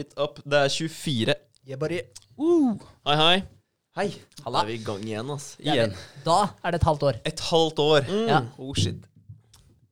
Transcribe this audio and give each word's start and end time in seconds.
it 0.00 0.14
up. 0.16 0.40
Det 0.44 0.58
er 0.64 0.68
24. 0.72 1.34
Yeah, 1.68 1.78
buddy. 1.80 2.00
Uh. 2.38 2.74
Hei, 3.08 3.16
hei. 3.20 3.36
Hei. 3.98 4.08
Da 4.44 4.60
er 4.62 4.68
vi 4.68 4.76
i 4.78 4.82
gang 4.86 5.02
igjen, 5.04 5.30
ass. 5.34 5.52
Igjen. 5.58 5.94
Da 6.24 6.40
er 6.62 6.74
det 6.74 6.78
et 6.82 6.86
halvt 6.86 7.06
år. 7.08 7.16
Et 7.26 7.40
halvt 7.50 7.80
år. 7.82 8.10
Ja. 8.30 8.42
Oh 8.62 8.74
shit. 8.78 9.00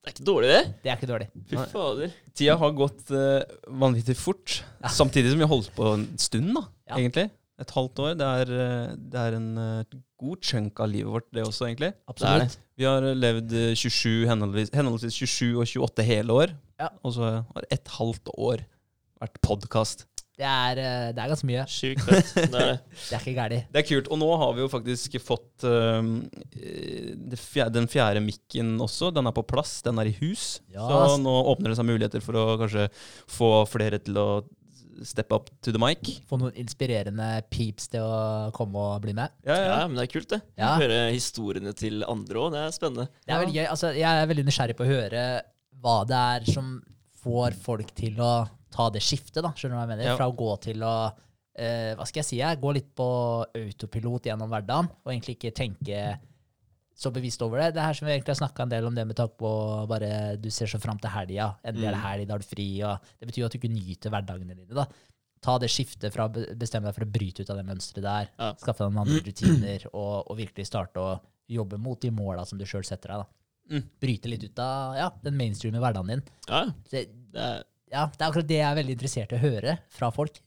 Det 0.06 0.12
er 0.12 0.14
ikke 0.14 0.26
dårlig, 0.28 0.50
det. 0.52 0.60
Det 0.84 0.90
er 0.92 1.00
ikke 1.00 1.08
dårlig. 1.10 1.26
Fy 1.50 1.56
fader. 1.72 2.12
Tida 2.38 2.54
har 2.60 2.76
gått 2.78 3.10
uh, 3.10 3.40
vanvittig 3.82 4.14
fort. 4.20 4.60
Samtidig 4.94 5.32
som 5.32 5.40
vi 5.40 5.46
har 5.48 5.50
holdt 5.50 5.72
på 5.74 5.88
en 5.96 6.06
stund, 6.22 6.52
da, 6.54 6.62
Ja. 6.86 7.00
egentlig. 7.00 7.26
Et 7.58 7.72
halvt 7.72 7.98
år. 8.04 8.14
Det 8.20 8.26
er, 8.28 8.50
eh, 8.52 8.94
det 9.00 9.16
er 9.18 9.34
en 9.38 9.48
eh, 9.58 9.96
god 10.20 10.42
chunk 10.44 10.78
av 10.84 10.90
livet 10.92 11.08
vårt, 11.08 11.26
det 11.32 11.42
også, 11.42 11.64
egentlig. 11.70 11.88
Absolutt. 12.06 12.58
Vi 12.76 12.84
har 12.84 13.00
levd 13.16 13.54
eh, 13.56 13.72
27, 13.74 14.26
henholdsvis, 14.28 14.70
henholdsvis 14.76 15.16
27 15.24 15.56
og 15.56 15.64
28 15.64 16.04
hele 16.04 16.36
år. 16.36 16.52
Ja. 16.78 16.90
Og 17.02 17.14
så 17.16 17.30
har 17.40 17.66
et 17.72 17.88
halvt 17.96 18.28
år 18.36 18.60
vært 19.26 19.40
podkast. 19.44 20.06
Det 20.36 20.44
er, 20.44 20.76
eh, 20.76 21.04
det 21.16 21.22
er 21.22 21.30
ganske 21.32 21.48
mye. 21.48 21.62
Sjukt 21.72 22.02
fett. 22.04 22.32
Det 22.52 22.58
er 22.60 22.66
det. 22.74 22.80
Det 22.92 23.14
er 23.16 23.22
ikke 23.22 23.32
gærent. 23.38 23.70
Det 23.72 23.80
er 23.80 23.86
kult. 23.88 24.08
Og 24.12 24.18
nå 24.20 24.26
har 24.36 24.50
vi 24.52 24.60
jo 24.60 24.68
faktisk 24.68 25.14
fått 25.24 25.64
øhm, 25.64 26.10
eh, 26.60 27.14
det 27.16 27.38
fjerde, 27.40 27.78
den 27.78 27.88
fjerde 27.88 28.20
mikken 28.20 28.74
også. 28.84 29.08
Den 29.16 29.30
er 29.30 29.32
på 29.36 29.46
plass, 29.48 29.78
den 29.86 29.96
er 30.02 30.10
i 30.10 30.12
hus. 30.18 30.58
Ja, 30.74 30.84
Så 30.84 31.16
nå 31.22 31.32
åpner 31.54 31.72
det 31.72 31.78
seg 31.80 31.88
muligheter 31.88 32.20
for 32.24 32.36
å 32.36 32.44
kanskje 32.60 32.84
få 33.32 33.48
flere 33.70 34.00
til 34.04 34.20
å 34.20 34.26
step 35.04 35.32
up 35.32 35.48
to 35.64 35.72
the 35.72 35.80
mic. 35.80 36.04
Få 36.28 36.36
noen 36.40 36.52
inspirerende 36.60 37.30
peeps 37.52 37.88
til 37.92 38.04
å 38.04 38.52
komme 38.56 38.76
og 38.92 39.00
bli 39.04 39.16
med. 39.16 39.32
Ja, 39.48 39.56
Ja, 39.56 39.78
men 39.88 39.96
det 39.96 40.04
er 40.04 40.12
kult, 40.18 40.28
det. 40.32 40.42
Ja. 40.60 40.74
Høre 40.80 41.00
historiene 41.14 41.72
til 41.76 42.04
andre 42.08 42.44
òg. 42.44 42.52
Det 42.52 42.60
er 42.60 42.76
spennende. 42.76 43.08
Det 43.24 43.32
er 43.32 43.40
veldig 43.44 43.56
gøy. 43.56 43.66
Altså, 43.72 43.94
jeg 43.96 44.20
er 44.20 44.30
veldig 44.34 44.46
nysgjerrig 44.50 44.76
på 44.76 44.84
å 44.84 44.92
høre 44.92 45.24
hva 45.80 45.96
det 46.08 46.20
er 46.36 46.52
som 46.52 46.76
får 47.24 47.56
folk 47.64 47.92
til 47.96 48.20
å 48.20 48.34
ta 48.76 48.90
det 48.92 49.02
skiftet, 49.04 49.42
da. 49.44 49.54
Skjønner 49.56 49.74
du 49.74 49.80
hva 49.80 49.86
jeg 49.86 49.92
mener? 49.94 50.10
Ja. 50.10 50.16
Fra 50.20 50.28
å 50.30 50.36
gå 50.36 50.52
til 50.68 50.84
å 50.84 50.94
eh, 51.56 51.92
Hva 51.96 52.06
skal 52.08 52.20
jeg 52.22 52.28
si? 52.30 52.40
Jeg 52.42 52.60
gå 52.62 52.72
litt 52.76 52.90
på 52.98 53.08
autopilot 53.56 54.28
gjennom 54.28 54.52
hverdagen, 54.52 54.90
og 55.02 55.12
egentlig 55.12 55.38
ikke 55.38 55.54
tenke 55.56 56.02
så 56.96 57.10
bevisst 57.12 57.42
over 57.44 57.60
det. 57.60 57.74
Det 57.76 57.80
er 57.82 57.90
her 57.90 57.96
som 57.98 58.06
vi 58.08 58.14
egentlig 58.14 58.32
har 58.32 58.38
snakka 58.40 58.64
en 58.64 58.70
del 58.72 58.86
om 58.88 58.94
det 58.96 59.02
med 59.04 59.18
tanke 59.18 59.36
på 59.36 59.50
bare 59.90 60.10
du 60.40 60.46
ser 60.54 60.70
så 60.70 60.78
fram 60.80 60.96
til 61.02 61.12
helga. 61.12 61.50
Endelig 61.68 61.90
er 61.90 61.96
det 61.96 62.04
helg, 62.06 62.28
da 62.30 62.38
er 62.38 62.44
du 62.44 62.48
fri. 62.48 62.68
Og 62.88 63.10
det 63.20 63.28
betyr 63.28 63.42
jo 63.42 63.48
at 63.50 63.56
du 63.56 63.58
ikke 63.60 63.72
nyter 63.74 64.14
hverdagene 64.14 64.56
dine. 64.56 64.72
da. 64.78 64.86
Ta 65.44 65.58
det 65.60 65.68
skiftet 65.68 66.14
fra 66.14 66.24
å 66.24 66.32
bestemme 66.56 66.88
deg 66.88 66.96
for 66.96 67.04
å 67.04 67.10
bryte 67.12 67.44
ut 67.44 67.52
av 67.52 67.60
det 67.60 67.66
mønsteret 67.68 68.06
der. 68.06 68.30
Ja. 68.40 68.48
Skaffe 68.62 68.86
deg 68.86 68.94
noen 68.94 69.02
andre 69.04 69.20
rutiner, 69.28 69.84
og, 69.92 70.14
og 70.32 70.38
virkelig 70.40 70.68
starte 70.70 71.04
å 71.04 71.10
jobbe 71.52 71.76
mot 71.78 72.00
de 72.00 72.10
måla 72.16 72.46
som 72.48 72.56
du 72.58 72.64
sjøl 72.66 72.88
setter 72.88 73.12
deg. 73.12 73.26
da. 73.26 73.76
Mm. 73.76 73.84
Bryte 74.00 74.30
litt 74.32 74.48
ut 74.48 74.64
av 74.64 74.96
ja, 74.96 75.10
den 75.26 75.36
mainstreame 75.36 75.82
hverdagen 75.84 76.14
din. 76.14 76.24
Ja, 76.48 76.64
Det, 76.90 77.04
det 77.36 77.44
er, 77.44 77.60
ja, 77.92 78.08
det 78.12 78.22
er 78.22 78.28
akkurat 78.28 78.48
det 78.50 78.58
jeg 78.58 78.66
er 78.68 78.80
veldig 78.80 78.96
interessert 78.96 79.32
i 79.32 79.38
å 79.38 79.44
høre 79.44 79.78
fra 79.94 80.10
folk. 80.14 80.40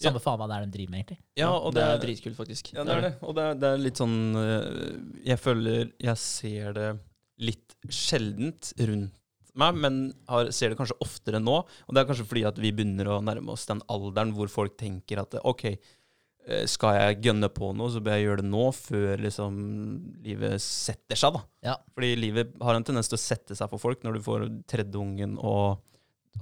Samme 0.00 0.18
faen 0.22 0.40
hva 0.40 0.48
det 0.50 0.56
er 0.56 0.64
de 0.66 0.74
driver 0.74 0.90
med, 0.90 1.00
egentlig. 1.02 1.18
Ja, 1.38 1.50
og 1.54 1.74
det 1.74 1.82
det 1.82 1.90
er 1.92 2.00
dritkult, 2.02 2.36
faktisk. 2.38 2.72
ja, 2.74 2.84
det 2.86 2.94
er 2.96 3.04
det. 3.08 3.12
Og 3.22 3.34
det 3.36 3.44
er, 3.46 3.58
det 3.62 3.68
er 3.70 3.82
litt 3.82 4.00
sånn 4.00 4.16
øh, 4.40 4.96
Jeg 5.22 5.38
føler 5.38 5.92
jeg 6.02 6.20
ser 6.20 6.74
det 6.74 6.88
litt 7.44 7.76
sjeldent 7.90 8.72
rundt 8.80 9.20
meg, 9.54 9.76
men 9.78 9.98
har, 10.30 10.50
ser 10.54 10.72
det 10.72 10.78
kanskje 10.80 10.98
oftere 11.04 11.38
nå. 11.42 11.60
Og 11.62 11.94
det 11.94 12.02
er 12.02 12.08
kanskje 12.08 12.26
fordi 12.26 12.42
at 12.48 12.58
vi 12.58 12.72
begynner 12.74 13.12
å 13.14 13.20
nærme 13.22 13.54
oss 13.54 13.68
den 13.70 13.82
alderen 13.92 14.34
hvor 14.34 14.50
folk 14.50 14.74
tenker 14.80 15.22
at 15.22 15.36
OK, 15.46 15.64
eh, 15.70 16.64
skal 16.70 16.98
jeg 16.98 17.20
gønne 17.28 17.50
på 17.54 17.70
noe, 17.78 17.92
så 17.94 18.02
bør 18.02 18.18
jeg 18.18 18.26
gjøre 18.26 18.42
det 18.42 18.50
nå, 18.50 18.64
før 18.74 19.22
liksom 19.28 19.60
livet 20.26 20.62
setter 20.64 21.20
seg, 21.20 21.38
da. 21.38 21.44
Ja. 21.70 21.76
Fordi 21.94 22.14
livet 22.18 22.54
har 22.66 22.78
en 22.78 22.86
tendens 22.86 23.10
til 23.10 23.18
å 23.18 23.24
sette 23.24 23.58
seg 23.58 23.70
for 23.70 23.82
folk 23.82 24.02
når 24.02 24.18
du 24.18 24.24
får 24.26 24.48
tredje 24.70 24.98
ungen 24.98 25.38
og 25.38 25.78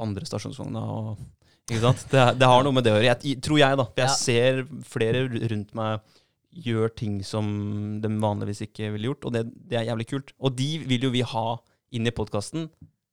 andre 0.01 0.25
stasjonsvogna. 0.29 0.81
og 0.83 1.19
ikke 1.69 1.81
sant? 1.81 2.07
Det, 2.11 2.25
det 2.41 2.49
har 2.49 2.65
noe 2.65 2.73
med 2.75 2.85
det 2.85 2.93
å 2.93 2.97
gjøre, 2.99 3.13
jeg, 3.23 3.41
tror 3.45 3.59
jeg, 3.59 3.77
da. 3.79 3.87
Jeg 3.97 4.09
Ja. 4.09 4.15
ser 4.15 4.63
flere 4.89 5.27
rundt 5.53 5.75
meg 5.75 6.01
gjør 6.53 6.91
ting 6.95 7.23
som 7.25 8.01
de 8.03 8.09
vanligvis 8.21 8.61
ikke 8.67 8.91
ville 8.93 9.09
gjort, 9.09 9.25
og 9.25 9.33
det, 9.33 9.45
det 9.71 9.79
er 9.79 9.87
jævlig 9.89 10.07
kult. 10.11 10.33
Og 10.43 10.55
de 10.57 10.67
vil 10.85 11.01
jo 11.07 11.11
vi 11.15 11.23
ha 11.23 11.57
inn 11.93 12.07
i 12.07 12.13
podkasten, 12.13 12.67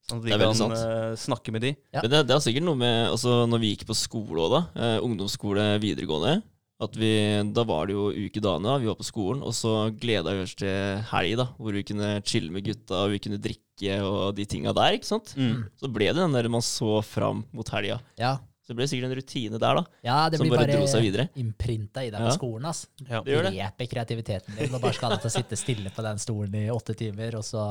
sånn 0.10 0.20
at 0.20 0.26
vi 0.26 0.32
kan 0.36 0.56
sant. 0.58 0.74
eh, 0.76 1.14
snakke 1.16 1.52
med 1.54 1.62
de. 1.62 1.76
Ja. 1.94 2.02
Men 2.04 2.12
det, 2.12 2.24
det 2.28 2.36
er 2.36 2.44
sikkert 2.44 2.66
noe 2.66 2.76
med 2.80 3.10
altså, 3.14 3.46
Når 3.48 3.60
vi 3.62 3.70
gikk 3.76 3.86
på 3.88 3.96
skole 3.96 4.42
òg, 4.44 4.52
da. 4.58 4.62
Eh, 4.76 5.00
ungdomsskole, 5.06 5.78
videregående. 5.80 6.42
At 6.82 6.96
vi, 6.96 7.10
da 7.52 7.64
var 7.68 7.88
det 7.88 7.96
jo 7.98 8.06
uke 8.12 8.40
dagene, 8.40 8.64
da, 8.72 8.78
Vi 8.80 8.88
var 8.88 8.96
på 8.96 9.04
skolen, 9.08 9.42
og 9.44 9.52
så 9.56 9.92
gleda 10.00 10.32
vi 10.36 10.44
oss 10.46 10.56
til 10.56 11.02
helg, 11.12 11.36
da, 11.38 11.46
hvor 11.60 11.76
vi 11.76 11.84
kunne 11.84 12.22
chille 12.24 12.52
med 12.56 12.64
gutta, 12.66 13.04
og 13.06 13.12
vi 13.12 13.20
kunne 13.20 13.40
drikke 13.40 13.64
og 14.04 14.36
de 14.36 14.46
tinga 14.46 14.74
der. 14.76 14.98
ikke 14.98 15.08
sant? 15.10 15.34
Mm. 15.40 15.64
Så 15.80 15.90
ble 15.92 16.10
det 16.12 16.20
den 16.20 16.36
der 16.36 16.50
man 16.52 16.62
så 16.66 17.00
fram 17.06 17.46
mot 17.56 17.70
helga. 17.70 18.00
Ja, 18.20 18.38
Så 18.64 18.74
det 18.74 18.78
ble 18.78 18.88
sikkert 18.92 19.10
en 19.10 19.16
rutine 19.18 19.58
der, 19.62 19.80
da. 19.80 19.84
ja 20.06 20.18
det 20.30 20.38
Som 20.38 20.46
blir 20.48 20.58
bare 20.58 20.76
bare, 20.78 21.28
innprinta 21.36 22.04
i 22.06 22.12
deg 22.14 22.22
på 22.22 22.36
skolen. 22.36 22.68
ass. 22.70 22.84
Ja. 23.08 23.24
Det 23.26 23.34
gjør 23.34 23.48
det. 23.48 23.54
Dreper 23.56 23.90
kreativiteten 23.96 24.60
din 24.60 24.76
og 24.76 24.82
bare 24.84 24.94
skal 24.94 25.10
alle 25.10 25.18
deg 25.18 25.26
til 25.26 25.32
å 25.32 25.38
sitte 25.40 25.58
stille 25.58 25.90
på 25.96 26.06
den 26.06 26.20
stolen 26.22 26.56
i 26.56 26.70
åtte 26.70 26.94
timer, 26.94 27.40
og 27.40 27.44
så 27.48 27.64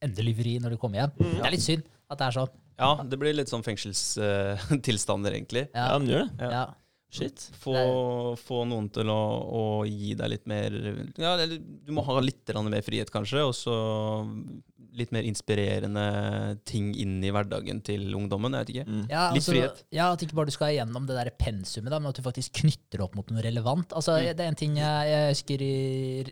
endelig 0.00 0.36
vri 0.38 0.58
når 0.62 0.76
du 0.76 0.80
kommer 0.80 1.02
hjem. 1.02 1.12
Det 1.18 1.44
er 1.44 1.52
litt 1.56 1.66
synd 1.66 1.84
at 2.08 2.18
det 2.18 2.26
er 2.30 2.36
sånn. 2.38 2.52
ja, 2.78 2.90
det 3.04 3.18
blir 3.20 3.34
litt 3.36 3.50
sånn 3.52 3.64
fengselstilstander, 3.66 5.34
egentlig. 5.36 5.68
Ja, 5.74 5.92
Ja, 5.92 5.98
men 5.98 6.08
gjør 6.08 6.24
det. 6.28 6.44
Ja. 6.46 6.50
ja. 6.50 6.66
Shit. 7.10 7.40
Få, 7.56 7.72
få 8.36 8.64
noen 8.68 8.90
til 8.92 9.08
å, 9.08 9.20
å 9.48 9.62
gi 9.88 10.10
deg 10.18 10.28
litt 10.28 10.42
mer 10.50 10.74
Ja, 11.16 11.38
eller 11.40 11.56
du 11.56 11.92
må 11.96 12.02
ha 12.04 12.18
litt 12.20 12.50
mer 12.68 12.84
frihet, 12.84 13.08
kanskje, 13.12 13.46
og 13.48 13.54
så 13.56 13.76
litt 14.96 15.10
mer 15.12 15.26
inspirerende 15.28 16.04
ting 16.68 16.92
inn 16.96 17.18
i 17.24 17.30
hverdagen 17.34 17.82
til 17.84 18.06
ungdommen. 18.16 18.54
Jeg 18.56 18.64
vet 18.66 18.72
ikke. 18.74 18.86
Mm. 18.88 19.02
Ja, 19.10 19.24
Litt 19.34 19.42
altså, 19.42 19.52
frihet. 19.52 19.82
Ja, 19.94 20.06
At 20.14 20.22
ikke 20.24 20.38
bare 20.38 20.48
du 20.50 20.54
skal 20.56 20.72
gjennom 20.76 21.06
det 21.08 21.18
der 21.18 21.30
pensumet, 21.38 21.90
da, 21.92 21.98
men 22.00 22.10
at 22.10 22.16
du 22.18 22.24
faktisk 22.24 22.56
knytter 22.62 22.98
det 22.98 23.04
opp 23.04 23.14
mot 23.18 23.30
noe 23.30 23.44
relevant. 23.44 23.92
Altså, 23.92 24.16
Mm. 24.18 24.34
Det 24.38 24.44
er 24.44 24.48
en 24.48 24.58
ting 24.58 24.76
jeg, 24.78 25.08
jeg 25.12 25.30
husker 25.34 25.62
i 25.62 25.74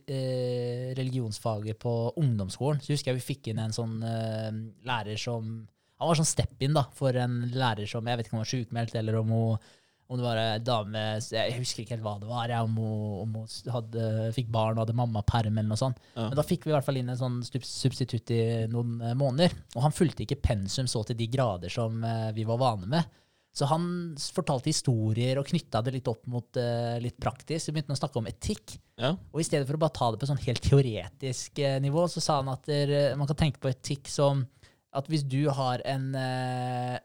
eh, 0.09 0.91
religionsfaget 0.99 1.79
på 1.83 1.93
ungdomsskolen. 2.17 2.81
Så 2.83 2.95
husker 2.95 3.13
jeg 3.13 3.21
vi 3.21 3.27
fikk 3.35 3.49
inn 3.53 3.61
en 3.63 3.75
sånn 3.77 3.99
eh, 4.03 4.53
lærer 4.87 5.19
som 5.21 5.67
Han 5.97 6.11
var 6.11 6.19
sånn 6.19 6.29
step-in 6.29 6.75
da, 6.77 6.83
for 6.93 7.17
en 7.17 7.39
lærer 7.55 7.89
som 7.89 8.05
Jeg 8.05 8.19
vet 8.19 8.27
ikke 8.27 8.35
om 8.35 8.41
hun 8.43 8.45
var 8.45 8.51
sjukmeldt, 8.51 8.95
eller 9.01 9.17
om 9.17 9.31
hun 9.33 9.71
om 10.07 10.21
det 10.21 10.23
var 10.23 10.39
ei 10.39 10.63
dame 10.63 11.01
Jeg 11.19 11.57
husker 11.59 11.83
ikke 11.83 11.97
helt 11.97 12.05
hva 12.07 12.15
det 12.23 12.29
var. 12.31 12.53
Om 12.63 12.79
hun, 12.79 12.97
om 13.25 13.37
hun 13.41 13.75
hadde, 13.75 14.07
fikk 14.37 14.51
barn 14.55 14.77
og 14.77 14.85
hadde 14.85 14.97
mammaperm 14.99 15.57
eller 15.57 15.73
noe 15.73 15.81
sånt. 15.81 15.99
Ja. 16.15 16.29
Men 16.29 16.39
da 16.39 16.47
fikk 16.47 16.67
vi 16.67 16.73
i 16.73 16.77
hvert 16.77 16.87
fall 16.87 17.01
inn 17.01 17.11
en 17.11 17.19
sånn 17.19 17.41
substitutt 17.43 18.31
i 18.35 18.43
noen 18.71 19.01
eh, 19.03 19.17
måneder. 19.19 19.57
Og 19.75 19.87
han 19.87 19.95
fulgte 19.95 20.23
ikke 20.23 20.39
pensum 20.45 20.87
så 20.91 21.03
til 21.09 21.19
de 21.19 21.27
grader 21.33 21.73
som 21.73 21.99
eh, 22.07 22.31
vi 22.37 22.47
var 22.47 22.63
vane 22.63 22.91
med. 22.93 23.17
Så 23.57 23.67
han 23.71 23.87
fortalte 24.21 24.69
historier 24.69 25.41
og 25.41 25.49
knytta 25.49 25.81
det 25.83 25.95
litt 25.95 26.09
opp 26.13 26.27
mot 26.29 26.59
uh, 26.61 26.99
litt 27.01 27.17
praktisk. 27.17 27.71
Vi 27.71 27.73
begynte 27.73 27.95
å 27.95 27.97
snakke 27.97 28.21
om 28.21 28.27
etikk. 28.29 28.75
Ja. 29.01 29.15
Og 29.33 29.41
i 29.41 29.47
stedet 29.49 29.65
for 29.65 29.79
å 29.79 29.81
bare 29.81 29.97
ta 29.97 30.11
det 30.13 30.21
på 30.21 30.29
sånn 30.29 30.43
helt 30.43 30.61
teoretisk 30.61 31.63
uh, 31.65 31.79
nivå, 31.81 32.05
så 32.13 32.21
sa 32.21 32.37
han 32.43 32.51
at 32.53 32.69
der, 32.69 32.93
man 33.17 33.31
kan 33.31 33.39
tenke 33.47 33.63
på 33.63 33.73
etikk 33.73 34.13
som 34.13 34.45
at 34.93 35.09
hvis 35.09 35.25
du 35.25 35.47
har 35.57 35.81
en 35.89 36.11
uh, 36.13 37.01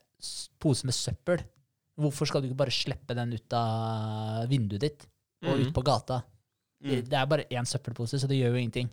pose 0.60 0.88
med 0.88 0.96
søppel, 0.96 1.40
hvorfor 2.02 2.30
skal 2.30 2.42
du 2.44 2.50
ikke 2.50 2.60
bare 2.64 2.74
slippe 2.76 3.16
den 3.18 3.34
ut 3.38 3.54
av 3.58 4.48
vinduet 4.52 4.82
ditt 4.84 5.06
og 5.46 5.54
mm. 5.56 5.64
ut 5.68 5.74
på 5.76 5.84
gata? 5.86 6.22
Det 6.82 7.04
Mm. 7.04 7.10
det 7.10 7.14
er 7.14 7.26
bare 7.30 7.44
én 7.54 7.68
søppelpose, 7.70 8.18
så 8.18 8.28
det 8.28 8.40
gjør 8.40 8.56
jo 8.56 8.62
ingenting. 8.62 8.88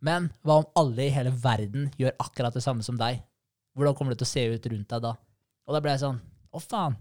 Men 0.00 0.28
hva 0.44 0.60
om 0.60 0.66
alle 0.78 1.08
i 1.08 1.10
hele 1.10 1.32
verden 1.32 1.88
gjør 1.98 2.12
akkurat 2.22 2.54
det 2.54 2.62
samme 2.62 2.84
som 2.86 2.96
deg? 2.96 3.22
Hvordan 3.74 3.96
kommer 3.98 4.14
det 4.14 4.20
til 4.20 4.28
å 4.28 4.32
se 4.34 4.44
ut 4.54 4.66
rundt 4.70 4.88
deg 4.88 5.02
da? 5.02 5.16
Og 5.66 5.74
da 5.74 5.80
ble 5.80 5.90
jeg 5.96 6.04
sånn 6.04 6.20
Å, 6.54 6.60
faen. 6.62 6.94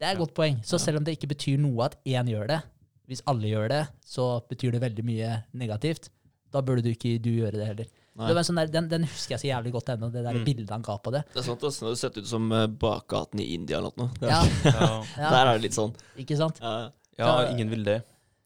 Det 0.00 0.06
er 0.06 0.12
et 0.12 0.16
Ja. 0.16 0.24
godt 0.24 0.32
poeng. 0.34 0.62
Så 0.64 0.78
selv 0.80 0.96
om 0.96 1.04
det 1.04 1.18
ikke 1.18 1.28
betyr 1.28 1.58
noe 1.60 1.84
at 1.84 1.98
én 2.06 2.24
gjør 2.24 2.46
det, 2.48 2.62
hvis 3.06 3.20
alle 3.26 3.50
gjør 3.50 3.68
det, 3.68 3.88
så 4.06 4.40
betyr 4.48 4.72
det 4.72 4.80
veldig 4.80 5.04
mye 5.04 5.44
negativt. 5.52 6.08
Da 6.50 6.62
burde 6.62 6.82
du 6.82 6.88
ikke 6.94 7.20
du 7.20 7.28
gjøre 7.28 7.52
det 7.60 7.66
heller. 7.66 7.86
Nei. 8.20 8.28
Det 8.28 8.34
var 8.36 8.42
en 8.42 8.48
sånn 8.50 8.60
der, 8.60 8.70
den, 8.74 8.88
den 8.92 9.04
husker 9.08 9.34
jeg 9.34 9.40
så 9.42 9.48
jævlig 9.50 9.72
godt 9.72 9.90
ennå, 9.94 10.10
det 10.12 10.22
der 10.26 10.36
Mm. 10.36 10.44
bildet 10.44 10.70
han 10.76 10.82
ga 10.84 10.98
på 11.00 11.10
det. 11.14 11.24
Det 11.32 11.40
er 11.40 11.46
sant, 11.48 11.64
ass. 11.64 11.78
Det 11.80 11.88
har 11.88 11.94
sett 11.96 12.18
ut 12.20 12.26
som 12.28 12.52
eh, 12.52 12.66
bakgaten 12.68 13.40
i 13.40 13.46
India 13.56 13.78
eller 13.80 13.96
noe. 13.96 14.10
Ja, 14.20 14.42
Der 15.16 15.40
er 15.46 15.52
det 15.56 15.62
litt 15.70 15.76
sånn. 15.78 15.94
ikke 16.20 16.36
sant? 16.36 16.60
Ja, 16.60 16.90
Ja, 17.18 17.32
ingen 17.50 17.68
vil 17.72 17.82
det. 17.84 18.02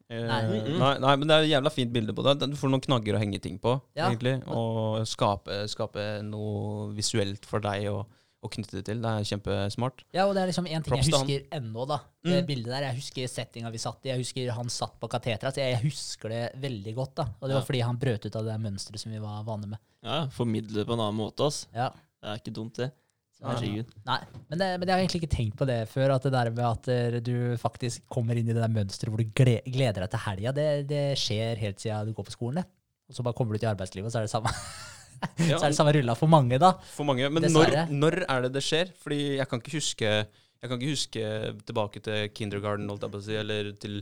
Eh, 0.09 0.21
Nei. 0.21 0.41
nei, 0.77 0.89
nei, 1.01 1.13
men 1.17 1.27
det 1.27 1.35
er 1.35 1.43
et 1.47 1.49
jævla 1.49 1.71
fint 1.73 1.91
bilde 1.91 2.13
på 2.13 2.21
det. 2.23 2.37
Du 2.47 2.55
får 2.59 2.69
noen 2.69 2.81
knagger 2.83 3.15
å 3.17 3.19
henge 3.19 3.39
ting 3.41 3.57
på, 3.59 3.81
Ja. 3.97 4.09
egentlig. 4.09 4.35
Og 4.47 5.01
skape, 5.09 5.63
skape 5.67 6.21
noe 6.23 6.91
visuelt 6.93 7.43
for 7.45 7.59
deg 7.59 7.87
å, 7.89 8.05
å 8.45 8.51
knytte 8.53 8.77
det 8.77 8.83
til. 8.87 9.01
Det 9.03 9.11
er 9.11 9.27
kjempesmart. 9.31 10.03
Ja, 10.15 10.25
og 10.29 10.35
det 10.37 10.43
er 10.43 10.51
liksom 10.51 10.67
en 10.69 10.83
ting 10.85 10.93
Props 10.93 11.09
jeg 11.09 11.15
husker 11.17 11.47
ennå, 11.59 11.85
da. 11.89 11.97
Det 12.23 12.39
Mm. 12.43 12.47
bildet 12.47 12.71
der. 12.73 12.85
Jeg 12.89 12.95
husker 13.01 13.27
settinga 13.27 13.71
vi 13.71 13.77
satt 13.81 14.05
i. 14.05 14.09
Jeg 14.13 14.21
husker 14.23 14.51
han 14.55 14.69
satt 14.69 14.99
på 15.01 15.09
kateteret. 15.09 15.53
Så 15.53 15.61
jeg 15.63 15.81
husker 15.83 16.29
det 16.29 16.43
veldig 16.61 16.95
godt, 16.95 17.15
da. 17.15 17.23
Og 17.41 17.47
det 17.49 17.55
var 17.55 17.61
Ja. 17.61 17.65
fordi 17.69 17.81
han 17.83 17.97
brøt 17.97 18.25
ut 18.25 18.35
av 18.35 18.45
det 18.45 18.59
mønsteret 18.61 18.99
som 18.99 19.11
vi 19.11 19.19
var 19.19 19.43
vane 19.43 19.67
med. 19.67 19.79
ja, 20.03 20.27
Formidle 20.27 20.73
det 20.73 20.85
på 20.87 20.93
en 20.93 20.99
annen 20.99 21.17
måte, 21.17 21.45
ass. 21.45 21.67
Ja. 21.73 21.89
Det 22.21 22.29
er 22.29 22.37
ikke 22.39 22.53
dumt, 22.53 22.73
det. 22.75 22.91
Herregud. 23.43 23.85
Nei, 24.07 24.19
men, 24.49 24.57
det, 24.57 24.67
men 24.79 24.87
jeg 24.87 24.95
har 24.95 25.01
egentlig 25.03 25.21
ikke 25.23 25.35
tenkt 25.35 25.57
på 25.59 25.65
det 25.67 25.89
før. 25.91 26.15
At 26.15 26.23
det 26.23 26.31
der 26.31 26.49
med 26.51 26.65
at 26.65 26.87
eh, 26.87 27.19
du 27.19 27.57
faktisk 27.57 28.07
kommer 28.09 28.31
inn 28.39 28.47
i 28.49 28.53
det 28.53 28.61
der 28.63 28.71
mønsteret 28.71 29.09
hvor 29.11 29.17
du 29.21 29.25
gleder 29.35 29.99
deg 30.01 30.09
til 30.09 30.19
helga, 30.23 30.51
det, 30.55 30.87
det 30.87 31.17
skjer 31.19 31.57
helt 31.59 31.77
siden 31.83 32.07
du 32.07 32.13
går 32.13 32.25
på 32.25 32.31
skolen, 32.37 32.55
det. 32.63 32.65
Og 33.09 33.13
så 33.13 33.21
bare 33.27 33.35
kommer 33.37 33.53
du 33.53 33.59
til 33.59 33.69
arbeidslivet, 33.69 34.07
og 34.07 34.11
så 34.15 34.17
er 34.17 34.25
det 34.25 34.31
samme, 34.31 34.49
Ja, 35.49 35.57
så 35.59 35.65
er 35.65 35.71
det 35.73 35.77
samme 35.77 35.93
rulla 35.95 36.15
for 36.19 36.31
mange, 36.31 36.57
da. 36.61 36.73
for 36.95 37.07
mange. 37.07 37.27
Men 37.33 37.47
når, 37.53 37.75
når 37.91 38.17
er 38.27 38.45
det 38.45 38.51
det 38.57 38.63
skjer? 38.65 38.91
Fordi 39.01 39.19
jeg 39.37 39.47
kan 39.51 39.61
ikke 39.61 39.75
huske 39.77 40.09
Jeg 40.09 40.69
kan 40.71 40.79
ikke 40.79 40.93
huske 40.95 41.23
tilbake 41.67 42.01
til 42.05 42.29
kindergarten, 42.33 42.87
holdt 42.89 43.03
jeg 43.05 43.13
på 43.13 43.19
å 43.21 43.25
si, 43.25 43.35
eller 43.37 43.71
til 43.81 43.99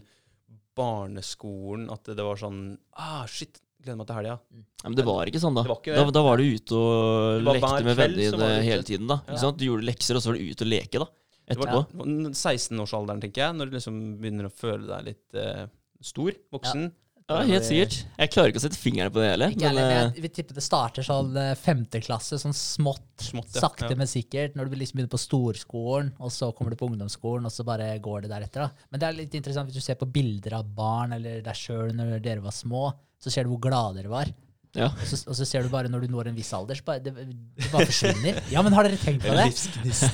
barneskolen, 0.77 1.89
at 1.93 2.07
det 2.15 2.23
var 2.25 2.39
sånn 2.39 2.61
Ah, 2.97 3.25
shit, 3.29 3.59
gleder 3.83 3.99
meg 3.99 4.07
til 4.09 4.17
helga. 4.19 4.37
Ja, 4.83 4.87
men 4.89 4.97
det 4.97 5.05
var 5.07 5.29
ikke 5.29 5.41
sånn, 5.43 5.57
da. 5.57 5.65
Ikke 5.67 5.97
Da, 5.97 6.05
da 6.15 6.23
var 6.25 6.39
du 6.39 6.45
ute 6.47 6.79
og 6.79 7.43
lekte 7.49 7.83
med 7.87 7.99
vennene 7.99 8.49
hele 8.63 8.87
tiden. 8.87 9.09
da 9.11 9.19
Ja. 9.21 9.33
Ikke 9.33 9.43
sant? 9.43 9.59
Du 9.59 9.65
gjorde 9.67 9.87
lekser, 9.89 10.15
og 10.17 10.23
så 10.23 10.31
var 10.31 10.39
du 10.39 10.49
ute 10.49 10.65
og 10.65 10.71
leke, 10.71 11.03
da. 11.03 11.07
Det 11.43 11.57
var, 11.59 11.67
Etterpå. 11.67 11.79
Ja. 11.83 11.99
var 11.99 12.35
16-årsalderen, 12.39 13.21
tenker 13.25 13.41
jeg, 13.43 13.55
når 13.59 13.69
du 13.69 13.73
liksom 13.77 13.95
begynner 14.21 14.47
å 14.47 14.53
føle 14.55 14.87
deg 14.87 15.09
litt 15.11 15.35
eh, 15.35 15.65
stor, 16.01 16.31
voksen. 16.55 16.85
Ja, 17.29 17.39
helt 17.47 17.63
sikkert. 17.65 17.95
Jeg 18.19 18.31
klarer 18.33 18.51
ikke 18.51 18.59
å 18.59 18.63
sette 18.65 18.77
fingeren 18.77 19.11
på 19.15 19.21
det 19.23 19.29
hele. 19.31 19.47
Ikke 19.53 19.61
Men, 19.63 19.69
heller, 19.69 19.87
men 19.89 20.07
eh, 20.09 20.17
jeg 20.17 20.23
vil 20.25 20.33
tippe 20.35 20.55
det 20.57 20.63
starter 20.65 21.05
sånn 21.07 21.37
femteklasse, 21.61 22.39
sånn 22.41 22.55
smått, 22.57 23.05
Smått, 23.23 23.53
ja. 23.55 23.61
sakte, 23.63 23.89
Ja. 23.93 23.95
men 23.95 24.09
sikkert. 24.11 24.57
Når 24.59 24.69
du 24.69 24.75
liksom 24.75 24.97
begynner 24.99 25.13
på 25.13 25.21
storskolen, 25.23 26.11
og 26.19 26.31
så 26.35 26.51
kommer 26.55 26.75
du 26.75 26.77
på 26.79 26.89
ungdomsskolen, 26.91 27.45
og 27.47 27.51
så 27.55 27.63
bare 27.67 27.93
går 28.03 28.25
det 28.25 28.33
deretter. 28.33 28.67
da. 28.67 28.87
Men 28.91 28.99
det 28.99 29.07
er 29.07 29.17
litt 29.21 29.37
interessant 29.39 29.69
hvis 29.71 29.79
du 29.79 29.85
ser 29.85 29.95
på 29.95 30.09
bilder 30.11 30.57
av 30.59 30.65
barn 30.75 31.13
eller 31.15 31.41
deg 31.45 31.55
sjøl 31.55 31.93
når 31.95 32.19
dere 32.21 32.43
var 32.43 32.51
små, 32.51 32.89
så 33.23 33.31
ser 33.31 33.45
du 33.47 33.53
hvor 33.55 33.63
glade 33.69 34.01
dere 34.01 34.11
var. 34.11 34.27
Ja. 34.75 34.87
Og 34.89 35.05
så, 35.05 35.19
og 35.29 35.35
så 35.37 35.45
ser 35.45 35.63
du 35.65 35.69
bare 35.69 35.89
når 35.91 36.05
du 36.07 36.11
når 36.13 36.29
en 36.31 36.35
viss 36.37 36.49
alder, 36.57 36.75
så 36.79 36.83
bare, 36.87 36.99
det, 37.05 37.13
det 37.13 37.69
bare 37.71 37.85
forsvinner. 37.89 38.39
Ja, 38.51 38.61
men 38.65 38.73
har 38.73 38.87
dere 38.87 38.97
tenkt 38.97 39.21
på 39.25 39.33
det? 39.37 39.45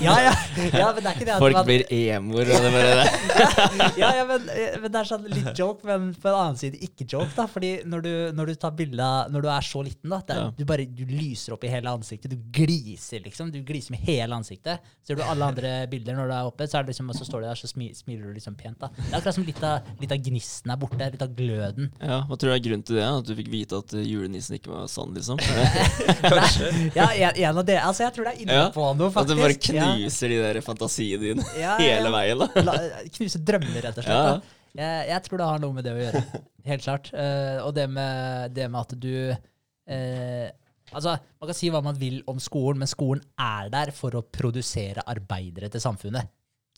Ja, 0.04 0.16
ja. 0.26 0.34
ja, 0.74 0.90
men 0.94 1.04
det 1.04 1.10
er 1.12 1.16
ikke 1.16 1.28
det 1.30 1.36
at 1.36 1.44
Folk 1.44 1.56
man- 1.60 1.68
blir 1.70 1.86
emoer, 1.96 2.52
og 2.56 2.66
det 2.66 2.72
bare 2.74 3.06
ja, 4.02 4.10
ja 4.20 4.26
men, 4.28 4.46
men 4.84 4.92
det 4.92 5.00
er 5.00 5.08
sånn 5.10 5.26
litt 5.32 5.52
joke, 5.58 5.86
men 5.88 6.10
på 6.20 6.28
en 6.32 6.38
annen 6.42 6.60
side 6.60 6.80
ikke 6.86 7.08
joke. 7.10 7.32
da, 7.38 7.46
fordi 7.50 7.72
når 7.90 8.04
du, 8.06 8.12
når 8.36 8.52
du 8.52 8.56
tar 8.60 8.76
bilde 8.76 9.00
av 9.06 9.32
Når 9.32 9.46
du 9.46 9.50
er 9.54 9.66
så 9.70 9.84
liten, 9.86 10.10
da, 10.12 10.20
det 10.28 10.36
er, 10.36 10.42
Ja. 10.44 10.52
du 10.60 10.66
bare 10.70 10.86
du 10.86 11.04
lyser 11.08 11.54
opp 11.56 11.64
i 11.68 11.72
hele 11.72 11.92
ansiktet. 11.92 12.32
Du 12.32 12.38
gliser, 12.56 13.24
liksom. 13.26 13.52
Du 13.54 13.60
gliser 13.66 13.92
med 13.96 14.04
hele 14.08 14.36
ansiktet. 14.36 14.80
Ser 15.08 15.16
du 15.20 15.24
alle 15.24 15.46
andre 15.54 15.74
bilder 15.92 16.16
når 16.18 16.30
du 16.32 16.34
er 16.36 16.50
oppe, 16.52 16.68
så, 16.68 16.80
er 16.80 16.88
det 16.88 16.94
liksom, 16.94 17.10
og 17.12 17.18
så 17.20 17.28
står 17.28 17.44
du 17.44 17.48
der, 17.50 17.60
så 17.60 17.70
smi, 17.72 17.90
smiler 17.98 18.28
du 18.30 18.36
liksom 18.38 18.56
pent. 18.60 18.80
da. 18.84 18.90
Det 18.98 19.10
er 19.12 19.18
akkurat 19.20 19.38
som 19.40 19.48
litt 19.48 19.64
av, 19.66 19.88
litt 20.02 20.14
av 20.16 20.22
gnisten 20.28 20.74
er 20.74 20.80
borte, 20.82 21.10
litt 21.16 21.24
av 21.26 21.34
gløden. 21.38 21.92
Ja, 22.02 22.22
Hva 22.30 22.38
tror 22.40 22.52
du 22.52 22.56
er 22.58 22.64
grunnen 22.68 22.86
til 22.88 23.00
det? 23.00 23.08
At 23.10 23.28
du 23.30 23.36
fikk 23.40 23.52
vite 23.54 23.80
at 23.84 23.96
eh, 23.98 24.06
julenissen 24.50 24.58
ikke 24.58 24.72
var 24.74 24.88
sann, 24.90 25.14
liksom? 25.14 25.40
Ja, 26.98 27.10
en, 27.14 27.36
en 27.36 27.58
av 27.58 27.66
dere, 27.66 27.84
altså 27.86 28.06
Jeg 28.06 28.16
tror 28.16 28.28
det 28.28 28.34
er 28.34 28.44
inne 28.44 28.58
Ja, 28.58 28.70
på 28.74 28.86
noe, 28.98 29.12
At 29.14 29.28
du 29.30 29.36
bare 29.38 29.56
Ja. 29.76 29.90
knuser 29.96 30.30
de 30.32 30.40
der 30.42 30.62
fantasiene 30.66 31.22
dine 31.24 31.46
Ja, 31.58 31.76
ja, 31.80 31.98
hele 32.00 32.12
veien, 32.14 32.40
da. 32.40 32.64
La, 32.66 32.78
knuse 33.16 33.42
drømmer, 33.46 33.82
rett 33.86 34.00
og 34.00 34.06
slett. 34.06 34.16
Ja. 34.16 34.40
Da. 34.40 34.56
Jeg, 34.80 35.06
jeg 35.10 35.26
tror 35.26 35.42
det 35.42 35.50
har 35.50 35.62
noe 35.64 35.74
med 35.74 35.86
det 35.88 35.94
å 35.96 36.00
gjøre. 36.00 36.24
Helt 36.70 36.84
klart. 36.86 37.08
Uh, 37.14 37.58
og 37.66 37.72
det 37.74 37.88
med, 37.90 38.52
det 38.54 38.68
med 38.70 38.82
at 38.84 38.92
du 39.02 39.14
uh, 39.34 40.50
Altså, 40.90 41.16
Man 41.38 41.50
kan 41.50 41.58
si 41.58 41.70
hva 41.70 41.82
man 41.86 41.98
vil 41.98 42.20
om 42.30 42.40
skolen, 42.42 42.80
men 42.82 42.90
skolen 42.90 43.22
er 43.38 43.70
der 43.74 43.92
for 43.94 44.16
å 44.18 44.24
produsere 44.26 45.04
arbeidere 45.10 45.70
til 45.74 45.82
samfunnet. 45.84 46.30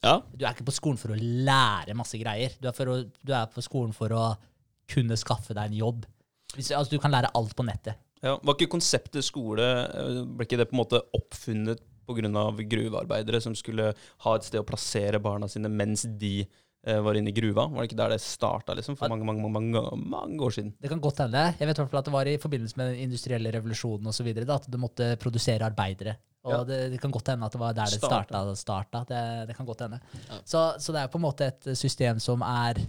Ja, 0.02 0.18
Du 0.34 0.44
er 0.44 0.56
ikke 0.56 0.66
på 0.68 0.74
skolen 0.76 0.98
for 1.00 1.14
å 1.14 1.20
lære 1.20 1.94
masse 1.96 2.18
greier. 2.20 2.56
Du 2.60 2.68
er, 2.68 2.74
for 2.76 2.90
å, 2.92 2.96
du 3.06 3.32
er 3.38 3.52
på 3.54 3.62
skolen 3.64 3.94
for 3.96 4.12
å 4.18 4.24
kunne 4.92 5.16
skaffe 5.20 5.54
deg 5.56 5.70
en 5.70 5.78
jobb. 5.78 6.08
Hvis, 6.56 6.72
altså, 6.76 6.92
du 6.92 7.00
kan 7.00 7.12
lære 7.14 7.32
alt 7.36 7.56
på 7.56 7.64
nettet. 7.68 7.96
Ja, 8.22 8.36
Var 8.44 8.54
ikke 8.58 8.70
konseptet 8.76 9.24
skole 9.26 9.66
eh, 9.66 10.20
Ble 10.30 10.46
ikke 10.46 10.58
det 10.60 10.68
på 10.70 10.76
en 10.76 10.82
måte 10.84 11.00
oppfunnet 11.18 11.80
pga. 12.06 12.52
gruvearbeidere 12.70 13.40
som 13.42 13.54
skulle 13.56 13.94
ha 14.26 14.34
et 14.36 14.44
sted 14.44 14.60
å 14.62 14.66
plassere 14.68 15.20
barna 15.24 15.48
sine 15.50 15.70
mens 15.72 16.04
de 16.20 16.42
eh, 16.86 17.00
var 17.02 17.16
inne 17.16 17.30
i 17.32 17.36
gruva? 17.38 17.68
Var 17.72 17.82
det 17.86 17.90
ikke 17.92 17.98
der 18.02 18.10
det 18.16 18.22
starta, 18.22 18.76
liksom? 18.78 18.98
For 19.00 19.10
mange, 19.10 19.24
mange, 19.26 19.50
mange, 19.50 19.84
mange 20.12 20.40
år 20.44 20.52
siden? 20.58 20.74
Det 20.82 20.90
kan 20.92 21.00
godt 21.02 21.22
hende. 21.24 21.46
Jeg 21.60 21.68
vet 21.70 21.78
i 21.78 21.82
hvert 21.82 21.92
fall 21.94 22.02
at 22.02 22.10
det 22.10 22.14
var 22.14 22.28
i 22.30 22.38
forbindelse 22.42 22.78
med 22.82 22.92
den 22.92 23.04
industrielle 23.08 23.54
revolusjonen 23.56 24.08
og 24.12 24.14
så 24.18 24.26
videre, 24.28 24.46
da, 24.50 24.58
at 24.60 24.68
du 24.70 24.78
måtte 24.82 25.12
produsere 25.22 25.66
arbeidere. 25.70 26.18
Og 26.44 26.52
Ja. 26.56 26.64
det, 26.66 26.80
det 26.96 27.00
kan 27.02 27.12
godt 27.14 27.28
hende 27.30 27.46
at 27.46 27.54
det 27.54 27.60
var 27.62 27.74
der 27.78 27.86
det 27.94 28.02
starta. 28.02 28.42
Starta. 28.58 29.04
Det, 29.08 29.22
det 29.48 29.56
kan 29.58 29.66
godt 29.66 29.82
hende. 29.86 30.00
Ja. 30.28 30.40
Så, 30.44 30.64
så 30.82 30.92
det 30.96 31.04
er 31.04 31.08
på 31.14 31.18
en 31.22 31.26
måte 31.28 31.48
et 31.52 31.70
system 31.78 32.20
som 32.20 32.42
er 32.42 32.82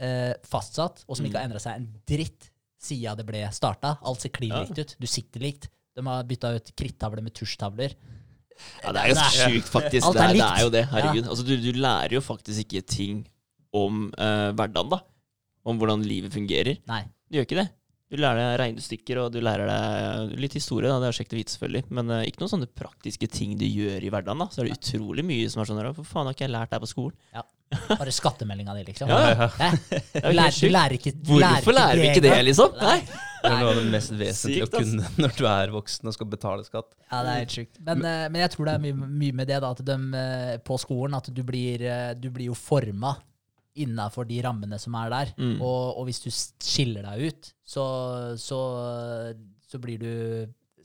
eh, 0.00 0.32
fastsatt, 0.48 1.04
og 1.06 1.16
som 1.16 1.26
ikke 1.28 1.38
har 1.38 1.44
Mm. 1.46 1.52
endra 1.52 1.60
seg 1.60 1.76
en 1.78 1.88
dritt 2.08 2.50
siden 2.84 3.16
det 3.20 3.26
ble 3.28 3.42
starta. 3.54 3.96
Alt 4.04 4.20
ser 4.24 4.32
klin 4.34 4.52
Ja. 4.54 4.62
likt 4.64 4.78
ut. 4.78 4.96
Du 5.00 5.06
sitter 5.10 5.40
likt. 5.44 5.68
De 5.94 6.04
har 6.06 6.24
bytta 6.28 6.54
ut 6.56 6.72
krittavler 6.76 7.22
med 7.22 7.34
tusjtavler. 7.36 7.94
ja 8.84 8.92
det 8.94 9.00
er 9.02 9.14
ganske 9.14 9.48
sjukt, 9.50 9.68
faktisk. 9.70 10.06
Alt 10.06 10.16
Det 10.18 10.22
er 10.22 10.28
er, 10.28 10.34
det 10.34 10.48
er 10.50 10.62
jo 10.64 10.70
det. 10.74 10.84
Herregud. 10.92 11.28
Altså, 11.28 11.44
du, 11.46 11.54
du 11.62 11.72
lærer 11.78 12.14
jo 12.18 12.20
faktisk 12.22 12.64
ikke 12.66 12.82
ting 12.86 13.24
om 13.74 14.06
uh, 14.18 14.50
hverdagen, 14.54 14.90
da. 14.92 15.00
Om 15.64 15.78
hvordan 15.80 16.02
livet 16.06 16.32
fungerer. 16.34 16.76
Nei. 16.86 17.02
Du 17.30 17.38
gjør 17.38 17.46
ikke 17.48 17.60
det. 17.62 17.68
Du 18.14 18.20
lærer 18.22 18.38
deg 18.38 18.60
regnestykker, 18.60 19.18
og 19.24 19.32
du 19.34 19.40
lærer 19.42 19.66
deg 19.66 20.36
litt 20.38 20.54
historie. 20.54 20.86
da, 20.86 21.00
Det 21.02 21.08
er 21.08 21.16
kjekt 21.18 21.34
å 21.34 21.38
vite, 21.40 21.54
selvfølgelig. 21.56 21.84
Men 21.98 22.12
uh, 22.14 22.20
ikke 22.22 22.44
noen 22.44 22.52
sånne 22.52 22.70
praktiske 22.70 23.26
ting 23.26 23.56
du 23.58 23.66
gjør 23.66 24.06
i 24.06 24.12
hverdagen. 24.14 24.44
da. 24.44 24.46
Så 24.54 24.62
er 24.62 24.70
det 24.70 24.78
utrolig 24.78 25.26
mye 25.26 25.50
som 25.50 25.64
er 25.64 25.70
sånn 25.70 25.82
Hvorfor 25.82 26.06
For 26.06 26.12
faen, 26.12 26.30
har 26.30 26.36
ikke 26.36 26.46
jeg 26.46 26.54
lært 26.54 26.70
det 26.70 26.78
her 26.78 26.84
på 26.84 26.92
skolen? 26.92 27.18
Ja. 27.34 27.42
Bare 27.74 28.14
skattemeldinga 28.14 28.76
di, 28.78 28.84
liksom. 28.92 29.10
Ja, 29.10 29.18
ja. 29.34 29.70
Du, 29.74 30.20
er 30.20 30.36
lærer, 30.36 30.58
du 30.60 30.70
lærer 30.70 30.96
ikke 31.00 31.12
du 31.16 31.32
Hvorfor 31.34 31.74
lærer 31.74 31.98
vi 31.98 32.10
ikke 32.12 32.22
det, 32.22 32.36
liksom? 32.46 32.78
Nei. 32.78 33.00
Det 33.44 33.50
er 33.50 33.60
noe 33.60 33.72
av 33.74 33.78
det 33.80 33.84
mest 33.92 34.12
vesentlige 34.14 34.64
Sykt, 34.64 34.76
å 34.78 34.80
kunne 34.80 35.10
når 35.20 35.34
du 35.36 35.44
er 35.50 35.72
voksen 35.74 36.08
og 36.08 36.16
skal 36.16 36.28
betale 36.32 36.64
skatt. 36.64 36.94
Ja, 37.10 37.20
det 37.26 37.32
er 37.34 37.42
helt 37.42 37.56
sjukt. 37.58 37.80
Men, 37.84 38.06
eh, 38.08 38.24
men 38.30 38.40
jeg 38.44 38.54
tror 38.54 38.70
det 38.70 38.76
er 38.78 38.84
mye, 38.86 39.10
mye 39.20 39.36
med 39.42 39.50
det 39.50 39.58
da, 39.60 39.72
at 39.74 39.82
de, 39.84 39.98
eh, 40.20 40.54
på 40.64 40.78
skolen 40.80 41.18
at 41.18 41.28
du 41.34 41.42
blir, 41.44 41.84
eh, 41.84 42.12
du 42.16 42.30
blir 42.32 42.52
jo 42.52 42.56
forma 42.56 43.12
innafor 43.74 44.26
de 44.28 44.40
rammene 44.44 44.78
som 44.80 44.94
er 45.00 45.12
der. 45.12 45.34
Mm. 45.38 45.56
Og, 45.58 45.98
og 45.98 46.08
hvis 46.08 46.22
du 46.24 46.30
skiller 46.30 47.06
deg 47.06 47.30
ut, 47.30 47.52
så, 47.66 47.84
så, 48.40 48.60
så 49.66 49.80
blir 49.82 50.02
du 50.02 50.12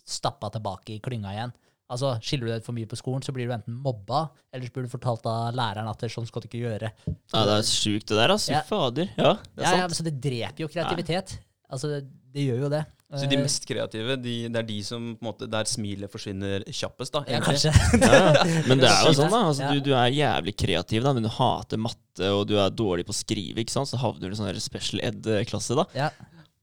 stappa 0.09 0.49
tilbake 0.53 0.95
i 0.95 1.01
klynga 1.03 1.33
igjen. 1.35 1.53
Altså, 1.89 2.11
Skiller 2.21 2.45
du 2.45 2.51
deg 2.51 2.61
ut 2.61 2.67
for 2.67 2.77
mye 2.77 2.89
på 2.89 2.97
skolen, 2.99 3.23
så 3.25 3.33
blir 3.33 3.49
du 3.49 3.53
enten 3.55 3.77
mobba, 3.81 4.27
eller 4.53 4.69
så 4.69 4.75
blir 4.75 4.85
du 4.85 4.91
fortalt 4.91 5.25
av 5.29 5.55
læreren 5.57 5.89
at 5.89 6.03
det, 6.03 6.11
sånn 6.13 6.27
skal 6.29 6.43
du 6.43 6.49
ikke 6.49 6.61
gjøre. 6.61 6.91
Ja, 7.09 7.41
det 7.49 7.55
er 7.55 7.65
sjukt, 7.65 8.11
det 8.11 8.19
der, 8.19 8.33
altså. 8.35 8.53
Ja. 8.53 8.61
Fader. 8.67 9.09
Ja, 9.17 9.31
det 9.41 9.63
er 9.63 9.65
Ja, 9.65 9.71
ja, 9.81 9.87
sant. 9.87 9.97
Så 9.97 10.05
det 10.05 10.13
dreper 10.21 10.65
jo 10.65 10.69
kreativitet. 10.69 11.39
Altså, 11.69 12.01
det, 12.33 12.45
gjør 12.49 12.63
jo 12.65 12.69
det. 12.73 12.85
Så 13.09 13.25
de 13.25 13.37
Eh, 13.39 13.41
mest 13.41 13.63
kreative, 13.65 14.15
de, 14.21 14.33
det 14.53 14.59
er 14.59 14.65
de 14.67 14.77
som 14.85 15.05
på 15.17 15.23
en 15.23 15.27
måte, 15.31 15.47
der 15.49 15.65
smilet 15.65 16.11
forsvinner 16.13 16.61
kjappest, 16.69 17.15
da. 17.15 17.23
ja, 17.27 17.39
kanskje. 17.41 17.71
Ja, 18.03 18.19
ja. 18.37 18.43
Men 18.69 18.83
det 18.83 18.89
er 18.91 19.07
jo 19.07 19.13
sånn, 19.17 19.31
da. 19.33 19.39
Altså, 19.49 19.63
Ja. 19.65 19.71
du, 19.73 19.79
du 19.89 19.93
er 19.97 20.13
jævlig 20.13 20.53
kreativ, 20.61 21.01
da, 21.07 21.13
men 21.17 21.25
du 21.25 21.29
hater 21.33 21.81
matte, 21.81 22.29
og 22.29 22.43
du 22.51 22.53
er 22.61 22.69
dårlig 22.69 23.07
på 23.09 23.15
å 23.15 23.17
skrive, 23.17 23.63
ikke 23.63 23.73
sant? 23.73 23.89
så 23.89 23.97
havner 23.97 24.29
du 24.29 24.35
i 24.37 24.39
sånn 24.39 24.61
special 24.61 25.01
ed-klasse, 25.09 25.73
da. 25.79 25.87
Ja. 25.97 26.11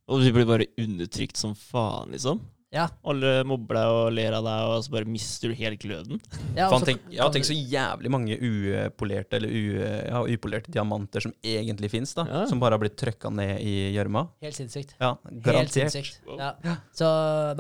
Og 0.07 0.23
du 0.23 0.29
blir 0.31 0.47
bare 0.47 0.69
undertrykt 0.79 1.37
som 1.41 1.57
faen, 1.59 2.13
liksom. 2.15 2.39
Ja. 2.75 2.89
Alle 3.07 3.45
mobber 3.47 3.79
deg 3.79 3.93
og 3.95 4.09
ler 4.17 4.35
av 4.37 4.45
deg, 4.45 4.71
og 4.73 4.81
så 4.85 4.93
bare 4.97 5.07
mister 5.09 5.53
du 5.53 5.55
helt 5.57 5.79
gløden. 5.81 6.19
Ja, 6.57 6.67
Faen, 6.73 6.83
tenk, 6.85 7.05
ja, 7.15 7.29
tenk, 7.33 7.47
så 7.47 7.55
jævlig 7.55 8.11
mange 8.13 8.37
upolerte 8.43 9.39
eller 9.39 9.53
u, 9.55 9.61
ja, 9.79 10.23
upolerte 10.35 10.73
diamanter 10.75 11.23
som 11.25 11.35
egentlig 11.47 11.93
fins, 11.95 12.13
da. 12.19 12.25
Ja. 12.27 12.43
Som 12.51 12.61
bare 12.63 12.75
har 12.77 12.83
blitt 12.83 12.97
trøkka 12.99 13.31
ned 13.33 13.63
i 13.63 13.77
gjørma. 13.95 14.27
Helt 14.45 14.59
sinnssykt. 14.59 14.97
Ja, 15.01 15.13
Helt 15.29 15.45
garantert. 15.47 15.95
sinnssykt. 15.95 16.19
Ja. 16.37 16.77
Så, 16.97 17.11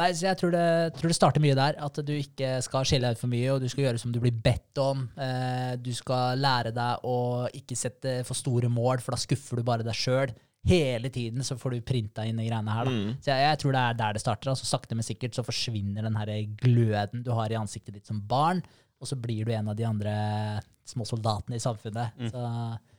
nei, 0.00 0.10
så 0.18 0.26
jeg 0.30 0.40
tror 0.42 0.56
det, 0.56 0.66
tror 0.98 1.12
det 1.14 1.18
starter 1.20 1.44
mye 1.44 1.56
der. 1.58 1.78
At 1.86 2.02
du 2.02 2.12
ikke 2.16 2.56
skal 2.66 2.88
skille 2.88 3.06
deg 3.06 3.16
ut 3.16 3.22
for 3.22 3.32
mye, 3.32 3.52
og 3.54 3.62
du 3.62 3.70
skal 3.72 3.86
gjøre 3.86 4.02
som 4.02 4.12
du 4.14 4.18
blir 4.24 4.34
bedt 4.34 4.82
om. 4.82 5.06
Eh, 5.16 5.76
du 5.80 5.92
skal 5.96 6.42
lære 6.42 6.74
deg 6.76 7.06
å 7.06 7.16
ikke 7.56 7.78
sette 7.78 8.18
for 8.26 8.36
store 8.38 8.68
mål, 8.72 8.98
for 9.04 9.14
da 9.14 9.22
skuffer 9.22 9.62
du 9.62 9.66
bare 9.70 9.86
deg 9.86 9.96
sjøl. 9.96 10.34
Hele 10.66 11.10
tiden 11.14 11.44
så 11.46 11.56
får 11.58 11.76
du 11.76 11.84
printa 11.86 12.24
inn 12.26 12.40
de 12.40 12.46
greiene 12.48 12.74
her. 12.74 12.90
Mm. 12.90 13.10
Så 13.22 13.30
jeg, 13.30 13.44
jeg 13.44 13.60
tror 13.62 13.76
det 13.76 13.82
er 13.82 14.00
der 14.00 14.16
det 14.16 14.22
starter. 14.22 14.52
Altså, 14.52 14.68
sakte, 14.68 14.98
men 14.98 15.06
sikkert 15.06 15.36
så 15.38 15.44
forsvinner 15.46 16.06
den 16.06 16.18
her 16.18 16.32
gløden 16.62 17.22
du 17.26 17.30
har 17.36 17.52
i 17.52 17.58
ansiktet 17.58 17.94
ditt 17.98 18.10
som 18.10 18.22
barn, 18.26 18.64
og 19.00 19.10
så 19.10 19.18
blir 19.20 19.46
du 19.46 19.52
en 19.54 19.70
av 19.70 19.76
de 19.78 19.86
andre 19.86 20.16
små 20.86 21.06
soldatene 21.06 21.58
i 21.58 21.62
samfunnet. 21.62 22.16
Mm. 22.18 22.30
Så 22.32 22.42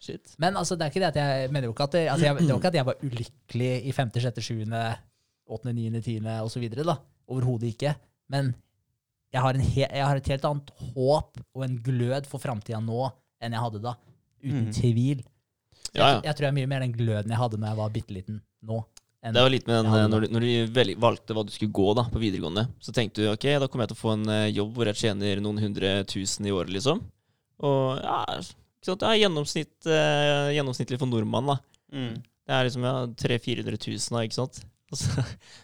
Shit. 0.07 0.35
men 0.37 0.59
altså, 0.59 0.75
det 0.77 0.85
er 0.85 0.93
ikke 0.93 1.03
det 1.03 1.11
at 1.11 1.19
jeg 1.21 1.51
mener 1.51 1.69
jo 1.69 1.75
ikke 1.75 1.87
at 1.87 1.95
det, 1.95 2.03
altså, 2.11 2.25
jeg, 2.27 2.39
det 2.39 2.49
var 2.51 2.61
ikke 2.61 2.71
at 2.73 2.79
jeg 2.79 2.87
var 2.89 3.05
ulykkelig 3.07 3.71
i 3.89 3.95
5., 3.95 4.11
6., 4.27 4.41
7., 4.49 4.63
8., 5.47 5.73
9., 5.73 6.01
10. 6.01 6.17
osv. 6.43 6.67
Overhodet 7.27 7.71
ikke. 7.73 7.95
Men 8.31 8.53
jeg 9.33 9.43
har, 9.43 9.55
en 9.55 9.63
he, 9.63 9.83
jeg 9.83 10.05
har 10.05 10.19
et 10.19 10.29
helt 10.31 10.45
annet 10.47 10.69
håp 10.93 11.39
og 11.41 11.63
en 11.65 11.79
glød 11.83 12.27
for 12.31 12.43
framtida 12.43 12.79
nå 12.83 13.09
enn 13.43 13.55
jeg 13.55 13.63
hadde 13.63 13.81
da. 13.83 13.97
Uten 14.43 14.69
mm. 14.69 14.75
tvil. 14.75 15.23
Så 15.87 15.95
Ja, 15.95 16.07
ja. 16.07 16.13
Jeg, 16.19 16.23
jeg 16.29 16.35
tror 16.37 16.47
jeg 16.47 16.51
er 16.53 16.57
mye 16.59 16.69
mer 16.73 16.83
den 16.85 16.93
gløden 16.95 17.31
jeg 17.33 17.39
hadde 17.41 17.57
når 17.61 17.67
jeg 17.71 17.77
var 17.81 17.89
bitte 17.95 18.13
liten 18.15 18.41
nå. 18.67 18.77
enn- 19.23 19.33
Det 19.33 19.43
var 19.43 19.49
litt 19.53 19.67
med 19.67 19.83
den, 19.85 20.11
når 20.11 20.21
du, 20.21 20.27
når 20.35 20.45
du 20.45 20.95
valgte 21.01 21.33
hva 21.35 21.43
du 21.47 21.51
skulle 21.51 21.71
gå 21.73 21.87
da, 21.97 22.03
på 22.11 22.19
videregående, 22.21 22.67
så 22.79 22.93
tenkte 22.95 23.23
du 23.23 23.31
ok, 23.31 23.47
da 23.59 23.67
kommer 23.67 23.87
jeg 23.87 23.93
til 23.95 23.97
å 23.99 24.03
få 24.03 24.13
en 24.13 24.29
eh, 24.29 24.47
jobb 24.55 24.73
hvor 24.77 24.85
jeg 24.91 24.99
tjener 25.01 25.41
noen 25.43 25.59
hundre 25.63 26.03
tusen 26.05 26.45
i 26.47 26.53
året, 26.53 26.69
liksom. 26.75 27.01
Og 27.65 27.97
ja, 28.03 28.19
ikke 28.37 28.85
sant? 28.91 29.01
det 29.01 29.09
er 29.09 29.21
gjennomsnitt, 29.23 29.75
eh, 29.89 30.51
gjennomsnittlig 30.55 30.99
for 31.01 31.09
nordmann, 31.09 31.47
da. 31.49 31.57
Mm. 31.91 32.17
Det 32.47 32.55
er 32.55 32.67
liksom 32.69 32.83
ja, 32.87 32.93
300 33.07 33.39
000-400 33.65 33.79
000, 33.89 34.11
da, 34.15 34.25
ikke 34.27 34.37
sant. 34.37 34.61
Og 34.93 34.99
så 35.01 35.23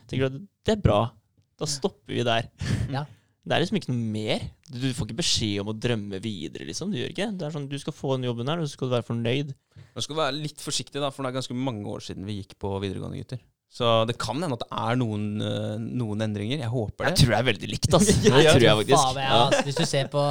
tenker 0.10 0.26
du 0.26 0.30
at 0.32 0.40
det 0.68 0.74
er 0.78 0.82
bra. 0.84 1.02
Da 1.62 1.68
stopper 1.70 2.12
vi 2.18 2.24
der. 2.28 2.50
Ja. 2.92 3.06
Det 3.44 3.52
er 3.56 3.60
liksom 3.64 3.76
ikke 3.80 3.92
noe 3.92 4.12
mer. 4.14 4.44
Du, 4.70 4.78
du 4.80 4.94
får 4.96 5.10
ikke 5.10 5.20
beskjed 5.20 5.58
om 5.64 5.72
å 5.74 5.76
drømme 5.86 6.20
videre, 6.24 6.64
liksom. 6.70 6.94
Du 6.94 7.00
gjør 7.02 7.10
ikke. 7.12 7.28
Det 7.36 7.48
er 7.50 7.56
sånn, 7.56 7.66
Du 7.72 7.76
skal 7.82 7.96
få 7.98 8.14
den 8.16 8.30
jobben 8.30 8.48
her, 8.48 8.62
og 8.64 8.70
så 8.70 8.78
skal 8.78 8.88
du 8.88 8.96
være 8.96 9.08
fornøyd. 9.10 9.50
Man 9.98 10.06
skal 10.06 10.20
være 10.22 10.38
litt 10.38 10.64
forsiktig, 10.64 11.02
da, 11.04 11.10
for 11.12 11.26
det 11.28 11.34
er 11.34 11.40
ganske 11.42 11.58
mange 11.58 11.84
år 11.92 12.06
siden 12.06 12.24
vi 12.30 12.38
gikk 12.40 12.56
på 12.64 12.72
videregående, 12.80 13.20
gutter. 13.20 13.42
Så 13.74 13.90
det 14.06 14.16
kan 14.22 14.38
hende 14.38 14.54
at 14.54 14.62
det 14.64 14.70
er 14.86 14.98
noen, 15.02 15.24
eh, 15.42 15.76
noen 15.82 16.22
endringer. 16.22 16.60
Jeg 16.62 16.70
håper 16.70 17.08
det. 17.08 17.12
Jeg 17.12 17.20
tror 17.24 17.32
det 17.34 17.38
er 17.42 17.48
veldig 17.50 17.70
likt, 17.72 17.90
altså. 17.98 18.16
Det 18.24 18.44
ja, 18.46 18.52
tror 18.54 18.68
jeg 18.68 18.80
faktisk. 18.84 19.00
Faen, 19.02 19.18
jeg, 19.18 19.32
Ja. 19.34 19.40
altså, 19.48 19.64
hvis 19.68 19.80
du 19.82 19.86
ser 19.90 20.12
på 20.14 20.26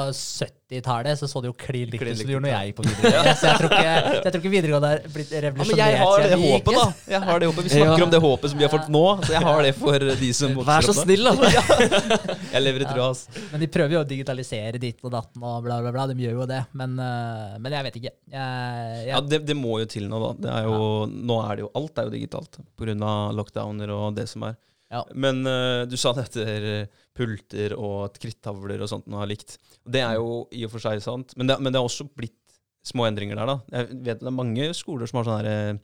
80-tallet 0.73 1.19
så 1.21 1.29
så 1.31 1.43
det 1.45 1.51
jo 1.51 1.55
klin 1.61 1.91
likt 1.93 2.03
ut 2.03 2.17
som 2.19 2.27
det 2.27 2.35
gjorde 2.35 2.47
når 2.47 2.53
jeg 2.53 2.71
gikk 2.71 2.77
på 2.81 2.85
videregående. 2.89 3.35
Så 3.43 3.47
jeg 3.49 3.59
tror 3.61 3.75
ikke, 3.77 3.93
jeg 3.93 4.33
tror 4.33 4.41
ikke 4.41 4.53
videregående 4.57 4.91
er 4.93 5.07
blitt 5.13 5.33
Ja, 5.33 5.51
men 5.53 5.73
jeg 5.83 5.99
har 6.01 6.25
det 6.25 6.39
håpet, 6.43 6.79
da. 6.79 6.87
Jeg 7.13 7.21
har 7.27 7.43
det 7.43 7.49
håpet. 7.51 7.67
Vi 7.69 7.73
snakker 7.77 8.03
Ja. 8.03 8.07
om 8.09 8.13
det 8.15 8.21
håpet 8.25 8.53
som 8.53 8.59
vi 8.63 8.67
har 8.67 8.73
fått 8.73 8.89
nå, 8.97 9.05
så 9.27 9.33
jeg 9.37 9.43
har 9.47 9.63
det 9.67 9.73
for 9.79 10.07
de 10.23 10.31
som 10.39 10.55
vokser 10.57 10.71
Vær 10.73 10.87
så 10.89 10.95
snill, 10.97 11.29
da! 11.29 11.53
Jeg 12.55 12.63
lever 12.65 12.85
i 12.85 12.89
trua, 12.89 13.11
ass. 13.13 13.25
Men 13.53 13.63
de 13.63 13.69
prøver 13.73 13.97
jo 13.97 14.01
å 14.03 14.09
digitalisere 14.09 14.81
ditt 14.83 15.01
og 15.05 15.13
datten 15.15 15.45
og 15.45 15.63
bla, 15.65 15.79
bla, 15.85 15.93
bla. 15.95 16.07
De 16.11 16.17
gjør 16.25 16.43
jo 16.43 16.49
det. 16.51 16.61
Men, 16.79 16.97
øh, 17.01 17.55
men 17.63 17.77
jeg 17.77 17.87
vet 17.89 18.01
ikke. 18.03 18.13
Jeg, 18.35 19.07
Ja, 19.09 19.21
det, 19.25 19.43
det 19.49 19.57
må 19.59 19.79
jo 19.83 19.87
til 19.91 20.09
nå, 20.11 20.21
da. 20.23 20.33
Det 20.47 20.53
er 20.59 20.69
jo, 20.69 20.81
Nå 21.13 21.39
er 21.47 21.57
det 21.59 21.65
jo 21.67 21.71
Alt 21.79 21.99
er 22.01 22.09
jo 22.09 22.15
digitalt 22.15 22.59
pga. 22.79 23.13
lockdowner 23.37 23.91
og 23.95 24.15
det 24.17 24.29
som 24.31 24.45
er. 24.49 24.57
Ja. 24.93 25.03
Men 25.17 25.41
uh, 25.49 25.85
du 25.89 25.97
sa 25.97 26.13
det 26.17 26.27
etter 26.29 26.67
pulter 27.17 27.75
og 27.77 28.15
krittavler 28.23 28.81
og 28.83 28.89
sånt 28.91 29.07
noe 29.11 29.21
har 29.25 29.31
likt. 29.31 29.59
Det 29.85 30.01
er 30.01 30.17
jo 30.21 30.47
i 30.53 30.65
og 30.67 30.73
for 30.73 30.81
seg 30.85 31.03
sant, 31.05 31.35
men 31.37 31.47
det, 31.51 31.59
men 31.61 31.73
det 31.75 31.81
har 31.83 31.89
også 31.89 32.07
blitt 32.09 32.39
små 32.87 33.05
endringer 33.07 33.37
der, 33.39 33.47
da. 33.53 33.59
Jeg 33.77 33.89
vet 34.09 34.23
det 34.25 34.31
er 34.31 34.35
mange 34.35 34.71
skoler 34.75 35.07
som 35.11 35.21
har 35.21 35.29
sånne 35.29 35.43
her, 35.45 35.77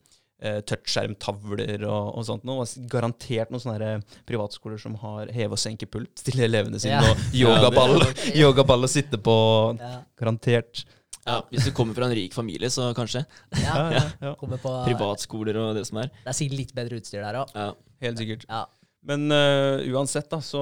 eh, 0.42 0.60
touchskjermtavler 0.66 1.84
og, 1.86 2.08
og 2.18 2.24
sånt 2.26 2.46
noe. 2.48 2.64
Garantert 2.90 3.52
noen 3.52 3.62
sånne 3.62 3.78
her 3.78 4.02
privatskoler 4.28 4.80
som 4.82 4.96
har 5.04 5.30
heve- 5.34 5.54
og 5.54 5.62
senkepult 5.62 6.22
til 6.26 6.42
elevene 6.48 6.80
sine, 6.82 6.98
Ja. 6.98 7.12
og 7.12 7.34
yogaball, 7.42 8.00
yogaball 8.34 8.88
å 8.88 8.90
sitte 8.90 9.20
på. 9.22 9.36
ja, 9.78 10.00
Garantert. 10.18 10.84
Ja, 11.28 11.42
hvis 11.52 11.66
du 11.68 11.74
kommer 11.76 11.92
fra 11.92 12.06
en 12.08 12.14
rik 12.16 12.32
familie, 12.32 12.70
så 12.72 12.86
kanskje. 12.96 13.20
ja, 13.60 13.74
ja, 13.92 14.04
ja. 14.22 14.30
kommer 14.40 14.56
på, 14.62 14.70
Privatskoler 14.86 15.58
og 15.60 15.74
det 15.76 15.82
som 15.84 15.98
er. 16.00 16.08
Det 16.22 16.30
er 16.32 16.36
sikkert 16.38 16.60
litt 16.62 16.70
bedre 16.78 17.00
utstyr 17.02 17.20
der 17.20 17.42
òg. 17.42 17.50
Ja. 17.52 17.66
Helt 18.00 18.22
sikkert. 18.22 18.46
Ja. 18.48 18.62
Men 19.06 19.30
uh, 19.30 19.78
uansett, 19.94 20.26
da, 20.30 20.40
så 20.42 20.60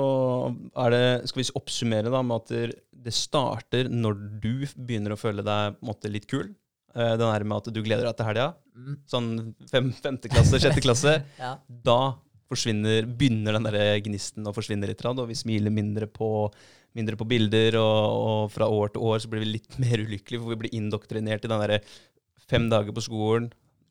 er 0.76 0.92
det 0.92 1.04
Skal 1.30 1.40
vi 1.40 1.46
oppsummere 1.56 2.12
da 2.12 2.20
med 2.26 2.42
at 2.42 2.52
det- 2.52 3.14
starter 3.14 3.86
når 3.88 4.16
du 4.42 4.66
begynner 4.74 5.14
å 5.14 5.20
føle 5.20 5.44
deg 5.46 5.76
måte 5.86 6.10
litt 6.10 6.26
kul. 6.28 6.50
Uh, 6.96 7.14
den 7.16 7.24
der 7.24 7.44
med 7.44 7.56
at 7.62 7.72
du 7.72 7.80
gleder 7.84 8.08
deg 8.08 8.16
til 8.18 8.26
helga. 8.28 8.46
Mm, 8.76 8.96
Sånn 9.08 9.28
fem, 9.70 9.92
femte 9.92 10.30
klasse, 10.32 10.60
sjette 10.60 10.82
klasse. 10.84 11.20
ja. 11.42 11.56
Da 11.68 12.16
begynner 12.46 13.56
den 13.56 13.66
der 13.66 14.00
gnisten 14.04 14.46
å 14.46 14.54
forsvinne 14.54 14.86
litt, 14.86 15.02
og 15.04 15.26
vi 15.28 15.34
smiler 15.38 15.72
mindre 15.74 16.06
på, 16.06 16.50
mindre 16.94 17.16
på 17.18 17.26
bilder. 17.26 17.78
Og, 17.80 18.26
og 18.26 18.52
fra 18.54 18.68
år 18.68 18.92
til 18.94 19.02
år 19.06 19.22
så 19.22 19.30
blir 19.32 19.44
vi 19.44 19.54
litt 19.56 19.78
mer 19.82 20.02
ulykkelige, 20.02 20.42
for 20.42 20.52
vi 20.52 20.60
blir 20.64 20.76
indoktrinert 20.76 21.44
i 21.46 21.52
den 21.52 21.62
derre 21.62 21.80
fem 22.46 22.68
dager 22.70 22.94
på 22.94 23.06
skolen. 23.06 23.48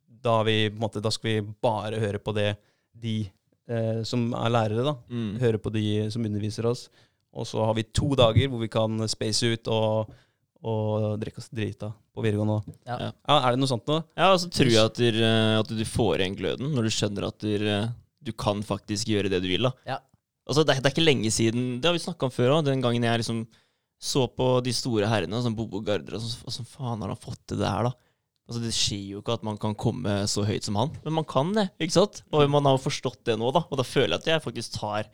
Da, 0.08 0.42
vi, 0.48 0.70
på 0.74 0.82
måte, 0.82 1.04
da 1.04 1.12
skal 1.14 1.30
vi 1.30 1.56
bare 1.66 2.00
høre 2.02 2.20
på 2.24 2.34
det 2.36 2.56
de 2.96 3.26
eh, 3.70 4.04
som 4.08 4.28
er 4.38 4.54
lærere, 4.54 4.86
da. 4.86 4.96
Mm. 5.10 5.34
hører 5.42 5.62
på 5.62 5.74
de 5.74 5.86
som 6.14 6.26
underviser 6.26 6.68
oss. 6.70 6.88
Og 7.36 7.48
så 7.50 7.64
har 7.68 7.76
vi 7.76 7.84
to 7.92 8.14
dager 8.16 8.48
hvor 8.52 8.62
vi 8.64 8.72
kan 8.72 8.96
space 9.12 9.52
ut 9.52 9.68
og, 9.72 10.14
og 10.64 11.20
drikke 11.20 11.42
oss 11.44 11.52
drita 11.52 11.92
på 12.16 12.24
videregående. 12.24 12.76
Ja. 12.88 12.98
Ja. 13.08 13.12
Ja, 13.12 13.40
er 13.42 13.56
det 13.56 13.62
noe 13.62 13.72
sånt 13.72 13.90
noe? 13.92 14.06
Ja, 14.16 14.32
og 14.32 14.40
så 14.44 14.50
tror 14.54 14.72
jeg 14.72 14.80
at, 14.92 15.02
du, 15.02 15.22
at 15.60 15.74
du 15.76 15.86
får 15.90 16.24
igjen 16.24 16.40
gløden 16.40 16.72
når 16.76 16.88
du 16.88 16.96
skjønner 16.96 17.28
at 17.28 17.44
du, 17.44 17.68
du 18.24 18.32
kan 18.40 18.64
faktisk 18.64 19.12
gjøre 19.12 19.32
det 19.34 19.44
du 19.44 19.50
vil. 19.52 19.68
da. 19.68 19.74
Ja. 19.96 20.00
Altså, 20.46 20.64
det, 20.64 20.76
er, 20.76 20.82
det 20.84 20.92
er 20.92 20.94
ikke 20.94 21.06
lenge 21.08 21.32
siden 21.34 21.70
Det 21.82 21.90
har 21.90 21.96
vi 21.96 22.04
snakka 22.04 22.28
om 22.28 22.34
før 22.34 22.58
òg. 22.60 22.66
Den 22.68 22.84
gangen 22.84 23.04
jeg 23.04 23.22
liksom 23.24 23.44
så 24.06 24.26
på 24.30 24.60
de 24.62 24.74
store 24.76 25.08
herrene, 25.10 25.40
som 25.42 25.56
Bobo 25.58 25.80
Og 25.80 25.86
sånn, 25.88 26.42
Hvordan 26.44 26.68
faen 26.70 27.02
har 27.04 27.14
han 27.14 27.20
fått 27.22 27.42
til 27.50 27.62
det 27.62 27.70
her, 27.72 27.88
da? 27.88 27.94
Altså, 28.46 28.62
Det 28.62 28.74
skjer 28.78 29.06
jo 29.16 29.22
ikke 29.24 29.34
at 29.40 29.44
man 29.48 29.58
kan 29.58 29.74
komme 29.74 30.20
så 30.30 30.44
høyt 30.46 30.68
som 30.68 30.76
han, 30.78 30.92
men 31.04 31.16
man 31.18 31.26
kan 31.26 31.52
det. 31.56 31.70
ikke 31.82 31.96
sant? 31.98 32.20
Og 32.32 32.46
man 32.54 32.68
har 32.70 32.78
forstått 32.82 33.24
det 33.26 33.40
nå, 33.42 33.50
da. 33.56 33.64
Og 33.72 33.80
da 33.80 33.86
føler 33.88 34.16
jeg 34.16 34.22
at 34.22 34.32
jeg 34.36 34.44
faktisk 34.46 34.76
tar 34.78 35.08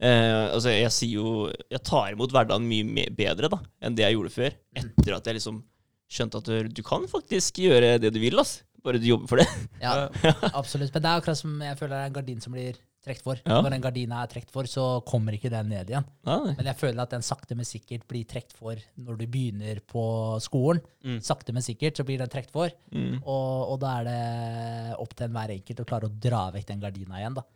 eh, 0.00 0.46
altså 0.52 0.72
Jeg 0.74 0.92
sier 0.92 1.14
jo 1.20 1.32
Jeg 1.72 1.80
tar 1.88 2.12
imot 2.12 2.32
hverdagen 2.34 2.66
mye 2.68 3.08
bedre 3.16 3.48
da 3.52 3.60
enn 3.80 3.96
det 3.96 4.04
jeg 4.04 4.18
gjorde 4.18 4.34
før. 4.34 4.56
Etter 4.76 5.16
at 5.16 5.30
jeg 5.30 5.38
liksom 5.40 5.62
skjønte 6.10 6.40
at 6.42 6.48
du, 6.50 6.68
du 6.74 6.82
kan 6.84 7.04
faktisk 7.08 7.60
gjøre 7.62 7.94
det 8.02 8.10
du 8.12 8.20
vil. 8.20 8.38
ass. 8.42 8.58
Bare 8.84 8.98
du 9.00 9.04
jobber 9.08 9.28
for 9.30 9.40
det. 9.40 9.48
Ja, 9.84 10.08
absolutt. 10.56 10.92
Men 10.94 11.02
det 11.04 11.10
er 11.10 11.20
akkurat 11.20 11.38
som 11.40 11.52
jeg 11.64 11.76
føler 11.80 11.96
det 11.96 12.00
er 12.04 12.10
en 12.12 12.16
gardin 12.16 12.40
som 12.44 12.52
blir 12.56 12.76
trukket 13.04 13.24
for. 13.24 13.38
Ja. 13.44 13.60
Når 13.64 13.74
den 13.74 13.84
gardina 13.84 14.18
er 14.22 14.30
trukket 14.32 14.52
for, 14.52 14.68
så 14.68 14.84
kommer 15.08 15.36
ikke 15.36 15.50
den 15.52 15.70
ned 15.72 15.88
igjen. 15.92 16.06
Nei. 16.28 16.54
Men 16.58 16.68
jeg 16.68 16.78
føler 16.80 17.02
at 17.04 17.14
den 17.14 17.24
sakte, 17.24 17.56
men 17.56 17.68
sikkert 17.68 18.04
blir 18.10 18.26
trukket 18.28 18.52
for 18.56 18.82
når 19.00 19.20
du 19.20 19.24
begynner 19.26 19.80
på 19.88 20.04
skolen. 20.44 20.82
Mm. 21.06 21.16
Sakte, 21.24 21.54
men 21.56 21.64
sikkert 21.64 22.00
så 22.00 22.06
blir 22.08 22.20
den 22.20 22.32
trukket 22.32 22.52
for. 22.54 22.74
mm. 22.92 23.22
Og, 23.22 23.72
og 23.72 23.80
da 23.82 23.94
er 24.00 24.10
det 24.10 25.00
opp 25.00 25.16
til 25.16 25.28
enhver 25.28 25.54
enkelt 25.56 25.82
å 25.84 25.88
klare 25.88 26.10
å 26.10 26.14
dra 26.28 26.44
vekk 26.54 26.68
den 26.72 26.84
gardina 26.84 27.20
igjen. 27.22 27.40
da. 27.40 27.46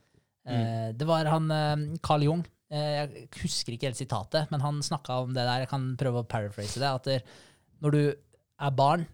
Eh, 0.45 0.89
det 0.97 1.09
var 1.09 1.29
han 1.33 1.51
eh, 1.53 1.87
Carl 2.05 2.25
Jung, 2.27 2.45
eh, 2.73 2.91
jeg 2.99 3.27
husker 3.43 3.77
ikke 3.77 3.89
helt 3.91 4.01
sitatet, 4.01 4.51
men 4.53 4.65
han 4.65 4.83
snakka 4.85 5.23
om 5.25 5.33
det 5.37 5.45
der. 5.45 5.65
Jeg 5.65 5.73
kan 5.73 5.91
prøve 6.01 6.25
å 6.25 6.29
paraphrase 6.29 6.81
det. 6.83 6.91
At 6.91 7.09
der, 7.09 7.25
når 7.85 7.97
du 7.97 8.03
er 8.05 8.77
barn, 8.77 9.07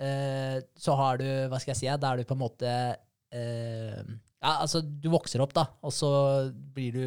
eh, 0.00 0.58
så 0.76 0.96
har 1.00 1.20
du 1.20 1.28
Hva 1.48 1.60
skal 1.60 1.74
jeg 1.74 1.80
si? 1.82 1.94
Da 2.00 2.12
er 2.12 2.20
du 2.20 2.28
på 2.28 2.36
en 2.36 2.44
måte 2.44 2.74
Ja, 4.40 4.54
altså, 4.64 4.80
du 4.82 5.08
vokser 5.12 5.42
opp, 5.44 5.52
da, 5.56 5.66
og 5.84 5.92
så 5.92 6.08
blir 6.74 6.94
du 6.96 7.04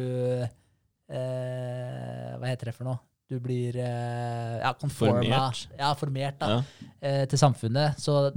eh, 1.10 2.32
Hva 2.38 2.46
heter 2.50 2.70
det 2.70 2.76
for 2.76 2.86
noe? 2.88 3.00
Du 3.30 3.38
blir 3.42 3.76
eh, 3.80 4.56
ja, 4.60 4.70
conforma, 4.78 5.22
Formert. 5.22 5.62
Ja, 5.80 5.92
formert 5.98 6.38
da, 6.42 6.50
Ja. 6.52 6.88
eh, 7.00 7.22
til 7.30 7.40
samfunnet. 7.40 7.98
Så 8.00 8.30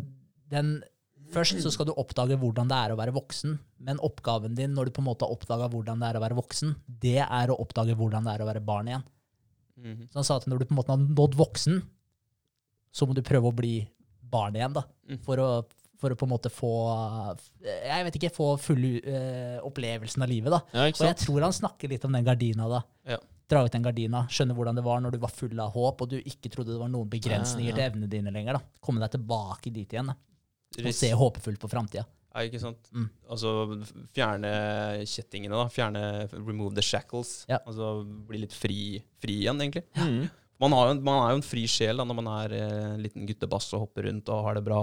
den 0.50 0.80
Først 1.28 1.60
så 1.60 1.68
skal 1.74 1.90
du 1.90 1.92
oppdage 2.00 2.38
hvordan 2.40 2.70
det 2.72 2.76
er 2.80 2.94
å 2.94 2.96
være 2.96 3.12
voksen, 3.12 3.58
men 3.84 3.98
oppgaven 4.00 4.54
din 4.56 4.72
når 4.72 4.88
du 4.88 4.92
på 4.96 5.02
en 5.04 5.10
måte 5.10 5.26
har 5.28 5.34
oppdaga 5.36 5.66
hvordan 5.74 6.00
det 6.00 6.08
er 6.08 6.16
å 6.16 6.22
være 6.24 6.38
voksen, 6.38 6.70
det 7.04 7.18
er 7.20 7.52
å 7.52 7.58
oppdage 7.60 7.98
hvordan 8.00 8.24
det 8.24 8.32
er 8.38 8.44
å 8.46 8.48
være 8.48 8.62
barn 8.64 8.88
igjen. 8.88 9.04
Mhm. 9.76 10.06
Så 10.08 10.16
han 10.22 10.24
sa 10.24 10.38
at 10.40 10.48
når 10.48 10.60
du 10.62 10.66
på 10.70 10.72
en 10.72 10.80
måte 10.80 10.96
har 10.96 11.04
nådd 11.04 11.36
voksen, 11.36 11.82
så 12.96 13.06
må 13.10 13.14
du 13.14 13.22
prøve 13.28 13.52
å 13.52 13.58
bli 13.60 13.74
barn 14.24 14.56
igjen, 14.56 14.72
da. 14.80 14.86
Mm. 15.10 15.20
For 15.28 15.36
å, 15.44 15.50
for 15.98 16.14
å 16.14 16.18
på 16.20 16.28
en 16.28 16.32
måte 16.32 16.52
få 16.54 16.70
Jeg 17.66 18.06
vet 18.08 18.18
ikke, 18.20 18.34
få 18.36 18.52
full 18.62 18.84
uh, 19.02 19.58
opplevelsen 19.68 20.24
av 20.26 20.30
livet, 20.32 20.54
da. 20.54 20.60
ja, 20.74 20.86
Og 20.92 21.06
jeg 21.08 21.18
tror 21.24 21.46
han 21.48 21.56
snakker 21.56 21.90
litt 21.92 22.06
om 22.08 22.14
den 22.18 22.26
gardina, 22.28 22.68
da. 22.72 22.84
Ja. 23.14 23.18
Dra 23.48 23.62
ut 23.64 23.72
den 23.72 23.86
gardina, 23.86 24.26
skjønne 24.30 24.56
hvordan 24.58 24.76
det 24.76 24.84
var 24.84 25.00
når 25.02 25.16
du 25.16 25.22
var 25.24 25.32
full 25.32 25.60
av 25.64 25.72
håp, 25.72 26.02
og 26.04 26.10
du 26.12 26.18
ikke 26.20 26.52
trodde 26.52 26.74
det 26.74 26.82
var 26.82 26.92
noen 26.92 27.08
begrensninger 27.10 27.72
Ja, 27.72 27.76
ja. 27.76 27.78
til 27.80 27.86
evnene 27.92 28.10
dine 28.12 28.34
lenger. 28.36 28.60
da. 28.60 28.80
Komme 28.84 29.00
deg 29.04 29.14
tilbake 29.16 29.72
dit 29.72 29.94
igjen, 29.96 30.12
da. 30.12 30.18
Og 30.84 30.94
se 30.94 31.14
håpefullt 31.16 31.62
på 31.64 31.70
framtida. 31.72 32.04
Ja, 32.36 32.44
ikke 32.46 32.60
sant? 32.62 32.90
Mm. 32.94 33.06
Altså 33.34 33.54
fjerne 34.14 34.50
kjettingene, 35.08 35.56
da. 35.58 35.70
Fjerne 35.74 36.02
Remove 36.36 36.76
the 36.78 36.84
shackles. 36.86 37.46
Ja. 37.50 37.58
Altså 37.66 38.04
bli 38.28 38.44
litt 38.44 38.54
fri, 38.54 39.00
fri 39.24 39.40
igjen, 39.46 39.64
egentlig. 39.64 39.86
Ja. 39.96 40.06
Mm. 40.12 40.28
Man, 40.62 40.74
har 40.74 40.90
jo, 40.90 40.94
man 41.06 41.20
er 41.22 41.34
jo 41.36 41.40
en 41.40 41.46
fri 41.46 41.64
sjel 41.70 42.00
da, 42.02 42.06
når 42.08 42.18
man 42.18 42.30
er 42.34 42.54
eh, 42.58 42.86
en 42.96 43.02
liten 43.04 43.28
guttebass 43.30 43.70
og 43.78 43.84
hopper 43.86 44.08
rundt 44.10 44.30
og 44.34 44.46
har 44.48 44.58
det 44.58 44.64
bra. 44.66 44.82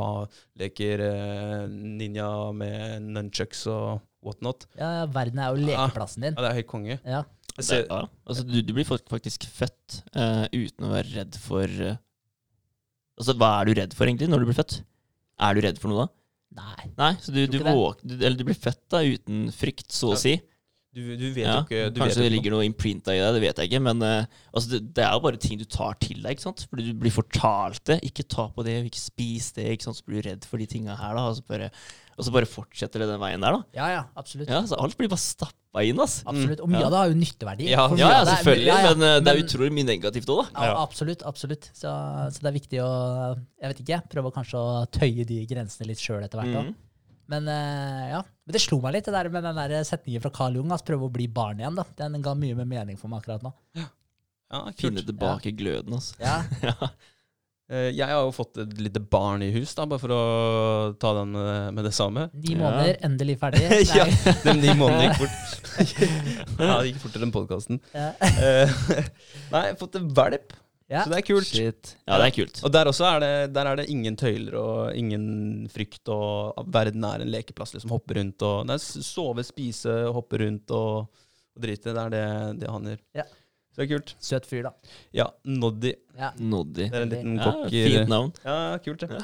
Leker 0.60 1.02
eh, 1.02 1.64
ninja 1.68 2.28
med 2.54 3.08
nunchucks 3.16 3.64
og 3.72 4.02
whatnot. 4.24 4.68
Ja, 4.78 5.04
verden 5.10 5.42
er 5.42 5.50
jo 5.52 5.66
lekeplassen 5.66 6.28
din. 6.28 6.36
Ja, 6.36 6.44
det 6.46 6.52
er 6.52 6.60
helt 6.60 6.70
konge. 6.70 6.98
Ja. 7.02 7.24
Ser, 7.58 7.84
ja. 7.86 8.04
altså, 8.26 8.42
du, 8.46 8.56
du 8.66 8.72
blir 8.74 8.86
faktisk 8.86 9.44
født 9.46 10.00
uh, 10.18 10.46
uten 10.50 10.88
å 10.88 10.90
være 10.90 11.12
redd 11.20 11.36
for 11.38 11.70
uh, 11.70 11.92
Altså, 13.14 13.36
Hva 13.38 13.50
er 13.60 13.68
du 13.68 13.76
redd 13.78 13.92
for, 13.94 14.10
egentlig, 14.10 14.26
når 14.26 14.42
du 14.42 14.48
blir 14.48 14.56
født? 14.58 14.80
Er 15.46 15.54
du 15.54 15.60
redd 15.62 15.78
for 15.78 15.92
noe 15.92 16.02
da? 16.02 16.08
Nei. 16.58 16.88
Nei, 16.98 17.12
så 17.22 17.34
du, 17.34 17.44
du, 17.50 17.60
våk, 17.62 18.00
du, 18.02 18.16
eller 18.16 18.34
du 18.38 18.42
blir 18.48 18.58
født 18.58 18.82
da 18.90 19.04
uten 19.06 19.44
frykt, 19.54 19.86
så 19.94 20.12
å 20.12 20.16
Ja. 20.16 20.22
si. 20.24 20.34
Du, 20.94 21.00
du 21.18 21.24
vet 21.34 21.42
Ja, 21.44 21.56
jo 21.58 21.64
ikke 21.66 21.90
du 21.90 22.00
Kanskje 22.00 22.20
vet 22.20 22.22
det 22.22 22.26
ikke 22.28 22.34
ligger 22.36 22.54
noe 22.54 22.66
imprinta 22.68 23.14
i 23.14 23.18
deg, 23.20 23.34
det 23.36 23.42
vet 23.44 23.60
jeg 23.62 23.70
ikke. 23.72 23.82
Men 23.82 24.02
uh, 24.06 24.26
altså, 24.54 24.70
det, 24.76 24.80
det 24.94 25.04
er 25.04 25.12
jo 25.16 25.24
bare 25.26 25.40
ting 25.42 25.58
du 25.58 25.66
tar 25.66 25.98
til 26.00 26.22
deg. 26.22 26.36
ikke 26.36 26.46
sant? 26.46 26.64
Fordi 26.70 26.86
du 26.88 26.94
blir 27.02 27.14
fortalt 27.14 27.82
det. 27.90 27.98
Ikke 28.06 28.24
ta 28.30 28.46
på 28.54 28.64
det, 28.66 28.78
ikke 28.88 29.02
spis 29.02 29.50
det. 29.58 29.66
ikke 29.74 29.88
sant? 29.88 29.98
Så 30.00 30.06
blir 30.06 30.22
du 30.22 30.28
redd 30.30 30.46
for 30.48 30.62
de 30.62 30.66
tinga 30.70 30.94
her, 31.00 31.18
da. 31.18 31.26
Og 31.32 31.36
så, 31.40 31.44
bare, 31.50 31.68
og 32.14 32.24
så 32.28 32.34
bare 32.36 32.46
fortsetter 32.48 33.02
det 33.04 33.10
den 33.10 33.20
veien 33.22 33.42
der, 33.42 33.58
da. 33.58 33.62
Ja, 33.80 33.90
ja, 33.96 34.02
absolutt. 34.16 34.48
Ja, 34.54 34.62
så 34.70 34.78
Alt 34.78 34.96
blir 35.00 35.10
bare 35.12 35.24
stappa 35.24 35.82
inn, 35.82 35.98
ass. 36.04 36.20
Absolutt. 36.30 36.62
Og 36.62 36.70
mye 36.70 36.80
Ja. 36.84 36.86
av 36.86 36.94
det 36.94 37.00
har 37.02 37.10
jo 37.12 37.18
nytteverdi. 37.24 37.68
Ja, 37.72 37.88
Ja, 37.98 38.10
ja, 38.14 38.22
selvfølgelig, 38.24 38.24
det 38.24 38.30
er- 38.30 38.36
selvfølgelig. 38.38 38.66
ja, 38.70 38.78
ja. 38.78 38.94
Men 38.94 39.08
eh, 39.08 39.18
det 39.26 39.32
er 39.34 39.42
utrolig 39.44 39.72
mye 39.80 39.88
negativt 39.90 40.30
òg, 40.30 40.44
da. 40.54 40.68
Ja, 40.70 40.78
absolutt. 40.84 41.22
absolutt. 41.26 41.70
Så, 41.74 41.90
så 42.30 42.38
det 42.44 42.50
er 42.52 42.58
viktig 42.60 42.78
å 42.84 42.90
jeg 43.34 43.72
vet 43.74 43.80
ikke, 43.84 44.02
prøve 44.14 44.30
kanskje 44.38 44.62
å 44.62 44.86
tøye 44.94 45.26
de 45.26 45.42
grensene 45.50 45.90
litt 45.90 45.98
sjøl 46.02 46.22
etter 46.22 46.38
hvert. 46.38 46.54
Mm. 46.54 46.70
Mhm. 46.70 46.80
Men 47.32 47.48
eh, 47.48 48.04
ja, 48.12 48.20
men 48.44 48.52
det 48.52 48.60
slo 48.60 48.80
meg 48.84 48.92
litt, 48.98 49.06
det 49.08 49.14
der 49.16 49.30
med 49.32 49.44
den 49.46 49.56
der 49.56 49.84
setningen 49.88 50.20
fra 50.24 50.30
Carl 50.34 50.58
Jung. 50.58 50.68
Altså, 50.74 50.84
prøve 50.92 51.08
å 51.08 51.12
bli 51.14 51.26
barn 51.32 51.62
igjen. 51.62 51.78
da. 51.78 51.84
Den 52.02 52.20
ga 52.24 52.34
mye 52.36 52.54
mer 52.58 52.68
mening 52.68 52.98
for 53.00 53.08
meg 53.12 53.22
akkurat 53.24 53.42
nå. 53.46 53.52
Ja, 53.80 53.88
Finne 54.76 55.00
kult. 55.00 55.08
tilbake 55.08 55.54
gløden, 55.56 55.96
altså. 55.96 56.14
Ja, 56.20 56.42
Ja. 56.68 56.90
Eh, 57.72 57.88
Jeg 57.96 58.04
har 58.12 58.20
jo 58.26 58.32
fått 58.36 58.58
et 58.60 58.74
lite 58.76 59.00
barn 59.00 59.40
i 59.42 59.48
hus, 59.54 59.72
da, 59.74 59.86
bare 59.88 60.02
for 60.02 60.12
å 60.12 60.18
ta 61.00 61.14
den 61.16 61.30
eh, 61.40 61.70
med 61.72 61.86
det 61.88 61.94
samme. 61.96 62.26
Ni 62.36 62.52
Ja. 62.52 62.58
måneder, 62.60 62.98
endelig 63.08 63.38
ferdig. 63.40 63.62
ja, 63.96 64.04
Nei. 64.04 64.34
de 64.44 64.54
ni 64.60 64.74
månedene 64.76 65.06
gikk 65.08 65.22
fort. 65.22 65.38
ja, 66.60 66.74
det 66.82 66.90
gikk 66.90 67.00
fortere 67.06 67.24
enn 67.24 67.32
podkasten. 67.32 67.80
Ja. 67.96 68.10
nei, 68.20 69.62
jeg 69.64 69.72
har 69.72 69.80
fått 69.80 69.96
en 70.02 70.12
valp, 70.20 70.52
Ja. 70.52 70.60
Så 70.90 71.10
det 71.10 71.18
er 71.18 71.26
kult. 71.26 71.48
Shit. 71.48 71.94
Ja, 72.04 72.18
det 72.20 72.26
er 72.26 72.34
kult. 72.36 72.60
Og 72.66 72.72
der 72.74 72.90
også 72.90 73.06
er 73.08 73.22
det, 73.24 73.32
der 73.56 73.70
er 73.70 73.78
det 73.80 73.86
ingen 73.92 74.16
tøyler 74.20 74.56
og 74.60 74.96
ingen 74.98 75.24
frykt, 75.72 76.08
og 76.12 76.66
verden 76.74 77.06
er 77.08 77.24
en 77.24 77.32
lekeplass. 77.32 77.72
liksom 77.76 77.94
Hoppe 77.94 78.18
rundt 78.18 78.44
og 78.44 78.66
det 78.68 78.76
er 78.76 79.06
Sove, 79.08 79.44
spise, 79.46 79.94
hoppe 80.12 80.42
rundt 80.44 80.74
og, 80.76 81.08
og 81.56 81.64
drite. 81.64 81.94
Det 81.94 82.04
er 82.04 82.12
det, 82.12 82.26
det 82.60 82.70
han 82.74 82.90
gjør. 82.92 83.00
Ja. 83.22 83.24
Så 83.74 83.80
det 83.82 83.84
er 83.84 83.90
kult. 83.90 84.12
Søt 84.22 84.44
fyr, 84.46 84.62
da. 84.68 84.70
Ja, 85.18 85.24
Noddy. 85.50 85.90
Ja. 86.14 86.28
Noddy. 86.38 86.84
Det 86.86 86.94
er 86.94 87.02
en 87.02 87.10
liten 87.10 87.32
Ja, 87.40 87.44
cocker. 87.50 87.88
fint 87.90 88.08
navn. 88.12 88.28
Ja, 88.44 88.58
kult, 88.84 89.00
det. 89.02 89.18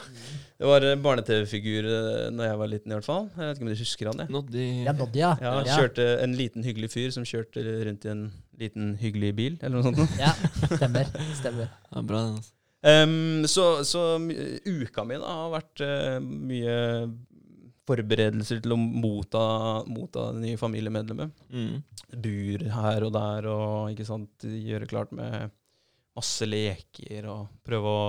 Det 0.59 0.67
var 0.67 0.83
eh, 0.89 0.97
barne-TV-figur 0.99 1.87
da 1.87 2.01
Når 2.35 2.49
jeg 2.49 2.59
var 2.59 2.71
liten, 2.73 2.91
i 2.91 2.97
hvert 2.99 3.07
fall. 3.07 3.29
Jeg 3.37 3.45
vet 3.47 3.61
ikke 3.61 3.67
om 3.69 3.71
du 3.71 3.79
husker 3.85 4.11
han? 4.11 4.19
det? 4.25 4.29
Noddy 4.35 4.65
Ja, 4.89 4.93
Noddy, 4.99 5.23
ja. 5.23 5.31
Ja, 5.41 5.53
kjørte 5.79 6.09
En 6.25 6.35
liten, 6.35 6.67
hyggelig 6.67 6.91
fyr 6.91 7.15
som 7.15 7.23
kjørte 7.25 7.63
rundt 7.87 8.05
i 8.05 8.11
en 8.11 8.25
liten, 8.61 8.97
hyggelig 9.01 9.31
bil, 9.39 9.61
eller 9.63 9.79
noe 9.79 9.87
sånt. 9.95 10.19
Ja, 10.19 10.35
stemmer. 10.75 11.07
stemmer. 11.39 11.71
Ja, 11.95 12.03
bra. 12.03 12.25
den, 12.27 12.41
altså. 12.43 12.57
Um, 12.83 13.45
så 13.45 13.85
så 13.85 14.03
uka 14.65 15.03
mi 15.05 15.19
da 15.21 15.29
har 15.29 15.51
vært 15.53 15.83
uh, 15.85 16.17
mye 16.25 16.77
forberedelser 17.91 18.63
til 18.65 18.75
å 18.75 18.79
motta, 18.79 19.45
motta 19.91 20.31
det 20.35 20.45
nye 20.45 20.61
familiemedlemmet. 20.61 21.35
Mm. 21.51 21.81
Bur 22.25 22.67
her 22.77 23.07
og 23.07 23.15
der, 23.17 23.49
og 23.51 23.95
ikke 23.95 24.07
sant, 24.09 24.47
gjøre 24.47 24.91
klart 24.91 25.15
med 25.17 25.51
masse 26.19 26.47
leker 26.49 27.29
og 27.31 27.49
prøve 27.67 27.95
å 27.95 28.03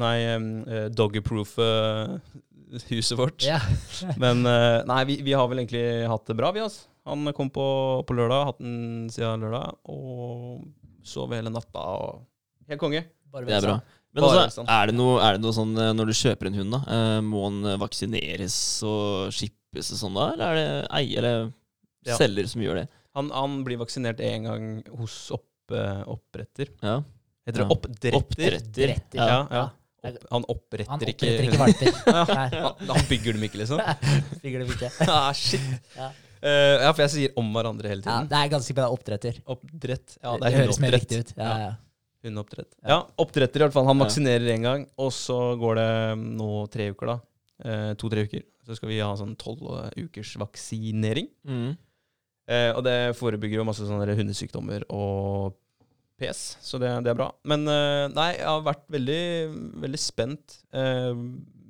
nei, 0.00 0.16
em, 0.32 0.46
eh, 0.64 0.88
huset 2.90 3.18
vårt. 3.18 3.44
Yeah. 3.44 3.62
Men 4.22 4.46
eh, 4.46 4.84
nei, 4.88 5.04
vi, 5.08 5.20
vi 5.22 5.32
har 5.36 5.48
vel 5.50 5.58
egentlig 5.62 6.08
hatt 6.08 6.26
det 6.26 6.34
bra, 6.38 6.52
vi. 6.52 6.60
altså. 6.64 6.88
Han 7.06 7.30
kom 7.36 7.50
på, 7.54 7.66
på 8.02 8.14
lørdag, 8.18 8.48
hatt 8.48 8.58
den 8.62 9.06
siden 9.14 9.40
lørdag, 9.44 9.76
og 9.86 10.64
sov 11.06 11.30
hele 11.36 11.50
natta. 11.54 11.78
og 11.78 12.24
Helt 12.66 12.82
konge. 12.82 13.04
Bare 13.30 13.46
Det 13.46 13.54
er 13.60 13.66
bra. 13.68 13.76
Men 14.16 14.24
altså, 14.24 14.64
er 14.64 14.88
det, 14.90 14.94
noe, 14.96 15.16
er 15.20 15.36
det 15.36 15.42
noe 15.44 15.52
sånn 15.52 15.74
eh, 15.76 15.90
når 15.92 16.08
du 16.10 16.14
kjøper 16.16 16.48
en 16.48 16.54
hund, 16.56 16.72
da? 16.72 16.80
eh, 16.96 17.20
Må 17.26 17.42
den 17.50 17.68
eh, 17.68 17.76
vaksineres 17.82 18.56
og 18.88 19.32
shippes 19.36 19.92
og 19.92 20.00
sånn 20.00 20.16
da? 20.16 20.28
Eller 20.32 20.46
er 20.46 20.56
det 20.60 20.68
eier 21.00 21.18
eller 21.22 21.52
Ja. 22.06 22.16
selger 22.16 22.46
som 22.48 22.62
gjør 22.64 22.80
det? 22.80 22.86
Han, 23.18 23.28
han 23.34 23.58
blir 23.66 23.78
vaksinert 23.80 24.20
én 24.24 24.44
gang 24.48 24.66
hos 24.98 25.30
opp, 25.34 25.46
oppretter. 26.06 26.68
Ja. 26.84 27.00
Heter 27.46 27.62
det 27.62 27.66
Ja. 27.66 27.74
oppdretter? 27.74 28.16
Oppdretter. 28.18 28.94
Ja, 29.18 29.26
ja. 29.26 29.40
Ja. 29.50 29.64
Opp, 30.06 30.26
han 30.30 30.44
oppretter, 30.52 30.90
Han 30.92 31.00
ikke 31.02 31.26
oppretter 31.26 31.46
ikke 31.48 31.58
valper. 31.58 31.96
Han, 32.62 32.90
han 32.92 33.06
bygger 33.08 33.34
dem 33.34 33.42
ikke, 33.48 33.58
liksom? 33.64 33.80
bygger 34.44 34.62
dem 34.62 34.70
ikke. 34.76 34.90
ah, 35.10 35.32
shit. 35.34 35.64
Ja. 35.96 36.12
Uh, 36.36 36.84
ja, 36.84 36.90
for 36.92 37.02
jeg 37.02 37.10
sier 37.14 37.32
om 37.40 37.48
hverandre 37.56 37.88
hele 37.90 38.04
Ja, 38.04 38.20
tiden. 38.20 38.28
det 38.30 38.38
er 38.38 38.50
ganske 38.52 38.68
sikkert 38.70 38.92
oppdretter. 38.94 39.40
Oppdrett. 39.50 40.16
Ja, 40.22 40.34
det 40.36 40.44
det 40.46 40.60
høres 40.60 40.78
mer 40.84 40.94
riktig 40.94 41.18
ut. 41.24 41.32
Ja, 41.40 41.54
ja. 41.64 41.72
Hundeoppdrett. 42.26 42.76
Ja. 42.82 42.88
Ja, 42.92 42.98
oppdretter 43.22 43.62
i 43.62 43.66
hvert 43.66 43.76
fall. 43.76 43.88
Han 43.88 44.02
vaksinerer 44.02 44.52
én 44.54 44.66
gang, 44.66 44.86
og 45.00 45.12
så 45.14 45.38
går 45.60 45.80
det 45.80 45.90
nå 46.36 46.50
tre 46.72 46.90
uker, 46.92 47.14
da. 47.14 47.18
Eh, 47.64 47.90
To-tre 48.00 48.26
uker. 48.26 48.44
Så 48.66 48.76
skal 48.78 48.90
vi 48.90 49.00
ha 49.00 49.12
sånn 49.18 49.36
tolv 49.38 49.62
ukers 49.96 50.34
vaksinering. 50.42 51.30
Mm. 51.46 51.76
Eh, 52.46 52.70
og 52.74 52.82
det 52.86 53.16
forebygger 53.18 53.60
jo 53.60 53.66
masse 53.66 53.86
sånne 53.86 54.18
hundesykdommer 54.18 54.84
og 54.94 55.56
PS, 56.16 56.56
så 56.64 56.78
det, 56.80 56.90
det 57.04 57.12
er 57.12 57.18
bra. 57.18 57.28
Men 57.48 57.66
eh, 57.68 58.06
nei, 58.14 58.30
jeg 58.38 58.48
har 58.48 58.62
vært 58.64 58.86
veldig, 58.92 59.22
veldig 59.82 60.00
spent. 60.00 60.60
Eh, 60.72 61.10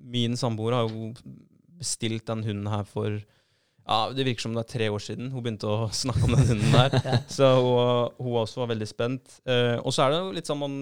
min 0.06 0.36
samboer 0.38 0.76
har 0.76 0.90
jo 0.90 1.10
bestilt 1.76 2.26
den 2.28 2.44
hunden 2.46 2.68
her 2.70 2.84
for 2.88 3.18
ja, 3.86 3.98
Det 4.12 4.24
virker 4.26 4.42
som 4.46 4.54
det 4.56 4.64
er 4.64 4.70
tre 4.78 4.88
år 4.90 5.02
siden 5.04 5.30
hun 5.32 5.42
begynte 5.44 5.68
å 5.70 5.88
snakke 6.02 6.24
om 6.26 6.34
den 6.36 6.46
hunden 6.52 6.72
der. 6.74 6.96
Ja. 7.06 7.18
Så 7.30 7.50
hun, 7.62 8.12
hun 8.18 8.38
også 8.42 8.64
var 8.64 8.72
veldig 8.74 8.88
spent. 8.90 9.40
Uh, 9.46 9.78
og 9.84 9.92
så 9.94 10.06
er 10.06 10.10
det 10.14 10.20
jo 10.22 10.32
litt 10.36 10.50
sånn 10.50 10.62
man 10.62 10.78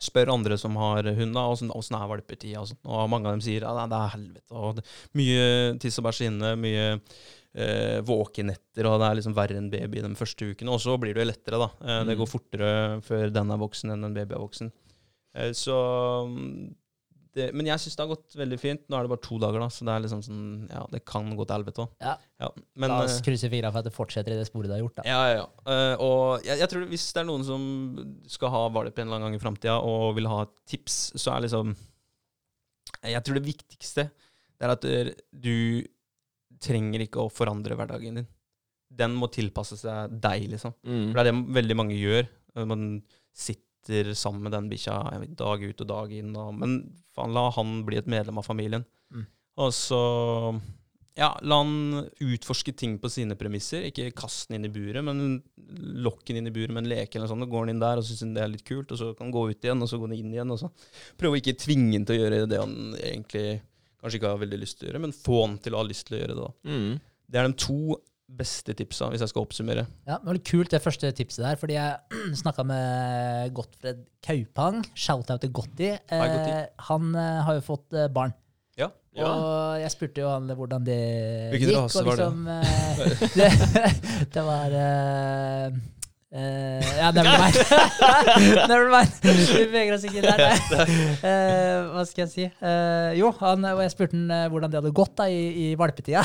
spør 0.00 0.30
andre 0.32 0.56
som 0.56 0.76
har 0.80 1.04
hund, 1.12 1.34
da, 1.36 1.42
åssen 1.52 1.96
er 1.98 2.06
valpetida? 2.08 2.62
Og, 2.62 2.70
og 2.88 3.08
mange 3.12 3.28
av 3.28 3.34
dem 3.36 3.42
sier 3.44 3.66
ja, 3.66 3.74
det 3.88 3.98
er 3.98 4.14
helvete. 4.14 4.54
Og 4.56 4.78
det, 4.78 4.84
mye 5.20 5.42
tiss 5.82 5.98
og 6.00 6.06
bæsj 6.06 6.22
inne, 6.30 6.54
mye 6.56 6.86
eh, 6.96 7.98
våkenetter, 8.08 8.88
og 8.88 8.96
det 9.02 9.10
er 9.10 9.18
liksom 9.18 9.34
verre 9.36 9.58
enn 9.60 9.68
baby 9.72 10.00
de 10.00 10.12
første 10.16 10.48
ukene. 10.54 10.72
Og 10.72 10.80
så 10.80 10.96
blir 11.02 11.12
det 11.12 11.20
jo 11.26 11.28
lettere, 11.28 11.60
da. 11.60 11.68
Eh, 11.84 11.98
Det 12.08 12.14
Mm. 12.16 12.20
går 12.22 12.30
fortere 12.32 12.70
før 13.04 13.28
den 13.36 13.52
er 13.52 13.60
voksen 13.60 13.92
enn 13.92 14.08
en 14.08 14.16
baby 14.16 14.38
er 14.38 14.40
voksen. 14.40 14.72
Eh, 15.36 15.52
så 15.52 15.76
det, 17.36 17.46
Men 17.56 17.68
jeg 17.68 17.82
syns 17.82 17.96
det 17.96 18.02
har 18.02 18.10
gått 18.10 18.34
veldig 18.38 18.58
fint. 18.60 18.82
Nå 18.90 18.96
er 18.98 19.06
det 19.06 19.12
bare 19.12 19.22
to 19.24 19.38
dager, 19.42 19.62
da, 19.62 19.68
så 19.72 19.86
det 19.86 19.92
er 19.94 20.02
liksom 20.04 20.22
sånn 20.26 20.46
Ja, 20.70 20.82
det 20.92 21.02
kan 21.08 21.28
gå 21.36 21.46
til 21.46 21.56
helvete 21.56 21.84
òg. 21.84 21.92
Ja. 22.02 22.48
Men 22.80 22.92
La 22.92 22.98
oss 23.04 23.18
eh, 23.18 23.24
krysse 23.26 23.50
fingra 23.52 23.70
for 23.70 23.82
at 23.82 23.88
det 23.88 23.94
fortsetter 23.94 24.34
i 24.34 24.40
det 24.40 24.48
sporet 24.48 24.70
det 24.70 24.78
har 24.78 24.82
gjort. 24.82 24.96
da. 24.98 25.06
ja, 25.08 25.20
ja, 25.30 25.36
ja. 25.42 25.46
Uh, 25.68 25.94
og 26.06 26.48
jeg, 26.48 26.58
jeg 26.62 26.72
tror 26.72 26.88
hvis 26.90 27.06
det 27.14 27.22
er 27.22 27.28
noen 27.28 27.46
som 27.46 27.62
skal 28.30 28.52
ha 28.54 28.64
valp 28.74 28.98
en 28.98 29.06
eller 29.06 29.20
annen 29.20 29.30
gang 29.30 29.38
i 29.38 29.44
framtida 29.44 29.78
og 29.86 30.16
vil 30.18 30.28
ha 30.30 30.42
tips, 30.70 30.98
så 31.20 31.36
er 31.36 31.46
liksom 31.46 31.72
Jeg 33.06 33.24
tror 33.24 33.40
det 33.40 33.46
viktigste 33.46 34.10
det 34.60 34.66
er 34.66 34.74
at 34.74 34.84
eh, 34.84 35.14
du 35.32 35.86
trenger 36.60 37.06
ikke 37.06 37.22
å 37.22 37.32
forandre 37.32 37.78
hverdagen 37.78 38.20
din. 38.20 38.28
Den 38.90 39.14
må 39.16 39.30
tilpasse 39.32 39.78
seg 39.80 40.12
deg, 40.20 40.50
liksom. 40.52 40.74
Mm. 40.84 41.06
For 41.08 41.16
det 41.16 41.22
er 41.22 41.30
det 41.30 41.56
veldig 41.56 41.76
mange 41.78 41.96
gjør. 41.96 42.26
Man 42.68 42.82
sitter 43.32 43.69
sammen 44.18 44.44
med 44.44 44.52
den 44.52 44.68
bikkja 44.70 44.98
dag 45.38 45.62
ut 45.62 45.80
og 45.80 45.88
dag 45.88 46.12
inn. 46.12 46.34
Og, 46.36 46.52
men 46.58 46.80
faen, 47.16 47.32
la 47.36 47.48
han 47.56 47.80
bli 47.86 48.00
et 48.00 48.10
medlem 48.10 48.38
av 48.38 48.46
familien. 48.46 48.84
Mm. 49.14 49.24
Og 49.60 49.72
så 49.74 50.02
ja, 51.18 51.30
la 51.42 51.56
han 51.60 52.04
utforske 52.22 52.72
ting 52.72 52.98
på 53.00 53.10
sine 53.12 53.36
premisser. 53.36 53.88
Ikke 53.88 54.12
kast 54.16 54.48
den 54.48 54.60
inn 54.60 54.68
i 54.70 54.72
buret, 54.72 55.04
men 55.04 55.40
lokk 56.04 56.22
den 56.28 56.40
inn 56.40 56.48
i 56.48 56.54
buret 56.54 56.72
med 56.72 56.84
en 56.84 56.92
leke. 56.92 57.16
eller 57.16 57.26
noe 57.26 57.34
sånt. 57.34 57.46
Og 57.46 57.56
går 57.56 57.66
han 57.66 57.74
inn 57.74 57.82
der 57.82 58.00
og 58.00 58.06
syns 58.06 58.22
det 58.36 58.44
er 58.44 58.52
litt 58.52 58.66
kult, 58.66 58.92
og 58.92 59.00
så 59.00 59.10
kan 59.14 59.28
han 59.28 59.34
gå 59.34 59.48
ut 59.50 59.66
igjen, 59.66 59.82
og 59.82 59.90
så 59.90 59.98
går 60.00 60.12
han 60.12 60.20
inn 60.20 60.36
igjen. 60.36 60.54
og 60.54 60.62
så 60.62 60.70
Prøve 61.20 61.36
å 61.36 61.42
ikke 61.42 61.58
tvinge 61.60 61.98
han 61.98 62.06
til 62.08 62.16
å 62.16 62.22
gjøre 62.22 62.46
det 62.50 62.62
han 62.62 62.76
egentlig 63.00 63.46
kanskje 64.00 64.20
ikke 64.20 64.32
har 64.32 64.40
veldig 64.40 64.60
lyst 64.62 64.78
til 64.78 64.86
å 64.86 64.90
gjøre, 64.90 65.02
men 65.04 65.16
få 65.16 65.40
han 65.44 65.58
til 65.60 65.76
å 65.76 65.82
ha 65.82 65.88
lyst 65.88 66.06
til 66.08 66.16
å 66.16 66.20
gjøre 66.22 66.36
det. 66.36 66.46
da. 66.46 66.72
Mm. 66.72 66.92
Det 67.30 67.40
er 67.40 67.48
de 67.48 67.58
to 67.66 67.98
beste 68.38 68.72
tipsa, 68.78 69.08
hvis 69.12 69.20
jeg 69.24 69.30
skal 69.32 69.42
oppsummere. 69.44 69.82
Ja, 70.08 70.16
det 70.20 70.28
var 70.30 70.38
kult 70.50 70.70
det 70.72 70.80
første 70.84 71.10
tipset 71.16 71.42
der, 71.44 71.56
fordi 71.60 71.74
jeg 71.76 72.20
snakka 72.42 72.64
med 72.68 73.50
Gottfred 73.56 74.04
Kaupang. 74.24 74.82
Shout-out 74.94 75.42
til 75.44 75.52
Gotti. 75.56 75.90
Eh, 75.96 76.60
han 76.90 77.10
eh, 77.14 77.40
har 77.46 77.58
jo 77.58 77.64
fått 77.66 77.92
eh, 77.98 78.08
barn. 78.12 78.32
Ja. 78.78 78.88
Ja. 79.16 79.26
Og 79.26 79.80
jeg 79.82 79.90
spurte 79.92 80.22
jo 80.22 80.28
han 80.30 80.46
hvordan 80.54 80.84
det 80.86 80.98
Hvilken 81.50 81.72
gikk. 81.72 81.80
rase 81.82 82.04
var 82.06 82.20
det? 82.20 82.28
liksom, 82.28 82.46
eh, 82.54 83.32
det? 83.40 83.50
Det 84.36 84.44
var 84.46 84.76
eh, 84.78 85.80
eh, 86.30 86.92
Ja, 87.00 87.10
never 87.16 87.42
mind. 87.42 87.58
never 88.70 88.88
mind. 88.94 89.18
Vi 89.26 89.66
beveger 89.66 89.96
oss 89.98 90.06
ikke 90.06 90.22
der. 90.22 90.46
Eh, 91.26 91.90
hva 91.90 92.06
skal 92.06 92.24
jeg 92.28 92.32
si? 92.36 92.46
Uh, 92.62 93.10
jo, 93.18 93.34
han, 93.42 93.66
og 93.74 93.82
jeg 93.82 93.92
spurte 93.96 94.16
han 94.16 94.48
hvordan 94.54 94.70
det 94.72 94.80
hadde 94.80 94.94
gått 95.02 95.16
da 95.18 95.26
i, 95.28 95.42
i 95.66 95.68
valpetida. 95.80 96.22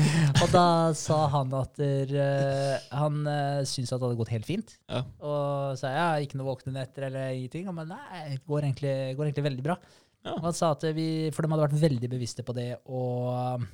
og 0.42 0.48
da 0.52 0.66
sa 0.96 1.18
han 1.32 1.52
at 1.58 1.76
der, 1.80 2.14
uh, 2.16 2.86
han 3.00 3.20
uh, 3.26 3.60
syntes 3.68 3.92
at 3.92 4.00
det 4.00 4.06
hadde 4.06 4.20
gått 4.20 4.32
helt 4.34 4.48
fint. 4.48 4.74
Ja. 4.90 5.02
Og 5.24 5.76
sa 5.80 5.92
ja, 5.92 6.06
ikke 6.22 6.40
noe 6.40 6.50
våkne 6.52 6.74
netter 6.76 7.08
eller 7.08 7.34
ingenting. 7.36 7.68
Men 7.76 7.92
nei, 7.92 8.24
det 8.32 8.40
går 8.48 8.68
egentlig, 8.68 8.94
går 9.18 9.28
egentlig 9.28 9.46
veldig 9.50 9.66
bra. 9.68 9.78
Ja. 10.22 10.36
Og 10.38 10.48
han 10.48 10.56
sa 10.56 10.72
at 10.76 10.86
vi, 10.94 11.06
For 11.34 11.42
de 11.42 11.50
hadde 11.50 11.64
vært 11.66 11.80
veldig 11.82 12.10
bevisste 12.12 12.44
på 12.46 12.54
det 12.54 12.68
og, 12.94 13.64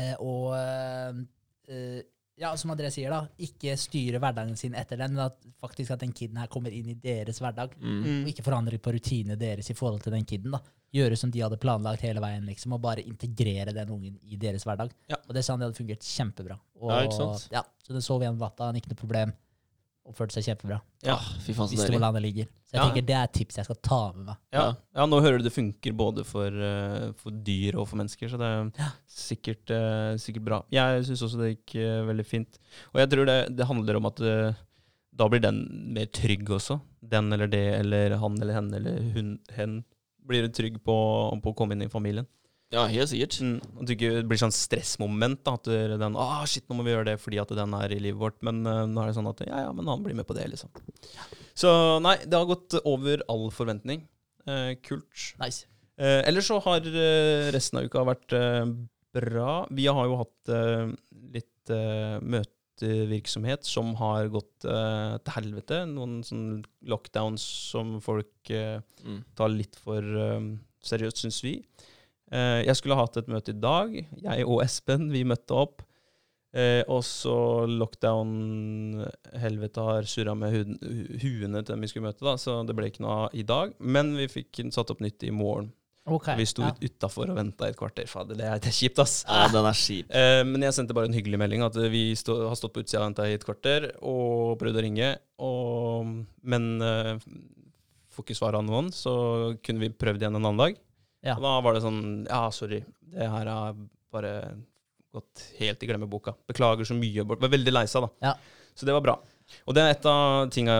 eh, 0.00 0.14
og 0.24 0.54
uh, 0.56 1.98
ja, 2.36 2.52
som 2.60 2.72
André 2.72 2.90
sier, 2.92 3.12
da, 3.12 3.24
ikke 3.40 3.74
styre 3.80 4.20
hverdagen 4.20 4.56
sin 4.60 4.76
etter 4.76 5.00
den, 5.00 5.14
men 5.16 5.24
at 5.30 5.38
faktisk 5.62 5.94
at 5.94 6.02
den 6.02 6.12
kiden 6.16 6.36
her 6.40 6.50
kommer 6.52 6.74
inn 6.74 6.90
i 6.92 6.96
deres 7.00 7.40
hverdag. 7.40 7.72
Mm. 7.80 8.02
Og 8.26 8.32
ikke 8.32 8.44
forandre 8.44 8.80
på 8.82 8.92
rutinene 8.92 9.38
deres 9.40 9.70
i 9.72 9.76
forhold 9.76 10.04
til 10.04 10.12
den 10.16 10.26
kiden. 10.28 10.52
da. 10.52 10.60
Gjøre 10.94 11.16
som 11.18 11.30
de 11.30 11.40
hadde 11.42 11.58
planlagt 11.60 12.00
hele 12.06 12.20
veien, 12.22 12.44
liksom, 12.46 12.72
og 12.72 12.80
bare 12.80 13.02
integrere 13.02 13.72
den 13.74 13.88
ungen 13.90 14.18
i 14.22 14.36
deres 14.40 14.64
hverdag. 14.64 14.92
Ja. 15.10 15.16
Og 15.28 15.34
det 15.34 15.42
sa 15.44 15.52
han 15.52 15.60
det 15.60 15.66
hadde 15.70 15.76
fungert 15.80 16.00
kjempebra. 16.06 16.56
Og, 16.80 16.90
Ja, 16.90 17.00
ikke 17.04 17.16
sant? 17.18 17.48
Ja, 17.52 17.62
så 17.84 17.92
den 17.92 18.02
sov 18.06 18.22
gjennom 18.22 18.38
natta, 18.38 18.66
han 18.70 18.76
ikke 18.76 18.92
noe 18.94 19.00
problem. 19.02 19.32
Oppførte 20.06 20.36
seg 20.36 20.44
kjempebra. 20.46 20.78
Ja. 21.02 21.16
Fy 21.42 21.52
faen, 21.52 21.66
så 21.68 21.82
deilig. 21.82 21.98
landet 22.00 22.22
ligger. 22.22 22.44
Så 22.70 22.76
jeg 22.76 22.78
Ja. 22.78 22.84
tenker 22.86 23.06
det 23.06 23.14
er 23.16 23.24
et 23.24 23.32
tips 23.32 23.56
jeg 23.56 23.64
skal 23.66 23.76
ta 23.82 24.12
med 24.12 24.26
meg. 24.26 24.36
Ja. 24.52 24.74
Ja. 24.94 25.06
nå 25.06 25.20
hører 25.20 25.38
du 25.38 25.44
det 25.44 25.52
funker 25.52 25.92
både 25.96 26.24
for, 26.24 26.46
eh, 26.46 27.10
for 27.18 27.30
dyr 27.32 27.74
og 27.74 27.88
for 27.88 27.96
mennesker, 27.96 28.28
så 28.30 28.38
det 28.38 28.46
er 28.46 28.92
sikkert, 29.08 29.68
eh, 29.70 30.14
sikkert 30.16 30.44
bra. 30.44 30.62
Jeg 30.70 31.02
syns 31.04 31.22
også 31.26 31.38
det 31.42 31.58
gikk 31.58 31.74
eh, 31.82 32.06
veldig 32.06 32.24
fint. 32.26 32.58
Og 32.94 33.00
jeg 33.02 33.10
tror 33.10 33.26
det, 33.26 33.56
det 33.56 33.66
handler 33.66 33.96
om 33.96 34.06
at 34.06 34.16
da 35.16 35.28
blir 35.28 35.40
den 35.40 35.92
mer 35.92 36.06
trygg 36.06 36.44
også. 36.48 36.80
Den 37.02 37.32
eller 37.32 37.48
det, 37.48 37.80
eller 37.80 38.16
han 38.16 38.40
eller 38.40 38.54
henne 38.54 38.74
eller 38.76 39.12
hun, 39.12 39.38
hen 39.56 39.84
blir 40.26 40.46
du 40.46 40.52
trygg 40.54 40.80
på, 40.84 40.96
på 41.42 41.52
å 41.52 41.56
komme 41.56 41.76
inn 41.76 41.86
i 41.86 41.92
familien. 41.92 42.26
Ja, 42.74 42.82
helt 42.90 43.12
sikkert. 43.12 43.36
Mm, 43.44 43.58
at 43.62 43.86
det 43.86 43.94
ikke 43.94 44.24
blir 44.26 44.40
sånn 44.40 44.54
stressmoment. 44.54 45.44
da, 45.46 45.54
At 45.54 45.68
det- 45.70 46.00
den 46.00 46.16
ah, 46.18 46.44
shit, 46.44 46.66
nå 46.68 46.74
må 46.74 46.84
vi 46.86 46.90
gjøre 46.90 47.12
det 47.12 47.20
fordi 47.22 47.38
at 47.40 47.48
den 47.54 47.74
er 47.74 47.92
i 47.94 48.00
livet 48.00 48.18
vårt. 48.18 48.42
Men 48.42 48.66
uh, 48.66 48.86
nå 48.90 49.02
er 49.02 49.06
det 49.06 49.16
sånn 49.18 49.30
at 49.30 49.40
ja, 49.46 49.60
ja, 49.68 49.72
men 49.72 49.86
han 49.86 50.02
blir 50.02 50.18
med 50.18 50.26
på 50.26 50.34
det, 50.34 50.48
liksom. 50.50 50.70
Så 51.54 51.70
nei, 52.02 52.16
det 52.26 52.34
har 52.34 52.48
gått 52.50 52.74
over 52.84 53.22
all 53.30 53.50
forventning. 53.54 54.02
Uh, 54.48 54.74
kult. 54.82 55.06
Nice. 55.38 55.66
Uh, 55.96 56.26
ellers 56.26 56.50
så 56.50 56.58
har 56.60 56.82
resten 57.54 57.78
av 57.78 57.86
uka 57.86 58.02
vært 58.04 58.34
bra. 59.16 59.66
Vi 59.70 59.86
har 59.86 60.10
jo 60.10 60.18
hatt 60.20 60.50
litt 61.32 61.70
eh, 61.72 62.18
møtevirksomhet 62.76 63.64
som 63.64 63.94
har 63.96 64.28
gått 64.28 64.64
uh, 64.68 65.16
til 65.24 65.32
helvete. 65.38 65.86
Noen 65.88 66.22
sånn 66.24 66.62
lockdowns 66.86 67.42
som 67.72 68.00
folk 68.00 68.50
uh, 68.50 68.80
Mm. 69.06 69.20
tar 69.38 69.48
litt 69.52 69.76
for 69.78 70.02
uh, 70.02 70.40
seriøst, 70.82 71.20
syns 71.22 71.42
vi. 71.44 71.60
Jeg 72.26 72.74
skulle 72.74 72.96
hatt 72.98 73.16
et 73.20 73.28
møte 73.30 73.52
i 73.52 73.60
dag. 73.60 73.92
Jeg 74.18 74.46
og 74.48 74.58
Espen, 74.64 75.12
vi 75.12 75.20
møtte 75.22 75.54
opp. 75.54 75.84
Eh, 76.56 76.80
og 76.88 77.02
så 77.04 77.66
lockdown-helvete 77.68 79.82
har 79.84 80.06
surra 80.08 80.32
med 80.38 80.54
huene 81.20 81.60
til 81.60 81.74
dem 81.74 81.82
vi 81.84 81.90
skulle 81.90 82.08
møte, 82.08 82.24
da, 82.24 82.36
så 82.40 82.62
det 82.66 82.76
ble 82.78 82.88
ikke 82.90 83.04
noe 83.04 83.28
i 83.36 83.44
dag. 83.46 83.74
Men 83.78 84.14
vi 84.16 84.28
fikk 84.30 84.62
satt 84.74 84.90
opp 84.94 85.02
nytt 85.04 85.26
i 85.26 85.30
morgen. 85.34 85.68
Ok. 86.06 86.28
Vi 86.38 86.46
sto 86.46 86.62
ja. 86.62 86.70
utafor 86.86 87.32
og 87.32 87.38
venta 87.40 87.66
et 87.66 87.78
kvarter. 87.78 88.06
Fader, 88.06 88.38
det 88.38 88.46
er, 88.46 88.60
det 88.62 88.70
er 88.70 88.76
kjipt, 88.76 89.00
ass. 89.02 89.16
Ja, 89.26 89.48
den 89.50 89.66
er 89.66 89.78
kjip. 89.78 90.12
Eh, 90.14 90.42
men 90.46 90.62
jeg 90.62 90.76
sendte 90.76 90.94
bare 90.96 91.10
en 91.10 91.16
hyggelig 91.16 91.40
melding 91.42 91.64
at 91.66 91.78
vi 91.90 92.04
stå, 92.18 92.36
har 92.46 92.58
stått 92.58 92.76
på 92.76 92.84
utsida 92.84 93.02
og 93.02 93.08
venta 93.08 93.26
i 93.26 93.34
et 93.34 93.46
kvarter 93.46 93.88
og 93.98 94.54
prøvd 94.60 94.78
å 94.78 94.84
ringe, 94.86 95.10
og, 95.42 96.12
men 96.46 96.68
eh, 96.86 97.12
får 98.14 98.26
ikke 98.26 98.38
svar 98.38 98.58
av 98.58 98.64
noen, 98.68 98.92
så 98.94 99.16
kunne 99.66 99.82
vi 99.82 99.90
prøvd 99.90 100.22
igjen 100.22 100.38
en 100.38 100.44
annen 100.44 100.62
dag. 100.62 100.78
Ja. 101.26 101.34
Og 101.34 101.42
da 101.42 101.56
var 101.64 101.74
det 101.74 101.82
sånn 101.82 102.00
Ja, 102.28 102.44
sorry, 102.54 102.84
det 103.10 103.26
her 103.32 103.50
har 103.50 103.78
bare 104.14 104.34
gått 105.16 105.46
helt 105.58 105.82
i 105.82 105.88
glemmeboka. 105.88 106.36
Beklager 106.48 106.86
så 106.86 106.94
mye. 106.94 107.24
Var 107.26 107.50
veldig 107.50 107.72
lei 107.72 107.86
seg, 107.90 108.06
da. 108.06 108.30
Ja. 108.30 108.68
Så 108.76 108.86
det 108.86 108.94
var 108.94 109.04
bra. 109.04 109.16
Og 109.66 109.76
det 109.76 109.82
er 109.82 109.94
et 109.94 110.08
av, 110.10 110.50
tinga, 110.52 110.74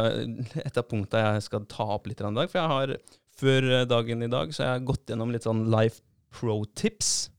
et 0.60 0.78
av 0.78 0.86
punktene 0.86 1.36
jeg 1.36 1.46
skal 1.46 1.66
ta 1.70 1.86
opp 1.96 2.08
litt 2.10 2.20
i 2.20 2.26
dag. 2.26 2.50
For 2.50 2.60
jeg 2.60 2.72
har 2.72 2.94
før 3.40 3.84
dagen 3.88 4.24
i 4.24 4.30
dag 4.32 4.52
så 4.54 4.64
har 4.64 4.76
jeg 4.76 4.88
gått 4.90 5.12
gjennom 5.12 5.32
litt 5.34 5.46
sånn 5.46 5.66
life 5.72 6.02
pro-tips. 6.36 7.30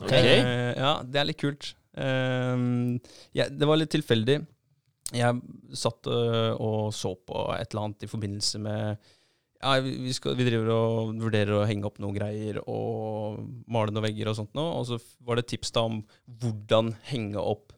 Okay. 0.00 0.40
Eh, 0.40 0.72
ja, 0.78 0.96
det 1.04 1.20
er 1.20 1.28
litt 1.28 1.40
kult. 1.40 1.72
Eh, 1.96 2.66
ja, 3.38 3.48
det 3.48 3.68
var 3.68 3.80
litt 3.80 3.92
tilfeldig. 3.94 4.40
Jeg 5.12 5.42
satt 5.76 6.08
øh, 6.08 6.54
og 6.56 6.94
så 6.96 7.12
på 7.20 7.44
et 7.52 7.68
eller 7.68 7.84
annet 7.84 8.06
i 8.06 8.08
forbindelse 8.08 8.60
med 8.64 9.02
ja, 9.62 9.76
vi, 9.84 9.92
vi 10.06 10.14
skal, 10.16 10.34
vi 10.38 10.46
driver 10.48 10.70
og 10.74 11.12
vurderer 11.20 11.58
å 11.58 11.66
henge 11.68 11.86
opp 11.86 12.00
noen 12.02 12.16
greier 12.16 12.58
og 12.64 13.42
male 13.70 13.92
noen 13.92 14.06
vegger 14.08 14.32
og 14.32 14.38
sånt 14.40 14.56
nå. 14.58 14.64
Og 14.80 14.88
så 14.88 14.98
var 15.22 15.38
det 15.38 15.46
tips 15.52 15.74
da 15.76 15.84
om 15.90 16.00
hvordan 16.42 16.94
henge 17.12 17.42
opp 17.42 17.76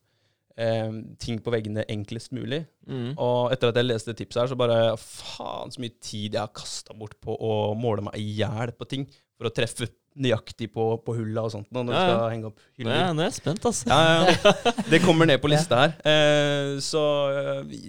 eh, 0.61 1.01
ting 1.21 1.40
på 1.43 1.53
veggene 1.55 1.87
enklest 1.90 2.35
mulig. 2.37 2.64
Mm. 2.87 3.12
Og 3.14 3.53
etter 3.55 3.73
at 3.73 3.81
jeg 3.81 3.88
leste 3.88 4.14
tipset 4.17 4.43
her, 4.43 4.53
så 4.53 4.59
bare 4.59 4.79
faen 5.01 5.75
så 5.75 5.83
mye 5.83 5.97
tid 5.99 6.37
jeg 6.37 6.43
har 6.43 6.55
kasta 6.55 6.97
bort 6.99 7.19
på 7.23 7.37
å 7.37 7.75
måle 7.79 8.07
meg 8.09 8.19
i 8.21 8.40
hjel 8.40 8.75
på 8.77 8.88
ting 8.90 9.07
for 9.35 9.51
å 9.51 9.55
treffe 9.55 9.90
nøyaktig 10.14 10.69
på, 10.75 10.85
på 11.03 11.14
hulla 11.17 11.43
og 11.47 11.53
sånt 11.55 11.71
nå 11.75 11.83
når 11.83 11.97
Ja, 11.97 12.03
ja. 12.03 12.14
skal 12.14 12.31
henge 12.31 12.51
opp 12.51 12.61
hyller. 12.79 12.99
Ja, 13.01 13.11
nå 13.11 13.25
er 13.25 13.31
jeg 13.31 13.37
spent, 13.40 13.67
altså. 13.67 13.88
Ja. 13.90 14.55
Det 14.93 15.01
kommer 15.03 15.29
ned 15.29 15.40
på 15.43 15.51
lista 15.55 15.81
her. 15.81 15.95
Eh, 16.07 16.75
så 16.85 17.03
eh, 17.35 17.62
vi, 17.67 17.81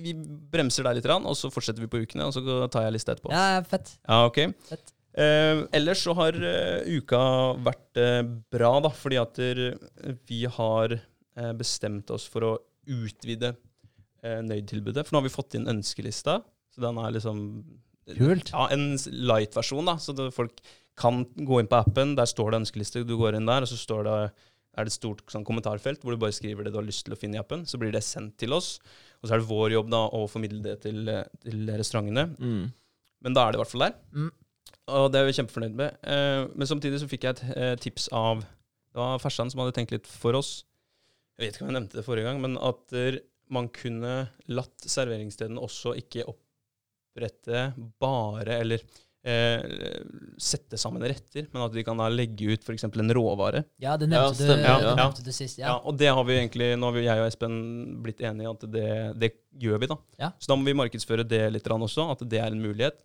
vi 0.00 0.14
bremser 0.52 0.88
der 0.88 0.96
litt, 0.98 1.08
og 1.16 1.36
så 1.36 1.52
fortsetter 1.52 1.84
vi 1.84 1.90
på 1.92 2.00
ukene. 2.04 2.28
Og 2.28 2.36
så 2.36 2.62
tar 2.72 2.86
jeg 2.86 2.96
lista 2.96 3.12
etterpå. 3.12 3.32
Ja, 3.34 3.60
fett. 3.68 3.92
Ja, 4.06 4.22
ok. 4.30 4.40
Fett. 4.70 4.94
Eh, 5.16 5.62
ellers 5.76 6.02
så 6.04 6.12
har 6.16 6.36
uh, 6.36 6.88
uka 6.92 7.20
vært 7.64 8.00
uh, 8.00 8.22
bra, 8.52 8.72
da, 8.84 8.90
fordi 8.92 9.20
at 9.20 9.40
vi 10.28 10.42
har 10.58 10.98
bestemt 11.58 12.10
oss 12.14 12.24
for 12.32 12.46
å 12.46 12.52
utvide 12.86 13.54
eh, 14.22 14.40
Nøyd-tilbudet. 14.46 15.06
For 15.06 15.14
nå 15.14 15.22
har 15.22 15.26
vi 15.28 15.34
fått 15.34 15.56
inn 15.58 15.68
ønskelista, 15.70 16.40
så 16.72 16.84
den 16.84 17.02
er 17.02 17.14
liksom 17.16 17.42
Kult. 18.06 18.52
Ja, 18.52 18.68
en 18.70 18.92
light-versjon, 19.10 19.88
da, 19.88 19.96
så 19.98 20.12
det, 20.14 20.28
folk 20.30 20.60
kan 20.98 21.24
gå 21.34 21.58
inn 21.58 21.66
på 21.66 21.80
appen. 21.80 22.12
Der 22.14 22.28
står 22.30 22.52
det 22.52 22.60
ønskeliste. 22.62 23.02
Du 23.02 23.16
går 23.18 23.34
inn 23.34 23.48
der, 23.48 23.66
og 23.66 23.70
så 23.70 23.78
står 23.80 24.06
det 24.06 24.18
er 24.76 24.84
det 24.84 24.92
et 24.92 24.98
stort 24.98 25.22
sånn, 25.32 25.44
kommentarfelt 25.48 26.02
hvor 26.04 26.12
du 26.12 26.20
bare 26.20 26.36
skriver 26.36 26.66
det 26.66 26.74
du 26.74 26.78
har 26.78 26.86
lyst 26.86 27.06
til 27.06 27.16
å 27.16 27.18
finne 27.18 27.38
i 27.38 27.40
appen. 27.40 27.64
Så 27.66 27.80
blir 27.80 27.94
det 27.94 28.04
sendt 28.04 28.36
til 28.38 28.52
oss. 28.54 28.76
Og 29.18 29.26
så 29.26 29.34
er 29.34 29.40
det 29.40 29.48
vår 29.48 29.72
jobb 29.72 29.88
da 29.90 30.02
å 30.14 30.26
formidle 30.28 30.60
det 30.62 30.76
til, 30.84 31.00
eh, 31.08 31.24
til 31.42 31.70
restaurantene. 31.72 32.28
Mm. 32.36 32.66
Men 33.24 33.36
da 33.36 33.46
er 33.46 33.54
det 33.54 33.58
i 33.58 33.62
hvert 33.64 33.72
fall 33.72 33.86
der. 33.88 33.96
Mm. 34.12 34.30
Og 35.00 35.08
det 35.10 35.18
er 35.18 35.26
vi 35.26 35.36
kjempefornøyd 35.40 35.78
med. 35.80 35.96
Eh, 36.04 36.42
men 36.52 36.68
samtidig 36.68 37.00
så 37.02 37.08
fikk 37.10 37.24
jeg 37.24 37.38
et 37.38 37.56
eh, 37.56 37.74
tips 37.80 38.10
av 38.12 38.44
Det 38.44 39.02
var 39.02 39.18
Fersan 39.20 39.50
som 39.52 39.60
hadde 39.60 39.74
tenkt 39.76 39.92
litt 39.92 40.06
for 40.08 40.36
oss. 40.38 40.62
Jeg 41.36 41.46
vet 41.46 41.56
ikke 41.56 41.66
om 41.66 41.72
jeg 41.72 41.78
nevnte 41.80 41.98
det 42.00 42.06
forrige 42.06 42.28
gang, 42.28 42.38
men 42.42 42.56
at 42.56 42.94
man 43.52 43.68
kunne 43.74 44.14
latt 44.50 44.86
serveringsstedene 44.88 45.62
også 45.62 45.94
ikke 46.00 46.24
opprette 46.26 47.68
bare 48.02 48.56
eller 48.62 48.82
eh, 49.26 50.00
sette 50.38 50.78
sammen 50.80 51.04
retter, 51.04 51.46
men 51.52 51.66
at 51.66 51.74
de 51.74 51.84
kan 51.86 51.98
da 52.00 52.08
legge 52.12 52.54
ut 52.54 52.66
f.eks. 52.66 52.86
en 52.88 53.14
råvare. 53.18 53.64
Ja, 53.82 53.96
det 54.00 54.08
Ja, 54.08 54.26
nevnte, 54.26 54.40
du, 54.40 54.48
stemmer, 54.48 54.66
ja. 54.66 54.78
det 54.82 54.96
nevnte 55.00 55.26
du 55.26 55.32
sist. 55.34 55.60
Ja. 55.60 55.74
Ja. 55.74 55.76
og 55.82 55.98
det 56.00 56.10
har 56.18 56.26
vi 56.28 56.38
egentlig, 56.38 56.72
nå 56.78 56.90
har 56.90 56.96
vi, 56.98 57.06
jeg 57.06 57.22
og 57.22 57.28
Espen 57.30 57.58
blitt 58.04 58.22
enige 58.24 58.46
i 58.48 58.52
at 58.52 58.68
det, 58.72 58.90
det 59.22 59.32
gjør 59.66 59.82
vi, 59.82 59.90
da. 59.92 59.98
Ja. 60.22 60.32
Så 60.38 60.52
da 60.52 60.58
må 60.58 60.68
vi 60.68 60.78
markedsføre 60.78 61.26
det 61.26 61.44
litt 61.54 61.70
også, 61.76 62.10
at 62.14 62.24
det 62.28 62.40
er 62.42 62.54
en 62.54 62.62
mulighet. 62.62 63.02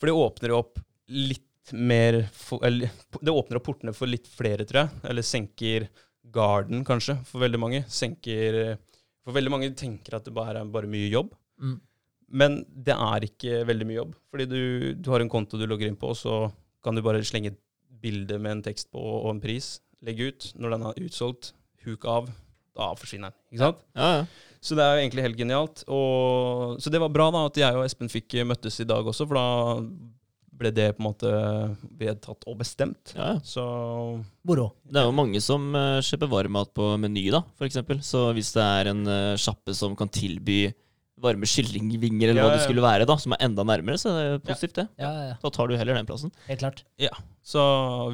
For 0.00 0.10
det 0.10 0.16
åpner 0.16 0.54
jo 0.54 0.60
opp 0.62 0.80
litt 1.10 1.46
mer 1.76 2.24
for, 2.34 2.62
eller, 2.66 2.90
Det 3.20 3.30
åpner 3.30 3.60
opp 3.60 3.66
portene 3.68 3.92
for 3.94 4.10
litt 4.10 4.26
flere, 4.26 4.64
tror 4.66 4.86
jeg. 4.86 5.02
Eller 5.12 5.26
senker 5.26 5.86
garden, 6.32 6.84
kanskje, 6.86 7.18
for 7.28 7.42
veldig 7.44 7.60
mange. 7.60 7.84
Senker 7.90 8.76
For 9.20 9.36
veldig 9.36 9.52
mange 9.52 9.70
tenker 9.76 10.16
at 10.16 10.26
det 10.26 10.34
bare 10.34 10.62
er 10.62 10.72
bare 10.72 10.88
mye 10.90 11.10
jobb. 11.12 11.32
Mm. 11.60 11.78
Men 12.40 12.60
det 12.70 12.94
er 12.94 13.26
ikke 13.26 13.64
veldig 13.68 13.88
mye 13.88 13.98
jobb. 13.98 14.14
Fordi 14.30 14.46
du, 14.48 14.60
du 14.96 15.10
har 15.12 15.22
en 15.22 15.32
konto 15.32 15.58
du 15.58 15.66
logger 15.66 15.90
inn 15.90 15.98
på, 15.98 16.12
og 16.14 16.18
så 16.18 16.36
kan 16.84 16.96
du 16.96 17.02
bare 17.04 17.22
slenge 17.26 17.52
et 17.52 17.60
bilde 18.00 18.38
med 18.40 18.58
en 18.58 18.62
tekst 18.70 18.88
på 18.92 19.00
og 19.00 19.28
en 19.34 19.42
pris. 19.42 19.78
Legge 20.06 20.30
ut. 20.30 20.52
Når 20.56 20.76
den 20.76 20.86
er 20.88 21.02
utsolgt, 21.04 21.52
huk 21.84 22.06
av. 22.08 22.30
Da 22.78 22.92
forsvinner 22.96 23.32
den. 23.32 23.40
Ikke 23.50 23.64
sant? 23.66 23.84
Ja, 23.98 24.12
ja. 24.20 24.54
Så 24.60 24.76
det 24.76 24.84
er 24.84 24.94
jo 24.94 25.02
egentlig 25.02 25.24
helt 25.24 25.40
genialt. 25.40 25.82
Og, 25.88 26.80
så 26.80 26.92
det 26.92 27.00
var 27.02 27.12
bra 27.12 27.30
da 27.34 27.46
at 27.48 27.60
jeg 27.60 27.76
og 27.76 27.84
Espen 27.84 28.12
fikk 28.12 28.38
møttes 28.48 28.78
i 28.82 28.88
dag 28.88 29.06
også, 29.08 29.26
for 29.28 29.40
da 29.40 29.76
ble 30.60 30.72
det 30.76 30.90
på 30.96 31.02
en 31.02 31.08
måte 31.08 31.30
vedtatt 32.00 32.44
og 32.48 32.58
bestemt. 32.60 33.14
ja, 33.16 33.34
ja. 33.34 33.40
Så 33.44 33.64
Moro. 34.46 34.70
Det 34.84 35.00
er 35.00 35.08
jo 35.08 35.16
mange 35.16 35.40
som 35.44 35.70
uh, 35.76 35.98
kjøper 36.04 36.30
varmmat 36.30 36.72
på 36.76 36.92
Meny, 37.00 37.26
da, 37.34 37.42
eksempel. 37.66 38.02
Så 38.04 38.28
hvis 38.36 38.52
det 38.56 38.64
er 38.64 38.92
en 38.92 39.02
uh, 39.08 39.40
sjappe 39.40 39.74
som 39.76 39.96
kan 39.98 40.12
tilby 40.12 40.68
varme 41.20 41.48
kyllingvinger, 41.48 42.30
eller 42.30 42.40
Ja, 42.40 42.46
hva 42.48 42.56
det 42.56 42.64
skulle 42.64 42.84
være, 42.84 43.04
da, 43.08 43.16
som 43.20 43.34
er 43.36 43.42
enda 43.44 43.64
nærmere, 43.66 44.00
så 44.00 44.12
er 44.16 44.28
det 44.38 44.44
positivt, 44.46 44.78
det. 44.78 44.86
Ja, 45.02 45.10
ja, 45.12 45.24
ja. 45.32 45.34
Da 45.42 45.50
tar 45.52 45.68
du 45.68 45.76
heller 45.76 45.98
den 45.98 46.08
plassen. 46.08 46.32
Helt 46.46 46.62
klart. 46.62 46.84
Ja. 47.00 47.12
Så 47.44 47.60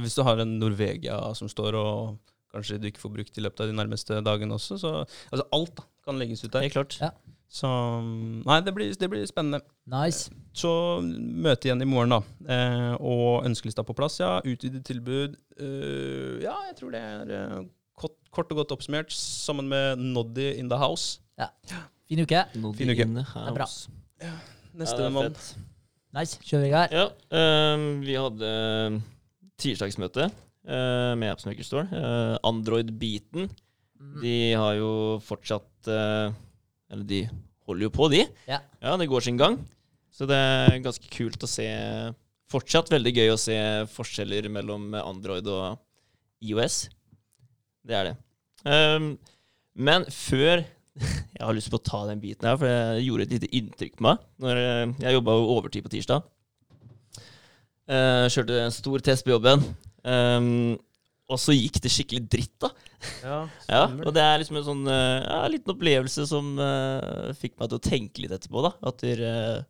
hvis 0.03 0.17
du 0.19 0.25
har 0.27 0.43
en 0.43 0.57
Norvegia 0.59 1.21
som 1.39 1.51
står 1.51 1.79
og 1.79 2.17
kanskje 2.55 2.81
du 2.81 2.89
ikke 2.91 3.03
får 3.03 3.15
brukt 3.19 3.39
i 3.39 3.45
løpet 3.45 3.63
av 3.63 3.71
de 3.71 3.77
nærmeste 3.77 4.19
dagene 4.27 4.57
også, 4.57 4.79
så 4.81 4.93
Altså 5.05 5.47
alt 5.55 5.75
da, 5.79 5.87
kan 6.07 6.19
legges 6.19 6.45
ut 6.45 6.53
der. 6.55 6.67
Helt 6.67 6.77
klart. 6.79 6.99
Ja. 7.03 7.13
Så 7.49 7.69
Nei, 8.03 8.59
det 8.67 8.73
blir, 8.75 8.91
det 8.99 9.09
blir 9.11 9.27
spennende. 9.29 9.61
Nice. 9.89 10.33
Så 10.57 10.71
møte 11.03 11.69
igjen 11.69 11.83
i 11.85 11.89
morgen, 11.89 12.17
da. 12.17 12.21
Eh, 12.53 12.95
og 12.99 13.47
ønskelista 13.47 13.85
på 13.87 13.95
plass, 13.97 14.19
ja. 14.21 14.39
Utvidet 14.45 14.83
tilbud. 14.89 15.37
Uh, 15.61 16.43
ja, 16.43 16.57
jeg 16.69 16.77
tror 16.81 16.93
det 16.93 17.01
er 17.01 17.31
eh, 17.37 17.61
kort, 17.97 18.17
kort 18.35 18.51
og 18.53 18.61
godt 18.63 18.75
oppsummert, 18.77 19.15
sammen 19.15 19.71
med 19.73 20.03
Noddy 20.03 20.51
in 20.59 20.69
the 20.73 20.79
house. 20.81 21.21
Ja. 21.41 21.49
Fin 22.11 22.21
uke. 22.27 22.43
Noddy 22.59 22.83
Fin 22.83 22.93
uke. 22.93 23.07
in 23.07 23.15
the 23.21 23.25
er 23.25 23.55
bra. 23.57 23.65
house. 23.65 23.89
Neste 24.77 25.07
Ja, 25.07 25.13
mann. 25.15 25.37
Nice. 26.17 26.41
Kjører 26.45 26.63
vi 26.65 26.69
i 26.69 26.75
gang. 26.75 26.93
Ja, 26.93 27.07
ehm, 27.37 27.87
vi 28.05 28.15
hadde 28.17 28.51
ehm, 28.51 28.99
tirsdagsmøte 29.61 30.27
uh, 30.29 31.13
med 31.17 31.31
Appsmaker 31.33 31.65
Store. 31.65 31.87
Uh, 31.93 32.37
Android-biten. 32.47 33.49
Mm. 33.97 34.19
De 34.21 34.37
har 34.53 34.77
jo 34.77 34.91
fortsatt 35.25 35.89
eh, 35.89 36.35
Eller 36.92 37.09
de 37.09 37.22
holder 37.66 37.88
jo 37.88 37.94
på, 37.94 38.09
de. 38.12 38.22
Ja. 38.49 38.61
det 38.96 39.09
går 39.11 39.27
sin 39.27 39.40
gang. 39.40 39.59
Så 40.14 40.29
det 40.29 40.37
er 40.37 40.79
ganske 40.85 41.11
kult 41.12 41.42
å 41.42 41.51
se 41.51 41.66
Fortsatt 42.46 42.92
veldig 42.92 43.11
gøy 43.11 43.33
å 43.33 43.40
se 43.42 43.57
forskjeller 43.90 44.46
mellom 44.55 44.92
Android 45.01 45.49
og 45.51 45.81
IOS. 46.46 46.85
Det 47.83 47.96
er 47.99 48.07
det. 48.07 48.12
Um, 48.62 49.09
men 49.75 50.07
før 50.14 50.62
Jeg 51.37 51.42
har 51.42 51.53
lyst 51.53 51.68
på 51.68 51.77
å 51.77 51.85
ta 51.85 52.05
den 52.09 52.22
biten 52.22 52.46
her, 52.49 52.55
for 52.57 52.70
det 52.70 53.03
gjorde 53.03 53.27
et 53.27 53.35
lite 53.35 53.51
inntrykk 53.59 53.99
på 53.99 54.07
meg. 54.07 54.22
Når 54.40 54.61
eh, 54.62 54.94
Jeg 55.03 55.18
jobba 55.18 55.35
overtid 55.42 55.85
på 55.85 55.92
tirsdag. 55.92 56.22
Uh, 57.90 58.31
kjørte 58.33 58.62
en 58.62 58.72
stor 58.75 59.05
test 59.05 59.27
på 59.27 59.35
jobben. 59.35 59.66
Ehm, 60.07 60.79
og 61.27 61.41
så 61.43 61.55
gikk 61.57 61.81
det 61.83 61.91
skikkelig 61.91 62.23
dritt, 62.31 62.55
da. 62.62 62.71
Ja, 63.25 63.39
Ja, 63.73 63.81
og 64.07 64.12
det 64.15 64.23
er 64.23 64.39
liksom 64.43 64.61
en 64.61 64.67
sånn 64.69 64.85
eh, 64.91 65.25
ja, 65.27 65.41
liten 65.51 65.73
opplevelse 65.75 66.27
som 66.31 66.53
uh, 66.61 67.33
fikk 67.39 67.57
meg 67.59 67.73
til 67.73 67.81
å 67.81 67.87
tenke 67.89 68.23
litt 68.23 68.35
etterpå, 68.37 68.62
da. 68.69 68.71
At 68.87 69.03
det, 69.03 69.17
uh, 69.19 69.65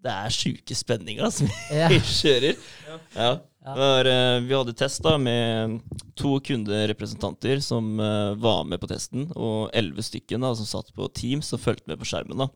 det 0.00 0.14
er 0.16 0.32
sjuke 0.32 0.76
spenninger 0.76 1.26
da, 1.26 1.30
som 1.34 1.50
Ja. 1.76 1.90
vi 1.92 2.00
kjører. 2.22 2.58
Ja. 2.88 2.98
Ja. 3.18 3.30
Ja. 3.60 3.74
Var, 3.76 4.08
uh, 4.08 4.38
vi 4.48 4.56
hadde 4.56 4.72
test 4.72 5.02
da 5.04 5.18
med 5.20 5.82
to 6.16 6.38
kunderepresentanter 6.44 7.60
som 7.64 7.92
eh, 8.00 8.30
var 8.40 8.64
med 8.68 8.80
på 8.80 8.88
testen, 8.90 9.26
og 9.36 9.70
elleve 9.76 10.02
stykken 10.04 10.40
da, 10.44 10.50
som 10.56 10.68
satt 10.68 10.90
på 10.96 11.06
Teams 11.16 11.48
og 11.56 11.60
fulgte 11.62 11.88
med 11.88 12.00
på 12.00 12.08
skjermen, 12.08 12.40
da, 12.40 12.46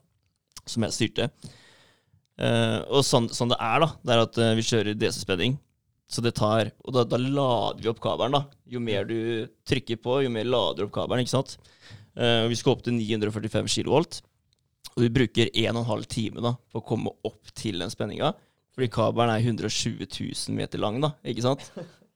som 0.69 0.85
jeg 0.85 0.93
styrte. 0.97 1.27
Eh, 2.41 2.77
og 2.89 3.01
sånn, 3.07 3.29
sånn 3.33 3.53
det 3.53 3.57
er, 3.61 3.85
da, 3.85 3.89
det 4.05 4.13
er 4.15 4.21
at 4.25 4.37
eh, 4.43 4.51
vi 4.59 4.65
kjører 4.67 4.97
DC-spenning. 5.01 5.55
Så 6.11 6.21
det 6.21 6.35
tar 6.37 6.69
Og 6.85 6.93
da, 6.93 7.03
da 7.09 7.17
lader 7.17 7.81
vi 7.81 7.89
opp 7.89 8.01
kabelen, 8.03 8.35
da. 8.37 8.43
Jo 8.69 8.81
mer 8.83 9.07
du 9.09 9.17
trykker 9.67 9.97
på, 10.03 10.19
jo 10.25 10.31
mer 10.33 10.45
lader 10.45 10.83
du 10.83 10.87
opp 10.87 10.95
kabelen, 10.99 11.25
ikke 11.25 11.33
sant. 11.33 11.57
Uh, 12.15 12.45
vi 12.51 12.57
skal 12.59 12.75
opp 12.75 12.85
til 12.85 12.95
945 12.97 13.71
kilovolt. 13.79 14.21
Og 14.95 15.03
vi 15.03 15.11
bruker 15.11 15.49
1 15.51 15.75
12 15.81 16.05
time 16.11 16.43
da, 16.45 16.53
på 16.71 16.79
å 16.79 16.85
komme 16.87 17.11
opp 17.27 17.51
til 17.57 17.81
den 17.81 17.91
spenninga. 17.91 18.31
Fordi 18.75 18.91
kabelen 18.91 19.33
er 19.33 19.43
120 19.43 20.05
000 20.07 20.55
meter 20.55 20.81
lang, 20.83 21.01
da, 21.03 21.13
ikke 21.27 21.43
sant? 21.43 21.65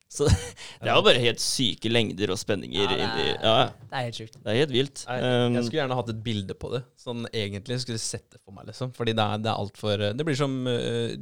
Så 0.10 0.26
det 0.82 0.90
er 0.90 0.96
jo 0.96 1.04
bare 1.06 1.22
helt 1.22 1.42
syke 1.44 1.90
lengder 1.92 2.32
og 2.34 2.40
spenninger. 2.42 2.82
Ja, 2.82 3.10
det 3.16 3.26
er- 3.26 3.44
ja, 3.46 3.58
Det 3.70 3.98
er 4.00 4.06
helt 4.08 4.18
sjukt. 4.18 4.38
det 4.44 4.52
er 4.54 4.58
helt 4.64 4.74
vilt. 4.74 5.04
Um, 5.08 5.56
jeg 5.56 5.66
skulle 5.68 5.82
gjerne 5.84 5.98
hatt 6.00 6.10
et 6.14 6.24
bilde 6.26 6.56
på 6.58 6.72
det. 6.74 6.82
Sånn 7.00 7.28
egentlig 7.30 7.78
skulle 7.84 8.02
sett 8.02 8.26
det 8.34 8.42
for 8.42 8.56
meg, 8.56 8.70
liksom. 8.72 8.94
Fordi 8.98 9.14
det 9.18 9.26
er, 9.26 9.44
det 9.46 9.52
er 9.52 9.62
altfor 9.62 10.06
Det 10.18 10.26
blir 10.26 10.40
som 10.40 10.56
uh, 10.66 11.14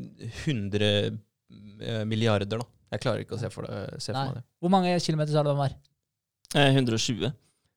100 0.45 0.87
eh, 0.87 1.17
milliarder, 2.07 2.59
da. 2.59 2.65
Jeg 2.95 3.03
klarer 3.03 3.23
ikke 3.23 3.35
å 3.35 3.41
se 3.41 3.49
for, 3.51 3.67
det, 3.67 4.01
se 4.03 4.13
for 4.13 4.19
meg 4.21 4.37
det. 4.39 4.43
Hvor 4.63 4.71
mange 4.71 4.93
kilometer 5.03 5.35
sa 5.35 5.43
du 5.43 5.49
den 5.51 5.59
var? 5.59 5.73
eh, 6.55 6.69
120 6.71 7.31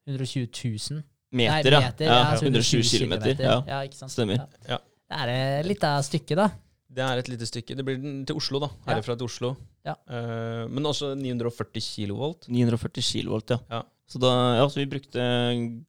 120 0.06 0.46
000? 0.90 1.02
meter, 1.30 1.70
Nei, 1.70 1.82
meter, 1.86 2.06
ja. 2.06 2.18
ja. 2.32 2.38
120 2.42 2.82
kilometer. 2.90 3.36
Ja. 3.38 3.56
ja, 3.68 3.80
ikke 3.86 3.98
sant? 3.98 4.12
Stemmer. 4.14 4.42
Ja. 4.66 4.80
Det 5.10 5.18
er 5.22 5.30
et 5.60 5.68
lite 5.70 5.90
stykke, 6.06 6.38
da. 6.38 6.48
Det 6.90 7.02
er 7.06 7.20
et 7.22 7.28
lite 7.30 7.46
stykke. 7.46 7.76
Det 7.78 7.84
blir 7.86 8.00
til 8.26 8.38
Oslo, 8.38 8.58
da. 8.62 8.68
Herfra 8.88 9.14
til 9.18 9.28
Oslo. 9.28 9.52
Ja. 9.86 9.94
Uh, 10.10 10.66
men 10.70 10.86
også 10.90 11.12
940 11.18 11.84
kilovolt. 11.86 12.48
940 12.50 13.06
kilovolt, 13.12 13.54
ja. 13.54 13.60
Ja. 13.78 13.82
Så 14.10 14.18
da, 14.22 14.30
ja, 14.58 14.66
så 14.66 14.80
vi 14.80 14.88
brukte 14.90 15.22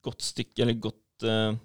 godt 0.06 0.22
stykke, 0.22 0.62
eller 0.62 0.76
godt 0.78 1.26
eh, 1.26 1.56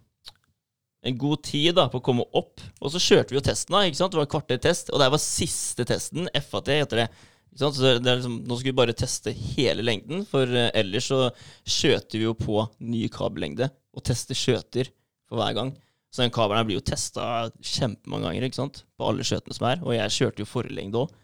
En 1.06 1.16
god 1.20 1.44
tid 1.46 1.76
da, 1.78 1.86
på 1.92 2.00
å 2.00 2.04
komme 2.04 2.26
opp. 2.36 2.62
Og 2.80 2.92
så 2.92 3.02
kjørte 3.02 3.32
vi 3.32 3.38
jo 3.38 3.44
testen, 3.46 3.76
da. 3.76 3.84
ikke 3.86 4.00
sant? 4.00 4.12
Det 4.14 4.20
var 4.20 4.28
et 4.28 4.34
kvarter 4.34 4.60
test, 4.62 4.92
og 4.92 5.02
det 5.02 5.08
var 5.14 5.22
siste 5.22 5.86
testen. 5.88 6.30
FAT 6.48 6.70
heter 6.74 7.02
det. 7.04 7.08
Ikke 7.52 7.62
sant? 7.62 7.78
Så 7.78 7.84
det 7.86 8.10
er 8.10 8.18
liksom, 8.18 8.40
nå 8.48 8.58
skal 8.58 8.72
vi 8.72 8.78
bare 8.82 8.96
teste 8.96 9.34
hele 9.54 9.86
lengden, 9.86 10.26
for 10.28 10.50
eh, 10.50 10.72
ellers 10.76 11.10
så 11.12 11.20
skjøter 11.62 12.18
vi 12.18 12.26
jo 12.26 12.36
på 12.38 12.64
ny 12.84 13.06
kabellengde. 13.12 13.70
Og 13.96 14.04
tester 14.04 14.36
skjøter 14.36 14.90
for 15.28 15.40
hver 15.40 15.54
gang. 15.56 15.72
Så 16.12 16.24
den 16.24 16.32
kabelen 16.32 16.62
her 16.62 16.68
blir 16.68 16.78
jo 16.78 16.86
testa 16.86 17.46
kjempemange 17.60 18.28
ganger 18.28 18.46
ikke 18.48 18.60
sant? 18.62 18.82
på 18.96 19.08
alle 19.08 19.24
skjøtene 19.26 19.56
som 19.56 19.70
er. 19.70 19.82
Og 19.84 19.96
jeg 19.96 20.14
kjørte 20.18 20.42
jo 20.42 20.48
forlengde 20.48 21.02
òg. 21.04 21.16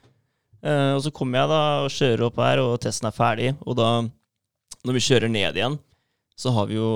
Eh, 0.62 0.90
og 0.94 1.02
så 1.04 1.12
kommer 1.14 1.42
jeg 1.42 1.50
da 1.50 1.62
og 1.82 1.94
kjører 1.94 2.26
opp 2.28 2.42
her, 2.42 2.62
og 2.62 2.76
testen 2.84 3.08
er 3.10 3.16
ferdig. 3.16 3.54
Og 3.66 3.78
da, 3.78 3.88
når 4.86 4.98
vi 4.98 5.04
kjører 5.08 5.32
ned 5.32 5.58
igjen, 5.58 5.78
så 6.38 6.52
har 6.56 6.66
vi 6.70 6.78
jo 6.78 6.88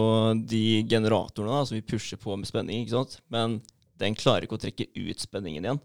de 0.48 0.82
generatorene 0.88 1.52
da, 1.58 1.64
som 1.68 1.76
vi 1.76 1.84
pusher 1.86 2.16
på 2.20 2.36
med 2.38 2.48
spenning. 2.48 2.82
ikke 2.84 2.96
sant? 2.96 3.18
Men 3.30 3.60
den 4.00 4.16
klarer 4.18 4.46
ikke 4.46 4.56
å 4.58 4.62
trekke 4.62 4.88
ut 4.96 5.20
spenningen 5.22 5.64
igjen. 5.64 5.80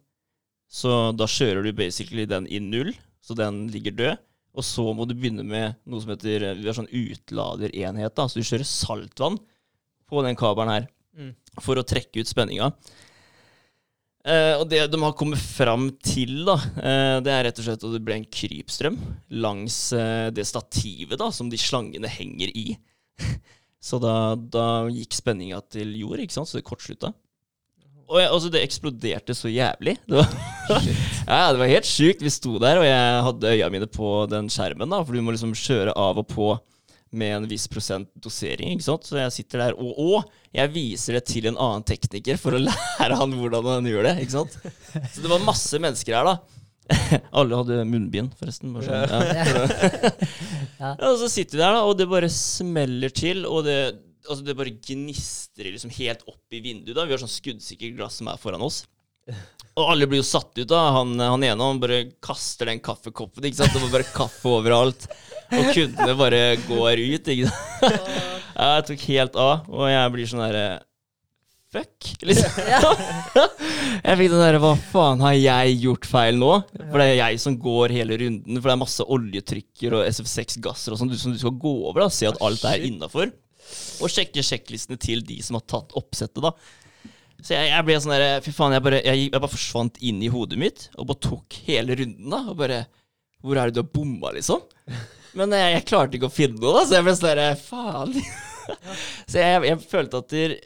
Så 0.71 1.11
da 1.15 1.27
kjører 1.27 1.63
du 1.67 1.73
basically 1.75 2.25
den 2.25 2.47
i 2.47 2.59
null, 2.63 2.93
så 3.21 3.35
den 3.35 3.65
ligger 3.73 3.91
død. 3.91 4.17
Og 4.55 4.63
så 4.67 4.83
må 4.95 5.05
du 5.07 5.13
begynne 5.15 5.43
med 5.47 5.77
noe 5.87 6.01
som 6.03 6.11
heter 6.11 6.43
vi 6.59 6.67
har 6.67 6.75
sånn 6.75 6.89
utladerenhet. 6.91 8.15
da, 8.15 8.25
Så 8.27 8.39
du 8.39 8.43
kjører 8.47 8.67
saltvann 8.67 9.37
på 10.09 10.23
den 10.25 10.35
kabelen 10.35 10.71
her 10.73 10.87
Mm. 11.15 11.35
for 11.59 11.75
å 11.75 11.83
trekke 11.83 12.21
ut 12.23 12.27
spenninga. 12.27 12.71
Eh, 14.23 14.53
og 14.59 14.67
det 14.69 14.83
de 14.91 14.99
har 15.01 15.15
kommet 15.17 15.39
fram 15.41 15.89
til, 16.05 16.45
da, 16.45 16.53
eh, 16.77 17.17
det 17.25 17.31
er 17.33 17.43
rett 17.47 17.57
og 17.59 17.65
slett 17.65 17.83
at 17.83 17.91
det 17.95 18.03
ble 18.05 18.13
en 18.19 18.25
krypstrøm 18.29 18.97
langs 19.41 19.91
eh, 19.97 20.29
det 20.29 20.45
stativet 20.45 21.17
da, 21.17 21.31
som 21.33 21.49
de 21.49 21.57
slangene 21.57 22.07
henger 22.07 22.51
i. 22.55 22.77
så 23.87 23.99
da, 24.01 24.15
da 24.35 24.67
gikk 24.93 25.17
spenninga 25.17 25.61
til 25.73 25.93
jord, 25.99 26.21
ikke 26.23 26.37
sant, 26.37 26.49
så 26.49 26.59
det 26.59 26.67
kortslutta. 26.67 27.13
Og 28.11 28.19
jeg, 28.19 28.27
altså, 28.27 28.49
det 28.51 28.61
eksploderte 28.65 29.35
så 29.37 29.47
jævlig. 29.47 29.95
Det 30.03 30.17
var, 30.19 30.33
ja, 31.31 31.45
det 31.53 31.61
var 31.61 31.69
helt 31.71 31.87
sjukt. 31.87 32.23
Vi 32.25 32.33
sto 32.33 32.57
der, 32.59 32.81
og 32.81 32.87
jeg 32.87 33.23
hadde 33.27 33.53
øya 33.55 33.69
mine 33.71 33.87
på 33.87 34.09
den 34.31 34.51
skjermen, 34.51 34.91
da, 34.91 34.99
for 35.05 35.15
du 35.15 35.23
må 35.23 35.35
liksom 35.35 35.55
kjøre 35.55 35.95
av 35.95 36.19
og 36.19 36.27
på 36.31 36.49
med 37.11 37.35
en 37.35 37.47
viss 37.47 37.67
prosent 37.71 38.07
dosering. 38.23 38.71
ikke 38.71 38.85
sant? 38.85 39.07
Så 39.07 39.19
jeg 39.19 39.35
sitter 39.35 39.65
der, 39.65 39.75
og, 39.79 39.95
og 39.99 40.55
jeg 40.55 40.71
viser 40.75 41.17
det 41.17 41.25
til 41.27 41.47
en 41.49 41.59
annen 41.59 41.83
tekniker 41.87 42.39
for 42.39 42.55
å 42.55 42.63
lære 42.67 43.19
han 43.19 43.35
hvordan 43.39 43.67
han 43.67 43.89
gjør 43.91 44.07
det. 44.09 44.15
ikke 44.23 44.37
sant? 44.37 44.59
Så 45.11 45.23
det 45.23 45.31
var 45.31 45.43
masse 45.47 45.79
mennesker 45.83 46.15
her, 46.19 46.27
da. 46.33 46.60
Alle 47.39 47.59
hadde 47.61 47.81
munnbind, 47.87 48.33
forresten. 48.39 48.73
Sånn, 48.81 48.95
ja. 48.95 49.21
Ja. 50.81 50.95
Ja, 50.97 51.11
og 51.11 51.19
så 51.21 51.27
sitter 51.29 51.59
vi 51.59 51.61
der, 51.61 51.75
da, 51.77 51.81
og 51.85 51.93
det 51.99 52.07
bare 52.09 52.29
smeller 52.33 53.11
til, 53.13 53.43
og 53.45 53.67
det, 53.67 53.75
altså 54.25 54.41
det 54.47 54.55
bare 54.57 54.73
gnistrer 54.73 55.69
liksom 55.75 55.91
helt 55.93 56.23
opp 56.25 56.55
i 56.57 56.61
vinduet. 56.63 56.95
da. 56.97 57.05
Vi 57.05 57.13
har 57.13 57.21
sånn 57.21 57.29
skuddsikkert 57.29 57.99
glass 57.99 58.17
som 58.17 58.31
er 58.31 58.39
foran 58.41 58.65
oss. 58.65 58.79
Og 59.77 59.85
alle 59.93 60.07
blir 60.09 60.19
jo 60.19 60.25
satt 60.27 60.49
ut. 60.57 60.65
da. 60.67 60.79
Han, 60.97 61.13
han 61.21 61.45
ene 61.47 61.67
han 61.69 61.79
bare 61.79 62.01
kaster 62.23 62.67
den 62.71 62.81
kaffekoppen. 62.83 63.45
ikke 63.45 63.61
sant? 63.61 63.75
Det 63.77 63.83
var 63.85 63.93
bare 63.93 64.09
kaffe 64.15 64.49
overalt. 64.51 65.05
Og 65.53 65.69
kundene 65.75 66.17
bare 66.19 66.41
går 66.65 67.03
ut. 67.05 67.29
ikke 67.35 67.51
sant? 67.53 68.09
Ja, 68.57 68.73
jeg 68.79 68.87
tok 68.89 69.05
helt 69.07 69.37
av, 69.39 69.69
og 69.71 69.85
jeg 69.89 70.11
blir 70.17 70.27
sånn 70.33 70.41
derre 70.43 70.65
Fuck, 71.71 72.09
liksom. 72.27 72.51
Jeg 74.07 74.17
fikk 74.19 74.31
den 74.33 74.41
derre 74.41 74.59
Hva 74.59 74.73
faen 74.91 75.21
har 75.23 75.37
jeg 75.37 75.77
gjort 75.79 76.07
feil 76.09 76.35
nå? 76.35 76.49
For 76.75 76.99
det 76.99 77.05
er 77.05 77.19
jeg 77.21 77.39
som 77.39 77.55
går 77.59 77.93
hele 77.95 78.17
runden. 78.19 78.57
For 78.57 78.67
det 78.67 78.73
er 78.73 78.81
masse 78.81 79.05
oljetrykker 79.15 79.95
og 79.95 80.03
SF6-gasser 80.09 80.91
og 80.91 80.99
sånn 80.99 81.13
som 81.15 81.31
du 81.31 81.39
skal 81.39 81.55
gå 81.55 81.71
over. 81.87 82.03
da 82.03 82.09
Se 82.11 82.27
at 82.27 82.41
alt 82.43 82.65
er 82.67 82.83
innafor. 82.89 83.31
Og 84.03 84.11
sjekke 84.11 84.43
sjekklistene 84.43 84.99
til 84.99 85.23
de 85.23 85.37
som 85.45 85.55
har 85.59 85.63
tatt 85.69 85.95
oppsettet, 85.95 86.43
da. 86.43 86.51
Så 87.41 87.55
jeg, 87.55 87.71
jeg 87.71 87.85
ble 87.87 87.97
sånn 88.03 88.13
derre 88.13 88.33
Fy 88.45 88.51
faen, 88.53 88.75
jeg 88.75 88.85
bare, 88.85 88.99
jeg, 89.05 89.23
jeg 89.29 89.39
bare 89.39 89.53
forsvant 89.53 90.01
inn 90.05 90.19
i 90.21 90.29
hodet 90.29 90.59
mitt 90.61 90.83
og 90.93 91.07
bare 91.09 91.23
tok 91.29 91.61
hele 91.69 91.95
runden, 92.01 92.27
da. 92.35 92.43
Og 92.51 92.59
bare 92.59 92.83
Hvor 93.41 93.57
er 93.57 93.71
det 93.71 93.79
du 93.79 93.83
har 93.85 93.93
bomma, 93.95 94.35
liksom? 94.35 94.67
Men 95.39 95.55
jeg, 95.55 95.77
jeg 95.77 95.87
klarte 95.87 96.19
ikke 96.19 96.27
å 96.27 96.35
finne 96.35 96.59
noe, 96.59 96.75
da, 96.81 96.83
så 96.83 96.99
jeg 96.99 97.07
ble 97.07 97.15
sånn 97.15 97.31
derre 97.31 97.49
Faen. 97.63 98.17
så 99.31 99.39
jeg, 99.39 99.63
jeg 99.71 99.81
følte 99.87 100.19
at 100.19 100.35
der, 100.35 100.57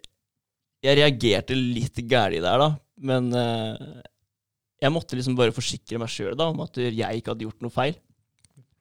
jeg 0.86 1.00
reagerte 1.00 1.58
litt 1.58 2.02
gæli 2.06 2.42
der, 2.44 2.62
da. 2.62 2.70
Men 3.06 3.30
eh, 3.36 4.02
jeg 4.84 4.94
måtte 4.94 5.18
liksom 5.18 5.38
bare 5.38 5.56
forsikre 5.56 6.00
meg 6.02 6.12
sjøl 6.12 6.40
om 6.46 6.64
at 6.66 6.80
jeg 6.80 7.20
ikke 7.22 7.34
hadde 7.34 7.48
gjort 7.48 7.66
noe 7.66 7.74
feil. 7.74 7.96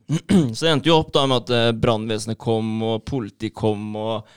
Så 0.54 0.66
det 0.66 0.72
endte 0.72 0.90
jo 0.90 0.98
opp 1.00 1.14
da 1.14 1.24
med 1.30 1.44
at 1.44 1.54
eh, 1.54 1.76
brannvesenet 1.80 2.40
kom, 2.40 2.74
og 2.84 3.06
politiet 3.08 3.56
kom, 3.56 3.94
og 3.96 4.34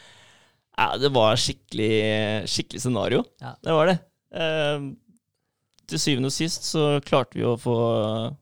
ja, 0.78 0.92
Det 1.02 1.10
var 1.10 1.40
skikkelig, 1.42 2.46
skikkelig 2.46 2.84
scenario. 2.84 3.24
Ja. 3.42 3.56
Det 3.66 3.74
var 3.74 3.90
det. 3.90 3.98
Eh, 4.38 4.84
til 5.90 6.02
syvende 6.04 6.30
og 6.30 6.36
sist 6.36 6.68
så 6.68 7.00
klarte 7.02 7.40
vi 7.40 7.46
å 7.48 7.56
få 7.58 7.78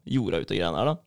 jorda 0.10 0.42
ut 0.42 0.52
av 0.52 0.58
greiene 0.58 0.82
her, 0.82 0.92
da. 0.92 0.98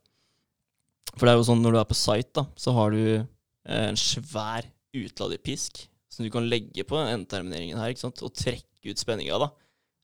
For 1.18 1.26
det 1.26 1.34
er 1.34 1.40
jo 1.40 1.46
sånn 1.50 1.60
når 1.64 1.74
du 1.74 1.80
er 1.82 1.90
på 1.90 1.98
site, 1.98 2.32
da, 2.38 2.46
så 2.56 2.74
har 2.78 2.94
du 2.94 3.02
eh, 3.18 3.84
en 3.90 3.98
svær 4.00 4.68
utladerpisk 4.96 5.84
som 6.08 6.24
du 6.24 6.30
kan 6.32 6.48
legge 6.48 6.84
på 6.88 6.96
endetermineringen 6.98 7.78
her, 7.80 7.92
ikke 7.92 8.06
sant, 8.06 8.22
og 8.24 8.34
trekke 8.34 8.92
ut 8.92 9.00
spenninga, 9.00 9.38
da. 9.44 9.50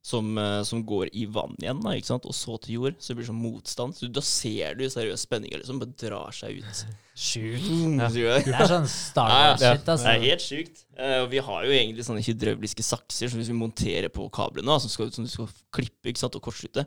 Som, 0.05 0.35
eh, 0.37 0.59
som 0.69 0.83
går 0.85 1.09
i 1.17 1.23
vann 1.33 1.55
igjen, 1.63 1.79
da, 1.81 1.95
ikke 1.97 2.11
sant? 2.11 2.27
og 2.29 2.35
så 2.37 2.59
til 2.61 2.75
jord. 2.75 2.99
Så 3.01 3.15
det 3.15 3.23
blir 3.23 3.29
sånn 3.31 3.39
motstand. 3.41 3.95
Så 3.97 4.05
da 4.13 4.21
ser 4.21 4.75
du 4.77 4.83
seriøst 4.93 5.25
spenninga 5.25 5.57
liksom 5.63 5.79
bare 5.81 5.95
drar 5.97 6.35
seg 6.37 6.59
ut. 6.61 6.83
Sjukt. 7.17 7.71
Ja. 7.97 8.11
Det 8.13 8.53
er 8.53 8.69
sånn 8.69 8.85
starkt 8.91 9.63
shit, 9.63 9.89
altså 9.89 10.05
Wars-shit, 10.05 10.05
Det 10.05 10.13
er 10.13 10.27
helt 10.27 10.45
sjukt. 10.45 10.83
Uh, 10.99 11.25
vi 11.33 11.41
har 11.47 11.65
jo 11.65 11.73
egentlig 11.73 12.05
sånne 12.05 12.21
hydrauliske 12.27 12.85
sakser 12.85 13.33
som 13.33 13.41
hvis 13.41 13.49
vi 13.49 13.57
monterer 13.57 14.13
på 14.13 14.29
kablene, 14.35 14.69
da, 14.69 14.77
som, 14.85 14.93
skal, 14.93 15.09
som 15.15 15.25
du 15.25 15.33
skal 15.33 15.49
klippe 15.73 16.13
ikke 16.13 16.21
sant, 16.21 16.37
og 16.37 16.45
kortslutte. 16.51 16.85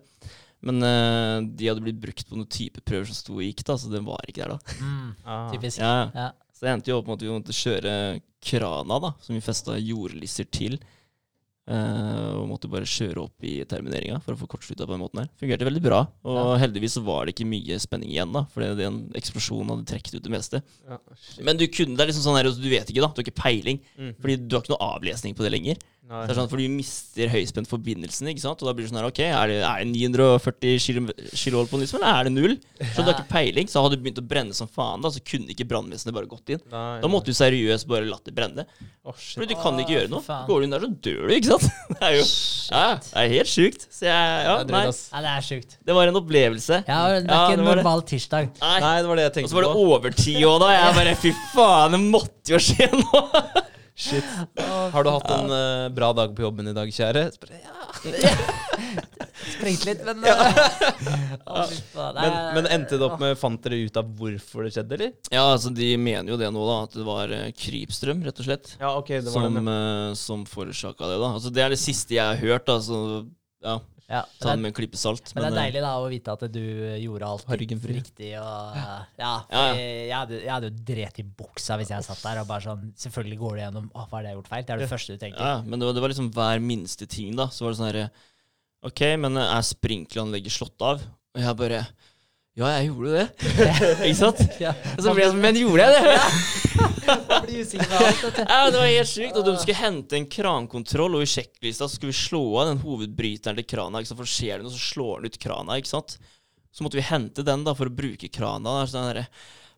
Men 0.62 0.82
uh, 0.86 1.42
de 1.42 1.72
hadde 1.72 1.82
blitt 1.86 1.98
brukt 2.02 2.22
på 2.30 2.38
noen 2.38 2.50
type 2.54 2.86
prøver 2.86 3.10
som 3.10 3.18
sto 3.18 3.34
og 3.40 3.42
gikk, 3.48 3.66
da, 3.66 3.80
så 3.82 3.90
den 3.90 4.06
var 4.06 4.22
ikke 4.30 4.44
der 4.46 4.54
da. 4.60 4.76
Mm, 4.78 5.10
Ah. 5.26 5.48
typisk. 5.56 5.82
Ja. 5.82 6.12
Ja. 6.14 6.30
Så 6.58 6.66
det 6.66 6.74
endte 6.74 6.90
jo 6.90 6.98
opp 6.98 7.10
med 7.10 7.20
at 7.20 7.26
vi 7.28 7.34
måtte 7.34 7.54
kjøre 7.54 7.92
krana, 8.42 8.98
da, 9.04 9.12
som 9.22 9.36
vi 9.38 9.44
festa 9.46 9.76
jordlisser 9.78 10.48
til. 10.50 10.80
Uh, 11.68 12.32
og 12.40 12.46
måtte 12.48 12.70
bare 12.72 12.88
kjøre 12.88 13.26
opp 13.26 13.44
i 13.44 13.58
termineringa 13.68 14.22
for 14.24 14.32
å 14.32 14.40
få 14.40 14.48
kortslutta 14.48 14.86
på 14.88 14.94
den 14.94 15.02
måten 15.04 15.20
her. 15.20 15.28
Fungerte 15.36 15.68
veldig 15.68 15.82
bra. 15.84 15.98
Og 16.24 16.38
Ja. 16.38 16.56
heldigvis 16.64 16.96
så 16.96 17.04
var 17.04 17.26
det 17.28 17.34
ikke 17.36 17.50
mye 17.50 17.76
spenning 17.84 18.10
igjen, 18.14 18.32
da, 18.32 18.46
fordi 18.54 18.70
den 18.80 19.12
eksplosjonen 19.20 19.74
hadde 19.74 19.86
trukket 19.90 20.16
ut 20.16 20.24
det 20.24 20.32
meste. 20.32 20.62
Ja. 20.88 20.98
Men 21.44 21.60
du 21.60 21.68
kunne, 21.68 21.98
det 21.98 22.06
er 22.06 22.08
liksom 22.14 22.24
sånn 22.24 22.38
her, 22.40 22.48
du 22.48 22.70
vet 22.72 22.88
ikke, 22.88 23.04
da. 23.04 23.12
Du 23.12 23.20
har 23.20 23.28
ikke 23.28 23.44
peiling. 23.44 23.82
Mm. 24.00 24.16
Fordi 24.16 24.38
du 24.48 24.56
har 24.56 24.64
ikke 24.64 24.74
noe 24.78 24.88
avlesning 24.96 25.36
på 25.36 25.44
det 25.44 25.52
lenger. 25.52 25.78
Nei. 26.08 26.22
Det 26.24 26.32
er 26.32 26.38
sånn, 26.38 26.48
for 26.48 26.62
du 26.62 26.70
mister 26.72 27.28
høyspentforbindelsen, 27.34 28.30
ikke 28.32 28.40
sant? 28.40 28.62
Og 28.64 28.70
da 28.70 28.74
blir 28.78 28.86
det 28.86 28.92
sånn 28.94 29.00
her, 29.02 29.08
ok, 29.10 29.20
er 29.28 29.50
det, 29.52 29.58
er 29.68 29.82
det 29.84 29.88
940 29.92 30.78
kilo 31.36 31.64
på 31.68 31.80
nytt, 31.82 31.92
eller 31.98 32.08
er 32.14 32.30
det 32.30 32.32
null? 32.32 32.54
Så 32.94 33.04
du 33.04 33.10
har 33.10 33.18
ikke 33.18 33.26
peiling. 33.34 33.68
Så 33.68 33.82
hadde 33.84 33.98
det 33.98 34.06
begynt 34.06 34.22
å 34.22 34.26
brenne 34.30 34.56
som 34.56 34.70
faen, 34.72 35.04
da, 35.04 35.12
så 35.12 35.20
kunne 35.28 35.52
ikke 35.52 35.68
brannvesenet 35.68 36.16
bare 36.16 36.30
gått 36.32 36.54
inn. 36.56 36.62
Nei, 36.72 37.02
Da 37.04 37.10
måtte 37.12 37.34
du 37.34 37.36
seriøst 37.36 37.90
bare 37.92 38.08
latt 38.08 38.24
det 38.24 38.36
brenne. 38.38 38.64
Oh. 39.08 39.12
Fordi 39.16 39.50
du 39.52 39.56
kan 39.60 39.78
ikke 39.84 39.98
gjøre 39.98 40.12
noe. 40.12 40.24
faen. 40.24 40.48
Går 40.48 40.64
du 40.64 40.68
inn 40.70 40.76
der, 40.78 40.88
så 40.88 40.92
dør 41.10 41.28
du, 41.28 41.36
ikke 41.38 41.52
sant? 41.54 41.68
Det 41.98 42.02
er 42.08 42.16
jo 42.18 42.26
ja, 42.68 42.88
det 43.00 43.22
er 43.24 43.30
helt 43.32 43.50
sjukt. 43.52 43.86
Så 43.96 44.04
jeg, 44.08 44.42
ja, 44.48 44.56
Det 44.68 44.74
nei. 44.76 44.82
Ja, 44.88 45.22
det 45.24 45.30
er 45.36 45.46
sjukt. 45.48 45.78
det 45.88 45.96
var 45.96 46.10
en 46.12 46.20
opplevelse. 46.20 46.82
Ja, 46.88 46.98
det 47.12 47.22
er 47.22 47.30
Ja, 47.32 47.38
ikke 47.48 47.54
det 47.54 47.60
en 47.60 47.70
normal 47.72 48.02
det. 48.04 48.10
tirsdag. 48.16 48.50
Nei. 48.64 48.74
Nei, 48.84 48.96
det 49.04 49.08
var 49.12 49.20
det 49.22 49.28
jeg 49.30 49.44
Og 49.48 49.52
så 49.52 49.60
var 49.60 49.68
det 49.68 49.86
overtid 49.88 50.42
òg, 50.44 50.58
da. 50.64 50.72
Jeg 50.76 50.98
bare 51.00 51.16
fy 51.24 51.32
faen, 51.56 51.96
det 51.96 52.02
måtte 52.08 52.56
jo 52.56 52.60
skje 52.64 52.90
noe. 52.96 53.44
Shit. 53.98 54.24
Har 54.94 55.04
du 55.04 55.10
hatt 55.10 55.32
en 55.34 55.50
uh, 55.50 55.90
bra 55.90 56.12
dag 56.14 56.36
på 56.38 56.44
jobben 56.46 56.68
i 56.70 56.74
dag, 56.78 56.92
kjære? 56.94 57.32
Så 57.34 57.50
Ja. 57.50 57.74
Sprengt 59.48 59.86
litt, 59.88 60.02
men 60.06 60.22
fy 60.22 61.78
faen, 61.94 62.18
Men, 62.18 62.36
men 62.58 62.68
endte 62.74 62.98
det 63.00 63.06
opp 63.06 63.20
med 63.22 63.38
Fant 63.40 63.62
dere 63.64 63.80
ut 63.88 63.98
av 63.98 64.10
hvorfor 64.20 64.66
det 64.66 64.74
skjedde, 64.76 64.98
eller? 64.98 65.12
Ja, 65.34 65.48
altså 65.54 65.72
de 65.74 65.90
mener 65.98 66.34
jo 66.34 66.38
det 66.38 66.50
nå, 66.54 66.62
da. 66.68 66.78
At 66.86 66.98
det 66.98 67.06
var 67.08 67.34
uh, 67.34 67.48
krypstrøm, 67.58 68.22
rett 68.28 68.42
og 68.44 68.50
slett. 68.50 68.76
Ja, 68.78 68.94
okay, 69.00 69.24
det 69.26 69.34
som, 69.34 69.58
uh, 69.66 70.14
som 70.20 70.46
forårsaka 70.50 71.10
det, 71.10 71.18
da. 71.24 71.34
Altså 71.40 71.54
Det 71.54 71.66
er 71.66 71.74
det 71.74 71.82
siste 71.82 72.20
jeg 72.20 72.26
har 72.26 72.38
hørt. 72.44 72.70
Altså, 72.70 73.24
ja. 73.66 73.80
Ja, 74.08 74.22
men, 74.24 74.40
den 74.40 74.50
det, 74.50 74.62
med 74.64 74.70
en 74.70 74.76
klype 74.78 75.00
salt. 75.00 75.34
men 75.36 75.44
det 75.44 75.48
er 75.50 75.52
eh, 75.52 75.64
deilig 75.66 75.82
da 75.84 75.90
å 76.00 76.06
vite 76.08 76.36
at 76.38 76.44
du 76.54 76.62
gjorde 77.04 77.28
alt 77.28 77.50
riktig. 77.52 78.30
Og, 78.40 78.78
ja, 78.80 78.94
Ja, 79.20 79.34
jeg, 79.76 80.14
hadde, 80.14 80.40
jeg 80.46 80.54
hadde 80.54 80.70
jo 80.70 80.86
dret 80.88 81.20
i 81.20 81.26
buksa 81.28 81.76
hvis 81.82 81.92
jeg 81.92 82.06
satt 82.08 82.24
der 82.24 82.40
og 82.40 82.48
bare 82.48 82.64
sånn 82.64 82.86
Selvfølgelig 82.96 83.40
går 83.42 83.58
du 83.58 83.62
gjennom 83.66 83.90
Å, 83.92 84.06
hva 84.08 84.22
er 84.22 84.24
det 84.24 84.30
jeg 84.30 84.38
har 84.38 84.40
gjort 84.40 84.52
feil? 84.54 84.64
Det 84.64 84.76
er 84.76 84.84
det 84.84 84.90
første 84.94 85.18
du 85.18 85.24
tenker. 85.26 85.44
Ja, 85.44 85.60
men 85.66 85.76
det 85.82 85.90
var, 85.90 85.98
det 85.98 86.06
var 86.06 86.14
liksom 86.14 86.32
hver 86.38 86.64
minste 86.64 87.10
ting, 87.12 87.36
da. 87.36 87.50
Så 87.52 87.66
var 87.66 87.76
det 87.76 87.82
sånn 87.82 87.90
herre 87.90 88.08
OK, 88.88 89.04
men 89.20 89.42
er 89.42 89.66
sprinkleranlegget 89.66 90.56
slått 90.56 90.88
av? 90.88 91.04
Og 91.36 91.44
jeg 91.44 91.60
bare 91.60 91.82
Ja, 92.58 92.72
jeg 92.80 92.88
gjorde 92.90 93.12
det. 93.14 93.26
Ikke 94.08 94.18
sant? 94.18 94.40
Ja. 94.64 94.72
Og 94.96 95.04
så 95.06 95.12
ble 95.14 95.22
jeg 95.22 95.34
sånn 95.34 95.44
Men 95.44 95.60
gjorde 95.60 95.86
jeg 95.86 96.08
det? 96.08 96.16
Ja, 98.50 98.64
det 98.68 98.80
var 98.80 98.88
helt 98.90 99.10
sykt. 99.10 99.38
Og 99.38 99.46
de 99.46 99.54
skulle 99.62 99.78
hente 99.80 100.18
en 100.18 100.26
krankontroll, 100.30 101.20
og 101.20 101.24
i 101.24 101.30
sjekklista 101.30 101.88
skulle 101.92 102.12
vi 102.12 102.18
slå 102.20 102.42
av 102.64 102.72
den 102.72 102.82
hovedbryteren 102.82 103.60
til 103.62 103.68
krana. 103.70 104.02
Ikke 104.02 104.12
sant? 104.12 104.20
For 104.20 104.32
skjer 104.32 104.58
det 104.60 104.68
noe, 104.68 104.74
så 104.74 104.82
slår 104.90 105.22
den 105.22 105.32
ut 105.32 105.40
krana. 105.46 105.78
ikke 105.80 105.94
sant? 105.94 106.18
Så 106.76 106.84
måtte 106.86 107.00
vi 107.00 107.06
hente 107.08 107.46
den 107.48 107.64
da 107.66 107.74
for 107.78 107.90
å 107.90 107.96
bruke 108.02 108.30
krana. 108.34 108.80
Der, 108.82 108.92
sånn 108.92 109.08
der. 109.14 109.22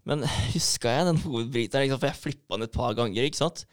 Men 0.09 0.25
huska 0.55 0.95
jeg 0.95 1.09
den 1.11 1.21
hovedbryteren? 1.27 1.93
For 1.99 2.09
jeg 2.09 2.21
flippa 2.23 2.57
den 2.57 2.65
et 2.69 2.75
par 2.75 2.95
ganger. 2.97 3.27
ikke 3.27 3.43
sant? 3.43 3.65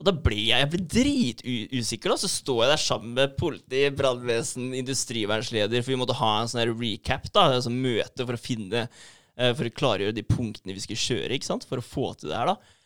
Og 0.00 0.06
da 0.08 0.12
blir 0.16 0.40
jeg, 0.48 0.58
jeg 0.58 0.70
blir 0.72 0.84
dritusikker. 0.96 2.10
da, 2.10 2.18
Så 2.18 2.30
står 2.32 2.64
jeg 2.64 2.72
der 2.72 2.80
sammen 2.82 3.14
med 3.14 3.36
politi, 3.38 3.82
brannvesen, 3.94 4.72
industrivernsleder, 4.74 5.82
for 5.82 5.94
vi 5.94 5.98
måtte 6.00 6.16
ha 6.18 6.32
en 6.40 6.50
sånn 6.50 6.62
her 6.64 6.72
recap, 6.74 7.28
da, 7.30 7.48
altså 7.58 7.70
møte 7.70 8.26
for 8.26 8.34
å 8.34 8.40
finne 8.40 8.86
eh, 8.88 9.52
For 9.54 9.68
å 9.68 9.74
klargjøre 9.78 10.16
de 10.16 10.24
punktene 10.26 10.74
vi 10.74 10.82
skulle 10.82 11.04
kjøre, 11.04 11.36
ikke 11.36 11.50
sant, 11.52 11.68
for 11.68 11.78
å 11.78 11.86
få 11.86 12.14
til 12.18 12.32
det 12.32 12.40
her, 12.40 12.54
da. 12.54 12.78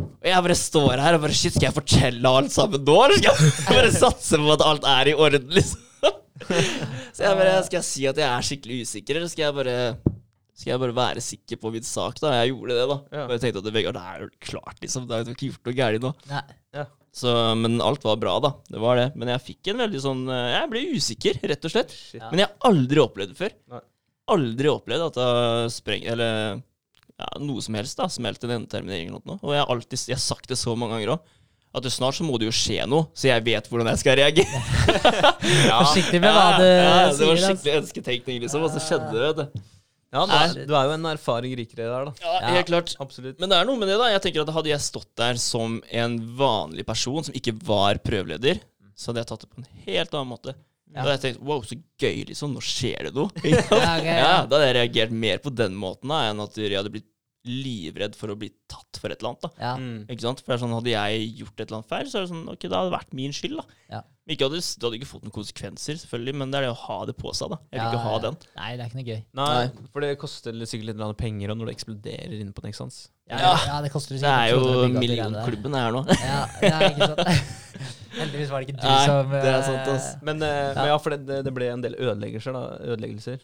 Og 0.00 0.26
jeg 0.26 0.42
bare 0.48 0.56
står 0.58 1.02
her 1.04 1.14
og 1.14 1.22
bare 1.22 1.36
Shit, 1.38 1.54
skal 1.54 1.68
jeg 1.68 1.76
fortelle 1.76 2.32
alt 2.40 2.50
sammen 2.54 2.82
nå, 2.82 2.96
eller 3.04 3.20
skal 3.20 3.44
jeg 3.44 3.76
bare 3.76 3.92
satse 3.94 4.40
på 4.40 4.56
at 4.56 4.64
alt 4.66 4.88
er 4.94 5.12
i 5.12 5.18
orden, 5.26 5.52
liksom? 5.54 5.90
Så 7.14 7.22
jeg 7.22 7.38
bare 7.38 7.60
Skal 7.68 7.78
jeg 7.78 7.86
si 7.86 8.08
at 8.10 8.18
jeg 8.18 8.26
er 8.26 8.48
skikkelig 8.48 8.80
usikker, 8.88 9.20
eller 9.20 9.30
skal 9.30 9.46
jeg 9.46 9.58
bare 9.60 9.76
skal 10.54 10.70
jeg 10.70 10.82
bare 10.84 10.94
være 10.94 11.22
sikker 11.24 11.58
på 11.58 11.72
min 11.74 11.86
sak, 11.86 12.20
da? 12.22 12.34
Jeg 12.38 12.52
gjorde 12.52 12.76
det, 12.76 12.84
da. 12.90 12.98
Ja. 13.10 13.24
Og 13.26 13.32
jeg 13.34 13.42
tenkte 13.42 13.62
at 13.64 13.72
Vegard, 13.74 13.96
det 13.96 14.04
er 14.10 14.20
jo 14.22 14.28
klart, 14.50 14.76
liksom. 14.84 15.08
Det 15.10 15.16
er 15.16 15.24
jo 15.24 15.34
ikke 15.34 15.48
gjort 15.48 15.68
noe 15.68 15.78
galt 15.80 16.04
nå. 16.04 16.12
Nei. 16.30 16.44
Så, 17.14 17.30
men 17.58 17.78
alt 17.82 18.04
var 18.06 18.18
bra, 18.22 18.36
da. 18.42 18.52
Det 18.70 18.82
var 18.82 18.98
det. 18.98 19.08
Men 19.18 19.30
jeg 19.34 19.44
fikk 19.48 19.70
en 19.70 19.82
veldig 19.84 20.00
sånn 20.02 20.22
eh, 20.34 20.48
Jeg 20.56 20.70
ble 20.72 20.80
usikker, 20.94 21.40
rett 21.50 21.66
og 21.66 21.74
slett. 21.74 21.92
Ja. 22.16 22.30
Men 22.32 22.42
jeg 22.42 22.48
har 22.50 22.70
aldri 22.70 23.02
opplevd 23.02 23.34
det 23.34 23.38
før. 23.38 23.54
Nei. 23.74 23.82
Aldri 24.34 24.70
opplevd 24.72 25.04
at 25.04 25.18
det 25.18 25.26
har 25.28 25.98
Eller 26.14 26.32
ja, 26.58 27.28
noe 27.42 27.62
som 27.62 27.78
helst, 27.78 27.98
da. 28.00 28.08
Smelt 28.10 28.42
en 28.46 28.56
endeterminering 28.56 29.12
eller 29.12 29.22
noe. 29.26 29.38
Og 29.42 29.54
jeg 29.54 29.62
har 29.62 29.74
alltid 29.74 30.06
jeg 30.10 30.18
har 30.18 30.24
sagt 30.24 30.50
det 30.50 30.58
så 30.58 30.74
mange 30.78 30.98
ganger 30.98 31.14
òg. 31.14 31.34
At 31.74 31.82
det 31.82 31.90
snart 31.90 32.14
så 32.14 32.22
må 32.26 32.38
det 32.38 32.46
jo 32.46 32.54
skje 32.54 32.84
noe, 32.86 33.08
så 33.18 33.32
jeg 33.32 33.42
vet 33.48 33.66
hvordan 33.66 33.88
jeg 33.90 33.98
skal 34.04 34.18
reagere. 34.20 34.60
Forsiktig 35.80 36.20
med 36.22 36.30
hva 36.30 36.44
du 36.54 36.62
ja, 36.62 36.68
det 36.70 36.84
var 36.86 37.00
altså. 37.08 37.30
skikkelig 37.48 37.78
ønsketenkning, 37.80 38.42
liksom. 38.44 38.62
Og 38.62 38.70
så 38.70 38.82
skjedde 38.82 39.10
det, 39.10 39.22
vet 39.24 39.40
du. 39.40 39.64
Ja, 40.14 40.24
du 40.30 40.34
er, 40.38 40.66
du 40.70 40.74
er 40.78 40.88
jo 40.88 40.92
en 40.94 41.08
erfaring 41.10 41.56
rikere 41.58 41.88
der, 41.90 42.04
da. 42.08 42.12
Ja, 42.22 42.34
Ja. 42.40 42.52
helt 42.56 42.68
klart. 42.70 42.92
Absolutt. 43.02 43.40
Men 43.42 43.50
det 43.50 43.58
er 43.58 43.66
noe 43.66 43.80
med 43.80 43.88
det, 43.90 43.96
da. 43.98 44.10
Jeg 44.14 44.22
tenker 44.28 44.44
at 44.46 44.52
Hadde 44.54 44.70
jeg 44.70 44.84
stått 44.84 45.10
der 45.18 45.40
som 45.42 45.80
en 45.90 46.14
vanlig 46.38 46.86
person 46.86 47.24
som 47.26 47.34
ikke 47.34 47.56
var 47.66 47.98
prøveleder, 48.04 48.60
så 48.94 49.10
hadde 49.10 49.24
jeg 49.24 49.30
tatt 49.32 49.42
det 49.44 49.50
på 49.50 49.58
en 49.64 49.68
helt 49.88 50.14
annen 50.14 50.30
måte. 50.30 50.54
Da 50.94 51.02
hadde 51.02 51.16
jeg 51.16 51.22
tenkt 51.24 51.40
wow, 51.42 51.58
så 51.66 51.74
gøy, 51.98 52.20
liksom. 52.30 52.52
Nå 52.54 52.60
skjer 52.62 53.08
det 53.08 53.14
noe. 53.16 53.26
Ja, 53.42 53.58
okay, 53.66 54.04
ja, 54.14 54.20
ja. 54.22 54.46
da 54.46 54.60
hadde 54.60 54.68
jeg 54.70 54.76
reagert 54.78 55.10
mer 55.24 55.40
på 55.42 55.50
den 55.50 55.74
måten 55.74 56.12
da, 56.14 56.20
enn 56.30 56.38
at 56.44 56.54
jeg 56.62 56.70
hadde 56.78 56.92
blitt 56.94 57.10
livredd 57.44 58.14
for 58.16 58.30
å 58.32 58.36
bli 58.38 58.48
tatt 58.70 59.00
for 59.02 59.10
et 59.12 59.18
eller 59.20 59.34
annet. 59.34 59.42
da. 59.42 59.50
Ja. 59.60 59.72
Mm. 59.76 60.04
Ikke 60.14 60.24
sant? 60.24 60.40
For 60.40 60.52
det 60.52 60.56
er 60.56 60.62
sånn, 60.62 60.76
Hadde 60.78 60.94
jeg 60.94 61.26
gjort 61.42 61.58
et 61.58 61.66
eller 61.66 61.80
annet 61.82 61.90
feil, 61.90 62.06
så 62.08 62.20
er 62.20 62.24
det 62.24 62.30
sånn, 62.30 62.46
ok, 62.54 62.68
da 62.70 62.78
hadde 62.78 62.88
det 62.92 62.96
vært 62.96 63.16
min 63.18 63.34
skyld. 63.36 63.58
da. 63.58 63.80
Ja. 63.98 64.00
Ikke 64.24 64.46
hadde, 64.46 64.56
det 64.56 64.80
hadde 64.86 64.96
ikke 64.96 65.08
fått 65.10 65.24
noen 65.26 65.34
konsekvenser, 65.34 65.98
selvfølgelig, 66.00 66.32
men 66.40 66.52
det 66.52 66.56
er 66.56 66.64
det 66.64 66.70
å 66.72 66.78
ha 66.86 66.94
det 67.04 67.12
på 67.20 67.32
seg. 67.36 67.50
da. 67.52 67.58
Jeg 67.68 67.76
vil 67.76 67.82
Ja, 67.84 67.88
ikke 67.90 68.04
ha 68.06 68.12
ja. 68.14 68.20
den. 68.24 68.36
Nei, 68.56 68.68
det 68.72 68.80
er 68.80 68.88
ikke 68.88 68.96
noe 69.00 69.08
gøy. 69.10 69.18
Nei, 69.36 69.88
for 69.92 70.00
det 70.00 70.12
koster 70.22 70.56
sikkert 70.64 70.88
litt 70.96 71.18
penger 71.20 71.50
og 71.52 71.58
når 71.60 71.68
det 71.68 71.74
eksploderer 71.76 72.36
inne 72.38 72.54
på 72.56 72.64
Nexans. 72.64 72.96
Ja, 73.28 73.36
Ja. 73.42 73.52
ja 73.68 73.80
det 73.84 73.90
koster 73.92 74.16
Det 74.16 74.24
er 74.24 74.54
jo 74.54 74.88
millionklubben 74.96 75.76
her 75.76 75.92
nå. 75.92 76.04
Ja, 76.24 76.46
det 76.60 76.72
er 76.72 76.86
ikke 76.88 77.08
sant. 77.12 77.52
Heldigvis 78.20 78.50
var 78.52 78.62
det 78.62 78.68
ikke 78.70 78.78
du 78.80 78.86
Nei, 78.86 79.06
som 79.10 79.30
det 79.34 79.42
er 79.42 79.58
eh, 79.58 79.66
sant, 79.66 79.88
ass. 79.92 80.08
Men, 80.22 80.40
ja. 80.40 80.72
men 80.78 80.88
ja, 80.88 80.96
for 81.02 81.10
det, 81.16 81.40
det- 81.44 81.52
ble 81.54 81.68
en 81.72 81.82
del 81.84 81.96
ødeleggelser, 81.98 82.54
da. 82.56 82.64
Ødeleggelser. 82.94 83.42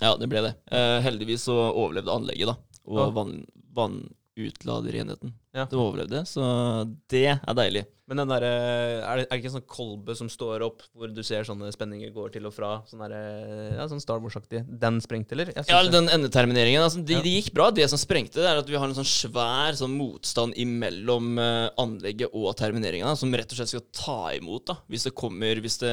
Ja, 0.00 0.12
det 0.16 0.28
ble 0.30 0.42
det. 0.46 0.52
Uh, 0.70 1.00
heldigvis 1.02 1.44
så 1.48 1.56
overlevde 1.74 2.14
anlegget, 2.14 2.52
da. 2.52 2.56
Og 2.86 3.00
Ja. 3.02 3.06
vann, 3.10 3.44
vannutladerenheten. 3.74 5.32
Ja. 5.52 5.64
Det 5.66 5.76
overlevde, 5.76 6.22
så 6.24 6.86
det 7.10 7.24
er 7.34 7.54
deilig. 7.58 7.84
Men 8.06 8.20
den 8.20 8.28
derre 8.30 8.50
er, 9.02 9.16
det- 9.18 9.26
ikke 9.34 9.48
en 9.50 9.54
sånn 9.56 9.64
kolbe 9.66 10.14
som 10.14 10.28
står 10.30 10.62
opp, 10.62 10.82
hvor 10.94 11.10
du 11.12 11.22
ser 11.26 11.42
sånne 11.42 11.72
spenninger 11.74 12.12
går 12.14 12.30
til 12.36 12.46
og 12.46 12.54
fra? 12.54 12.68
Sånn 12.86 13.00
der, 13.02 13.14
Ja, 13.74 13.86
sånn 13.90 14.00
Star 14.00 14.20
Wars-aktig. 14.22 14.60
Den 14.78 15.00
sprengte, 15.02 15.32
eller? 15.34 15.50
Ja, 15.66 15.82
den 15.90 16.06
endetermineringen. 16.14 16.84
Altså, 16.86 17.02
det 17.04 17.18
de 17.24 17.32
gikk 17.42 17.52
bra. 17.52 17.70
Det 17.74 17.88
som 17.90 17.98
sprengte, 17.98 18.38
det 18.38 18.46
er 18.46 18.58
at 18.62 18.70
vi 18.70 18.76
har 18.78 18.86
en 18.86 18.94
sånn 18.94 19.10
svær 19.10 19.74
sånn 19.74 19.96
motstand 19.98 20.54
imellom 20.54 21.34
eh, 21.42 21.70
anlegget 21.82 22.30
og 22.32 22.54
termineringen, 22.56 23.06
da, 23.10 23.16
som 23.18 23.34
rett 23.34 23.50
og 23.50 23.58
slett 23.58 23.74
skal 23.74 23.86
ta 23.92 24.18
imot 24.38 24.66
da, 24.70 24.78
hvis 24.88 25.08
det 25.10 25.14
kommer 25.18 25.58
Hvis, 25.60 25.78
det, 25.82 25.92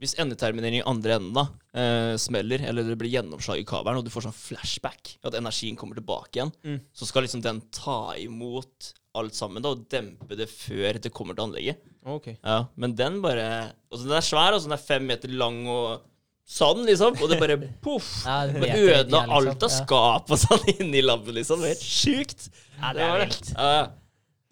hvis 0.00 0.16
endeterminering 0.16 0.80
i 0.80 0.86
andre 0.88 1.18
enden 1.20 1.34
da, 1.36 1.46
eh, 1.74 2.14
smeller, 2.20 2.60
eller 2.68 2.84
det 2.84 2.98
blir 3.00 3.10
gjennomslag 3.14 3.58
i 3.62 3.64
kabelen, 3.68 3.98
og 4.02 4.04
du 4.04 4.10
får 4.12 4.26
sånn 4.28 4.36
flashback, 4.36 5.16
at 5.24 5.34
energien 5.38 5.76
kommer 5.76 5.94
tilbake 5.96 6.36
igjen, 6.38 6.52
Mm. 6.64 6.80
så 6.92 7.06
skal 7.08 7.22
liksom 7.24 7.42
den 7.42 7.60
ta 7.72 8.14
imot 8.20 8.92
alt 9.14 9.34
sammen 9.36 9.62
da, 9.62 9.70
og 9.74 9.88
dempe 9.92 10.36
det 10.36 10.48
før 10.48 11.00
det 11.00 11.12
kommer 11.12 11.34
til 11.36 11.44
anlegget. 11.44 11.78
Okay. 12.04 12.36
Ja, 12.42 12.66
men 12.76 12.94
den 12.96 13.20
bare 13.22 13.72
altså 13.92 14.04
Den 14.08 14.16
er 14.16 14.24
svær, 14.24 14.52
altså 14.56 14.68
den 14.70 14.72
er 14.78 14.82
fem 14.82 15.04
meter 15.06 15.28
lang 15.28 15.66
og 15.68 16.00
sånn, 16.48 16.84
liksom. 16.88 17.14
Og 17.22 17.28
det 17.30 17.38
bare 17.38 17.56
poff! 17.84 18.08
Ja, 18.26 18.46
det 18.48 18.60
Det 18.60 18.72
ødela 18.74 19.20
liksom. 19.26 19.36
alt 19.36 19.62
av 19.62 19.70
skap 19.70 20.30
og 20.32 20.38
sånn 20.38 20.64
inni 20.80 21.02
laben, 21.04 21.34
liksom. 21.36 21.60
Det 21.60 21.68
var 21.68 21.74
helt 21.76 21.84
sjukt. 21.86 22.48
Ja, 22.80 22.92
det 22.92 23.02
er 23.04 23.12
var 23.12 23.20
vilt. 23.26 23.52
Ja, 23.56 23.68
ja. 23.76 23.84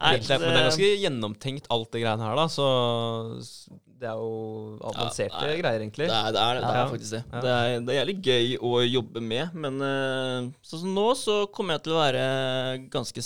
Nei, 0.00 0.12
Det 0.16 0.30
er, 0.30 0.38
men 0.40 0.48
det 0.54 0.60
er 0.60 0.68
ganske 0.70 0.90
gjennomtenkt, 1.02 1.66
alt 1.70 1.90
det 1.92 2.00
greiene 2.04 2.24
her, 2.24 2.36
da. 2.36 2.46
Så 2.48 2.68
det 4.00 4.08
er 4.08 4.16
jo 4.16 4.78
avanserte 4.90 5.40
Ja, 5.44 5.56
greier, 5.60 5.80
egentlig. 5.84 6.06
det 6.08 6.16
er, 6.16 6.32
det, 6.32 6.40
er, 6.42 6.60
det 6.60 6.68
Ja. 6.70 6.82
er 6.84 6.92
faktisk 6.94 7.12
det. 7.16 7.22
Ja. 7.32 7.40
Det, 7.44 7.50
er, 7.54 7.80
det 7.84 7.92
er 7.94 7.98
jævlig 8.00 8.16
gøy 8.24 8.54
å 8.64 8.70
jobbe 8.88 9.22
med, 9.32 9.54
men 9.60 9.80
eh, 9.84 10.50
sånn 10.64 10.82
som 10.86 10.94
nå, 10.96 11.08
så 11.20 11.36
kommer 11.52 11.76
jeg 11.76 11.84
til 11.86 11.96
å 11.96 12.00
være 12.00 12.22
ganske 12.94 13.24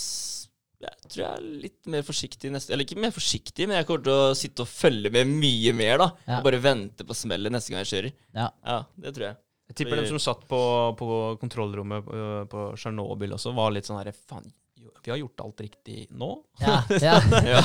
Jeg 0.85 1.09
tror 1.09 1.23
jeg 1.23 1.31
er 1.39 1.45
litt 1.63 1.87
mer 1.95 2.03
forsiktig 2.05 2.51
neste 2.53 2.75
Eller 2.75 2.85
ikke 2.85 2.99
mer 3.01 3.15
forsiktig, 3.15 3.69
men 3.71 3.79
jeg 3.79 3.87
kommer 3.89 4.05
til 4.05 4.13
å 4.19 4.35
sitte 4.37 4.67
og 4.67 4.69
følge 4.69 5.13
med 5.15 5.31
mye 5.31 5.73
mer, 5.79 5.97
da. 6.03 6.09
Ja. 6.27 6.41
Og 6.41 6.49
bare 6.51 6.61
vente 6.61 7.07
på 7.09 7.17
smellet 7.17 7.55
neste 7.55 7.73
gang 7.73 7.85
jeg 7.87 7.93
kjører. 7.95 8.13
Ja. 8.37 8.51
Ja, 8.67 8.81
det 9.07 9.15
tror 9.17 9.29
jeg. 9.31 9.39
Jeg 9.71 9.79
tipper 9.81 9.97
dem 9.97 10.11
som 10.11 10.19
satt 10.21 10.43
på, 10.51 10.59
på 10.99 11.07
kontrollrommet 11.41 12.05
på, 12.05 12.19
på 12.53 12.65
Tsjernobyl 12.77 13.33
også, 13.39 13.55
var 13.57 13.73
litt 13.73 13.87
sånn 13.89 13.97
herre 14.03 14.13
Faen, 14.13 14.45
vi 15.05 15.13
har 15.13 15.19
gjort 15.21 15.43
alt 15.45 15.63
riktig 15.65 16.07
nå? 16.17 16.31
Ja, 16.61 16.77
ja. 17.03 17.15
Ja. 17.55 17.61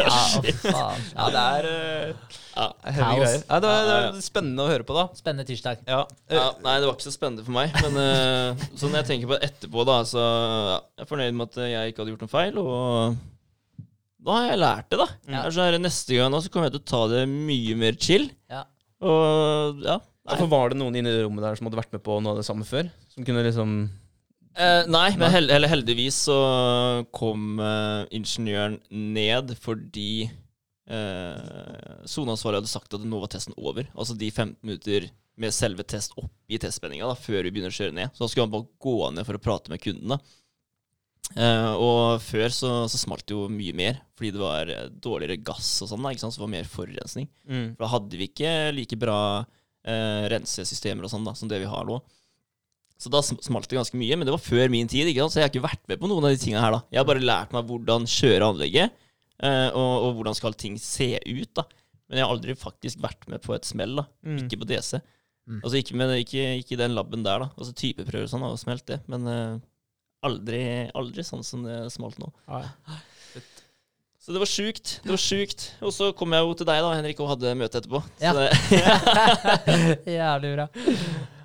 ja 0.00 0.18
faen. 0.62 1.02
Ja, 1.14 1.26
det 1.34 1.42
er 1.42 1.68
uh, 1.70 2.36
Ja. 2.56 2.66
heavy 2.84 3.18
greier. 3.20 3.42
Ja, 3.42 3.58
det, 3.60 3.70
var, 3.70 3.88
det 3.88 3.96
er 3.98 4.22
spennende 4.24 4.64
å 4.64 4.70
høre 4.70 4.86
på, 4.88 4.96
da. 4.96 5.06
Spennende 5.18 5.46
tirsdag. 5.48 5.82
Ja. 5.88 6.04
Ja, 6.32 6.46
nei, 6.64 6.78
det 6.80 6.88
var 6.88 6.96
ikke 6.96 7.08
så 7.08 7.14
spennende 7.14 7.44
for 7.46 7.56
meg. 7.56 7.74
Men 7.84 7.98
uh, 8.00 8.68
så 8.74 8.88
når 8.88 9.02
jeg 9.02 9.10
tenker 9.12 9.32
på 9.32 9.36
det 9.36 9.50
etterpå, 9.50 9.86
da, 9.88 9.98
så 10.08 10.24
ja, 10.24 10.78
jeg 11.00 11.06
er 11.06 11.12
fornøyd 11.12 11.38
med 11.40 11.50
at 11.50 11.60
jeg 11.74 11.92
ikke 11.92 12.04
hadde 12.04 12.14
gjort 12.14 12.24
noen 12.26 12.34
feil. 12.34 12.60
Og 12.64 13.88
da 14.20 14.36
har 14.36 14.50
jeg 14.50 14.60
lært 14.60 14.92
det, 14.92 15.00
da. 15.00 15.08
Sånn 15.48 15.64
her, 15.66 15.80
neste 15.80 16.18
gang 16.18 16.32
nå 16.32 16.42
så 16.44 16.52
kommer 16.52 16.68
jeg 16.68 16.76
til 16.78 16.84
å 16.84 16.90
ta 16.92 17.02
det 17.14 17.24
mye 17.30 17.76
mer 17.80 18.00
chill. 18.00 18.30
Ja. 18.52 18.66
Og 19.00 19.84
ja. 19.86 20.00
Ja, 20.30 20.36
var 20.46 20.70
det 20.70 20.78
noen 20.78 20.94
inne 21.00 21.10
i 21.10 21.22
rommet 21.24 21.42
der 21.42 21.56
som 21.58 21.66
hadde 21.66 21.80
vært 21.80 21.94
med 21.94 22.02
på 22.04 22.18
noe 22.22 22.34
av 22.34 22.38
det 22.38 22.46
samme 22.46 22.66
før? 22.68 22.90
Som 23.10 23.24
kunne 23.26 23.42
liksom 23.46 23.78
Eh, 24.58 24.82
nei, 24.90 25.08
men 25.20 25.30
hel 25.30 25.50
eller 25.52 25.70
heldigvis 25.70 26.24
så 26.26 26.38
kom 27.14 27.60
eh, 27.62 28.02
ingeniøren 28.18 28.80
ned 28.90 29.54
fordi 29.62 30.26
eh, 30.90 32.02
soneansvarlig 32.10 32.62
hadde 32.62 32.72
sagt 32.72 32.96
at 32.98 33.06
nå 33.06 33.22
var 33.22 33.30
testen 33.32 33.56
over. 33.56 33.88
Altså 33.94 34.18
de 34.18 34.30
15 34.30 34.58
minutter 34.66 35.08
med 35.40 35.54
selve 35.56 35.86
test 35.88 36.16
opp 36.20 36.32
i 36.50 36.58
testspenninga 36.60 37.08
da, 37.08 37.16
før 37.16 37.46
vi 37.46 37.54
begynner 37.54 37.72
å 37.72 37.78
kjøre 37.78 37.96
ned. 37.96 38.12
Så 38.12 38.24
da 38.24 38.30
skulle 38.30 38.48
han 38.48 38.52
bare 38.52 38.68
gå 38.82 38.96
ned 39.14 39.28
for 39.28 39.38
å 39.38 39.42
prate 39.42 39.72
med 39.72 39.82
kundene. 39.82 40.20
Eh, 41.38 41.72
og 41.78 42.18
før 42.24 42.50
så, 42.50 42.72
så 42.90 42.98
smalt 42.98 43.24
det 43.28 43.36
jo 43.36 43.46
mye 43.52 43.74
mer, 43.76 44.00
fordi 44.18 44.32
det 44.34 44.42
var 44.42 44.72
eh, 44.74 44.88
dårligere 44.90 45.38
gass 45.46 45.76
og 45.84 45.92
sånn. 45.92 46.08
Så 46.18 46.34
det 46.34 46.44
var 46.44 46.54
mer 46.58 46.68
forurensning. 46.68 47.30
mm. 47.46 47.66
For 47.76 47.86
da 47.86 47.92
hadde 47.94 48.20
vi 48.20 48.30
ikke 48.32 48.54
like 48.76 48.98
bra 49.00 49.20
eh, 49.40 50.24
rensesystemer 50.34 51.06
og 51.06 51.14
sånn 51.14 51.28
da, 51.28 51.36
som 51.38 51.50
det 51.50 51.62
vi 51.62 51.70
har 51.70 51.86
nå. 51.88 52.00
Så 53.00 53.08
da 53.12 53.22
sm- 53.24 53.40
smalt 53.40 53.68
det 53.70 53.78
ganske 53.78 53.96
mye, 53.96 54.16
men 54.18 54.28
det 54.28 54.34
var 54.34 54.42
før 54.44 54.68
min 54.72 54.88
tid, 54.90 55.08
så 55.16 55.40
jeg 55.40 55.46
har 55.46 55.52
ikke 55.52 55.64
vært 55.64 55.86
med 55.88 56.00
på 56.02 56.08
noen 56.10 56.26
av 56.28 56.34
de 56.34 56.40
tingene 56.42 56.60
her. 56.60 56.74
da. 56.76 56.80
Jeg 56.92 57.00
har 57.00 57.08
bare 57.08 57.24
lært 57.24 57.54
meg 57.56 57.70
hvordan 57.70 58.04
kjøre 58.10 58.50
anlegget, 58.52 58.92
eh, 59.40 59.68
og, 59.72 59.92
og 60.04 60.18
hvordan 60.18 60.36
skal 60.36 60.56
ting 60.58 60.76
se 60.80 61.14
ut. 61.24 61.50
da. 61.56 61.64
Men 62.10 62.20
jeg 62.20 62.26
har 62.26 62.34
aldri 62.34 62.56
faktisk 62.58 63.00
vært 63.00 63.24
med 63.30 63.40
på 63.44 63.54
et 63.56 63.64
smell, 63.64 63.96
da. 64.02 64.04
Mm. 64.26 64.42
Ikke 64.44 64.60
på 64.60 64.68
DC. 64.68 64.98
Mm. 65.48 65.60
Altså 65.64 65.80
ikke, 65.80 65.96
med, 65.96 66.12
ikke, 66.20 66.44
ikke 66.60 66.76
i 66.76 66.80
den 66.82 66.94
laben 66.98 67.24
der, 67.24 67.46
da. 67.46 67.48
Altså 67.56 67.72
typeprøver 67.72 68.26
og 68.28 68.32
sånn 68.34 68.44
har 68.44 68.58
smelt 68.60 68.84
det, 68.90 69.00
men 69.10 69.24
uh, 69.30 69.60
aldri, 70.26 70.60
aldri 70.94 71.24
sånn 71.26 71.46
som 71.46 71.64
det 71.64 71.78
smalt 71.94 72.20
nå. 72.20 72.28
Så 74.20 74.34
det 74.36 74.40
var 74.42 74.50
sjukt. 74.50 74.98
Det 75.00 75.12
var 75.14 75.20
sjukt. 75.20 75.62
Og 75.80 75.94
så 75.96 76.10
kom 76.16 76.34
jeg 76.36 76.44
jo 76.44 76.52
til 76.60 76.68
deg, 76.68 76.82
da, 76.84 76.92
Henrik, 76.92 77.20
og 77.24 77.30
hadde 77.32 77.54
møte 77.56 77.80
etterpå. 77.80 78.02
Ja. 78.20 78.34
Jævlig 80.20 80.54
bra. 80.58 80.70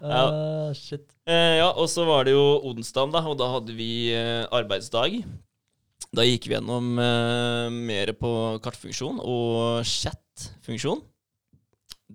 Ja. 0.06 0.20
Åh, 0.30 0.74
shit. 0.78 1.02
Uh, 1.26 1.56
ja, 1.58 1.70
og 1.72 1.88
så 1.90 2.04
var 2.06 2.28
det 2.28 2.36
jo 2.36 2.60
onsdag, 2.70 3.10
da, 3.10 3.24
og 3.26 3.40
da 3.40 3.48
hadde 3.56 3.74
vi 3.74 3.88
uh, 4.14 4.44
arbeidsdag. 4.54 5.16
Da 6.14 6.26
gikk 6.28 6.46
vi 6.46 6.54
gjennom 6.54 7.00
eh, 7.02 7.74
mer 7.74 8.12
på 8.20 8.30
kartfunksjon 8.64 9.18
og 9.24 9.82
chat-funksjon. 9.90 11.02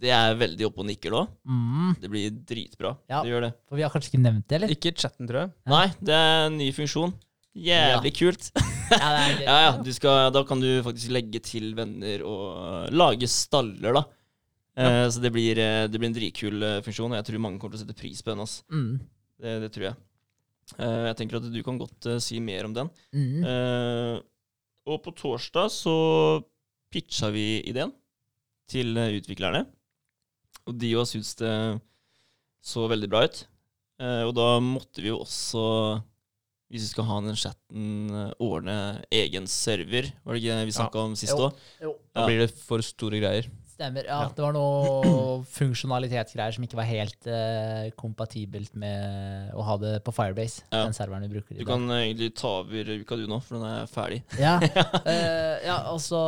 Det 0.00 0.12
er 0.14 0.38
veldig 0.38 0.68
oppe 0.68 0.84
og 0.84 0.88
nikker 0.88 1.12
nå. 1.12 1.24
Mm. 1.44 1.90
Det 2.00 2.12
blir 2.12 2.30
dritbra. 2.52 2.94
Ja. 3.10 3.24
Det 3.24 3.32
gjør 3.32 3.48
det. 3.48 3.50
For 3.68 3.80
vi 3.80 3.84
har 3.84 3.92
kanskje 3.92 4.12
ikke 4.12 4.22
nevnt 4.22 4.46
det, 4.46 4.60
eller? 4.60 4.72
Ikke 4.76 4.94
chatten, 4.94 5.28
tror 5.28 5.42
jeg. 5.42 5.52
Nei, 5.72 5.84
det 5.98 6.16
er 6.16 6.46
en 6.46 6.56
ny 6.60 6.70
funksjon. 6.76 7.12
Jævlig 7.60 8.14
kult. 8.18 8.52
Ja. 8.56 8.66
Ja, 8.90 9.56
ja, 9.62 9.74
du 9.78 9.92
skal, 9.94 10.32
Da 10.34 10.40
kan 10.42 10.58
du 10.58 10.66
faktisk 10.82 11.12
legge 11.14 11.38
til 11.46 11.76
venner 11.78 12.24
og 12.26 12.88
lage 12.90 13.28
staller, 13.30 13.94
da. 13.94 14.02
Eh, 14.80 15.06
så 15.12 15.22
det 15.22 15.32
blir, 15.34 15.58
eh, 15.58 15.86
det 15.90 15.98
blir 15.98 16.10
en 16.10 16.16
dritkul 16.16 16.62
eh, 16.62 16.78
funksjon, 16.84 17.12
og 17.12 17.18
jeg 17.20 17.28
tror 17.28 17.42
mange 17.44 17.60
kommer 17.60 17.76
til 17.76 17.82
å 17.82 17.86
sette 17.86 17.98
pris 17.98 18.22
på 18.22 18.32
den. 18.32 18.42
Altså. 18.44 18.64
Mm. 18.72 18.94
Det, 19.40 19.54
det 19.64 19.70
tror 19.74 19.86
jeg. 19.90 20.00
Eh, 20.78 21.02
jeg 21.10 21.18
tenker 21.18 21.40
at 21.40 21.48
du 21.50 21.60
kan 21.66 21.80
godt 21.80 22.08
eh, 22.10 22.20
si 22.22 22.40
mer 22.44 22.68
om 22.68 22.76
den. 22.76 22.90
Mm. 23.14 24.22
Og 24.90 24.98
på 25.04 25.14
torsdag 25.14 25.70
så 25.74 25.94
pitcha 26.90 27.30
vi 27.34 27.60
ideen 27.70 27.92
til 28.70 28.96
utviklerne. 28.98 29.64
Og 30.70 30.76
de 30.78 30.94
òg 30.98 31.08
syntes 31.10 31.36
det 31.38 31.54
så 32.64 32.86
veldig 32.90 33.08
bra 33.10 33.24
ut. 33.26 33.42
Og 34.00 34.30
da 34.34 34.46
måtte 34.64 35.02
vi 35.02 35.10
jo 35.10 35.18
også, 35.20 35.62
hvis 36.70 36.84
vi 36.86 36.90
skal 36.92 37.04
ha 37.08 37.20
den 37.20 37.34
chatten, 37.36 38.10
eh, 38.14 38.32
ordne 38.38 39.02
egen 39.10 39.46
server. 39.50 40.12
Var 40.24 40.34
det 40.34 40.42
ikke 40.42 40.58
det 40.60 40.66
vi 40.68 40.76
snakka 40.76 41.02
om 41.02 41.16
sist 41.18 41.34
òg? 41.34 41.52
Jo. 41.82 41.96
Da 42.14 42.20
Ja. 42.22 42.26
blir 42.28 42.38
det 42.46 42.50
for 42.54 42.78
store 42.80 43.18
greier. 43.20 43.48
Stemmer. 43.80 44.04
Ja, 44.04 44.18
Ja. 44.26 44.32
det 44.36 44.42
var 44.44 44.52
noe 44.52 45.40
funksjonalitetsgreier 45.58 46.52
som 46.52 46.64
ikke 46.66 46.76
var 46.76 46.88
helt 46.88 47.28
uh, 47.30 47.88
kompatibelt 47.96 48.74
med 48.78 49.54
å 49.56 49.64
ha 49.64 49.76
det 49.80 49.92
på 50.04 50.12
Firebase, 50.12 50.66
Ja. 50.68 50.84
den 50.84 50.96
serveren 50.96 51.24
vi 51.24 51.32
bruker 51.32 51.56
i 51.56 51.62
Du 51.62 51.68
kan 51.68 51.86
eh, 51.88 52.02
egentlig 52.10 52.34
ta 52.36 52.58
over 52.60 52.90
uka 53.00 53.16
du 53.16 53.24
nå, 53.30 53.38
for 53.40 53.56
den 53.56 53.64
er 53.70 53.88
ferdig. 53.88 54.20
Ja, 54.40 54.58
uh, 54.60 55.56
ja 55.70 55.78
og 55.94 56.00
så, 56.04 56.20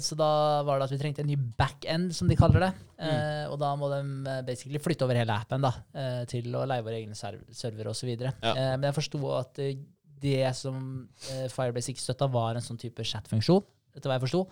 så 0.00 0.16
da 0.16 0.30
var 0.64 0.80
det 0.80 0.88
at 0.88 0.94
vi 0.94 1.00
trengte 1.02 1.24
en 1.24 1.28
ny 1.28 1.36
backend, 1.36 2.14
som 2.16 2.30
de 2.30 2.38
kaller 2.38 2.70
det. 2.70 2.72
Mm. 3.00 3.48
Og 3.48 3.56
da 3.60 3.70
må 3.80 3.88
de 3.88 4.00
basically 4.44 4.80
flytte 4.82 5.06
over 5.06 5.16
hele 5.16 5.32
appen 5.32 5.62
da, 5.64 5.70
til 6.28 6.52
å 6.52 6.66
leie 6.68 6.84
våre 6.84 6.98
egne 6.98 7.16
serv 7.16 7.46
server 7.56 7.88
osv. 7.88 8.10
Ja. 8.12 8.52
Men 8.76 8.84
jeg 8.90 8.96
forsto 8.98 9.20
at 9.38 9.60
det 10.20 10.50
som 10.58 11.08
Firebase 11.48 11.94
ikke 11.94 12.04
støtta, 12.04 12.28
var 12.28 12.58
en 12.60 12.66
sånn 12.66 12.80
type 12.80 13.00
chat-funksjon. 13.08 13.64
Etter 13.96 14.12
hva 14.12 14.18
jeg 14.18 14.26
forsto. 14.26 14.42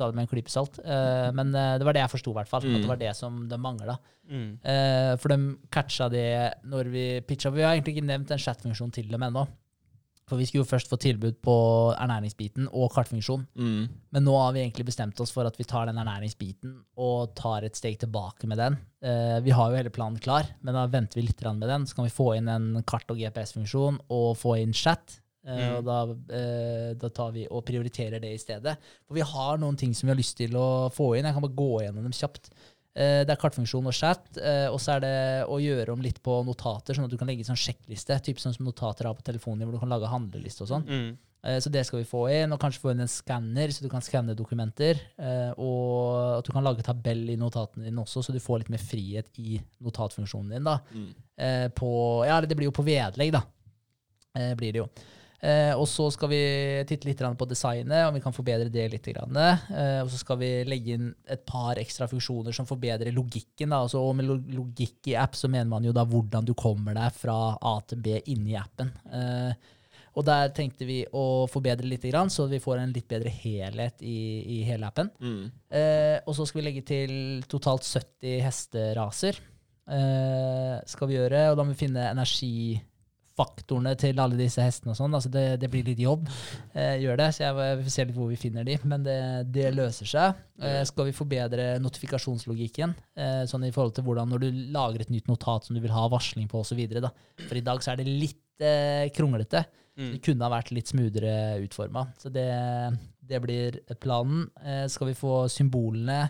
Ta 0.00 0.08
det 0.08 0.16
med 0.16 0.24
en 0.26 0.32
klype 0.32 0.52
salt. 0.52 0.80
Uh, 0.80 1.28
men 1.36 1.52
uh, 1.52 1.76
det 1.78 1.84
var 1.86 1.96
det 1.96 2.00
jeg 2.06 2.14
forsto, 2.16 2.32
i 2.32 2.38
hvert 2.40 2.48
fall. 2.50 2.64
At 2.64 2.72
Mm. 2.72 2.80
det 2.82 2.88
var 2.94 3.00
det 3.04 3.14
som 3.18 3.40
de 3.50 3.58
mangla. 3.60 3.98
Mm. 4.30 4.50
Uh, 4.64 5.14
for 5.20 5.28
de 5.34 5.38
catcha 5.74 6.08
det 6.08 6.26
når 6.64 6.88
vi 6.92 7.06
pitcha. 7.28 7.50
Vi 7.52 7.62
har 7.66 7.74
egentlig 7.76 7.98
ikke 7.98 8.08
nevnt 8.08 8.30
en 8.32 8.40
chat-funksjon 8.40 8.92
til 8.96 9.10
dem 9.12 9.22
ennå. 9.28 9.46
For 10.30 10.38
vi 10.38 10.44
skulle 10.46 10.62
jo 10.62 10.70
først 10.70 10.86
få 10.86 10.94
tilbud 11.02 11.40
på 11.42 11.54
ernæringsbiten 11.98 12.68
og 12.70 12.92
kartfunksjon. 12.94 13.48
Mm. 13.58 13.88
Men 14.14 14.22
nå 14.22 14.34
har 14.38 14.52
vi 14.54 14.60
egentlig 14.62 14.86
bestemt 14.86 15.18
oss 15.24 15.32
for 15.34 15.42
at 15.48 15.56
vi 15.58 15.64
tar 15.66 15.88
den 15.90 15.98
ernæringsbiten 15.98 16.76
og 17.02 17.32
tar 17.34 17.66
et 17.66 17.74
steg 17.74 17.98
tilbake 17.98 18.46
med 18.46 18.60
den. 18.62 18.76
Uh, 19.02 19.40
vi 19.42 19.50
har 19.50 19.72
jo 19.72 19.80
hele 19.80 19.90
planen 19.90 20.20
klar, 20.22 20.46
men 20.62 20.78
da 20.78 20.84
venter 20.86 21.18
vi 21.18 21.26
litt 21.26 21.42
med 21.50 21.66
den. 21.66 21.82
Så 21.90 21.98
kan 21.98 22.06
vi 22.06 22.14
få 22.14 22.36
inn 22.38 22.46
en 22.48 22.70
kart- 22.86 23.10
og 23.10 23.18
GPS-funksjon 23.18 23.98
og 24.08 24.36
få 24.38 24.54
inn 24.62 24.72
chat. 24.72 25.18
Eh, 25.46 25.56
Mm. 25.70 25.76
Og 25.78 25.84
da, 25.84 25.98
eh, 26.36 26.94
da 27.00 27.08
tar 27.08 27.30
vi 27.32 27.46
og 27.50 27.64
prioriterer 27.64 28.20
det 28.20 28.34
i 28.34 28.38
stedet. 28.38 28.76
For 29.08 29.14
vi 29.14 29.20
har 29.22 29.56
noen 29.58 29.76
ting 29.76 29.94
som 29.94 30.06
vi 30.06 30.12
har 30.12 30.18
lyst 30.20 30.36
til 30.36 30.50
å 30.52 30.90
få 30.92 31.16
inn. 31.16 31.24
Jeg 31.24 31.32
kan 31.32 31.42
bare 31.42 31.56
gå 31.56 31.80
gjennom 31.82 32.02
dem 32.04 32.12
kjapt. 32.12 32.50
Eh, 32.94 33.24
det 33.24 33.30
er 33.30 33.36
kartfunksjon 33.40 33.86
og 33.86 33.94
chat, 33.94 34.36
eh, 34.36 34.66
og 34.68 34.78
så 34.82 34.96
er 34.96 35.00
det 35.00 35.46
å 35.48 35.56
gjøre 35.62 35.92
om 35.94 36.00
litt 36.02 36.20
på 36.22 36.44
notater, 36.44 36.92
sånn 36.92 37.04
at 37.04 37.10
du 37.10 37.16
kan 37.16 37.28
legge 37.28 37.40
en 37.48 37.54
sånn 37.56 37.62
sjekkliste, 37.72 38.18
typ 38.20 38.36
sånn 38.36 38.52
som 38.54 38.66
notater 38.66 39.06
har 39.06 39.14
på 39.14 39.22
telefonen 39.22 39.62
hvor 39.64 39.72
du 39.72 39.78
kan 39.78 39.88
lage 39.88 40.10
handleliste 40.10 40.62
og 40.62 40.68
sånn. 40.68 40.84
Mm. 40.86 41.16
Eh, 41.42 41.58
Så 41.60 41.70
det 41.70 41.86
skal 41.86 42.00
vi 42.00 42.04
få 42.04 42.28
inn, 42.28 42.52
og 42.52 42.60
kanskje 42.60 42.80
få 42.82 42.90
inn 42.90 43.00
en 43.00 43.06
skanner, 43.08 43.68
så 43.72 43.80
du 43.80 43.88
kan 43.88 44.02
skanne 44.02 44.34
dokumenter. 44.36 45.00
eh, 45.18 45.52
Og 45.56 46.38
at 46.40 46.44
du 46.44 46.52
kan 46.52 46.64
lage 46.64 46.82
tabell 46.82 47.30
i 47.30 47.36
notatene 47.36 47.84
dine 47.84 47.96
også, 48.02 48.20
så 48.26 48.32
du 48.32 48.40
får 48.40 48.58
litt 48.58 48.70
mer 48.70 48.78
frihet 48.82 49.38
i 49.38 49.58
notatfunksjonen 49.80 50.50
din. 50.50 50.64
da. 50.64 50.80
Mm. 50.92 51.14
Eh, 51.38 51.68
På, 51.68 52.26
ja, 52.26 52.40
det 52.42 52.54
blir 52.56 52.66
jo 52.68 52.72
på 52.72 52.84
vedlegg, 52.84 53.32
da. 53.32 53.42
Eh, 54.34 54.54
Blir 54.54 54.72
det 54.72 54.82
jo. 54.82 54.88
Eh, 55.40 55.72
og 55.72 55.86
så 55.88 56.10
skal 56.12 56.28
vi 56.28 56.40
titte 56.88 57.08
litt 57.08 57.22
på 57.22 57.48
designet, 57.48 58.04
om 58.06 58.14
vi 58.16 58.20
kan 58.20 58.34
forbedre 58.36 58.68
det 58.72 58.86
litt. 58.92 59.08
Eh, 59.08 60.00
og 60.02 60.10
så 60.12 60.20
skal 60.20 60.40
vi 60.42 60.50
legge 60.68 60.96
inn 60.98 61.10
et 61.24 61.44
par 61.48 61.80
ekstra 61.80 62.08
funksjoner 62.10 62.52
som 62.56 62.68
forbedrer 62.68 63.14
logikken. 63.16 63.72
Da. 63.72 63.80
Altså, 63.80 64.02
og 64.04 64.16
med 64.18 64.28
logikk 64.52 65.12
i 65.12 65.16
app 65.16 65.38
så 65.38 65.48
mener 65.48 65.70
man 65.72 65.86
jo 65.86 65.96
da 65.96 66.04
hvordan 66.04 66.46
du 66.46 66.54
kommer 66.58 66.96
deg 66.98 67.16
fra 67.16 67.56
A 67.56 67.76
til 67.88 68.02
B 68.04 68.20
inni 68.32 68.58
appen. 68.60 68.92
Eh, 69.08 69.76
og 70.18 70.26
der 70.26 70.50
tenkte 70.52 70.84
vi 70.88 71.04
å 71.14 71.46
forbedre 71.48 71.86
litt, 71.86 72.04
så 72.34 72.48
vi 72.50 72.58
får 72.60 72.80
en 72.80 72.92
litt 72.92 73.06
bedre 73.08 73.30
helhet 73.30 74.02
i, 74.02 74.42
i 74.58 74.62
hele 74.66 74.88
appen. 74.88 75.08
Mm. 75.22 75.44
Eh, 75.70 76.18
og 76.26 76.34
så 76.36 76.46
skal 76.48 76.60
vi 76.60 76.66
legge 76.66 76.82
til 76.88 77.12
totalt 77.48 77.86
70 77.86 78.40
hesteraser. 78.42 79.38
Eh, 79.90 80.76
skal 80.90 81.10
vi 81.10 81.16
gjøre, 81.16 81.46
og 81.50 81.58
da 81.58 81.64
må 81.64 81.74
vi 81.74 81.84
finne 81.86 82.10
energifaktorene 83.40 83.94
til 83.98 84.20
alle 84.20 84.38
disse 84.38 84.62
hestene 84.62 84.92
og 84.92 84.98
sånn. 84.98 85.14
Altså 85.14 85.30
det, 85.32 85.60
det 85.60 85.70
blir 85.70 85.84
litt 85.84 86.00
jobb. 86.00 86.28
Eh, 86.74 87.00
gjør 87.02 87.16
det, 87.20 87.28
så 87.34 87.44
jeg 87.44 87.78
vil 87.80 87.90
se 87.90 88.04
litt 88.04 88.16
hvor 88.16 88.30
vi 88.30 88.38
finner 88.40 88.64
de, 88.64 88.76
men 88.84 89.04
det, 89.04 89.18
det 89.50 89.72
løser 89.74 90.06
seg. 90.06 90.40
Eh, 90.60 90.82
skal 90.84 91.08
vi 91.08 91.16
forbedre 91.16 91.78
notifikasjonslogikken, 91.80 92.94
eh, 93.16 93.44
sånn 93.50 93.64
i 93.64 93.72
forhold 93.72 93.96
til 93.96 94.04
hvordan 94.06 94.30
når 94.30 94.44
du 94.44 94.50
lager 94.74 95.00
et 95.00 95.12
nytt 95.12 95.28
notat 95.30 95.66
som 95.66 95.76
du 95.76 95.80
vil 95.82 95.94
ha 95.94 96.08
varsling 96.10 96.48
på 96.48 96.60
osv. 96.60 96.80
For 97.46 97.56
i 97.56 97.64
dag 97.64 97.82
så 97.82 97.94
er 97.94 98.02
det 98.02 98.10
litt 98.10 98.64
eh, 98.64 99.08
kronglete. 99.14 99.64
Mm. 99.98 100.12
Det 100.14 100.20
kunne 100.24 100.46
ha 100.46 100.52
vært 100.52 100.70
litt 100.72 100.90
smoothere 100.90 101.60
utforma. 101.64 102.06
Så 102.20 102.30
det, 102.32 102.50
det 103.20 103.40
blir 103.42 103.80
planen. 104.00 104.46
Eh, 104.64 104.86
skal 104.92 105.10
vi 105.10 105.18
få 105.18 105.44
symbolene 105.52 106.22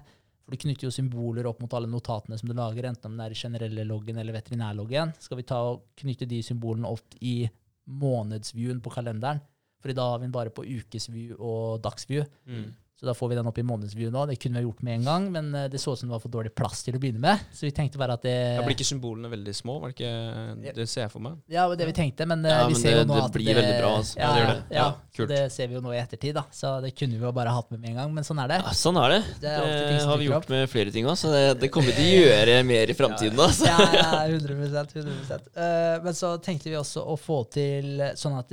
For 0.50 0.58
du 0.58 0.64
knytter 0.64 0.88
jo 0.88 0.90
symboler 0.90 1.46
opp 1.46 1.60
mot 1.62 1.74
alle 1.78 1.86
notatene 1.86 2.34
som 2.34 2.48
du 2.50 2.56
lager, 2.58 2.88
enten 2.88 3.12
om 3.12 3.20
det 3.20 3.28
er 3.28 3.38
generelle 3.38 3.84
loggen 3.86 4.16
eller 4.18 4.34
veterinærloggen. 4.34 5.12
Skal 5.22 5.38
vi 5.38 5.44
ta 5.46 5.60
og 5.62 5.84
knytte 6.00 6.26
de 6.26 6.40
symbolene 6.42 6.90
opp 6.90 7.14
i 7.22 7.44
månedsviewen 7.86 8.80
på 8.82 8.90
kalenderen? 8.90 9.38
For 9.78 9.92
i 9.92 9.94
dag 9.94 10.10
har 10.10 10.18
vi 10.18 10.26
den 10.26 10.34
bare 10.34 10.50
på 10.50 10.64
ukesview 10.66 11.36
og 11.38 11.78
dagsview. 11.84 12.26
Mm. 12.50 12.66
Så 13.00 13.06
da 13.08 13.14
får 13.16 13.30
vi 13.30 13.36
den 13.38 13.46
opp 13.48 13.56
i 13.56 13.62
månedsview 13.64 14.10
nå. 14.12 14.26
Det 14.28 14.34
kunne 14.36 14.58
vi 14.58 14.60
ha 14.60 14.66
gjort 14.68 14.82
med 14.84 14.94
en 14.98 15.04
gang, 15.08 15.26
men 15.32 15.46
eh, 15.56 15.68
det 15.72 15.78
så 15.80 15.94
ut 15.94 15.98
som 16.02 16.10
det 16.10 16.12
var 16.12 16.20
for 16.20 16.28
dårlig 16.34 16.50
plass 16.54 16.82
til 16.84 16.92
å 16.92 17.00
begynne 17.00 17.22
med. 17.22 17.40
Så 17.56 17.64
vi 17.64 17.70
tenkte 17.72 17.96
bare 17.96 18.12
at 18.18 18.22
det 18.26 18.34
Ja, 18.58 18.60
blir 18.66 18.76
ikke 18.76 18.84
symbolene 18.90 19.30
veldig 19.32 19.54
små? 19.56 19.78
Var 19.80 19.88
det 19.88 19.96
ikke 19.96 20.74
Det 20.76 20.84
ser 20.92 21.06
jeg 21.06 21.12
for 21.14 21.24
meg. 21.24 21.38
Ja, 21.48 21.64
det 21.70 21.78
det 21.80 21.86
vi 21.88 21.94
tenkte, 21.96 22.26
men, 22.28 22.44
eh, 22.44 22.52
Ja, 22.52 22.66
vi 22.68 22.74
men 22.74 22.82
ser 22.82 22.90
jo 22.92 22.98
det- 22.98 23.08
nå 23.08 23.14
det 23.16 23.24
at 23.24 23.32
blir 23.32 23.54
veldig 23.56 23.78
bra, 23.80 23.92
altså. 24.02 24.18
Ja, 24.20 24.20
Ja, 24.20 24.34
det 24.34 24.40
gjør 24.42 24.52
det. 24.52 24.76
ja, 24.76 24.88
kult. 25.16 25.28
det 25.32 25.40
ser 25.52 25.66
vi 25.68 25.74
jo 25.74 25.80
nå 25.80 25.94
i 25.96 26.00
ettertid, 26.02 26.34
da. 26.34 26.44
Så 26.52 26.74
det 26.84 26.92
kunne 26.94 27.16
vi 27.16 27.24
jo 27.24 27.32
bare 27.32 27.48
hatt 27.56 27.70
med 27.70 27.80
med 27.80 27.88
en 27.90 27.96
gang, 27.96 28.14
men 28.14 28.24
sånn 28.24 28.44
er 28.44 28.48
det. 28.52 28.58
Ja, 28.60 28.70
sånn 28.76 29.00
er 29.00 29.08
det. 29.16 29.22
Det 29.40 29.40
Det, 29.40 29.48
er 29.96 30.04
har 30.06 30.18
vi 30.18 30.26
gjort 30.28 30.36
opp. 30.44 30.50
med 30.50 30.68
flere 30.68 30.92
ting 30.92 31.06
òg, 31.06 31.16
så 31.16 31.32
det, 31.32 31.60
det 31.60 31.70
kommer 31.72 31.86
vi 31.88 31.92
til 31.96 32.04
å 32.04 32.28
gjøre 32.28 32.66
mer 32.66 32.84
i 32.90 32.92
framtiden. 33.00 33.38
Altså. 33.40 33.64
Ja, 33.64 33.78
ja, 33.96 34.28
100 34.28 34.52
100 34.92 35.40
Eh, 35.56 36.02
Men 36.04 36.12
så 36.12 36.36
tenkte 36.42 36.64
vi 36.68 36.76
også 36.76 37.00
å 37.00 37.16
få 37.18 37.48
til 37.50 37.96
sånn 38.14 38.36
at 38.38 38.52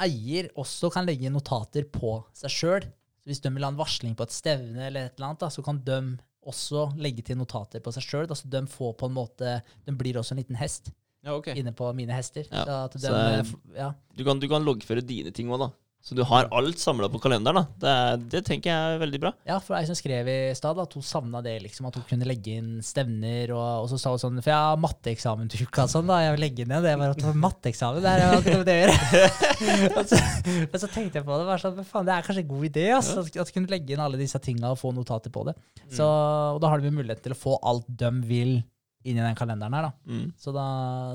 eier 0.00 0.48
også 0.56 0.90
kan 0.92 1.06
legge 1.06 1.30
notater 1.30 1.84
på 1.90 2.22
seg 2.32 2.50
sjøl. 2.50 2.84
Hvis 3.24 3.40
de 3.40 3.52
vil 3.54 3.64
ha 3.64 3.70
en 3.72 3.78
varsling 3.78 4.14
på 4.18 4.26
et 4.26 4.34
stevne, 4.34 4.88
eller 4.88 5.08
et 5.08 5.14
eller 5.16 5.30
annet, 5.30 5.40
da, 5.40 5.48
så 5.52 5.64
kan 5.64 5.78
de 5.86 5.98
også 6.44 6.90
legge 7.00 7.24
til 7.24 7.38
notater 7.40 7.80
på 7.80 7.92
seg 7.94 8.04
sjøl. 8.04 8.26
Altså 8.28 8.50
de 8.52 8.60
får 8.68 8.92
på 9.00 9.08
en 9.08 9.16
måte 9.16 9.54
De 9.86 9.94
blir 9.96 10.18
også 10.20 10.34
en 10.36 10.42
liten 10.42 10.58
hest 10.60 10.90
Ja, 11.24 11.32
okay. 11.38 11.56
inne 11.56 11.72
på 11.72 11.88
mine 11.96 12.12
hester. 12.12 12.44
Ja, 12.50 12.66
Så 12.68 12.74
at 12.84 12.96
de, 12.98 13.00
så 13.06 13.14
eh, 13.16 13.54
ja. 13.78 13.86
Du, 14.12 14.24
kan, 14.26 14.40
du 14.42 14.44
kan 14.50 14.64
loggføre 14.66 15.00
dine 15.00 15.32
ting 15.32 15.48
òg, 15.48 15.62
da. 15.62 15.70
Så 16.04 16.12
du 16.12 16.20
har 16.28 16.50
alt 16.52 16.76
samla 16.78 17.08
på 17.08 17.16
kalenderen. 17.16 17.62
da. 17.64 17.64
Det, 17.80 18.24
det 18.34 18.40
tenker 18.44 18.68
jeg 18.68 18.96
er 18.96 18.98
veldig 19.00 19.20
bra. 19.22 19.30
Ja, 19.48 19.56
for 19.64 19.78
ei 19.78 19.86
som 19.88 19.96
skrev 19.96 20.28
i 20.28 20.36
stad 20.52 20.76
at 20.82 20.92
hun 20.92 21.04
savna 21.06 21.40
det, 21.40 21.54
liksom, 21.64 21.86
at 21.88 21.96
hun 21.96 22.04
kunne 22.10 22.28
legge 22.28 22.58
inn 22.58 22.82
stevner. 22.84 23.54
Og, 23.56 23.86
og 23.86 23.88
så 23.88 23.96
sa 24.02 24.12
hun 24.12 24.20
sånn 24.20 24.42
For 24.44 24.52
jeg 24.52 24.66
har 24.66 24.82
matteeksamen 24.82 25.48
til 25.48 25.64
uka, 25.64 25.86
sånn, 25.88 26.10
da. 26.10 26.18
Jeg 26.26 26.34
vil 26.34 26.44
legge 26.44 26.66
ned 26.68 26.84
det. 26.84 26.92
Bare, 27.00 27.16
at 27.16 27.40
matteeksamen, 27.46 28.04
det 28.04 28.12
er 28.12 28.20
jo 28.20 28.34
alt 28.34 28.50
det 28.50 28.74
å 28.74 28.76
gjøre. 28.82 29.24
Og 29.96 30.12
så, 30.12 30.20
men 30.44 30.82
så 30.82 30.92
tenkte 30.92 31.22
jeg 31.22 31.26
på 31.30 31.40
det. 31.40 31.58
Sånn, 31.64 31.78
men 31.80 31.88
faen, 31.88 32.10
det 32.10 32.18
er 32.18 32.28
kanskje 32.28 32.44
en 32.44 32.52
god 32.52 32.68
idé 32.68 32.86
ass, 32.98 33.10
at, 33.24 33.40
at 33.46 33.54
kunne 33.56 33.72
legge 33.72 33.96
inn 33.96 34.04
alle 34.04 34.20
disse 34.20 34.42
tinga 34.44 34.74
og 34.74 34.80
få 34.82 34.92
notater 34.92 35.32
på 35.32 35.48
det. 35.48 35.56
Så, 35.88 36.04
og 36.04 36.60
da 36.60 36.68
har 36.68 36.84
du 36.84 36.92
mulighet 36.92 37.24
til 37.24 37.32
å 37.32 37.40
få 37.46 37.56
alt 37.64 37.88
de 37.88 38.12
vil 38.28 38.58
inn 39.04 39.18
i 39.18 39.22
den 39.22 39.36
kalenderen 39.36 39.74
her. 39.76 39.88
da. 39.88 39.92
Mm. 40.08 40.32
Så, 40.40 40.52
da, 40.54 40.64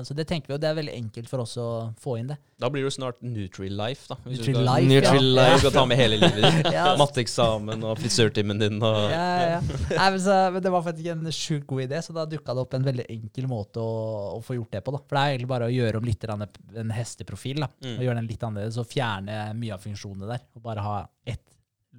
så 0.06 0.14
det 0.14 0.26
tenker 0.30 0.52
vi, 0.52 0.54
og 0.56 0.62
det 0.62 0.68
er 0.70 0.76
veldig 0.78 0.94
enkelt 0.94 1.30
for 1.30 1.42
oss 1.42 1.56
å 1.58 1.66
få 2.00 2.16
inn 2.20 2.30
det. 2.30 2.36
Da 2.60 2.68
blir 2.70 2.84
det 2.84 2.90
jo 2.90 2.94
snart 2.94 3.18
Nutri-life, 3.24 4.06
da. 4.12 4.16
hvis 4.26 4.42
Nutri 4.42 4.54
Life, 4.54 4.86
Nutri 4.90 5.22
ja. 5.34 5.46
Du 5.56 5.62
skal 5.64 5.74
ta 5.74 5.84
med 5.90 5.98
hele 6.00 6.20
livet 6.20 6.38
ditt. 6.38 6.68
Ja. 6.80 6.92
Matteeksamen 7.00 7.82
og 7.88 7.98
frisørtimen 7.98 8.60
din 8.60 8.78
og 8.78 8.98
Ja, 9.10 9.56
ja. 9.56 9.60
Nei, 9.90 10.06
men, 10.14 10.20
så, 10.22 10.36
men 10.54 10.62
det 10.62 10.72
var 10.72 10.84
faktisk 10.86 11.10
en 11.12 11.32
sjukt 11.34 11.66
god 11.70 11.84
idé, 11.88 12.02
så 12.04 12.14
da 12.14 12.26
dukka 12.30 12.54
det 12.54 12.64
opp 12.64 12.76
en 12.78 12.86
veldig 12.86 13.08
enkel 13.10 13.48
måte 13.50 13.82
å, 13.82 13.94
å 14.36 14.40
få 14.44 14.58
gjort 14.60 14.76
det 14.76 14.84
på. 14.86 14.94
da. 14.94 15.02
For 15.02 15.18
det 15.18 15.22
er 15.24 15.34
egentlig 15.34 15.52
bare 15.56 15.70
å 15.70 15.74
gjøre 15.74 16.00
om 16.00 16.06
litt 16.06 16.28
en 16.30 16.94
hesteprofil, 16.94 17.64
da. 17.64 17.70
Mm. 17.82 17.96
og 17.96 18.06
gjøre 18.06 18.20
den 18.20 18.30
litt 18.30 18.46
annerledes, 18.46 18.78
og 18.80 18.90
fjerne 18.90 19.40
mye 19.58 19.74
av 19.74 19.82
funksjonene 19.82 20.30
der. 20.30 20.46
Og 20.54 20.62
bare 20.64 20.84
ha 20.86 20.98
ett 21.26 21.42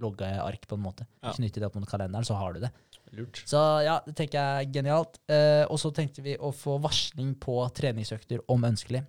loggeark, 0.01 0.67
på 0.67 0.77
en 0.77 0.85
måte. 0.85 1.05
Ja. 1.21 1.33
Knytte 1.35 1.59
det 1.61 1.67
opp 1.67 1.75
mot 1.75 1.89
kalenderen, 1.89 2.25
så 2.25 2.37
har 2.39 2.55
du 2.55 2.63
det. 2.63 2.71
Lurt. 3.17 3.41
Så 3.49 3.59
ja, 3.83 3.97
det 4.05 4.13
tenker 4.15 4.37
jeg 4.39 4.65
er 4.67 4.71
genialt. 4.77 5.17
Eh, 5.27 5.65
og 5.67 5.79
så 5.81 5.91
tenkte 5.95 6.23
vi 6.23 6.37
å 6.39 6.53
få 6.55 6.77
varsling 6.83 7.33
på 7.43 7.57
treningsøkter 7.75 8.43
om 8.51 8.63
ønskelig. 8.69 9.01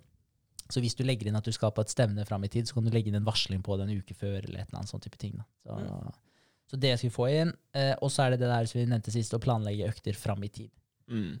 Så 0.73 0.81
hvis 0.83 0.95
du 0.97 1.03
legger 1.05 1.27
inn 1.29 1.37
at 1.39 1.45
du 1.47 1.51
skal 1.55 1.71
på 1.75 1.83
et 1.85 1.91
stevne 1.91 2.25
fram 2.27 2.43
i 2.43 2.49
tid, 2.51 2.67
så 2.67 2.75
kan 2.77 2.83
du 2.87 2.91
legge 2.91 3.11
inn 3.11 3.19
en 3.19 3.27
varsling 3.27 3.61
på 3.63 3.77
det 3.77 3.87
en 3.87 3.97
uke 4.01 4.15
før, 4.17 4.39
eller 4.41 4.63
et 4.63 4.67
eller 4.69 4.81
annet 4.81 4.91
sånn 4.91 5.03
type 5.03 5.19
ting. 5.21 5.37
Så, 5.63 5.75
Mm. 5.77 6.11
så 6.71 6.79
det 6.79 6.97
skal 6.97 7.09
vi 7.09 7.15
få 7.15 7.27
inn. 7.31 7.53
Eh, 7.75 7.93
og 8.01 8.09
så 8.11 8.25
er 8.25 8.31
det 8.33 8.39
det 8.43 8.49
der 8.51 8.65
som 8.71 8.79
vi 8.81 8.85
nevnte 8.89 9.11
sist, 9.13 9.33
å 9.35 9.39
planlegge 9.43 9.87
økter 9.91 10.15
fram 10.17 10.43
i 10.43 10.49
tid. 10.49 10.71
Mm. 11.11 11.39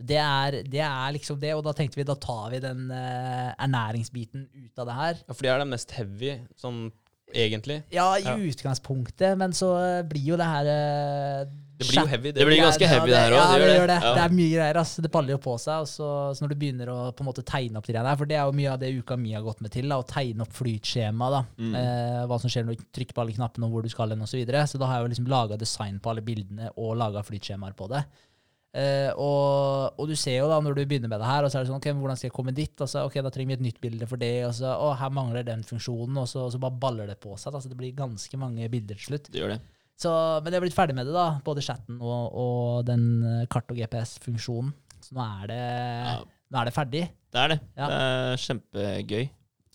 Det 0.00 0.16
er, 0.16 0.62
det 0.64 0.80
er 0.80 1.12
liksom 1.12 1.38
det, 1.40 1.50
og 1.54 1.62
da 1.66 1.72
tenkte 1.76 1.98
vi 2.00 2.04
da 2.08 2.14
tar 2.16 2.50
vi 2.54 2.60
den 2.64 2.86
eh, 2.90 3.50
ernæringsbiten 3.60 4.46
ut 4.54 4.78
av 4.80 4.86
det 4.88 4.94
her. 4.96 5.18
Ja, 5.26 5.34
for 5.34 5.42
det 5.44 5.50
er 5.52 5.58
den 5.60 5.72
mest 5.74 5.90
heavy, 5.92 6.30
sånn 6.56 6.86
egentlig. 7.34 7.82
Ja, 7.92 8.14
i 8.18 8.22
Ja. 8.24 8.36
utgangspunktet, 8.36 9.36
men 9.38 9.52
så 9.52 9.74
eh, 9.98 10.02
blir 10.08 10.24
jo 10.32 10.36
det 10.36 10.46
her 10.46 10.66
eh, 10.70 11.44
Det 11.80 11.86
blir 11.88 12.00
jo 12.02 12.06
heavy. 12.10 12.30
Det 12.36 12.44
blir 12.46 12.58
ganske 12.60 12.86
heavy, 12.86 13.08
det 13.08 13.16
her 13.16 13.32
Ja, 13.32 13.40
også, 13.40 13.58
det 13.58 13.66
det, 13.68 13.76
gjør 13.78 13.86
det. 13.86 13.94
det. 14.00 14.04
Ja. 14.04 14.14
Det 14.14 14.22
er 14.26 14.34
mye 14.36 14.50
greier. 14.56 14.76
ass. 14.76 14.96
Det 15.00 15.10
baller 15.10 15.30
jo 15.32 15.38
på 15.38 15.54
seg. 15.58 15.86
Så, 15.88 16.08
så 16.36 16.42
når 16.44 16.48
du 16.52 16.54
begynner 16.60 16.90
å 16.92 16.98
på 17.16 17.24
en 17.24 17.28
måte 17.30 17.42
tegne 17.48 17.76
opp 17.80 17.86
de 17.88 17.92
greiene 17.94 18.08
her, 18.12 18.16
for 18.20 18.26
det 18.28 18.36
er 18.36 18.44
jo 18.44 18.52
mye 18.52 18.72
av 18.74 18.78
det 18.82 18.90
uka 18.98 19.16
mi 19.16 19.32
har 19.32 19.42
gått 19.42 19.62
med 19.64 19.72
til, 19.72 19.88
da, 19.88 19.96
å 19.96 20.04
tegne 20.06 20.44
opp 20.44 20.52
flytskjema. 20.52 21.30
da, 21.30 21.40
Mm. 21.56 21.74
eh, 21.74 22.26
Hva 22.28 22.38
som 22.40 22.50
skjer 22.52 22.66
når 22.68 22.76
du 22.76 22.84
trykker 22.92 23.14
på 23.16 23.22
alle 23.24 23.32
knappene, 23.32 23.64
og 23.64 23.72
hvor 23.72 23.82
du 23.82 23.88
skal 23.88 24.10
hen, 24.10 24.20
osv. 24.20 24.28
Så, 24.36 24.36
videre. 24.44 24.66
så 24.68 24.78
da 24.78 24.86
har 24.86 25.00
jeg 25.00 25.08
jo 25.08 25.12
liksom 25.14 25.28
laga 25.32 25.56
design 25.56 25.98
på 26.00 26.10
alle 26.10 26.20
bildene 26.20 26.68
og 26.76 26.96
laga 27.00 27.22
flytskjemaer 27.24 27.72
på 27.74 27.88
det. 27.88 28.04
Eh, 28.70 29.10
og, 29.18 29.96
og 29.98 30.06
du 30.06 30.14
ser 30.14 30.36
jo 30.38 30.48
da 30.50 30.60
når 30.62 30.76
du 30.78 30.82
begynner 30.86 31.10
med 31.10 31.18
det 31.18 31.26
her, 31.26 31.42
og 31.42 31.50
så 31.50 31.58
er 31.58 31.64
det 31.64 31.70
sånn, 31.72 31.80
ok, 31.82 31.88
hvordan 31.98 32.18
skal 32.20 32.28
jeg 32.28 32.34
komme 32.36 32.52
dit? 32.54 32.74
Og 32.84 32.90
så, 32.92 33.02
ok, 33.08 33.16
da 33.26 33.32
trenger 33.34 33.50
vi 33.50 33.58
et 33.58 33.64
nytt 33.66 33.80
bilde 33.82 34.06
for 34.06 34.20
det, 34.22 34.32
og 34.46 34.54
så, 34.54 34.70
å, 34.78 34.92
her 35.00 35.10
mangler 35.16 35.46
den 35.46 35.64
funksjonen, 35.66 36.20
og 36.22 36.28
så, 36.30 36.44
og 36.46 36.52
så 36.54 36.60
bare 36.62 36.78
baller 36.84 37.10
det 37.10 37.18
på 37.22 37.34
seg. 37.40 37.50
da, 37.56 37.62
så 37.64 37.72
Det 37.72 37.78
blir 37.80 37.96
ganske 37.98 38.38
mange 38.40 38.68
bilder 38.70 39.00
til 39.00 39.10
slutt. 39.12 39.30
Det 39.32 39.42
gjør 39.42 39.56
det. 39.56 39.60
Så, 40.00 40.12
men 40.40 40.52
jeg 40.54 40.60
har 40.60 40.64
blitt 40.64 40.78
ferdig 40.78 40.94
med 40.96 41.10
det, 41.10 41.16
da. 41.16 41.26
Både 41.44 41.64
chatten 41.66 41.98
og, 42.00 42.30
og 42.44 42.86
den 42.88 43.08
eh, 43.26 43.42
kart- 43.52 43.68
og 43.74 43.76
GPS-funksjonen. 43.82 44.70
Så 45.04 45.16
nå 45.16 45.24
er, 45.26 45.50
det, 45.50 45.58
Ja. 46.06 46.14
nå 46.52 46.60
er 46.62 46.68
det 46.70 46.76
ferdig. 46.76 47.02
Det 47.34 47.40
er 47.42 47.52
det. 47.54 47.58
Ja. 47.76 47.86
Det 47.90 47.98
er 48.06 48.40
kjempegøy. 48.46 49.28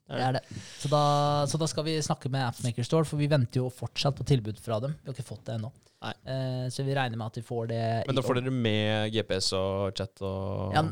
Det 0.05 0.21
er 0.21 0.35
det. 0.37 0.43
Så, 0.77 0.89
da, 0.91 1.01
så 1.49 1.57
da 1.57 1.67
skal 1.69 1.87
vi 1.87 1.95
snakke 2.05 2.29
med 2.29 2.45
Appmaker 2.45 2.85
Store, 2.85 3.07
for 3.09 3.17
vi 3.17 3.29
venter 3.31 3.63
jo 3.63 3.71
fortsatt 3.73 4.17
på 4.19 4.27
tilbud 4.27 4.59
fra 4.61 4.77
dem. 4.83 4.93
Vi 5.01 5.09
har 5.09 5.17
ikke 5.17 5.25
fått 5.31 5.45
det 5.47 5.57
ennå. 5.57 5.71
Eh, 6.05 6.65
så 6.69 6.85
vi 6.85 6.93
regner 6.93 7.17
med 7.17 7.31
at 7.31 7.37
vi 7.39 7.45
får 7.45 7.69
det 7.71 7.83
Men 8.05 8.17
da 8.17 8.21
får 8.21 8.37
dere 8.37 8.51
med 8.53 9.13
GPS 9.15 9.47
og 9.57 9.95
chat 9.97 10.21
og 10.21 10.75
ja, 10.75 10.83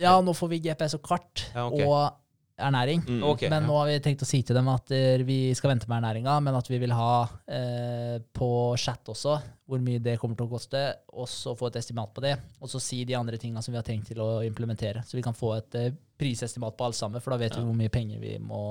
ja, 0.00 0.14
nå 0.24 0.34
får 0.34 0.50
vi 0.50 0.58
GPS 0.64 0.96
og 0.98 1.04
kart 1.06 1.44
Ja, 1.52 1.68
okay. 1.68 1.86
og 1.86 2.16
ernæring. 2.56 3.02
Mm. 3.04 3.22
okay, 3.28 3.50
men 3.52 3.62
ja. 3.62 3.68
nå 3.68 3.76
har 3.78 3.90
vi 3.90 3.96
tenkt 4.04 4.22
å 4.24 4.28
si 4.28 4.40
til 4.46 4.56
dem 4.56 4.68
at 4.72 4.90
eh, 4.94 5.22
vi 5.26 5.52
skal 5.56 5.74
vente 5.74 5.88
med 5.90 5.98
ernæringa, 5.98 6.38
men 6.44 6.56
at 6.56 6.70
vi 6.70 6.78
vil 6.80 6.94
ha 6.96 7.26
eh, 7.52 8.16
på 8.32 8.48
chat 8.80 9.12
også 9.12 9.36
hvor 9.66 9.82
mye 9.82 10.00
det 10.00 10.14
kommer 10.22 10.38
til 10.38 10.46
å 10.46 10.52
koste, 10.52 10.80
og 11.18 11.26
så 11.28 11.56
få 11.58 11.68
et 11.68 11.80
estimat 11.80 12.12
på 12.14 12.22
det. 12.22 12.36
Og 12.62 12.70
så 12.70 12.80
si 12.80 13.00
de 13.04 13.16
andre 13.18 13.38
tinga 13.42 13.60
som 13.64 13.74
vi 13.74 13.80
har 13.80 13.86
tenkt 13.86 14.12
til 14.12 14.20
å 14.22 14.28
implementere. 14.46 15.02
Så 15.04 15.18
vi 15.18 15.24
kan 15.26 15.34
få 15.36 15.56
et 15.56 15.78
eh, 15.80 15.90
prisestimat 16.16 16.76
på 16.78 16.86
alt 16.86 16.96
sammen, 16.96 17.20
for 17.20 17.34
da 17.34 17.40
vet 17.42 17.56
Ja. 17.56 17.60
vi 17.60 17.66
hvor 17.66 17.76
mye 17.76 17.92
penger 17.92 18.22
vi 18.22 18.36
må 18.38 18.62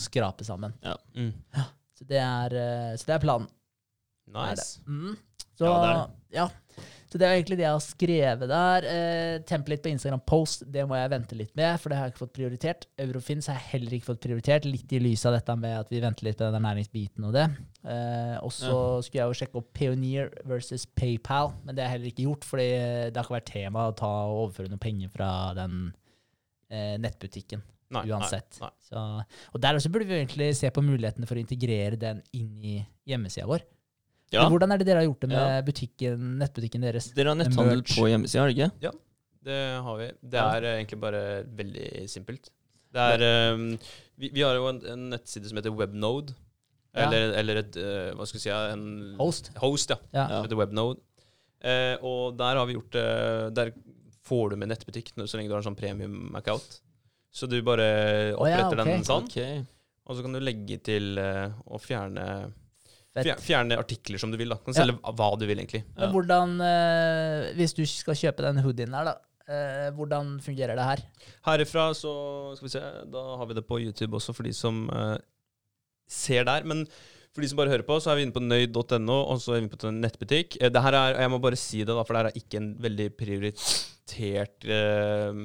skrape 0.00 0.46
sammen. 0.48 0.72
Mm. 1.14 1.32
Så 1.98 2.06
det 2.08 2.22
er, 2.22 2.56
eh, 2.56 2.96
så 2.96 3.10
det 3.10 3.18
er 3.18 3.24
planen. 3.26 3.48
Nice. 4.32 4.80
Mm. 4.86 5.16
Så, 5.58 5.64
Ja, 5.66 5.76
det 5.82 5.90
er 5.90 6.40
ja. 6.40 6.48
Så 7.08 7.16
det 7.16 7.24
er 7.24 7.38
egentlig 7.38 7.56
det 7.56 7.64
jeg 7.64 7.72
har 7.72 7.84
skrevet 7.84 8.50
der. 8.50 8.86
Eh, 8.88 9.34
template 9.48 9.84
på 9.84 9.92
Instagram 9.94 10.20
Post, 10.28 10.66
det 10.68 10.84
må 10.88 10.98
jeg 10.98 11.12
vente 11.14 11.38
litt 11.38 11.54
med, 11.56 11.78
for 11.80 11.88
det 11.88 11.96
har 11.96 12.08
jeg 12.08 12.14
ikke 12.14 12.22
fått 12.26 12.34
prioritert. 12.36 12.84
Eurofins 13.00 13.48
har 13.48 13.56
jeg 13.56 13.70
heller 13.70 13.96
ikke 13.96 14.10
fått 14.10 14.20
prioritert, 14.26 14.68
litt 14.68 14.92
i 14.92 15.00
lys 15.00 15.24
av 15.28 15.38
dette 15.38 15.56
med 15.56 15.78
at 15.78 15.92
vi 15.92 16.02
venter 16.04 16.28
litt 16.28 16.36
på 16.40 16.50
den 16.52 16.66
næringsbiten 16.68 17.28
og 17.30 17.32
det. 17.38 17.46
Eh, 17.88 18.34
og 18.42 18.52
så 18.52 18.74
skulle 19.06 19.22
jeg 19.22 19.32
jo 19.32 19.38
sjekke 19.40 19.60
opp 19.62 19.70
Pioneer 19.78 20.28
versus 20.50 20.84
PayPal, 20.98 21.54
men 21.64 21.78
det 21.78 21.86
har 21.86 21.94
jeg 21.94 21.96
heller 21.96 22.12
ikke 22.12 22.28
gjort, 22.28 22.44
fordi 22.50 22.68
det 22.68 23.16
har 23.16 23.24
ikke 23.24 23.38
vært 23.38 23.50
tema 23.54 23.88
å 23.88 23.96
ta 23.96 24.12
og 24.28 24.44
overføre 24.44 24.74
noen 24.74 24.84
penger 24.84 25.14
fra 25.14 25.32
den 25.56 25.80
eh, 26.68 26.94
nettbutikken. 27.00 27.64
Nei, 27.96 28.04
Uansett. 28.12 28.58
Nei, 28.60 28.68
nei. 28.68 28.84
Så, 28.84 29.02
og 29.56 29.64
der 29.64 29.78
også 29.78 29.88
burde 29.92 30.10
vi 30.10 30.18
egentlig 30.18 30.50
se 30.58 30.68
på 30.68 30.84
mulighetene 30.84 31.28
for 31.28 31.40
å 31.40 31.40
integrere 31.40 31.96
den 31.96 32.20
inn 32.36 32.52
i 32.60 32.76
hjemmesida 33.08 33.48
vår. 33.48 33.64
Ja. 34.32 34.42
Men 34.44 34.52
Hvordan 34.52 34.74
er 34.74 34.80
det 34.80 34.86
dere 34.88 35.00
har 35.00 35.08
gjort 35.08 35.22
det 35.24 35.28
med 35.30 35.38
Ja. 35.40 35.62
butikken, 35.64 36.24
nettbutikken 36.38 36.82
deres? 36.84 37.06
Dere 37.16 37.32
har 37.32 37.38
netthandel 37.40 37.82
på 37.82 38.08
hjemmesida, 38.10 38.42
har 38.42 38.50
dere 38.52 38.56
ikke? 38.56 38.82
Ja, 38.84 38.92
Det 39.48 39.58
har 39.86 39.96
vi. 39.96 40.08
Det 40.28 40.40
er 40.42 40.64
eh, 40.68 40.74
egentlig 40.82 41.00
bare 41.00 41.22
veldig 41.56 42.08
simpelt. 42.10 42.50
Det 42.92 43.00
er 43.00 43.54
um, 43.54 43.78
vi, 44.18 44.30
vi 44.34 44.42
har 44.42 44.54
jo 44.56 44.66
en, 44.68 44.80
en 44.84 45.10
nettside 45.12 45.48
som 45.48 45.56
heter 45.60 45.72
Webnode. 45.72 46.34
Ja. 46.96 47.06
Eller, 47.06 47.32
eller 47.38 47.60
et 47.62 47.76
uh, 47.76 48.16
Hva 48.16 48.26
skal 48.26 48.38
vi 48.38 48.42
si 48.42 48.50
en 48.50 49.14
Host. 49.20 49.50
Host, 49.60 49.92
ja. 50.12 50.24
Som 50.26 50.46
heter 50.48 50.58
Webnode. 50.58 51.00
Uh, 51.64 51.96
og 52.04 52.36
der 52.38 52.56
har 52.56 52.66
vi 52.68 52.76
gjort 52.76 52.92
det 52.94 53.54
Der 53.56 53.72
får 54.28 54.50
du 54.52 54.56
med 54.60 54.70
nettbutikk 54.70 55.10
så 55.16 55.36
lenge 55.38 55.48
du 55.50 55.54
har 55.56 55.62
en 55.62 55.68
sånn 55.70 55.78
premium-account. 55.78 56.80
Så 57.32 57.48
du 57.48 57.58
bare 57.64 57.88
Å 58.36 58.44
ja, 58.48 58.60
oppretter 58.60 58.82
den 58.84 59.04
sånn, 59.06 59.24
Okay. 59.28 59.62
og 60.04 60.16
så 60.16 60.24
kan 60.24 60.32
du 60.36 60.40
legge 60.40 60.78
til 60.84 61.16
uh, 61.20 61.52
å 61.68 61.80
fjerne. 61.80 62.52
Fjer- 63.24 63.40
Fjerne 63.40 63.78
artikler 63.78 64.18
som 64.18 64.30
du 64.30 64.36
vil. 64.36 64.48
da 64.48 64.56
Kan 64.56 64.74
Ja. 64.74 64.92
hva 65.12 65.38
du 65.38 65.46
vil, 65.46 65.58
egentlig. 65.58 65.84
Men 65.96 66.12
hvordan, 66.12 66.60
eh, 66.60 67.52
hvis 67.54 67.74
du 67.74 67.84
skal 67.86 68.14
kjøpe 68.14 68.42
den 68.42 68.58
hoodien 68.62 68.90
der, 68.90 69.04
da, 69.04 69.14
eh, 69.48 69.90
hvordan 69.96 70.40
fungerer 70.40 70.76
det 70.76 70.84
her? 70.84 70.98
Herifra 71.46 71.90
så 71.94 72.56
skal 72.56 72.68
vi 72.68 72.72
se, 72.76 72.80
da 73.10 73.36
har 73.36 73.46
vi 73.46 73.54
det 73.54 73.66
på 73.66 73.80
YouTube 73.80 74.12
også 74.16 74.34
for 74.34 74.42
de 74.44 74.52
som 74.52 74.88
eh, 74.90 75.18
ser 76.08 76.44
der. 76.44 76.64
Men 76.64 76.86
for 77.34 77.42
de 77.42 77.48
som 77.48 77.56
bare 77.56 77.68
hører 77.68 77.82
på, 77.86 78.00
så 78.00 78.10
er 78.12 78.16
vi 78.16 78.22
inne 78.26 78.32
på 78.32 78.40
nøyd.no, 78.42 79.18
og 79.28 79.38
så 79.38 79.54
er 79.54 79.60
vi 79.60 79.66
inne 79.66 79.76
på 79.76 79.88
en 79.88 80.00
nettbutikk. 80.02 80.56
Eh, 80.60 80.68
det 80.70 80.82
her 80.82 80.92
er, 80.94 81.20
Jeg 81.20 81.30
må 81.30 81.40
bare 81.40 81.56
si 81.56 81.78
det, 81.84 81.88
da, 81.94 82.02
for 82.02 82.14
det 82.14 82.22
her 82.24 82.30
er 82.32 82.40
ikke 82.40 82.56
en 82.56 82.74
veldig 82.80 83.10
prioritert 83.16 83.94
eh, 84.16 85.38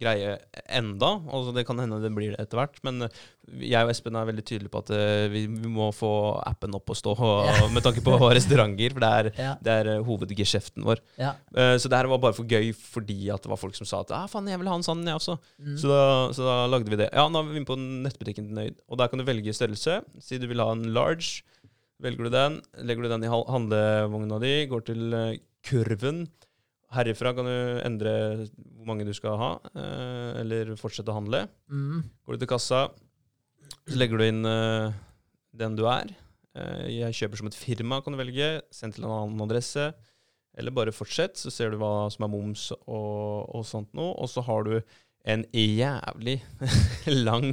greie 0.00 0.38
enda. 0.72 1.10
Altså 1.28 1.52
Det 1.54 1.66
kan 1.68 1.78
hende 1.82 1.98
det 2.02 2.10
blir 2.16 2.32
det 2.34 2.40
etter 2.44 2.60
hvert. 2.60 2.78
Men 2.86 3.02
eh, 3.06 3.20
jeg 3.66 3.82
og 3.84 3.90
Espen 3.92 4.14
er 4.16 4.28
veldig 4.28 4.44
tydelige 4.46 4.70
på 4.72 4.82
at 4.84 4.92
eh, 4.94 5.26
vi, 5.32 5.42
vi 5.50 5.68
må 5.70 5.88
få 5.96 6.10
appen 6.46 6.74
opp 6.78 6.92
og 6.92 6.98
stå 6.98 7.14
Ja. 7.50 7.66
med 7.74 7.82
tanke 7.84 8.02
på 8.04 8.14
restauranter, 8.30 8.94
for 8.96 9.04
det 9.04 9.10
er, 9.18 9.30
Ja. 9.40 9.52
det 9.60 9.74
er 9.74 9.90
uh, 9.98 10.04
hovedgeskjeften 10.06 10.86
vår. 10.86 11.02
Ja. 11.20 11.34
Uh, 11.52 11.74
Så 11.80 11.90
det 11.90 11.98
her 12.00 12.08
var 12.12 12.22
bare 12.22 12.36
for 12.36 12.48
gøy 12.48 12.70
fordi 12.76 13.30
at 13.34 13.42
det 13.44 13.50
var 13.52 13.60
folk 13.60 13.76
som 13.78 13.88
sa 13.88 14.00
at 14.04 14.14
ah, 14.16 14.26
faen, 14.30 14.48
jeg 14.48 14.60
vil 14.62 14.70
ha 14.70 14.78
en 14.78 14.86
sånn, 14.86 15.04
jeg 15.06 15.18
også. 15.18 15.36
Mm. 15.60 15.76
Så, 15.80 15.90
da, 15.90 16.02
så 16.36 16.46
da 16.46 16.56
lagde 16.70 16.90
vi 16.92 17.00
det. 17.00 17.10
Ja, 17.12 17.26
nå 17.28 17.42
er 17.42 17.50
vi 17.50 17.60
inne 17.60 17.68
på 17.68 17.78
nettbutikken 17.80 18.48
til 18.50 18.56
Nøyd. 18.60 18.80
Og 18.88 19.00
der 19.00 19.10
kan 19.12 19.20
du 19.20 19.26
velge 19.28 19.54
størrelse. 19.56 20.00
Si 20.22 20.38
du 20.40 20.46
vil 20.50 20.62
ha 20.62 20.70
en 20.74 20.86
large. 20.94 21.42
Velger 22.00 22.30
du 22.30 22.32
den, 22.32 22.54
legger 22.88 23.04
du 23.04 23.10
den 23.12 23.26
i 23.26 23.28
handlevogna 23.28 24.38
di, 24.40 24.52
går 24.70 24.86
til 24.88 25.02
kurven. 25.68 26.22
Herifra 26.90 27.32
kan 27.36 27.46
du 27.46 27.80
endre 27.86 28.12
hvor 28.50 28.88
mange 28.88 29.06
du 29.06 29.12
skal 29.14 29.36
ha, 29.38 29.50
eh, 29.78 30.40
eller 30.42 30.72
fortsette 30.80 31.12
å 31.12 31.18
handle. 31.20 31.44
Mm. 31.70 32.02
Går 32.26 32.36
du 32.36 32.42
til 32.42 32.50
kassa, 32.50 32.80
så 33.86 33.98
legger 33.98 34.18
du 34.18 34.26
inn 34.26 34.42
eh, 34.48 34.96
den 35.60 35.76
du 35.78 35.84
er. 35.90 36.10
Eh, 36.58 36.86
jeg 36.96 37.18
kjøper 37.20 37.40
som 37.40 37.50
et 37.50 37.58
firma, 37.58 38.00
kan 38.02 38.16
du 38.16 38.20
velge. 38.20 38.56
Send 38.74 38.96
til 38.96 39.06
en 39.06 39.14
annen 39.14 39.44
adresse. 39.46 39.92
Eller 40.58 40.74
bare 40.74 40.94
fortsett, 40.94 41.38
så 41.38 41.52
ser 41.54 41.70
du 41.70 41.78
hva 41.78 42.10
som 42.10 42.26
er 42.26 42.32
moms 42.32 42.70
og, 42.74 43.46
og 43.54 43.62
sånt 43.68 43.94
noe. 43.94 44.16
Og 44.18 44.30
så 44.32 44.42
har 44.48 44.66
du 44.66 44.74
en 45.28 45.42
jævlig 45.52 46.38
lang 47.26 47.50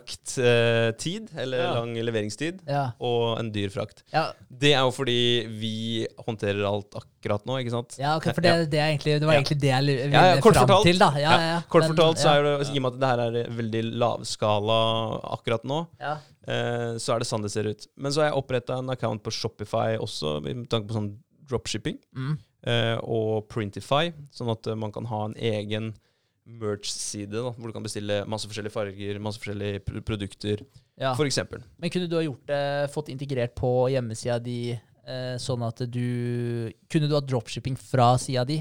frakttid, 0.00 1.28
eller 1.36 1.58
Ja. 1.58 1.72
lang 1.74 1.94
leveringstid, 1.94 2.60
Ja. 2.66 2.92
og 3.00 3.38
en 3.38 3.50
dyr 3.52 3.68
frakt. 3.70 4.02
Ja, 4.12 4.32
Det 4.50 4.72
er 4.74 4.80
jo 4.80 4.90
fordi 4.90 5.46
vi 5.60 6.06
håndterer 6.26 6.64
alt 6.66 6.94
akkurat 6.94 7.44
nå, 7.46 7.58
ikke 7.60 7.70
sant? 7.70 7.96
ja, 7.98 8.16
okay, 8.16 8.32
for 8.32 8.40
det, 8.40 8.70
det, 8.70 8.78
egentlig, 8.80 9.20
det 9.20 9.26
var 9.28 9.34
egentlig 9.34 9.60
det 9.60 9.68
jeg 9.70 9.84
ville 9.84 10.12
Ja, 10.12 10.40
kort 10.40 10.54
fram 10.54 10.66
fortalt. 10.68 10.84
til, 10.84 10.98
da. 10.98 11.10
Ja, 11.16 11.20
Ja, 11.30 11.38
ja, 11.54 11.60
Kort 11.68 11.82
men- 11.82 11.92
fortalt 11.96 12.18
så 12.18 12.28
er 12.38 12.42
det, 12.42 12.68
i 12.74 12.76
og 12.78 12.82
med 12.82 12.92
at 12.94 13.00
det 13.00 13.08
her 13.08 13.20
er 13.20 13.50
veldig 13.50 13.82
lavskala 13.98 15.20
akkurat 15.36 15.64
nå, 15.64 15.86
ja. 16.00 16.16
eh, 16.48 16.96
så 16.98 17.14
er 17.14 17.18
det 17.20 17.28
sånn 17.28 17.42
det 17.42 17.50
ser 17.52 17.64
ut. 17.68 17.86
Men 17.96 18.12
så 18.12 18.22
har 18.22 18.30
jeg 18.32 18.38
oppretta 18.42 18.78
en 18.78 18.90
account 18.90 19.22
på 19.22 19.30
Shopify 19.30 19.96
også, 19.98 20.42
med 20.42 20.68
tanke 20.68 20.88
på 20.88 20.94
sånn 20.94 21.16
dropshipping, 21.46 21.98
Mm. 22.16 22.38
eh, 22.64 22.96
og 23.02 23.48
Printify, 23.48 24.12
sånn 24.32 24.50
at 24.50 24.66
eh, 24.66 24.74
man 24.74 24.92
kan 24.92 25.04
ha 25.06 25.24
en 25.26 25.34
egen 25.34 25.94
merch-side, 26.60 27.42
hvor 27.56 27.70
du 27.70 27.74
kan 27.76 27.84
bestille 27.84 28.20
masse 28.30 28.48
forskjellige 28.50 28.74
farger, 28.74 29.20
masse 29.22 29.40
forskjellige 29.40 29.82
pr 29.86 30.00
produkter, 30.06 30.62
ja. 31.00 31.14
eksempel. 31.14 31.62
Men 31.80 31.92
kunne 31.92 32.08
du 32.10 32.16
ha 32.18 32.24
gjort 32.26 32.46
det, 32.50 32.62
fått 32.94 33.10
integrert 33.12 33.54
på 33.58 33.72
hjemmesida 33.92 34.38
di, 34.42 34.72
eh, 34.74 35.34
sånn 35.40 35.62
at 35.66 35.84
du 35.88 36.70
Kunne 36.90 37.08
du 37.08 37.16
ha 37.16 37.22
dropshipping 37.24 37.78
fra 37.78 38.12
sida 38.20 38.44
di? 38.48 38.60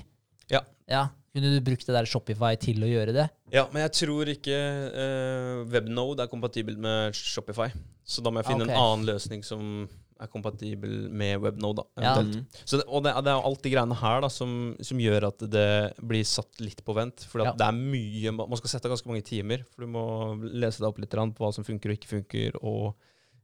Ja. 0.51 0.63
ja. 0.89 1.07
Kunne 1.33 1.53
du 1.53 1.61
brukt 1.61 1.85
det 1.85 1.93
der 1.93 2.09
Shopify 2.09 2.55
til 2.59 2.81
å 2.83 2.89
gjøre 2.89 3.13
det? 3.13 3.27
Ja, 3.53 3.67
men 3.73 3.83
jeg 3.85 3.95
tror 4.01 4.29
ikke 4.31 4.57
eh, 4.57 5.63
WebNode 5.69 6.25
er 6.25 6.31
kompatibelt 6.31 6.79
med 6.81 7.17
Shopify. 7.17 7.69
Så 8.01 8.23
da 8.25 8.33
må 8.33 8.41
jeg 8.41 8.49
finne 8.49 8.65
okay. 8.65 8.73
en 8.73 8.81
annen 8.81 9.09
løsning 9.11 9.45
som 9.45 9.85
er 10.20 10.28
kompatibel 10.32 10.95
med 11.11 11.39
WebNode. 11.43 11.84
da, 11.95 12.03
Ja. 12.03 12.13
Mm. 12.22 12.45
Så 12.65 12.78
det, 12.78 12.86
og 12.88 13.03
det, 13.03 13.13
det 13.24 13.32
er 13.32 13.45
alt 13.49 13.63
de 13.63 13.72
greiene 13.72 13.95
her 13.95 14.22
da, 14.22 14.30
som, 14.30 14.76
som 14.84 14.99
gjør 14.99 15.30
at 15.30 15.45
det 15.51 15.70
blir 16.01 16.26
satt 16.28 16.59
litt 16.59 16.84
på 16.84 16.95
vent. 16.97 17.24
For 17.30 17.45
Ja. 17.45 17.53
det 17.53 17.67
er 17.67 17.78
mye 17.78 18.34
Man 18.36 18.57
skal 18.59 18.70
sette 18.74 18.89
av 18.89 18.95
ganske 18.95 19.07
mange 19.07 19.24
timer. 19.24 19.63
For 19.72 19.86
du 19.86 19.91
må 19.93 20.03
lese 20.51 20.84
deg 20.84 20.89
opp 20.91 20.99
litt 20.99 21.15
på 21.15 21.45
hva 21.45 21.53
som 21.55 21.63
funker 21.63 21.89
og 21.93 21.97
ikke 21.99 22.13
funker. 22.17 22.59
Og 22.63 22.95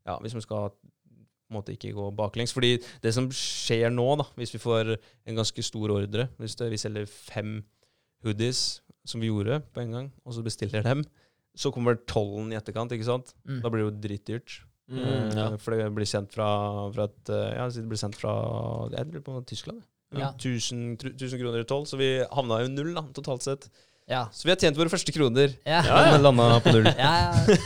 ja, 0.05 0.19
hvis 0.19 0.36
man 0.36 0.43
skal 0.43 0.69
på 1.45 1.53
måte 1.59 1.76
ikke 1.76 1.93
gå 1.95 2.09
baklengs. 2.17 2.53
Fordi 2.55 2.76
det 3.03 3.13
som 3.15 3.30
skjer 3.32 3.93
nå, 3.93 4.07
da, 4.19 4.26
hvis 4.36 4.53
vi 4.55 4.61
får 4.61 4.95
en 4.97 5.38
ganske 5.38 5.63
stor 5.63 5.93
ordre 5.93 6.30
Hvis 6.41 6.57
det, 6.57 6.71
vi 6.73 6.82
selger 6.82 7.05
fem 7.07 7.59
hoodies, 8.26 8.82
som 9.05 9.21
vi 9.21 9.30
gjorde 9.30 9.61
på 9.73 9.84
en 9.84 9.91
gang, 9.93 10.07
og 10.26 10.34
så 10.34 10.43
bestiller 10.43 10.84
dem, 10.84 11.03
så 11.55 11.71
kommer 11.71 11.95
tollen 12.09 12.51
i 12.51 12.57
etterkant, 12.57 12.91
ikke 12.91 13.07
sant? 13.07 13.36
Mm. 13.45 13.61
Da 13.61 13.69
blir 13.69 13.84
det 13.84 13.88
jo 13.88 13.99
dritdyrt. 14.07 14.55
Mm, 14.91 14.99
Eh, 15.01 15.29
ja. 15.33 15.45
For 15.57 15.73
det 15.73 15.88
blir 15.95 16.05
sendt 16.05 16.31
fra, 16.36 16.45
fra 16.93 17.07
et 17.09 17.29
eh, 17.33 17.55
Ja, 17.57 17.63
det 17.73 17.88
blir 17.89 17.97
sendt 17.97 18.15
fra 18.19 18.33
Jeg 18.93 19.07
lurer 19.09 19.23
på 19.25 19.39
Tyskland. 19.49 19.81
det. 20.13 20.19
Ja. 20.21 20.29
1000, 20.38 20.97
1000 21.17 21.39
kroner 21.41 21.59
i 21.63 21.65
toll, 21.65 21.86
så 21.89 21.97
vi 21.97 22.09
havna 22.31 22.59
jo 22.61 22.69
null 22.69 22.93
da, 22.93 23.01
totalt 23.17 23.41
sett. 23.43 23.65
Ja. 24.07 24.27
Så 24.31 24.45
vi 24.45 24.51
har 24.53 24.59
tjent 24.61 24.77
våre 24.77 24.91
første 24.93 25.11
kroner. 25.11 25.55
Ja. 25.65 25.81
Ja, 25.81 25.97
ja. 26.05 26.11
Men 26.13 26.21
landa 26.27 26.59
på 26.61 26.71
null. 26.75 26.86
Ja, 27.01 27.33
ja. 27.33 27.57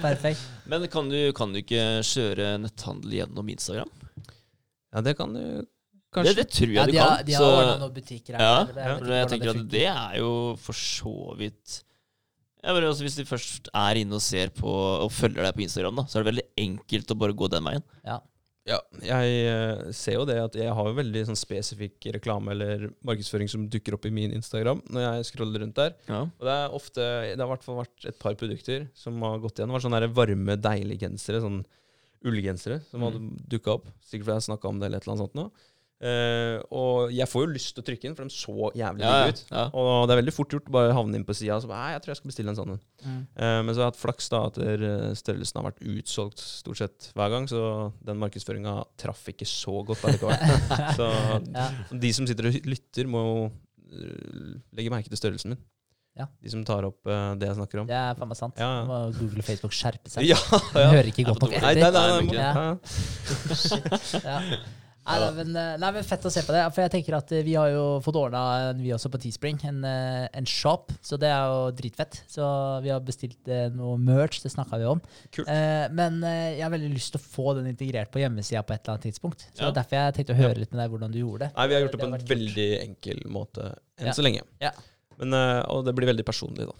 Perfekt. 0.00 0.40
Men 0.70 0.86
kan 0.88 1.10
du, 1.10 1.18
kan 1.34 1.50
du 1.52 1.58
ikke 1.64 1.82
kjøre 2.06 2.52
netthandel 2.62 3.18
gjennom 3.18 3.50
Instagram? 3.50 3.90
Ja, 4.94 5.00
det 5.02 5.16
kan 5.18 5.34
du 5.34 5.42
Det, 5.42 5.66
kanskje. 6.14 6.34
det 6.38 6.48
tror 6.54 6.70
jeg 6.70 6.78
Ja, 6.78 6.86
du 6.86 6.92
de 6.92 6.98
har, 7.02 7.16
kan. 7.18 7.26
de 7.26 7.32
har 7.34 7.50
ordnet 7.58 7.82
noen 7.82 7.94
butikker 7.98 8.34
her. 8.38 8.40
Ja, 8.46 8.54
eller 8.62 8.72
det- 8.72 8.86
ja, 8.86 8.94
vet 8.94 9.18
jeg 9.18 9.28
tenker 9.34 9.52
tenker 9.52 9.60
at 9.60 9.68
det 9.74 9.86
er 9.90 10.18
jo 10.22 10.32
for 10.62 10.72
så 10.78 11.36
vidt 11.38 11.82
ja, 12.60 12.72
bare, 12.74 12.88
altså, 12.90 13.06
Hvis 13.06 13.18
de 13.18 13.28
først 13.28 13.70
er 13.72 14.00
inne 14.02 14.18
og 14.18 14.24
ser 14.24 14.52
på 14.56 14.70
og 14.70 15.12
følger 15.14 15.46
deg 15.46 15.56
på 15.56 15.64
Instagram, 15.66 16.02
da, 16.02 16.08
så 16.08 16.18
er 16.18 16.24
det 16.24 16.32
veldig 16.32 16.48
enkelt 16.64 17.14
å 17.14 17.20
bare 17.22 17.36
gå 17.36 17.48
den 17.52 17.66
veien. 17.70 17.86
Ja. 18.06 18.20
Ja, 18.68 18.76
jeg 19.02 19.36
eh, 19.48 19.86
ser 19.96 20.18
jo 20.18 20.26
det 20.28 20.36
at 20.36 20.56
jeg 20.58 20.72
har 20.76 20.86
jo 20.86 20.94
veldig 20.98 21.22
sånn 21.30 21.38
spesifikk 21.38 22.04
reklame 22.14 22.52
eller 22.52 22.90
markedsføring 23.08 23.48
som 23.50 23.64
dukker 23.72 23.96
opp 23.96 24.04
i 24.06 24.12
min 24.14 24.34
Instagram 24.36 24.82
når 24.92 25.06
jeg 25.06 25.28
scroller 25.30 25.64
rundt 25.64 25.80
der. 25.80 25.96
Ja. 26.06 26.20
Og 26.28 26.46
det 26.46 26.54
er 26.54 26.76
ofte 26.76 27.00
Det 27.00 27.40
har 27.40 27.48
i 27.48 27.52
hvert 27.54 27.64
fall 27.64 27.80
vært 27.80 28.06
et 28.12 28.20
par 28.20 28.36
produkter 28.38 28.84
som 28.94 29.16
har 29.24 29.40
gått 29.42 29.58
igjen. 29.58 29.72
Det 29.72 29.78
var 29.78 29.86
sånne 29.86 30.02
der 30.04 30.14
varme, 30.14 30.58
deilige 30.60 31.06
gensere. 31.08 31.40
Sånn 31.42 31.62
ullgensere 32.20 32.82
som 32.90 33.04
hadde 33.06 33.22
dukka 33.48 33.78
opp. 33.78 33.88
Sikkert 34.04 34.28
fordi 34.28 34.36
jeg 34.36 34.48
snakka 34.50 34.68
om 34.68 34.80
det 34.80 34.90
eller 34.90 35.00
et 35.00 35.06
eller 35.06 35.16
annet 35.16 35.24
sånt 35.24 35.38
nå. 35.38 35.46
Eh, 36.00 36.56
og 36.72 37.10
jeg 37.12 37.28
får 37.28 37.42
jo 37.44 37.48
lyst 37.52 37.74
til 37.76 37.82
å 37.82 37.86
trykke 37.90 38.06
inn, 38.08 38.14
for 38.16 38.24
de 38.24 38.32
så 38.32 38.70
jævlig 38.72 39.02
Ja, 39.04 39.10
digge 39.26 39.34
ut. 39.34 39.42
ja. 39.52 39.64
Og 39.76 40.06
det 40.08 40.14
er 40.14 40.20
veldig 40.22 40.32
fort 40.32 40.54
gjort 40.56 40.70
bare 40.72 40.94
å 40.94 40.96
havne 40.96 41.18
inn 41.20 41.26
på 41.28 41.34
sida 41.36 41.58
Nei, 41.68 41.90
jeg 41.92 42.00
tror 42.00 42.12
jeg 42.14 42.20
skal 42.22 42.30
bestille 42.32 42.54
en 42.54 42.56
sånn 42.56 42.72
en. 42.72 42.80
Mm. 43.04 43.18
Uh, 43.36 43.58
men 43.66 43.74
så 43.74 43.82
har 43.82 43.84
jeg 43.84 43.92
hatt 43.92 44.00
flaks 44.00 44.30
da 44.32 44.40
at 44.48 44.60
eh, 44.64 44.86
størrelsen 45.20 45.60
har 45.60 45.66
vært 45.68 45.82
utsolgt 45.92 46.40
stort 46.40 46.80
sett 46.80 47.10
hver 47.18 47.34
gang, 47.34 47.48
så 47.52 47.60
den 48.08 48.16
markedsføringa 48.22 48.78
traff 49.00 49.26
ikke 49.34 49.44
så 49.48 49.82
godt 49.84 50.06
allikevel. 50.08 50.40
så 51.00 51.10
Ja. 51.52 51.68
de 51.92 52.12
som 52.16 52.26
sitter 52.30 52.48
og 52.48 52.56
lytter, 52.64 53.04
må 53.10 53.26
jo 53.26 53.36
legge 54.78 54.90
merke 54.92 55.10
til 55.12 55.18
størrelsen 55.20 55.52
min. 55.52 55.60
Ja. 56.18 56.26
De 56.42 56.50
som 56.52 56.64
tar 56.66 56.84
opp 56.88 57.06
uh, 57.06 57.34
det 57.38 57.46
jeg 57.48 57.56
snakker 57.60 57.80
om. 57.84 57.86
Det 57.88 57.94
er 57.96 58.16
faen 58.18 58.28
meg 58.32 58.38
sant. 58.40 58.56
Ja, 58.58 58.70
ja. 58.80 58.84
Må 58.88 58.96
Google 59.20 59.44
og 59.44 59.46
Facebook 59.46 59.76
skjerpe 59.76 60.10
seg. 60.10 60.24
Ja, 60.32 60.36
ja. 60.74 60.88
hører 60.96 61.08
ikke 61.12 61.24
godt 61.28 61.44
nok 61.44 61.54
Nei, 61.54 61.60
nei, 61.62 61.72
etter. 61.76 61.92
nei, 61.92 62.08
nei. 62.10 62.40
Nei, 62.40 62.52
nei, 62.56 63.80
eh, 64.16 64.24
nei, 64.26 64.60
men 65.06 66.04
Fett 66.04 66.24
å 66.28 66.30
se 66.32 66.42
på 66.44 66.52
det. 66.54 66.62
For 66.74 66.82
jeg 66.84 66.92
tenker 66.92 67.16
at 67.16 67.32
eh, 67.32 67.42
Vi 67.46 67.54
har 67.56 67.70
jo 67.72 67.84
fått 68.04 68.18
ordna, 68.20 68.72
vi 68.78 68.92
også 68.94 69.10
på 69.12 69.20
Teespring, 69.22 69.58
en, 69.66 69.80
eh, 69.84 70.28
en 70.36 70.46
shop. 70.46 70.92
Så 71.02 71.18
det 71.20 71.30
er 71.32 71.46
jo 71.50 71.70
dritfett. 71.76 72.20
Så 72.30 72.44
vi 72.84 72.92
har 72.92 73.00
bestilt 73.00 73.48
eh, 73.48 73.68
noe 73.74 73.96
merch, 73.98 74.40
det 74.44 74.52
snakka 74.52 74.78
vi 74.80 74.88
om. 74.90 75.00
Kult. 75.32 75.48
Eh, 75.48 75.86
men 75.96 76.20
eh, 76.24 76.58
jeg 76.58 76.64
har 76.66 76.74
veldig 76.74 76.92
lyst 76.94 77.14
til 77.16 77.20
å 77.22 77.24
få 77.24 77.54
den 77.58 77.70
integrert 77.72 78.12
på 78.12 78.22
hjemmesida 78.22 78.62
på 78.66 78.76
et 78.76 78.82
eller 78.84 78.96
annet 78.98 79.08
tidspunkt. 79.08 79.46
Så 79.54 79.64
Ja. 79.64 79.70
det 79.70 79.72
er 79.72 79.78
derfor 79.82 80.00
jeg 80.00 80.14
tenkte 80.20 80.36
å 80.36 80.40
høre 80.42 80.60
litt 80.62 80.72
med 80.74 80.82
deg 80.84 80.90
hvordan 80.94 81.12
du 81.16 81.18
gjorde 81.22 81.46
det. 81.46 81.52
Nei, 81.56 81.66
vi 81.66 81.74
har 81.74 81.82
gjort 81.86 81.96
det 81.96 82.02
på 82.04 82.10
en 82.12 82.30
veldig 82.34 82.68
enkel 82.84 83.24
måte 83.32 83.66
enn 84.00 84.10
Ja. 84.12 84.16
så 84.16 84.22
lenge. 84.26 84.42
Ja. 84.60 84.72
Men, 85.18 85.34
eh, 85.34 85.62
og 85.68 85.84
det 85.84 85.94
blir 85.96 86.08
veldig 86.12 86.24
personlig, 86.24 86.66
da. 86.68 86.76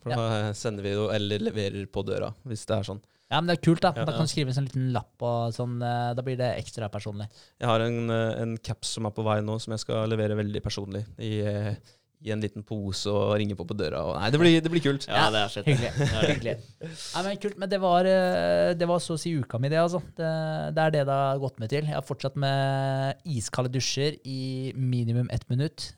For 0.00 0.10
Ja. 0.10 0.16
da 0.16 0.52
sender 0.56 0.82
vi 0.82 0.92
jo, 0.94 1.08
eller 1.12 1.38
leverer 1.38 1.86
på 1.92 2.04
døra, 2.06 2.32
hvis 2.48 2.64
det 2.66 2.76
er 2.78 2.82
sånn. 2.88 3.00
Ja, 3.30 3.38
men 3.40 3.46
det 3.52 3.58
er 3.58 3.62
kult, 3.62 3.80
da. 3.84 3.92
Ja. 3.94 4.04
Da 4.08 4.12
kan 4.16 4.26
du 4.26 4.30
skrive 4.32 4.48
en 4.50 4.56
sånn 4.56 4.66
liten 4.66 4.88
lapp, 4.94 5.12
og 5.22 5.52
sånn, 5.54 5.76
eh, 5.84 6.14
da 6.18 6.22
blir 6.26 6.36
det 6.40 6.48
ekstra 6.58 6.88
personlig. 6.90 7.28
Jeg 7.60 7.68
har 7.68 7.80
en, 7.84 8.10
eh, 8.10 8.40
en 8.42 8.56
caps 8.58 8.88
som 8.96 9.06
er 9.06 9.10
på 9.14 9.22
vei 9.22 9.40
nå, 9.40 9.60
som 9.60 9.70
jeg 9.76 9.80
skal 9.84 10.08
levere 10.08 10.34
veldig 10.34 10.62
personlig. 10.64 11.04
I, 11.20 11.40
eh, 11.46 11.74
i 12.22 12.32
en 12.32 12.40
liten 12.42 12.62
pose 12.66 13.06
og 13.08 13.38
ringe 13.38 13.54
på 13.56 13.64
på 13.64 13.76
døra. 13.76 14.00
Og, 14.04 14.16
nei, 14.20 14.30
det 14.30 14.40
blir, 14.40 14.60
det 14.60 14.70
blir 14.70 14.82
kult. 14.82 15.06
Ja, 15.06 15.30
det 15.30 15.38
er 15.44 15.48
fett. 15.48 15.64
Hyggelig. 15.64 15.92
Ja. 16.10 16.20
Hyggelig. 16.28 16.56
Nei, 17.14 17.22
men 17.22 17.36
kult, 17.38 17.56
men 17.56 17.68
det 17.70 17.80
var, 17.80 18.02
det 18.04 18.88
var 18.88 18.98
så 18.98 19.14
å 19.14 19.18
si 19.20 19.30
uka 19.38 19.58
mi, 19.60 19.68
det, 19.70 19.78
altså. 19.78 20.02
Det, 20.16 20.74
det 20.74 20.82
er 20.84 20.90
det 20.90 21.06
det 21.06 21.16
har 21.22 21.38
gått 21.38 21.58
med 21.60 21.70
til. 21.70 21.84
Jeg 21.86 21.94
har 21.94 22.02
fortsatt 22.02 22.36
med 22.36 23.16
iskalde 23.24 23.70
dusjer 23.72 24.18
i 24.26 24.72
minimum 24.76 25.30
ett 25.30 25.48
minutt. 25.48 25.92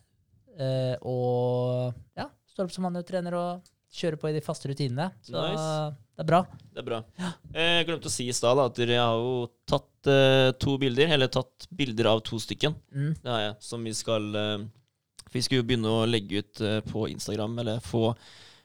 Eh, 0.61 0.95
og 1.03 1.95
ja, 2.15 2.29
står 2.53 2.69
opp 2.69 2.73
som 2.77 2.85
vanlig 2.85 3.03
og 3.03 3.09
trener 3.09 3.35
og 3.35 3.72
kjører 3.93 4.19
på 4.21 4.31
i 4.31 4.37
de 4.37 4.43
faste 4.45 4.71
rutinene. 4.71 5.11
Så 5.25 5.35
Nice. 5.37 5.97
det 6.17 6.25
er 6.25 6.29
bra. 6.29 6.43
Det 6.73 6.83
er 6.83 6.87
bra. 6.87 7.01
Jeg 7.55 7.89
glemte 7.89 8.09
å 8.09 8.15
si 8.15 8.29
i 8.29 8.37
stad 8.37 8.61
at 8.63 8.79
dere 8.79 9.01
har 9.01 9.19
jo 9.21 9.35
tatt 9.69 10.13
eh, 10.13 10.53
to 10.63 10.79
bilder, 10.81 11.13
eller 11.17 11.33
tatt 11.33 11.69
bilder 11.71 12.13
av 12.15 12.23
to 12.27 12.41
stykken. 12.41 12.77
Mm. 12.95 13.13
Det 13.21 13.35
har 13.35 13.45
jeg, 13.47 13.59
som 13.69 13.85
vi 13.85 13.93
skal 13.97 14.31
eh, 14.39 14.65
vi 15.33 15.43
skal 15.45 15.61
jo 15.61 15.67
begynne 15.69 15.93
å 15.93 16.09
legge 16.09 16.43
ut 16.43 16.65
eh, 16.65 16.81
på 16.89 17.07
Instagram, 17.13 17.61
eller 17.63 17.85
få 17.85 18.11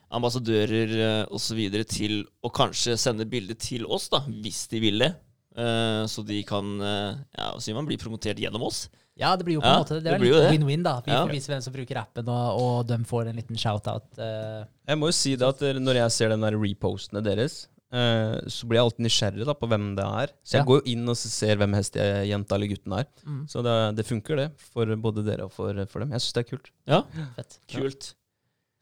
ambassadører 0.08 0.92
uh, 0.96 1.34
osv. 1.36 1.58
til 1.84 2.22
å 2.40 2.48
kanskje 2.48 2.94
sende 2.96 3.26
bilder 3.28 3.58
til 3.60 3.84
oss, 3.84 4.06
da, 4.08 4.22
hvis 4.24 4.62
de 4.72 4.80
vil 4.80 5.04
det. 5.04 5.10
Eh, 5.58 6.04
så 6.06 6.22
de 6.22 6.38
kan 6.46 6.80
eh, 6.80 7.18
ja, 7.34 7.48
man, 7.74 7.86
bli 7.88 7.98
promotert 7.98 8.38
gjennom 8.38 8.62
oss. 8.68 8.86
Ja, 9.18 9.32
det 9.36 9.44
blir 9.48 9.56
jo 9.58 9.62
på 9.64 9.66
en 9.66 9.74
Ja, 9.74 9.80
måte 9.82 9.96
det 9.98 10.04
det 10.06 10.12
er 10.14 10.20
blir 10.22 10.30
jo 10.30 10.36
litt 10.38 10.44
det. 10.46 10.52
win-win, 10.58 10.82
da. 10.86 10.92
Vi 11.02 11.10
Ja. 11.10 11.24
får 11.26 11.32
vise 11.34 11.50
hvem 11.50 11.62
som 11.64 11.72
bruker 11.74 11.98
appen, 11.98 12.28
og, 12.28 12.60
og 12.62 12.86
de 12.86 12.98
får 13.04 13.28
en 13.32 13.36
liten 13.40 13.56
shout-out. 13.58 14.06
Uh. 14.18 14.62
Jeg 14.86 14.98
må 15.00 15.08
jo 15.10 15.16
si 15.18 15.34
det 15.34 15.48
at 15.48 15.60
når 15.82 15.94
jeg 16.04 16.10
ser 16.14 16.28
den 16.30 16.40
der 16.46 16.54
repostene 16.54 17.22
deres, 17.26 17.66
uh, 17.92 18.38
så 18.46 18.68
blir 18.68 18.78
jeg 18.78 18.84
alltid 18.86 19.04
nysgjerrig 19.08 19.46
da, 19.48 19.54
på 19.58 19.66
hvem 19.72 19.88
det 19.98 20.04
er. 20.06 20.28
Så 20.46 20.52
jeg 20.58 20.62
Ja. 20.62 20.68
går 20.70 20.80
jo 20.84 20.92
inn 20.94 21.08
og 21.08 21.16
ser 21.16 21.56
hvem 21.56 21.74
hestejenta 21.74 22.54
eller 22.54 22.70
gutten 22.70 22.92
er. 23.00 23.06
Mm. 23.26 23.42
Så 23.50 23.62
det, 23.66 23.74
det 23.98 24.06
funker, 24.06 24.36
det, 24.36 24.48
for 24.70 24.86
både 24.96 25.24
dere 25.26 25.44
og 25.48 25.52
for, 25.52 25.74
for 25.90 25.98
dem. 26.04 26.14
Jeg 26.14 26.20
syns 26.22 26.32
det 26.38 26.44
er 26.46 26.50
kult. 26.56 26.70
Ja, 26.86 27.02
Fett. 27.34 27.58
kult. 27.74 28.14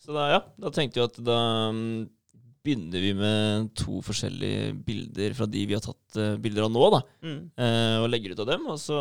Så 0.04 0.12
da, 0.12 0.28
ja, 0.36 0.40
da 0.60 0.68
tenkte 0.70 1.00
jeg 1.00 1.08
at 1.08 1.16
da 1.24 1.40
mm, 1.72 2.08
begynner 2.62 3.00
vi 3.00 3.12
med 3.16 3.72
to 3.74 4.02
forskjellige 4.04 4.84
bilder 4.84 5.32
fra 5.38 5.46
de 5.48 5.64
vi 5.66 5.74
har 5.74 5.80
tatt 5.80 6.16
eh, 6.20 6.36
bilder 6.36 6.66
av 6.66 6.70
nå, 6.74 6.90
da. 6.92 7.00
eh, 7.24 7.96
og 8.04 8.10
legger 8.10 8.32
ut 8.36 8.40
av 8.44 8.46
dem. 8.52 8.66
Og 8.68 8.76
så 8.78 8.98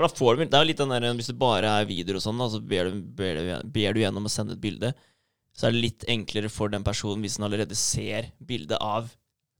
For 0.00 0.08
da 0.08 0.16
får 0.16 0.36
du 0.38 0.44
Det 0.46 0.56
er 0.56 0.62
jo 0.64 0.68
litt 0.70 0.78
den 0.80 0.92
der 0.94 1.06
Hvis 1.18 1.28
det 1.28 1.36
bare 1.36 1.68
er 1.76 1.88
videoer 1.88 2.16
og 2.16 2.24
sånn, 2.24 2.40
så 2.48 2.60
ber 2.64 2.88
du, 2.88 3.00
ber, 3.18 3.36
du, 3.36 3.70
ber 3.74 3.92
du 3.96 4.00
gjennom 4.00 4.24
å 4.24 4.32
sende 4.32 4.56
et 4.56 4.62
bilde. 4.62 4.94
Så 5.52 5.66
er 5.68 5.74
det 5.74 5.82
litt 5.82 6.06
enklere 6.08 6.48
for 6.48 6.72
den 6.72 6.86
personen 6.86 7.20
hvis 7.20 7.36
den 7.36 7.44
allerede 7.44 7.76
ser 7.76 8.30
bildet 8.40 8.80
av 8.80 9.10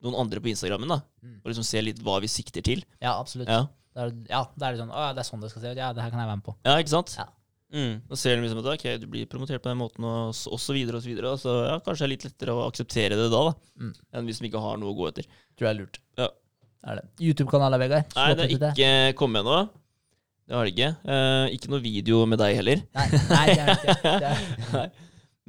noen 0.01 0.17
andre 0.23 0.41
på 0.41 0.49
Instagrammen, 0.49 0.89
da. 0.89 1.03
Mm. 1.21 1.35
Og 1.43 1.51
liksom 1.51 1.67
ser 1.69 1.85
litt 1.85 2.01
hva 2.01 2.15
vi 2.25 2.31
sikter 2.33 2.65
til. 2.65 2.81
Ja, 3.03 3.19
absolutt. 3.19 3.51
Ja, 3.53 3.67
Det 3.93 4.01
er, 4.07 4.15
ja, 4.31 4.41
det 4.55 4.65
er 4.65 4.73
litt 4.73 4.81
sånn 4.81 4.95
Å 4.95 5.03
ja, 5.03 5.13
det 5.13 5.21
er 5.21 5.29
sånn 5.29 5.45
det 5.45 5.51
skal 5.53 5.67
se 5.67 5.75
ut. 5.75 5.83
Ja, 5.83 5.93
det 5.93 6.07
her 6.07 6.15
kan 6.15 6.23
jeg 6.23 6.31
være 6.31 6.41
med 6.41 6.47
på. 6.47 6.57
ja 6.65 6.79
ikke 6.81 6.95
sant? 6.95 7.13
Ja. 7.21 7.29
Mm. 7.71 8.01
Da 8.09 8.17
ser 8.19 8.35
de 8.35 8.43
liksom 8.47 8.63
at 8.65 8.71
ok, 8.73 8.87
du 9.03 9.07
blir 9.11 9.29
promotert 9.31 9.63
på 9.63 9.71
den 9.71 9.79
måten, 9.79 10.07
og 10.09 10.33
og 10.33 10.59
så 10.63 10.75
videre 10.75 10.99
og 10.99 11.05
så 11.05 11.11
videre. 11.13 11.35
Så 11.39 11.53
ja, 11.69 11.77
kanskje 11.85 12.07
det 12.07 12.09
er 12.09 12.15
litt 12.15 12.29
lettere 12.31 12.57
å 12.57 12.65
akseptere 12.71 13.19
det 13.19 13.29
da, 13.29 13.43
da. 13.51 13.53
Mm. 13.83 13.93
Enn 14.17 14.31
hvis 14.31 14.41
de 14.41 14.49
ikke 14.49 14.63
har 14.65 14.81
noe 14.81 14.95
å 14.95 14.97
gå 14.97 15.11
etter. 15.11 15.29
Tror 15.59 15.69
jeg 15.69 15.75
er 15.75 15.83
lurt. 15.83 16.01
Ja. 16.19 16.31
Er 16.81 17.03
det. 17.03 17.05
YouTube-kanalet, 17.21 17.83
Vegard? 17.83 18.17
Nei, 18.17 18.31
det 18.39 18.49
er 18.49 18.73
ikke 18.73 19.19
kommet 19.21 19.45
ennå. 19.45 19.59
Det 20.51 20.57
har 20.59 20.67
det 20.67 20.73
ikke. 20.75 20.91
Uh, 21.07 21.47
ikke 21.55 21.71
noe 21.71 21.83
video 21.85 22.25
med 22.27 22.41
deg 22.43 22.57
heller. 22.59 22.81
Nei, 22.97 23.05
nei, 23.31 23.43
det 23.53 23.61
er 23.63 23.69
det 23.71 23.77
ikke. 23.95 24.15
Det 24.25 24.31
er. 24.33 24.41
Nei. 24.81 24.87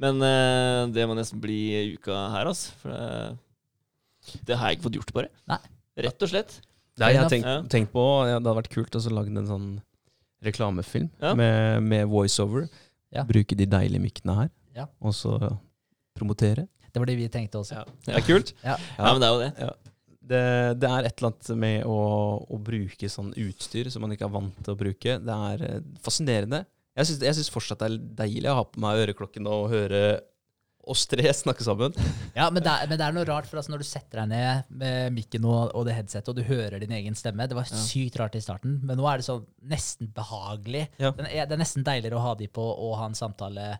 Men 0.02 0.22
uh, 0.22 0.82
det 0.94 1.06
må 1.10 1.16
nesten 1.18 1.40
bli 1.42 1.58
uka 1.96 2.20
her, 2.36 2.50
altså. 2.52 2.70
For 2.78 2.94
det, 2.94 4.36
det 4.46 4.58
har 4.60 4.70
jeg 4.70 4.78
ikke 4.78 4.86
fått 4.86 4.98
gjort, 5.00 5.10
bare. 5.16 5.32
Nei. 5.50 5.58
Rett 6.06 6.22
og 6.22 6.30
slett. 6.30 6.54
Det 6.94 7.02
har 7.08 7.16
jeg 7.16 7.18
enough. 7.24 7.34
tenkt, 7.34 7.70
tenkt 7.74 7.92
på. 7.96 8.04
Ja, 8.30 8.36
det 8.38 8.46
hadde 8.46 8.54
vært 8.60 8.70
kult 8.76 8.94
å 8.94 9.02
lage 9.10 9.34
en 9.34 9.50
sånn 9.50 9.68
reklamefilm 10.46 11.10
Ja. 11.22 11.34
med, 11.38 11.82
med 11.82 12.06
voiceover. 12.10 12.68
Ja. 13.12 13.26
Bruke 13.28 13.58
de 13.58 13.66
deilige 13.68 14.02
mikkene 14.06 14.38
her, 14.38 14.50
Ja. 14.78 14.86
og 15.02 15.18
så 15.18 15.34
promotere. 16.14 16.68
Det 16.92 17.00
var 17.00 17.08
det 17.10 17.16
vi 17.18 17.26
tenkte 17.32 17.58
også. 17.58 17.80
Ja. 17.80 17.84
Det 18.06 18.20
er 18.20 18.26
kult. 18.26 18.54
Ja. 18.62 18.76
Ja, 18.98 19.10
men 19.12 19.20
det 19.22 19.28
er 19.28 19.34
jo 19.34 19.42
det. 19.42 19.91
Det, 20.22 20.42
det 20.78 20.86
er 20.88 21.06
et 21.08 21.16
eller 21.18 21.32
annet 21.32 21.48
med 21.58 21.86
å, 21.90 21.96
å 22.46 22.58
bruke 22.62 23.08
sånn 23.10 23.32
utstyr 23.42 23.88
som 23.90 24.04
man 24.04 24.12
ikke 24.14 24.28
er 24.28 24.34
vant 24.36 24.60
til 24.62 24.74
å 24.76 24.78
bruke. 24.78 25.16
Det 25.18 25.38
er 25.52 25.64
eh, 25.68 25.80
fascinerende. 26.04 26.62
Jeg 26.94 27.08
syns, 27.18 27.48
fortsatt 27.50 27.80
det 27.82 27.88
er 27.88 27.96
deilig 28.26 28.50
å 28.52 28.58
ha 28.60 28.66
på 28.68 28.82
meg 28.84 29.00
øreklokken 29.06 29.48
og 29.50 29.70
høre 29.72 30.02
oss 30.92 31.04
tre 31.10 31.24
snakke 31.42 31.62
sammen. 31.66 31.94
Ja, 32.36 32.48
men 32.54 32.62
det, 32.62 32.70
er, 32.70 32.88
men 32.90 32.98
det 33.00 33.06
er 33.06 33.14
noe 33.16 33.26
rart, 33.28 33.46
for 33.50 33.58
altså 33.60 33.72
når 33.74 33.82
du 33.84 33.88
setter 33.88 34.22
deg 34.22 34.30
ned 34.32 34.72
med 34.82 35.12
mikken 35.18 35.44
og, 35.48 35.70
og 35.78 35.86
det 35.86 35.94
headsetet, 35.98 36.30
og 36.32 36.38
du 36.38 36.42
hører 36.46 36.82
din 36.82 36.94
egen 36.98 37.14
stemme 37.18 37.46
Det 37.50 37.58
var 37.58 37.66
Ja. 37.70 37.78
sykt 37.82 38.18
rart 38.20 38.38
i 38.38 38.42
starten, 38.44 38.80
men 38.86 38.98
nå 38.98 39.06
er 39.10 39.22
det 39.22 39.26
sånn 39.28 39.44
nesten 39.70 40.10
behagelig. 40.14 40.88
Ja. 41.02 41.12
Det, 41.18 41.28
er, 41.30 41.46
det 41.50 41.56
er 41.58 41.62
nesten 41.64 41.86
deiligere 41.86 42.18
å 42.18 42.24
ha 42.28 42.34
de 42.38 42.50
på 42.50 42.62
og 42.66 42.96
ha 43.00 43.06
en 43.10 43.18
samtale 43.18 43.72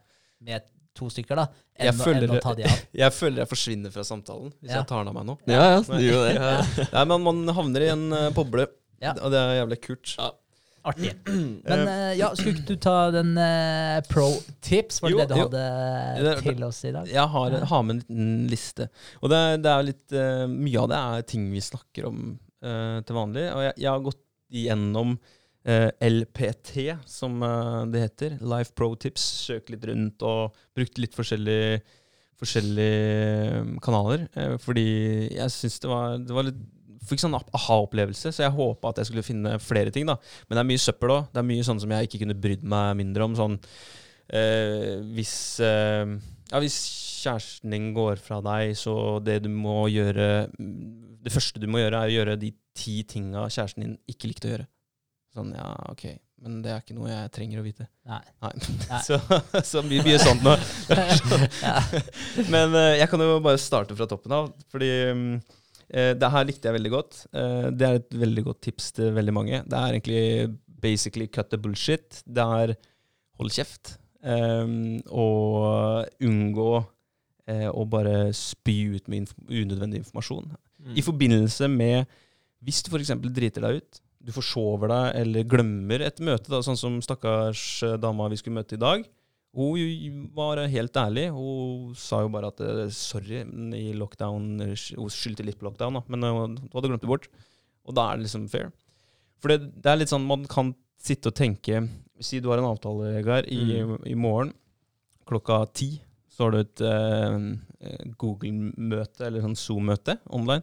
med 0.43 0.67
to 0.99 1.09
stykker, 1.09 1.39
da, 1.41 1.47
enn, 1.79 1.87
jeg 1.89 1.95
føler 2.03 2.27
enn 2.29 2.37
å 2.37 2.43
ta 2.45 2.53
de 2.59 2.67
av. 2.69 2.77
Jeg 3.03 3.15
føler 3.17 3.43
jeg 3.43 3.49
forsvinner 3.49 3.93
fra 3.95 4.05
samtalen 4.05 4.51
hvis 4.61 4.71
Ja. 4.75 4.83
jeg 4.83 4.89
tar 4.91 5.01
den 5.05 5.09
av 5.09 5.15
meg 5.17 5.25
nå. 5.31 5.39
Ja, 5.49 5.65
ja, 5.73 5.81
det 5.89 6.03
gjør 6.05 6.23
det. 6.29 6.37
Ja. 6.83 6.87
Nei, 6.93 7.05
men 7.15 7.25
man 7.27 7.57
havner 7.57 7.87
i 7.87 7.91
en 7.95 8.05
eh, 8.13 8.29
boble, 8.37 8.67
Ja. 9.03 9.15
og 9.19 9.33
det 9.33 9.41
er 9.41 9.55
jævlig 9.63 9.81
kult. 9.89 10.15
Ja. 10.19 10.31
Artig. 10.85 11.13
Men 11.63 11.81
uh, 11.87 12.11
ja, 12.19 12.33
skulle 12.35 12.57
ikke 12.59 12.73
du 12.75 12.81
ta 12.83 12.95
den 13.15 13.29
uh, 13.39 14.01
pro 14.11 14.25
tips? 14.67 14.97
Var 14.99 15.13
det 15.13 15.15
Jo, 15.15 15.19
det 15.21 15.29
du 15.31 15.37
jo. 15.39 15.45
hadde 15.47 16.33
til 16.43 16.65
oss 16.67 16.81
i 16.89 16.91
dag? 16.91 17.07
Jeg 17.07 17.23
har, 17.37 17.55
har 17.71 17.85
med 17.87 17.95
en 17.95 18.01
liten 18.03 18.33
liste. 18.51 18.89
Og 19.23 19.31
det, 19.31 19.39
er- 19.39 19.61
det 19.63 19.71
er 19.77 19.87
litt 19.87 20.17
uh, 20.19 20.43
Mye 20.51 20.81
av 20.83 20.89
det 20.91 20.99
er 20.99 21.23
ting 21.31 21.45
vi 21.55 21.63
snakker 21.63 22.09
om 22.11 22.25
eh, 22.67 22.99
til 23.07 23.15
vanlig. 23.15 23.45
Og 23.55 23.63
jeg, 23.69 23.77
jeg 23.85 23.91
har 23.93 24.03
gått 24.09 24.21
igjennom 24.59 25.15
eh, 25.15 25.39
LPT, 25.65 26.99
som 27.07 27.43
eh, 27.47 27.87
det 27.93 28.05
heter. 28.07 28.37
Life 28.43 28.75
Pro 28.75 28.95
Tips. 28.99 29.25
Søkt 29.47 29.71
litt 29.71 29.85
rundt 29.87 30.23
og 30.27 30.57
brukt 30.75 30.99
litt 30.99 31.15
forskjellige, 31.15 31.81
forskjellige 32.43 33.81
kanaler. 33.85 34.27
eh, 34.35 34.57
fordi 34.63 34.87
jeg 35.37 35.55
syns 35.55 35.79
det 35.83 35.91
var, 35.93 36.17
det 36.19 36.39
var 36.39 36.49
litt 36.51 36.63
Fikk 37.03 37.19
sånn 37.19 37.35
aha-opplevelse, 37.35 38.31
så 38.31 38.45
jeg 38.45 38.55
håpa 38.55 38.93
at 38.93 39.01
jeg 39.01 39.09
skulle 39.09 39.25
finne 39.27 39.57
flere 39.59 39.91
ting. 39.91 40.07
da. 40.07 40.15
Men 40.47 40.55
det 40.55 40.61
er 40.61 40.69
mye 40.69 40.83
søppel 40.85 41.11
òg. 41.11 41.25
Det 41.35 41.41
er 41.41 41.49
mye 41.49 41.65
sånn 41.67 41.81
som 41.83 41.91
jeg 41.91 42.07
ikke 42.07 42.21
kunne 42.21 42.37
brydd 42.39 42.63
meg 42.63 42.93
mindre 43.01 43.27
om. 43.27 43.35
Sånn 43.35 43.57
eh, 44.31 45.01
hvis 45.11 45.33
eh, 45.67 46.13
Ja, 46.53 46.61
hvis 46.63 46.77
kjæresten 47.25 47.75
din 47.75 47.89
går 47.97 48.23
fra 48.23 48.39
deg, 48.47 48.77
så 48.79 49.19
det 49.19 49.41
du 49.43 49.49
må 49.51 49.89
gjøre 49.91 50.47
Det 50.55 51.33
første 51.35 51.59
du 51.59 51.67
må 51.67 51.83
gjøre, 51.83 52.05
er 52.05 52.13
å 52.13 52.17
gjøre 52.21 52.39
de 52.39 52.53
ti 52.79 53.01
tinga 53.03 53.49
kjæresten 53.51 53.83
din 53.83 53.99
ikke 54.07 54.31
likte 54.31 54.47
å 54.47 54.55
gjøre. 54.55 54.69
Sånn, 55.33 55.53
ja, 55.57 55.71
ok. 55.93 56.05
Men 56.43 56.57
det 56.65 56.73
er 56.75 56.81
ikke 56.83 56.97
noe 56.97 57.07
jeg 57.09 57.31
trenger 57.37 57.61
å 57.61 57.65
vite. 57.65 57.85
Nei. 58.11 58.19
Nei. 58.43 58.51
Nei. 58.91 59.01
Så, 59.07 59.19
så 59.65 59.83
mye, 59.87 60.03
mye 60.05 60.19
sånt 60.21 60.43
nå. 60.45 60.57
Ja. 61.63 61.77
Men 62.55 62.75
eh, 62.75 62.97
jeg 62.99 63.09
kan 63.13 63.23
jo 63.23 63.37
bare 63.45 63.61
starte 63.63 63.95
fra 63.99 64.09
toppen 64.11 64.35
av, 64.35 64.49
fordi 64.73 64.89
mm, 65.15 65.29
eh, 65.95 66.11
det 66.19 66.31
her 66.35 66.49
likte 66.49 66.69
jeg 66.69 66.77
veldig 66.81 66.93
godt. 66.97 67.21
Eh, 67.31 67.69
det 67.79 67.89
er 67.89 68.01
et 68.01 68.19
veldig 68.25 68.45
godt 68.51 68.61
tips 68.67 68.91
til 68.99 69.15
veldig 69.17 69.37
mange. 69.39 69.63
Det 69.71 69.79
er 69.79 69.95
egentlig 69.95 70.25
basically 70.83 71.29
cut 71.31 71.53
the 71.55 71.61
bullshit. 71.63 72.21
Det 72.27 72.43
er 72.59 72.75
hold 73.39 73.55
kjeft. 73.55 73.95
eh, 74.27 74.77
og 75.15 76.27
unngå 76.27 76.69
eh, 77.47 77.69
å 77.71 77.87
bare 77.91 78.33
spy 78.35 78.77
ut 78.99 79.07
med 79.09 79.23
inf 79.23 79.37
unødvendig 79.47 80.03
informasjon. 80.03 80.51
Mm. 80.83 80.97
I 80.99 81.07
forbindelse 81.07 81.71
med 81.71 82.19
Hvis 82.63 82.83
du 82.87 82.93
f.eks. 82.93 83.15
driter 83.35 83.63
deg 83.65 83.81
ut, 83.81 84.02
du 84.23 84.31
forsover 84.35 84.91
deg 84.93 85.19
eller 85.23 85.49
glemmer 85.51 86.05
et 86.07 86.21
møte, 86.23 86.51
da, 86.53 86.63
sånn 86.65 86.79
som 86.79 87.01
stakkars 87.05 87.65
eh, 87.87 87.99
dama 88.01 88.29
vi 88.31 88.39
skulle 88.41 88.61
møte 88.61 88.79
i 88.79 88.83
dag. 88.83 89.05
Hun 89.53 90.29
var 90.33 90.63
helt 90.73 90.97
ærlig. 90.97 91.27
Hun 91.35 91.91
sa 91.99 92.23
jo 92.25 92.31
bare 92.33 92.53
at 92.53 92.63
eh, 92.65 92.87
sorry, 92.95 93.43
i 93.77 93.91
lockdown 93.99 94.63
Hun 94.63 95.11
skyldte 95.13 95.45
litt 95.45 95.59
på 95.61 95.69
lockdown, 95.69 95.99
da, 95.99 96.05
men 96.13 96.25
eh, 96.25 96.39
hun 96.39 96.57
hadde 96.73 96.93
glemt 96.93 97.05
det 97.05 97.11
bort. 97.11 97.29
Og 97.89 97.99
da 97.99 98.09
er 98.09 98.21
det 98.21 98.29
liksom 98.29 98.47
fair. 98.53 98.71
For 99.43 99.53
det, 99.53 99.73
det 99.83 99.91
er 99.91 100.01
litt 100.01 100.13
sånn 100.13 100.25
man 100.29 100.47
kan 100.51 100.73
sitte 101.03 101.33
og 101.33 101.37
tenke 101.37 101.83
Si 102.23 102.39
du 102.39 102.47
har 102.53 102.61
en 102.61 102.69
avtale, 102.69 103.17
Vegard, 103.17 103.49
i, 103.51 103.81
i 104.07 104.15
morgen 104.15 104.53
klokka 105.27 105.65
ti. 105.75 105.97
Så 106.31 106.47
har 106.47 106.55
du 106.55 106.61
et 106.61 106.83
eh, 106.87 108.05
Google-møte 108.21 109.27
eller 109.27 109.43
sånn 109.43 109.59
Zoom-møte 109.59 110.17
online. 110.31 110.63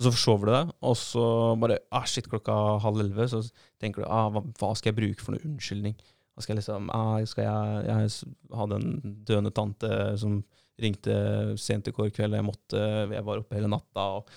Og 0.00 0.06
så 0.06 0.12
forsover 0.14 0.48
du 0.48 0.52
deg, 0.54 0.70
og 0.88 0.94
så 0.96 1.24
bare 1.60 1.76
ah, 1.92 2.06
Shit, 2.08 2.30
klokka 2.32 2.54
halv 2.80 3.02
elleve. 3.04 3.26
Så 3.28 3.42
tenker 3.82 4.00
du 4.02 4.08
ah, 4.08 4.30
hva, 4.32 4.40
hva 4.56 4.70
skal 4.78 4.94
jeg 4.94 4.96
bruke 5.02 5.20
for 5.26 5.36
noe 5.36 5.44
unnskyldning? 5.44 5.92
Hva 6.32 6.44
skal 6.46 6.54
jeg 6.54 6.62
liksom 6.62 6.88
ah, 6.96 7.18
Skal 7.28 7.44
jeg, 7.44 7.84
jeg 7.90 8.08
s- 8.14 8.24
hadde 8.56 8.78
en 8.80 9.14
døende 9.28 9.52
tante 9.52 9.90
som 10.22 10.38
ringte 10.80 11.12
sent 11.60 11.90
i 11.90 11.92
går 11.92 12.08
kveld, 12.16 12.32
jeg 12.38 12.46
måtte 12.46 12.80
Jeg 13.12 13.24
var 13.26 13.42
oppe 13.42 13.58
hele 13.58 13.68
natta. 13.68 14.06
Og 14.22 14.30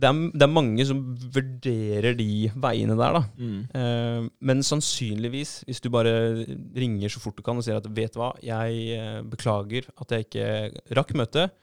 det, 0.00 0.08
er, 0.08 0.18
det 0.34 0.42
er 0.46 0.50
mange 0.50 0.84
som 0.88 1.04
vurderer 1.34 2.16
de 2.18 2.26
veiene 2.62 2.96
der, 2.98 3.14
da. 3.20 3.22
Mm. 3.38 3.60
Eh, 3.78 4.26
men 4.50 4.64
sannsynligvis, 4.66 5.52
hvis 5.68 5.82
du 5.84 5.86
bare 5.94 6.12
ringer 6.78 7.10
så 7.14 7.22
fort 7.22 7.38
du 7.38 7.44
kan 7.46 7.58
og 7.60 7.66
sier 7.66 7.78
at 7.78 7.86
vet 7.94 8.18
hva, 8.18 8.32
jeg 8.42 8.82
eh, 8.98 9.20
beklager 9.30 9.86
at 10.02 10.14
jeg 10.16 10.26
ikke 10.26 10.48
rakk 10.98 11.14
møtet, 11.18 11.54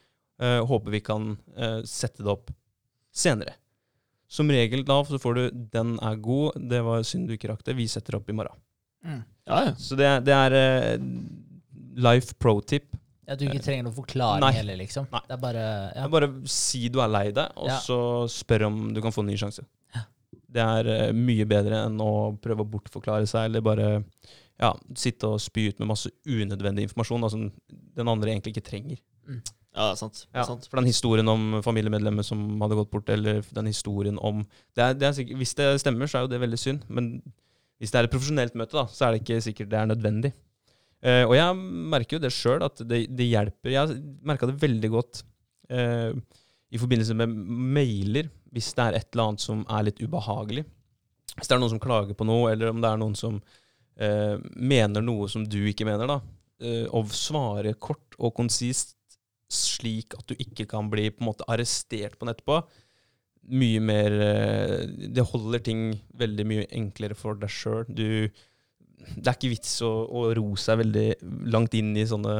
eh, 0.43 0.59
håper 0.71 0.95
vi 0.95 1.03
kan 1.07 1.33
eh, 1.57 1.81
sette 1.87 2.23
det 2.23 2.31
opp 2.37 2.51
senere. 3.17 3.55
Som 4.27 4.49
regel 4.51 4.83
da 4.87 4.99
så 5.07 5.17
får 5.23 5.35
du 5.37 5.43
'den 5.71 5.95
er 6.03 6.15
god', 6.19 6.57
det 6.69 6.81
var 6.83 7.03
synd 7.07 7.27
du 7.29 7.33
ikke 7.37 7.49
rakk 7.53 7.63
det, 7.63 7.75
vi 7.77 7.85
setter 7.87 8.17
opp 8.19 8.29
i 8.29 8.35
morgen. 8.35 8.55
Mm. 9.05 9.21
Ja, 9.47 9.59
ja. 9.65 9.73
Så 9.79 9.95
det, 9.95 10.05
er- 10.05 10.19
det 10.25 10.33
er 10.35 10.55
uh, 10.97 11.03
life 11.95 12.33
pro 12.39 12.59
tip. 12.61 12.95
At 13.27 13.39
du 13.39 13.45
ikke 13.45 13.59
trenger 13.63 13.83
noen 13.83 13.95
forklaring 13.95 14.39
Nei. 14.43 14.51
heller, 14.55 14.77
liksom. 14.79 15.07
Nei. 15.11 15.19
Det 15.27 15.33
er 15.35 15.41
bare 15.41 15.63
ja. 15.95 16.07
Bare 16.07 16.29
si 16.47 16.87
du 16.89 16.99
er 17.03 17.07
lei 17.11 17.31
deg, 17.31 17.51
og 17.57 17.67
Ja. 17.67 17.79
så 17.79 17.97
spør 18.31 18.65
om 18.67 18.93
du 18.93 19.01
kan 19.01 19.11
få 19.11 19.19
en 19.23 19.27
ny 19.27 19.35
sjanse. 19.35 19.65
Ja. 19.95 20.01
Det 20.49 20.61
er 20.63 21.09
uh, 21.09 21.13
mye 21.13 21.45
bedre 21.45 21.85
enn 21.87 21.97
å 21.99 22.37
prøve 22.39 22.63
å 22.63 22.69
bortforklare 22.71 23.27
seg, 23.27 23.45
eller 23.49 23.61
bare 23.61 24.03
ja, 24.59 24.73
sitte 24.95 25.27
og 25.27 25.39
spy 25.39 25.67
ut 25.69 25.79
med 25.79 25.87
masse 25.91 26.09
unødvendig 26.25 26.87
informasjon 26.87 27.21
da, 27.21 27.29
som 27.29 27.51
den 27.95 28.07
andre 28.07 28.31
egentlig 28.31 28.55
ikke 28.57 28.69
trenger. 28.71 28.97
Ja, 29.77 29.91
sant. 29.99 30.23
Ja, 30.33 30.43
sant. 30.47 30.65
for 30.67 30.81
den 30.81 30.89
historien 30.89 31.29
om 31.29 31.59
familiemedlemmer 31.65 32.25
som 32.25 32.41
hadde 32.63 32.79
gått 32.79 32.89
bort, 32.93 33.09
eller 33.13 33.43
den 33.53 33.69
historien 33.69 34.17
om 34.17 34.41
det 34.75 34.83
er, 34.83 34.97
det 34.97 35.07
er 35.07 35.17
sikkert, 35.19 35.37
Hvis 35.43 35.53
det 35.59 35.67
stemmer, 35.83 36.09
så 36.09 36.19
er 36.19 36.25
jo 36.25 36.31
det 36.33 36.41
veldig 36.41 36.59
synd, 36.61 36.87
men 36.89 37.11
hvis 37.77 37.93
det 37.93 37.99
er 37.99 38.07
et 38.07 38.13
profesjonelt 38.13 38.57
møte, 38.57 38.73
da, 38.73 38.87
så 38.89 39.05
er 39.05 39.13
det 39.13 39.21
ikke 39.21 39.43
sikkert 39.45 39.69
det 39.69 39.79
er 39.79 39.89
nødvendig. 39.91 40.33
Uh, 41.05 41.27
og 41.27 41.35
jeg 41.37 41.57
merker 41.93 42.17
jo 42.17 42.23
det 42.23 42.33
sjøl, 42.33 42.63
at 42.65 42.81
det, 42.89 43.03
det 43.13 43.29
hjelper. 43.29 43.69
Jeg 43.69 43.99
merka 44.25 44.49
det 44.49 44.57
veldig 44.63 44.89
godt 44.95 45.21
uh, 45.69 46.09
i 46.73 46.81
forbindelse 46.81 47.13
med 47.19 47.37
mailer, 47.77 48.31
hvis 48.55 48.71
det 48.73 48.87
er 48.87 48.97
et 48.97 49.11
eller 49.11 49.29
annet 49.29 49.45
som 49.45 49.61
er 49.69 49.85
litt 49.85 50.01
ubehagelig. 50.01 50.65
Hvis 51.37 51.45
det 51.45 51.53
er 51.53 51.61
noen 51.61 51.75
som 51.75 51.83
klager 51.83 52.17
på 52.17 52.25
noe, 52.25 52.49
eller 52.49 52.73
om 52.73 52.81
det 52.81 52.89
er 52.89 53.01
noen 53.03 53.13
som 53.19 53.37
uh, 53.37 54.35
mener 54.57 55.05
noe 55.05 55.29
som 55.29 55.45
du 55.45 55.61
ikke 55.69 55.85
mener, 55.87 56.09
da. 56.09 56.19
Å 56.57 56.99
svare 57.13 57.75
kort 57.77 58.15
og 58.17 58.31
konsist 58.33 58.95
slik 59.51 60.15
at 60.17 60.27
du 60.27 60.35
ikke 60.35 60.65
kan 60.69 60.89
bli 60.91 61.09
på 61.13 61.23
en 61.23 61.29
måte 61.29 61.47
arrestert 61.51 62.17
på 62.17 62.25
den 62.25 62.33
etterpå. 62.35 62.61
Mye 63.47 63.79
mer 63.79 64.11
eh, 64.11 64.81
Det 65.15 65.23
holder 65.29 65.61
ting 65.63 65.83
veldig 66.19 66.45
mye 66.49 66.65
enklere 66.75 67.15
for 67.15 67.37
deg 67.39 67.51
sjøl. 67.53 67.85
Det 67.87 69.23
er 69.23 69.35
ikke 69.37 69.53
vits 69.53 69.77
å, 69.87 69.91
å 70.09 70.23
ro 70.35 70.49
seg 70.59 70.81
veldig 70.81 71.05
langt 71.53 71.75
inn 71.77 71.93
i 71.95 72.03
sånne 72.09 72.33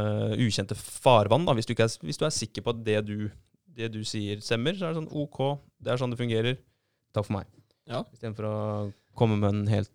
ukjente 0.43 0.76
farvann. 0.76 1.45
Da. 1.47 1.55
Hvis, 1.55 1.70
du 1.70 1.76
er, 1.78 1.91
hvis 2.03 2.20
du 2.20 2.26
er 2.28 2.34
sikker 2.36 2.66
på 2.66 2.74
at 2.76 2.82
det 2.84 2.97
du, 3.08 3.30
det 3.78 3.91
du 3.93 4.01
sier, 4.08 4.41
stemmer, 4.43 4.76
så 4.76 4.89
er 4.89 4.95
det 4.95 4.99
sånn 5.03 5.14
OK, 5.24 5.39
det 5.80 5.93
er 5.93 6.01
sånn 6.01 6.12
det 6.12 6.20
fungerer. 6.20 6.60
Takk 7.16 7.30
for 7.30 7.38
meg. 7.38 7.47
Ja. 7.88 8.01
Istedenfor 8.12 8.49
å 8.49 8.55
komme 9.18 9.38
med 9.39 9.53
en 9.53 9.68
helt 9.72 9.93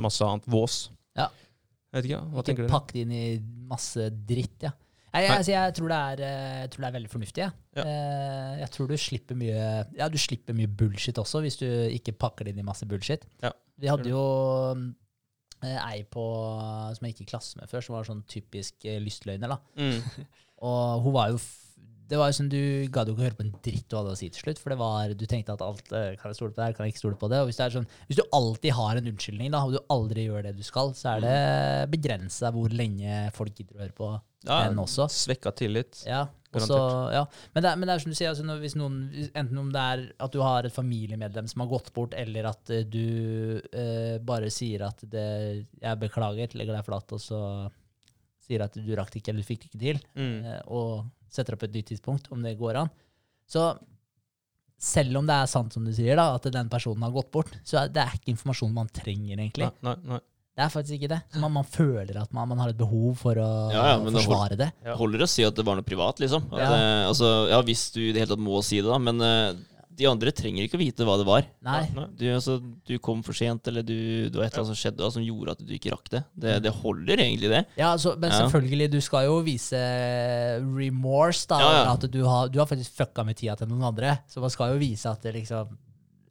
masse 0.00 0.24
annet 0.24 0.48
vås. 0.48 0.86
Ja. 1.18 1.28
Jeg 1.92 1.98
vet 1.98 2.08
ikke, 2.08 2.20
hva 2.24 2.40
Ikke 2.40 2.46
tenker 2.48 2.64
dere? 2.64 2.72
pakket 2.72 3.02
inn 3.02 3.12
i 3.16 3.26
masse 3.68 4.08
dritt, 4.28 4.56
ja. 4.64 4.72
Nei, 5.12 5.22
jeg, 5.24 5.32
altså, 5.34 5.52
jeg, 5.54 5.74
tror 5.78 5.88
det 5.92 5.98
er, 5.98 6.20
eh, 6.26 6.56
jeg 6.62 6.70
tror 6.72 6.82
det 6.84 6.88
er 6.88 6.96
veldig 6.98 7.10
fornuftig. 7.12 7.42
Ja. 7.46 7.50
Ja. 7.78 7.84
Eh, 7.84 8.54
Jeg 8.60 8.70
tror 8.74 8.88
du 8.90 8.96
slipper 9.00 9.38
mye 9.38 9.60
Ja, 9.96 10.08
du 10.12 10.18
slipper 10.20 10.56
mye 10.56 10.68
bullshit 10.68 11.18
også, 11.18 11.40
hvis 11.44 11.56
du 11.60 11.66
ikke 11.68 12.12
pakker 12.18 12.44
det 12.44 12.52
inn 12.54 12.60
i 12.62 12.66
masse 12.66 12.86
bullshit. 12.88 13.24
Ja, 13.42 13.52
Vi 13.78 13.88
hadde 13.88 14.10
jo 14.10 14.24
eh, 15.62 15.78
ei 15.88 16.02
på, 16.10 16.24
som 16.96 17.06
jeg 17.06 17.14
gikk 17.16 17.26
i 17.26 17.30
klasse 17.32 17.58
med 17.60 17.70
før, 17.70 17.84
som 17.84 17.96
var 17.96 18.08
sånn 18.08 18.24
typisk 18.30 18.84
lystløgner. 18.84 19.54
da. 19.56 19.58
Mm. 19.80 20.26
Og 20.68 21.02
hun 21.06 21.14
var 21.14 21.32
jo 21.32 21.40
det 22.08 22.16
var 22.18 22.30
jo 22.30 22.36
sånn, 22.38 22.48
Du 22.48 22.60
gadd 22.90 23.08
jo 23.10 23.14
ikke 23.14 23.20
å 23.20 23.26
høre 23.28 23.36
på 23.38 23.44
en 23.44 23.52
dritt 23.62 23.88
du 23.88 23.96
hadde 23.98 24.12
å 24.14 24.16
si 24.16 24.28
til 24.32 24.40
slutt. 24.46 24.58
For 24.62 24.70
det 24.72 24.78
var, 24.80 25.12
du 25.12 25.26
tenkte 25.28 25.52
at 25.52 25.60
alt 25.62 25.92
eh, 25.92 26.14
kan 26.16 26.30
jeg 26.32 26.38
stole 26.38 26.52
på 26.54 26.56
det 26.60 26.64
her, 26.64 26.72
kan 26.78 26.86
jeg 26.86 26.94
ikke 26.94 27.02
stole 27.04 27.18
på 27.20 27.28
det. 27.28 27.40
Og 27.42 27.50
hvis, 27.50 27.56
det 27.60 27.66
er 27.66 27.74
sånn, 27.76 27.88
hvis 28.08 28.16
du 28.20 28.24
alltid 28.32 28.72
har 28.78 28.96
en 28.96 29.10
unnskyldning, 29.12 29.50
da, 29.52 29.60
og 29.64 29.76
du 29.76 29.78
aldri 29.92 30.24
gjør 30.28 30.42
det 30.48 30.56
du 30.56 30.62
skal, 30.64 30.94
så 30.96 31.16
er 31.16 31.20
det 31.26 31.90
begrensa 31.92 32.50
hvor 32.54 32.72
lenge 32.72 33.28
folk 33.36 33.54
gidder 33.60 33.76
å 33.76 33.82
høre 33.84 33.96
på 33.98 34.10
Ja, 34.46 34.60
en 34.70 34.78
også. 34.80 35.08
Svekka 35.10 35.50
tillit. 35.58 36.04
Ja, 36.06 36.22
og 36.54 36.60
så- 36.62 37.12
ja. 37.12 37.24
Men, 37.54 37.62
det 37.62 37.70
er, 37.72 37.76
men 37.76 37.88
det 37.88 37.94
er 37.94 37.98
som 38.04 38.12
du 38.12 38.16
sier, 38.16 38.30
altså, 38.30 38.44
når, 38.46 38.60
hvis 38.62 38.76
noen, 38.78 39.00
enten 39.34 39.58
om 39.58 39.68
det 39.74 39.82
er 39.82 40.04
at 40.24 40.32
du 40.32 40.38
har 40.40 40.64
et 40.64 40.72
familiemedlem 40.72 41.48
som 41.50 41.60
har 41.60 41.68
gått 41.68 41.92
bort, 41.92 42.14
eller 42.16 42.46
at 42.54 42.70
eh, 42.70 42.84
du 42.88 43.60
eh, 43.72 44.16
bare 44.24 44.48
sier 44.48 44.86
at 44.86 45.02
det, 45.10 45.66
'jeg 45.82 46.00
beklager', 46.00 46.54
legger 46.56 46.72
deg 46.78 46.84
flat, 46.86 47.12
og 47.12 47.20
så 47.20 47.42
sier 48.46 48.62
at 48.64 48.72
du 48.72 48.94
rakk 48.96 49.10
det 49.12 49.20
ikke 49.20 49.28
eller 49.34 49.42
du 49.44 49.48
fikk 49.50 49.60
det 49.66 49.68
ikke 49.68 49.82
til, 49.84 50.00
Mm. 50.16 50.44
eh, 50.46 50.62
og 50.68 51.04
setter 51.30 51.54
opp 51.56 51.62
et 51.68 51.74
nytt 51.74 51.90
tidspunkt, 51.92 52.30
om 52.32 52.42
det 52.42 52.56
går 52.58 52.82
an. 52.84 52.90
Så 53.48 53.68
selv 54.78 55.18
om 55.18 55.26
det 55.26 55.34
er 55.34 55.48
sant 55.50 55.74
som 55.74 55.84
du 55.86 55.90
sier, 55.94 56.14
da, 56.18 56.28
at 56.38 56.44
den 56.54 56.68
personen 56.70 57.02
har 57.02 57.14
gått 57.14 57.30
bort, 57.34 57.54
så 57.66 57.80
er 57.82 57.88
det 57.92 58.02
er 58.04 58.12
ikke 58.18 58.30
informasjon 58.36 58.74
man 58.76 58.90
trenger, 58.94 59.34
egentlig. 59.40 59.66
Nei, 59.82 59.94
nei, 59.94 60.12
nei. 60.14 60.20
Det 60.58 60.64
er 60.66 60.70
faktisk 60.74 60.96
ikke 60.98 61.10
det. 61.12 61.18
Man, 61.38 61.52
man 61.54 61.66
føler 61.70 62.16
at 62.18 62.32
man, 62.34 62.48
man 62.50 62.58
har 62.58 62.72
et 62.72 62.78
behov 62.78 63.12
for 63.20 63.38
å 63.38 63.48
Ja, 63.70 63.82
ja, 63.92 63.98
forsvare 64.02 64.56
det. 64.58 64.72
Ja. 64.82 64.90
Det 64.92 64.96
holder 64.98 65.22
å 65.22 65.28
si 65.30 65.44
at 65.46 65.54
det 65.54 65.64
var 65.66 65.78
noe 65.78 65.86
privat, 65.86 66.18
liksom. 66.22 66.48
At, 66.50 66.62
Ja. 66.64 66.70
eh, 66.74 67.02
altså, 67.10 67.28
ja, 67.52 67.60
hvis 67.62 67.84
du 67.94 68.00
i 68.02 68.12
det 68.14 68.24
hele 68.24 68.32
tatt 68.34 68.42
må 68.42 68.58
si 68.66 68.80
det, 68.80 68.88
da. 68.90 68.98
Men 68.98 69.22
eh, 69.22 69.60
de 69.98 70.06
andre 70.06 70.30
trenger 70.32 70.62
ikke 70.64 70.78
å 70.78 70.80
vite 70.80 71.06
hva 71.08 71.16
det 71.18 71.26
var. 71.26 71.46
Nei. 71.66 71.80
Du, 72.16 72.24
altså, 72.30 72.58
du 72.86 72.94
kom 73.02 73.20
for 73.26 73.34
sent, 73.36 73.66
eller 73.70 73.82
du, 73.82 73.94
det 74.30 74.38
var 74.38 74.46
et 74.46 74.52
eller 74.54 74.62
annet 74.64 74.70
som 74.70 74.78
skjedde 74.78 75.02
da, 75.02 75.08
som 75.10 75.24
gjorde 75.26 75.56
at 75.56 75.64
du 75.66 75.72
ikke 75.74 75.90
rakk 75.94 76.08
det. 76.14 76.22
Det, 76.38 76.54
det 76.68 76.72
holder 76.78 77.24
egentlig, 77.24 77.50
det. 77.52 77.64
Ja, 77.80 77.90
altså, 77.96 78.14
men 78.18 78.30
Ja. 78.30 78.38
selvfølgelig, 78.44 78.88
du 78.94 79.00
skal 79.04 79.26
jo 79.26 79.40
vise 79.46 79.80
remorse, 80.62 81.46
da. 81.50 81.58
Ja, 81.62 81.72
ja. 81.82 81.92
At 81.96 82.06
du 82.12 82.20
har, 82.24 82.48
du 82.52 82.58
har 82.62 82.68
faktisk 82.70 82.94
fucka 82.98 83.24
med 83.26 83.36
tida 83.38 83.56
til 83.58 83.70
noen 83.70 83.84
andre. 83.90 84.16
Så 84.30 84.42
man 84.44 84.52
skal 84.54 84.74
jo 84.74 84.80
vise 84.82 85.10
at 85.10 85.22
det 85.26 85.34
liksom 85.38 85.76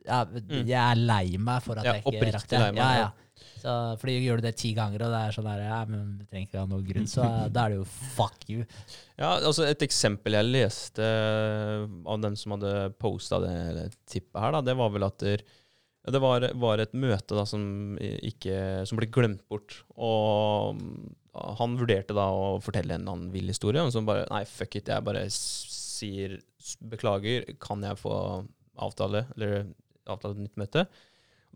ja, 0.08 0.22
Jeg 0.48 0.72
er 0.80 1.00
lei 1.02 1.36
meg 1.38 1.64
for 1.66 1.80
at 1.82 1.88
jeg 1.90 2.04
ikke 2.06 2.30
rakk 2.38 2.48
det. 2.54 2.60
lei 2.62 2.70
meg, 2.72 2.80
ja, 2.80 3.08
ja. 3.08 3.10
Så, 3.58 3.74
fordi 4.02 4.18
gjør 4.22 4.40
du 4.40 4.48
det 4.48 4.56
ti 4.60 4.72
ganger, 4.78 5.06
og 5.06 5.14
det 5.14 5.20
er 5.20 5.36
sånn 5.36 5.48
der, 5.50 5.64
ja, 5.66 5.82
men 5.90 6.16
du 6.20 6.26
trenger 6.26 6.48
ikke 6.48 6.62
ha 6.62 6.70
noen 6.70 6.88
grunn, 6.88 7.08
så 7.10 7.28
da 7.54 7.66
er 7.66 7.74
det 7.74 7.80
jo 7.80 7.86
fuck 8.16 8.48
you. 8.52 8.66
Ja, 9.18 9.36
altså 9.36 9.66
Et 9.68 9.86
eksempel 9.86 10.38
jeg 10.38 10.50
leste 10.50 11.08
av 11.08 12.20
den 12.24 12.38
som 12.40 12.58
hadde 12.58 12.74
posta 13.02 13.42
det 13.44 13.90
tippet 14.10 14.42
her, 14.44 14.54
da, 14.58 14.64
det 14.66 14.78
var 14.78 14.94
vel 14.94 15.08
at 15.08 15.26
det 16.08 16.22
var, 16.24 16.46
var, 16.56 16.80
et 16.80 16.94
møte 16.96 17.36
da 17.36 17.44
som, 17.48 17.98
ikke, 18.00 18.86
som 18.88 19.00
ble 19.00 19.10
glemt 19.12 19.42
bort. 19.52 19.82
Og 20.00 20.80
han 21.60 21.76
vurderte 21.80 22.16
da 22.16 22.30
å 22.32 22.62
fortelle 22.64 22.96
en 22.96 23.10
annen 23.10 23.34
vill 23.34 23.52
historie, 23.52 23.84
og 23.84 23.92
så 23.94 24.04
bare 24.08 24.28
Nei, 24.32 24.46
fuck 24.48 24.80
it, 24.80 24.88
jeg 24.94 25.04
bare 25.04 25.26
sier 25.34 26.38
beklager, 26.88 27.50
kan 27.64 27.84
jeg 27.84 28.00
få 28.00 28.16
avtale, 28.78 29.26
eller 29.36 29.68
avtale 30.08 30.38
et 30.38 30.46
nytt 30.46 30.60
møte? 30.62 30.86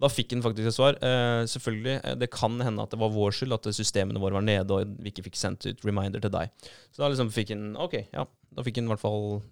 Da 0.02 0.10
fikk 0.10 0.34
han 0.34 0.44
faktisk 0.44 0.72
et 0.72 0.76
svar. 0.76 0.98
Eh, 0.98 1.44
selvfølgelig, 1.52 1.96
eh, 2.04 2.16
Det 2.16 2.32
kan 2.34 2.60
hende 2.60 2.82
at 2.82 2.92
det 2.92 3.00
var 3.00 3.14
vår 3.14 3.36
skyld 3.38 3.54
at 3.54 3.70
systemene 3.76 4.22
våre 4.22 4.40
var 4.40 4.46
nede 4.46 4.72
og 4.72 4.96
vi 4.98 5.12
ikke 5.12 5.28
fikk 5.30 5.38
sendt 5.38 5.68
ut 5.68 5.86
reminder 5.86 6.22
til 6.24 6.34
deg. 6.34 6.50
Så 6.92 7.04
da 7.04 7.10
liksom 7.10 7.32
fikk 7.34 7.54
han 7.54 7.76
ok, 7.78 8.08
ja, 8.12 8.26
da 8.26 8.66
fikk 8.66 8.82
han 8.82 8.90
i 8.90 8.94
hvert 8.94 9.04
fall 9.04 9.44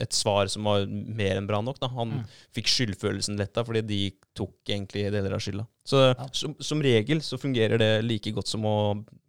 et 0.00 0.14
svar 0.16 0.48
som 0.48 0.64
var 0.64 0.86
mer 0.88 1.36
enn 1.36 1.46
bra 1.46 1.60
nok. 1.60 1.78
Da. 1.82 1.90
Han 1.92 2.22
mm. 2.22 2.28
fikk 2.56 2.70
skyldfølelsen 2.72 3.36
letta 3.40 3.64
fordi 3.66 3.82
de 3.86 4.02
tok 4.38 4.54
egentlig 4.68 5.10
deler 5.12 5.36
av 5.36 5.42
skylda. 5.44 5.66
Så 5.84 6.00
ja. 6.08 6.28
som, 6.32 6.56
som, 6.58 6.82
regel 6.82 7.20
så 7.24 7.38
fungerer 7.40 7.80
det 7.80 7.92
like 8.06 8.32
godt 8.32 8.48
som 8.48 8.64
å 8.64 8.76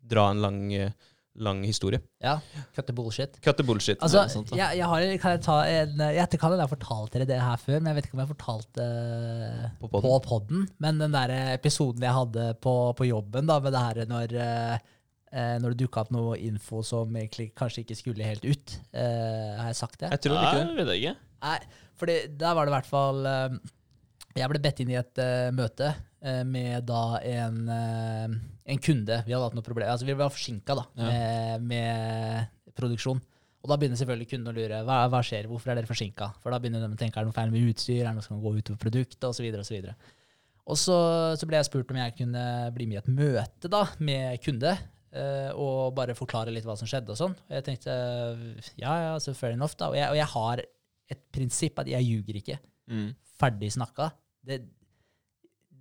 dra 0.03 0.29
en 0.31 0.43
lang 0.43 0.61
uh, 0.71 0.93
lang 1.35 1.63
historie. 1.65 1.99
Ja. 2.21 2.37
Cut 2.75 2.87
the 2.87 2.93
bullshit. 2.95 3.39
Cut 3.41 3.57
the 3.57 3.65
bullshit. 3.65 3.97
Altså, 4.05 4.25
jeg, 4.53 4.77
jeg, 4.77 4.87
har, 4.89 5.05
kan 5.21 5.35
jeg 5.35 5.41
ta 5.45 5.57
en 5.65 6.03
Jeg 6.13 6.39
kan 6.39 6.57
ha 6.59 6.67
fortalt 6.69 7.15
dere 7.15 7.27
det 7.29 7.39
her 7.41 7.61
før, 7.61 7.79
men 7.79 7.91
jeg 7.91 7.99
vet 7.99 8.07
ikke 8.09 8.17
om 8.17 8.23
jeg 8.23 8.29
har 8.29 8.33
fortalt 8.35 8.69
det 8.77 8.89
på 9.81 9.89
podden. 9.89 10.09
På 10.09 10.19
podden. 10.27 10.65
Men 10.83 11.01
den 11.01 11.15
der 11.15 11.35
episoden 11.53 12.05
jeg 12.05 12.17
hadde 12.19 12.49
på, 12.61 12.75
på 12.97 13.09
jobben 13.09 13.49
da, 13.49 13.59
med 13.63 13.73
det 13.73 13.83
her 13.87 14.11
når, 14.13 14.37
uh, 14.37 15.55
når 15.63 15.73
det 15.73 15.81
dukka 15.83 16.05
opp 16.05 16.13
noe 16.13 16.37
info 16.37 16.83
som 16.85 17.17
egentlig 17.17 17.51
kanskje 17.57 17.85
ikke 17.85 17.99
skulle 18.03 18.29
helt 18.29 18.45
ut. 18.45 18.79
Uh, 18.93 19.57
har 19.61 19.71
jeg 19.71 19.81
sagt 19.81 20.01
det? 20.03 20.13
Jeg 20.13 20.27
tror 20.27 20.41
ikke 20.41 20.57
det. 20.59 20.81
Vet 20.81 20.93
jeg 20.93 21.05
ikke. 21.05 21.15
Nei, 21.43 21.59
fordi 21.99 22.17
der 22.39 22.55
var 22.55 22.65
det 22.65 22.71
i 22.71 22.77
hvert 22.77 22.89
fall 22.89 23.25
eh, 23.27 23.55
Jeg 24.37 24.49
ble 24.51 24.61
bedt 24.63 24.81
inn 24.83 24.93
i 24.93 24.99
et 24.99 25.19
uh, 25.21 25.49
møte 25.53 25.91
uh, 25.93 26.43
med 26.47 26.87
da 26.89 27.03
en 27.29 27.59
uh, 27.67 28.37
en 28.63 28.79
kunde 28.79 29.19
Vi 29.25 29.33
hadde 29.33 29.43
hatt 29.43 29.55
noe 29.57 29.65
problem. 29.65 29.89
Altså, 29.91 30.07
vi 30.07 30.15
var 30.17 30.31
forsinka 30.31 30.75
ja. 30.79 30.87
med, 30.95 31.69
med, 31.69 32.51
produksjon. 32.77 33.19
Og 33.63 33.69
da 33.71 33.77
begynner 33.79 33.99
selvfølgelig 33.99 34.29
kunden 34.31 34.51
å 34.51 34.55
lure 34.55 34.79
hva, 34.87 35.03
hva 35.11 35.21
skjer, 35.23 35.47
hvorfor 35.47 35.71
er 35.71 35.79
dere 35.79 35.87
forsinka? 35.87 36.33
For 36.43 36.51
da 36.51 36.59
begynner 36.59 36.83
de 36.83 36.95
å 36.95 36.99
tenke 36.99 37.19
er 37.19 37.23
det 37.23 37.31
noe 37.31 37.37
feil 37.37 37.53
med 37.53 37.69
utstyr, 37.71 38.01
er 38.01 38.09
det 38.09 38.17
noe 38.17 38.25
som 38.25 38.35
kan 38.35 38.43
gå 38.43 38.57
utover 38.57 38.81
produktet, 38.81 39.23
osv. 39.29 39.45
Og, 39.47 39.67
så 39.67 39.75
videre, 39.75 39.93
og 40.63 40.79
så, 40.79 40.97
så 41.39 41.47
ble 41.47 41.59
jeg 41.59 41.69
spurt 41.69 41.93
om 41.93 41.99
jeg 41.99 42.15
kunne 42.17 42.43
bli 42.75 42.89
med 42.89 42.97
i 42.97 43.01
et 43.03 43.13
møte 43.13 43.71
da, 43.71 43.85
med 44.03 44.43
kunde. 44.43 44.75
Uh, 45.13 45.51
og 45.61 45.91
bare 45.93 46.15
forklare 46.17 46.49
litt 46.49 46.65
hva 46.65 46.73
som 46.79 46.89
skjedde 46.89 47.13
og 47.13 47.19
sånn. 47.19 47.35
Og 47.37 47.57
jeg 47.59 47.65
tenkte 47.67 47.93
ja, 48.81 48.93
ja, 49.05 49.11
så 49.21 49.35
fair 49.37 49.53
enough, 49.53 49.77
da. 49.77 49.91
Og 49.93 49.97
jeg, 49.99 50.09
og 50.09 50.17
jeg 50.17 50.29
har 50.33 50.63
et 51.13 51.25
prinsipp 51.35 51.83
at 51.83 51.91
jeg 51.91 52.07
ljuger 52.07 52.39
ikke. 52.39 52.57
Mm. 52.89 53.11
Ferdig 53.39 53.69
snakka. 53.75 54.09
Det, 54.43 54.63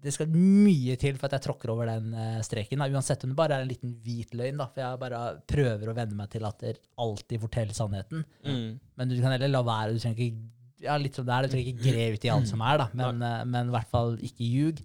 det 0.03 0.13
skal 0.15 0.33
mye 0.35 0.97
til 0.99 1.19
for 1.19 1.29
at 1.29 1.37
jeg 1.37 1.47
tråkker 1.47 1.71
over 1.75 1.91
den 1.93 2.15
uh, 2.17 2.41
streken. 2.43 2.81
Da. 2.83 2.89
Uansett 2.91 3.23
om 3.23 3.31
det 3.31 3.39
bare 3.39 3.59
er 3.59 3.67
en 3.67 3.71
liten 3.71 3.93
hvit 4.03 4.35
løgn. 4.35 4.59
Da. 4.59 4.67
For 4.73 4.83
jeg 4.83 5.03
bare 5.03 5.21
prøver 5.53 5.93
å 5.93 5.95
venne 5.97 6.19
meg 6.19 6.33
til 6.33 6.49
at 6.49 6.65
det 6.65 6.75
alltid 7.03 7.45
forteller 7.45 7.77
sannheten. 7.77 8.25
Mm. 8.43 8.81
Men 8.99 9.13
du 9.13 9.21
kan 9.21 9.37
heller 9.37 9.53
la 9.53 9.63
være. 9.67 9.95
Du 9.95 10.03
trenger 10.03 10.27
ikke 10.27 10.49
ja, 10.83 10.97
litt 10.99 11.15
som 11.15 11.29
det 11.29 11.35
er, 11.37 11.47
du 11.47 11.53
trenger 11.53 11.71
ikke 11.71 11.93
gre 11.93 12.09
ut 12.17 12.27
i 12.27 12.33
alt 12.35 12.51
som 12.51 12.65
er, 12.67 12.83
da. 12.83 12.89
Men, 12.99 13.23
uh, 13.23 13.43
men 13.47 13.71
i 13.71 13.77
hvert 13.77 13.95
fall 13.95 14.17
ikke 14.19 14.49
ljug. 14.49 14.83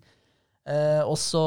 Eh, 0.67 1.01
og 1.07 1.15
så, 1.19 1.43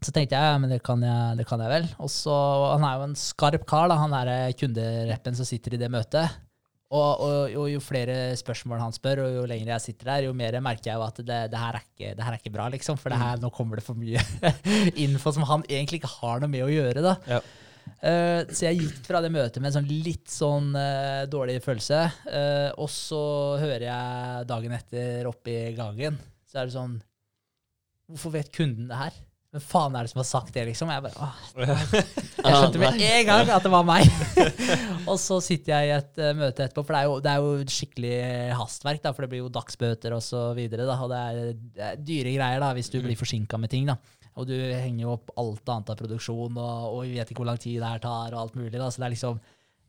så 0.00 0.12
tenkte 0.14 0.38
jeg 0.38 0.52
ja, 0.52 0.56
men 0.60 0.72
det 0.72 0.80
kan 0.84 1.02
jeg, 1.04 1.36
det 1.40 1.46
kan 1.48 1.62
jeg 1.62 1.72
vel. 1.72 1.88
Og 2.02 2.10
så, 2.12 2.34
Han 2.72 2.86
er 2.88 2.96
jo 2.96 3.08
en 3.10 3.18
skarp 3.20 3.66
kar, 3.68 3.90
da, 3.92 4.00
han 4.00 4.14
derre 4.14 4.38
kundereppen 4.58 5.36
som 5.38 5.48
sitter 5.48 5.76
i 5.76 5.80
det 5.82 5.92
møtet. 5.92 6.40
Og, 6.86 7.18
og, 7.18 7.50
og, 7.50 7.64
jo 7.66 7.80
flere 7.82 8.36
spørsmål 8.38 8.78
han 8.84 8.94
spør, 8.94 9.24
og 9.24 9.32
jo 9.40 9.46
lenger 9.50 9.72
jeg 9.72 9.84
sitter 9.88 10.10
der, 10.12 10.26
jo 10.28 10.34
mer 10.38 10.54
merker 10.62 10.92
jeg 10.92 11.00
jo 11.00 11.02
at 11.02 11.16
det, 11.18 11.38
det, 11.50 11.58
her, 11.58 11.78
er 11.78 11.82
ikke, 11.82 12.12
det 12.14 12.26
her 12.26 12.36
er 12.36 12.38
ikke 12.38 12.54
bra, 12.54 12.68
liksom. 12.70 12.98
For 13.00 13.10
her, 13.10 13.40
nå 13.42 13.50
kommer 13.54 13.80
det 13.80 13.86
for 13.86 13.98
mye 13.98 14.22
info 15.06 15.34
som 15.34 15.46
han 15.50 15.66
egentlig 15.66 16.04
ikke 16.04 16.12
har 16.20 16.42
noe 16.42 16.52
med 16.52 16.62
å 16.62 16.70
gjøre. 16.70 17.02
da. 17.02 17.16
Ja. 17.26 17.40
Uh, 17.96 18.42
så 18.50 18.66
jeg 18.66 18.80
gikk 18.82 18.96
fra 19.06 19.20
det 19.22 19.30
møtet 19.34 19.58
med 19.62 19.70
en 19.70 19.78
sånn 19.78 19.90
litt 19.90 20.30
sånn 20.30 20.72
uh, 20.78 21.26
dårlig 21.30 21.58
følelse. 21.64 22.04
Uh, 22.28 22.70
og 22.82 22.90
så 22.92 23.22
hører 23.62 23.88
jeg 23.88 24.48
dagen 24.50 24.78
etter 24.78 25.30
oppe 25.30 25.54
i 25.54 25.74
gangen, 25.78 26.18
så 26.46 26.62
er 26.62 26.70
det 26.70 26.78
sånn 26.78 26.98
Hvorfor 28.06 28.36
vet 28.36 28.52
kunden 28.54 28.86
det 28.86 28.98
her? 29.00 29.14
Hvem 29.56 29.64
faen 29.64 29.94
er 29.96 30.04
det 30.04 30.10
som 30.12 30.20
har 30.20 30.26
sagt 30.28 30.52
det, 30.52 30.66
liksom? 30.68 30.90
Jeg 30.92 31.02
bare, 31.06 31.28
jeg 31.64 32.58
skjønte 32.58 32.80
med 32.82 32.98
en 33.06 33.22
gang 33.24 33.52
at 33.54 33.64
det 33.64 33.70
var 33.72 33.86
meg. 33.88 34.10
og 35.10 35.16
så 35.22 35.38
sitter 35.40 35.72
jeg 35.72 35.88
i 35.88 35.94
et 35.94 36.20
uh, 36.20 36.34
møte 36.36 36.66
etterpå, 36.66 36.84
for 36.84 36.92
det 36.92 37.00
er, 37.00 37.08
jo, 37.08 37.14
det 37.24 37.32
er, 37.32 37.40
jo, 37.40 37.70
skikkelig 37.72 38.18
hastverk. 38.58 39.00
Da, 39.06 39.14
for 39.16 39.24
det 39.24 39.30
blir 39.32 39.40
jo 39.46 39.54
dagsbøter 39.54 40.12
og 40.12 40.20
så 40.26 40.50
videre. 40.58 40.84
Da, 40.84 40.98
og 41.00 41.08
det 41.14 41.22
er, 41.22 41.40
det 41.56 41.88
er, 41.88 42.04
dyre 42.10 42.36
greier 42.36 42.64
da, 42.66 42.70
hvis 42.76 42.92
du 42.92 43.00
blir 43.00 43.16
forsinka 43.16 43.60
med 43.62 43.72
ting. 43.72 43.88
da. 43.88 43.96
Og 44.36 44.50
du 44.50 44.54
henger 44.56 45.06
jo 45.06 45.16
opp 45.16 45.32
alt 45.40 45.72
annet 45.72 45.94
av 45.94 46.00
produksjon, 46.04 46.60
og, 46.60 46.88
og 46.92 47.02
vi 47.06 47.16
vet 47.16 47.32
ikke 47.32 47.40
hvor 47.40 47.48
lang 47.54 47.62
tid 47.62 47.80
det 47.80 47.94
her 47.94 48.04
tar. 48.04 48.34
og 48.34 48.40
alt 48.44 48.60
mulig. 48.60 48.76
Da, 48.76 48.92
så 48.92 49.00
det 49.00 49.08
er 49.08 49.16
liksom, 49.16 49.44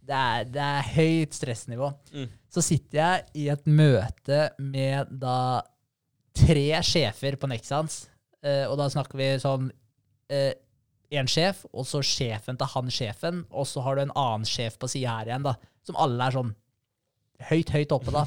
det 0.07 0.25
er, 0.31 0.51
det 0.55 0.67
er 0.71 0.91
høyt 0.95 1.41
stressnivå. 1.43 1.91
Mm. 2.15 2.29
Så 2.55 2.63
sitter 2.63 3.03
jeg 3.03 3.31
i 3.43 3.49
et 3.51 3.67
møte 3.67 4.45
med 4.63 5.11
da 5.11 5.39
tre 6.37 6.69
sjefer 6.87 7.35
på 7.35 7.49
Nexans 7.51 8.05
og 8.69 8.77
da 8.79 8.87
snakker 8.91 9.19
vi 9.19 9.29
sånn 9.41 9.69
én 10.27 11.27
uh, 11.27 11.31
sjef, 11.31 11.63
og 11.71 11.87
så 11.87 12.01
sjefen 12.05 12.59
til 12.59 12.71
han 12.73 12.91
sjefen, 12.93 13.45
og 13.51 13.67
så 13.69 13.83
har 13.85 13.97
du 13.97 14.05
en 14.05 14.15
annen 14.15 14.47
sjef 14.47 14.77
på 14.79 14.89
sida 14.91 15.19
her 15.19 15.31
igjen, 15.31 15.47
da, 15.47 15.55
som 15.87 15.99
alle 16.03 16.27
er 16.27 16.35
sånn 16.35 16.51
høyt, 17.49 17.71
høyt 17.73 17.95
oppe, 17.95 18.13
da. 18.15 18.25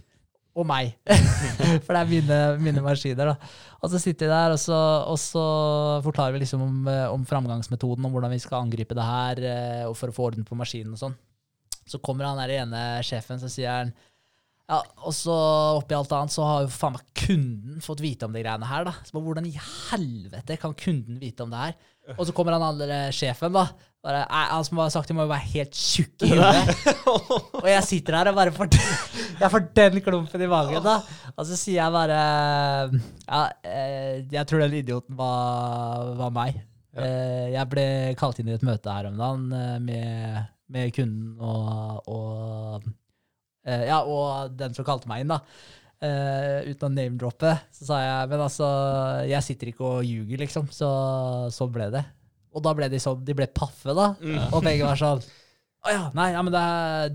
og 0.60 0.66
meg. 0.66 0.92
For 1.86 1.94
det 1.94 2.00
er 2.00 2.10
mine, 2.10 2.38
mine, 2.60 2.82
maskiner. 2.84 3.32
da. 3.32 3.50
Og 3.80 3.92
så 3.92 4.00
sitter 4.02 4.26
vi 4.26 4.34
der, 4.34 4.54
og 4.54 4.60
så, 4.60 4.78
og 5.08 5.18
så 5.22 5.44
forklarer 6.04 6.34
vi 6.34 6.42
liksom 6.42 6.64
om, 6.66 6.78
eh, 6.90 7.06
om, 7.08 7.24
framgangsmetoden, 7.26 8.04
om 8.04 8.14
hvordan 8.14 8.34
vi 8.34 8.40
skal 8.42 8.64
angripe 8.64 8.96
det 8.98 9.06
her, 9.06 9.42
og 9.88 9.96
for 9.98 10.10
å 10.10 10.16
få 10.16 10.30
orden 10.30 10.46
på 10.46 10.58
maskinen 10.58 10.96
og 10.96 11.02
sånn. 11.04 11.16
Så 11.90 12.02
kommer 12.02 12.28
han 12.28 12.38
der 12.42 12.60
ene 12.60 12.82
sjefen, 13.06 13.40
så 13.42 13.50
sier 13.50 13.70
han 13.72 13.94
ja, 14.70 14.78
og 15.02 15.14
så 15.16 15.34
oppi 15.80 15.96
alt 15.96 16.12
annet 16.14 16.30
så 16.30 16.44
har 16.46 16.64
jo 16.64 16.70
faen 16.70 16.94
meg 16.94 17.06
kunden 17.18 17.82
fått 17.82 18.02
vite 18.04 18.28
om 18.28 18.34
de 18.34 18.42
greiene 18.44 18.68
her. 18.70 18.84
da. 18.86 18.92
Så 19.02 19.18
Hvordan 19.18 19.48
i 19.48 19.54
helvete 19.58 20.58
kan 20.62 20.76
kunden 20.78 21.18
vite 21.18 21.42
om 21.42 21.50
det 21.50 21.62
her? 21.64 21.78
Og 22.16 22.26
så 22.26 22.34
kommer 22.34 22.54
han 22.54 22.64
andre 22.64 23.00
sjefen, 23.14 23.54
da. 23.54 23.66
Bare, 24.00 24.22
han 24.30 24.64
som 24.64 24.78
har 24.80 24.92
sagt 24.94 25.10
det, 25.10 25.14
må 25.18 25.26
jo 25.26 25.32
være 25.32 25.50
helt 25.52 25.76
tjukk 25.76 26.24
i 26.24 26.30
hodet. 26.38 26.76
og 27.60 27.66
jeg 27.68 27.82
sitter 27.88 28.16
her 28.16 28.30
og 28.30 28.38
bare 28.38 28.54
får, 28.56 28.70
jeg 29.42 29.52
får 29.52 29.66
den 29.76 30.00
klumpen 30.06 30.46
i 30.46 30.48
magen, 30.50 30.80
da. 30.86 30.96
Og 31.34 31.44
så 31.50 31.58
sier 31.58 31.82
jeg 31.82 31.96
bare 31.98 32.20
Ja, 33.26 33.42
eh, 33.66 34.22
jeg 34.32 34.46
tror 34.48 34.64
den 34.64 34.78
idioten 34.80 35.18
var, 35.18 36.14
var 36.22 36.32
meg. 36.38 36.62
Ja. 36.94 37.04
Eh, 37.04 37.46
jeg 37.56 37.70
ble 37.74 37.84
kalt 38.18 38.40
inn 38.40 38.48
i 38.50 38.56
et 38.56 38.64
møte 38.66 38.94
her 38.94 39.10
om 39.10 39.18
dagen 39.20 39.50
eh, 39.54 39.76
med, 39.84 40.48
med 40.72 40.94
kunden 40.96 41.36
og, 41.38 42.08
og 42.10 42.88
Uh, 43.66 43.84
ja, 43.88 44.00
og 44.04 44.56
den 44.56 44.76
som 44.76 44.86
kalte 44.86 45.10
meg 45.10 45.24
inn, 45.24 45.34
da. 45.34 45.40
Uh, 46.00 46.70
uten 46.70 46.86
å 46.88 46.94
name-droppe, 46.94 47.52
så 47.76 47.90
sa 47.90 47.98
jeg 48.00 48.30
men 48.30 48.40
altså, 48.46 48.68
jeg 49.28 49.44
sitter 49.44 49.72
ikke 49.72 49.84
og 49.84 50.06
ljuger, 50.08 50.40
liksom. 50.46 50.70
Så 50.72 50.88
sånn 51.54 51.74
ble 51.74 51.90
det. 51.92 52.04
Og 52.56 52.64
da 52.64 52.72
ble 52.74 52.88
de 52.90 53.02
sånn, 53.02 53.20
de 53.26 53.36
ble 53.36 53.50
paffe, 53.54 53.92
da. 53.94 54.14
Mm. 54.18 54.40
Og 54.48 54.64
begge 54.64 54.88
var 54.88 54.98
sånn 55.00 55.22
å 55.80 55.92
ja, 55.94 56.00
nei, 56.12 56.26
ja, 56.34 56.40
men 56.44 56.52
det, 56.52 56.62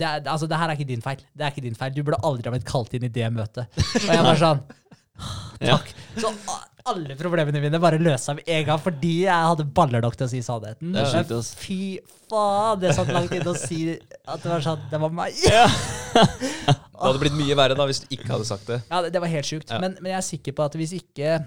det, 0.02 0.08
altså, 0.32 0.48
det 0.50 0.58
her 0.58 0.72
er 0.72 0.78
ikke 0.78 0.90
din 0.90 1.04
feil. 1.06 1.20
Det 1.38 1.46
er 1.46 1.52
ikke 1.54 1.62
din 1.68 1.78
feil. 1.78 1.92
Du 1.94 2.02
burde 2.02 2.18
aldri 2.26 2.50
ha 2.50 2.54
blitt 2.56 2.66
kalt 2.66 2.96
inn 2.98 3.06
i 3.06 3.12
det 3.14 3.28
møtet. 3.34 3.70
Og 3.78 4.08
jeg 4.10 4.24
var 4.26 4.40
sånn 4.46 4.64
Takk. 5.62 5.92
Så 6.20 6.32
alle 6.92 7.16
problemene 7.18 7.62
mine 7.64 7.80
bare 7.82 7.98
løsa 8.02 8.36
med 8.38 8.50
en 8.52 8.66
gang 8.68 8.82
fordi 8.82 9.14
jeg 9.24 9.50
hadde 9.50 9.66
baller 9.78 10.04
nok 10.06 10.18
til 10.20 10.28
å 10.28 10.32
si 10.32 10.42
sannheten. 10.46 10.94
Det 10.94 11.06
Men 11.16 11.44
fy 11.58 11.80
faen, 12.30 12.80
det 12.82 12.94
satt 12.98 13.12
langt 13.14 13.34
inne 13.34 13.52
å 13.52 13.58
si 13.58 13.80
at 13.96 14.44
det 14.44 14.52
var 14.52 14.66
sånn 14.66 14.88
Det 14.92 15.02
var 15.02 15.14
meg. 15.14 15.36
Ja. 15.50 15.66
det 16.16 17.02
hadde 17.02 17.22
blitt 17.24 17.38
mye 17.38 17.58
verre 17.58 17.78
da 17.78 17.88
hvis 17.90 18.04
du 18.06 18.10
ikke 18.14 18.30
hadde 18.36 18.48
sagt 18.48 18.70
det. 18.70 18.84
Ja, 18.92 19.02
det, 19.02 19.16
det 19.16 19.24
var 19.24 19.34
helt 19.34 19.50
sjukt. 19.50 19.72
Ja. 19.74 19.82
Men, 19.82 19.98
men, 20.00 20.14
jeg 20.14 20.20
er 20.22 20.28
sikker 20.30 20.58
på 20.58 20.68
at 20.68 20.78
hvis 20.78 20.96
ikke 21.00 21.40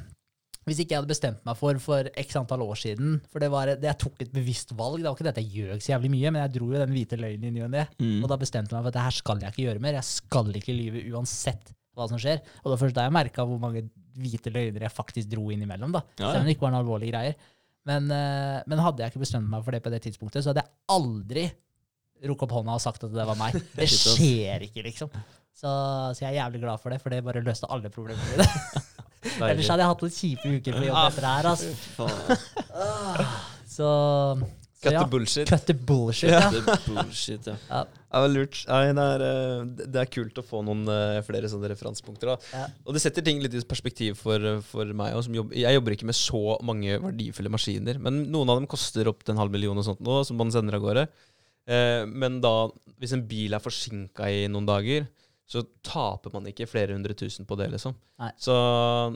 hvis 0.69 0.83
ikke 0.83 0.93
jeg 0.93 1.01
hadde 1.01 1.09
bestemt 1.09 1.47
meg 1.49 1.57
for 1.57 1.79
for 1.81 2.11
x 2.21 2.37
antall 2.37 2.61
år 2.67 2.77
siden 2.77 3.15
For 3.33 3.41
det 3.41 3.49
var, 3.49 3.71
det, 3.71 3.87
jeg 3.89 4.01
tok 4.03 4.27
et 4.27 4.35
bevisst 4.35 4.75
valg. 4.77 4.99
Det 5.01 5.09
var 5.09 5.17
ikke 5.17 5.29
det 5.31 5.37
at 5.37 5.41
jeg 5.41 5.55
gjøg 5.63 5.85
så 5.85 5.95
jævlig 5.95 6.13
mye, 6.19 6.35
men 6.35 6.43
jeg 6.43 6.57
dro 6.59 6.69
jo 6.75 6.83
den 6.83 6.93
hvite 6.93 7.21
løgnen 7.21 7.49
i 7.49 7.55
ny 7.55 7.65
og 7.65 7.73
ne. 7.73 7.87
Mm. 8.03 8.19
Og 8.21 8.29
da 8.29 8.43
bestemte 8.43 8.75
jeg 8.75 8.81
meg 8.81 8.89
for 8.89 8.93
at 8.93 8.99
det 8.99 9.07
her 9.07 9.17
skal 9.23 9.47
jeg 9.47 9.55
ikke 9.55 9.69
gjøre 9.69 9.85
mer. 9.87 10.01
Jeg 10.03 10.11
skal 10.11 10.51
ikke 10.61 10.77
lyve 10.77 11.07
uansett 11.15 11.73
hva 11.97 12.11
som 12.11 12.21
skjer. 12.21 12.43
Og 12.61 12.69
det 12.69 12.75
var 12.75 12.83
først 12.83 12.99
da 12.99 13.07
jeg 13.07 13.17
merka 13.17 13.47
hvor 13.49 13.63
mange 13.63 13.87
hvite 14.19 14.53
løgner 14.55 14.85
jeg 14.87 14.95
faktisk 14.95 15.31
dro 15.33 15.49
innimellom. 15.55 15.95
da. 15.95 16.03
Ja, 16.19 16.27
ja. 16.27 16.33
Selv 16.33 16.43
om 16.43 16.51
det 16.51 16.57
ikke 16.57 16.67
var 16.67 16.75
noen 16.75 16.85
alvorlige 16.85 17.15
greier. 17.15 17.39
Men, 17.89 18.11
uh, 18.13 18.59
men, 18.69 18.85
hadde 18.85 19.05
jeg 19.05 19.15
ikke 19.15 19.25
bestemt 19.25 19.49
meg 19.49 19.65
for 19.65 19.75
det 19.75 19.83
på 19.85 19.93
det 19.95 20.03
tidspunktet, 20.05 20.45
så 20.45 20.53
hadde 20.53 20.65
jeg 20.67 20.75
aldri 20.93 21.47
rukket 22.29 22.45
opp 22.49 22.55
hånda 22.59 22.77
og 22.77 22.83
sagt 22.83 23.05
at 23.07 23.15
det 23.15 23.27
var 23.29 23.39
meg. 23.39 23.57
Det 23.79 23.89
skjer 23.93 24.67
ikke, 24.69 24.85
liksom. 24.91 25.13
Så, 25.59 25.71
så, 26.15 26.23
jeg 26.23 26.37
er 26.37 26.45
jævlig 26.45 26.61
glad 26.63 26.79
for 26.83 26.95
det, 26.95 27.01
for 27.03 27.11
det 27.11 27.25
bare 27.27 27.43
løste 27.43 27.67
alle 27.73 27.91
problemene 27.91 28.23
mine. 28.31 28.47
Ellers 29.49 29.67
hadde 29.67 29.83
jeg 29.83 29.91
hatt 29.91 30.03
noen 30.05 30.15
kjipe 30.15 30.51
uker 30.59 30.77
på 30.77 30.85
jobb 30.87 30.99
etter 31.03 31.25
det 31.25 31.33
her. 31.35 31.49
Altså. 31.51 32.07
Så, 33.79 33.89
så 34.79 34.85
Cut 34.87 34.95
ja. 34.95 35.01
the 35.03 35.11
bullshit. 35.11 35.49
Cut 35.51 35.65
the 35.67 35.75
bullshit. 35.75 36.31
Ja. 36.31 36.45
Er 36.55 36.83
bullshit, 36.87 37.47
ja. 37.51 37.57
Ja. 37.67 37.81
Det 37.83 38.21
men 38.23 38.29
lurt. 38.31 38.61
Nei, 38.69 38.93
det, 38.95 39.07
er, 39.15 39.25
eh, 39.27 39.65
det- 39.83 40.03
er 40.05 40.11
kult 40.15 40.39
å 40.39 40.45
få 40.47 40.61
noen 40.63 40.85
eh, 40.89 41.19
flere 41.27 41.51
sånne 41.51 41.71
referansepunkter. 41.73 42.31
Ja. 42.55 42.69
Og 42.87 42.95
det 42.95 43.03
setter 43.03 43.27
ting 43.27 43.43
litt 43.43 43.57
i 43.59 43.63
perspektiv 43.67 44.21
for, 44.23 44.39
for 44.63 44.87
meg. 44.95 45.17
også, 45.17 45.27
som 45.27 45.41
jobb, 45.41 45.51
jeg 45.59 45.75
jobber 45.75 45.97
ikke 45.97 46.07
med 46.07 46.17
så 46.17 46.43
mange 46.63 46.95
verdifulle 47.03 47.51
maskiner, 47.51 47.99
men 47.99 48.23
noen 48.31 48.55
av 48.55 48.61
dem 48.61 48.71
koster 48.71 49.11
opp 49.11 49.27
til 49.27 49.35
en 49.35 49.43
halv 49.43 49.51
million 49.51 49.83
og 49.83 49.89
sånt 49.91 50.01
nå, 50.01 50.23
som 50.25 50.39
man 50.39 50.55
sender 50.55 50.79
av 50.79 50.87
gårde. 50.87 51.09
Eh, 51.69 52.07
men 52.07 52.39
da, 52.41 52.55
hvis 53.03 53.17
en 53.19 53.27
bil 53.29 53.59
er 53.59 53.65
forsinka 53.65 54.31
i 54.31 54.47
noen 54.47 54.69
dager, 54.69 55.11
så 55.49 55.63
taper 55.83 56.33
man 56.35 56.47
ikke 56.51 56.69
flere 56.69 56.93
hundre 56.93 57.17
tusen 57.17 57.49
på 57.49 57.57
det, 57.57 57.71
liksom. 57.73 57.95
Nei. 58.21 58.31
Så 58.41 58.55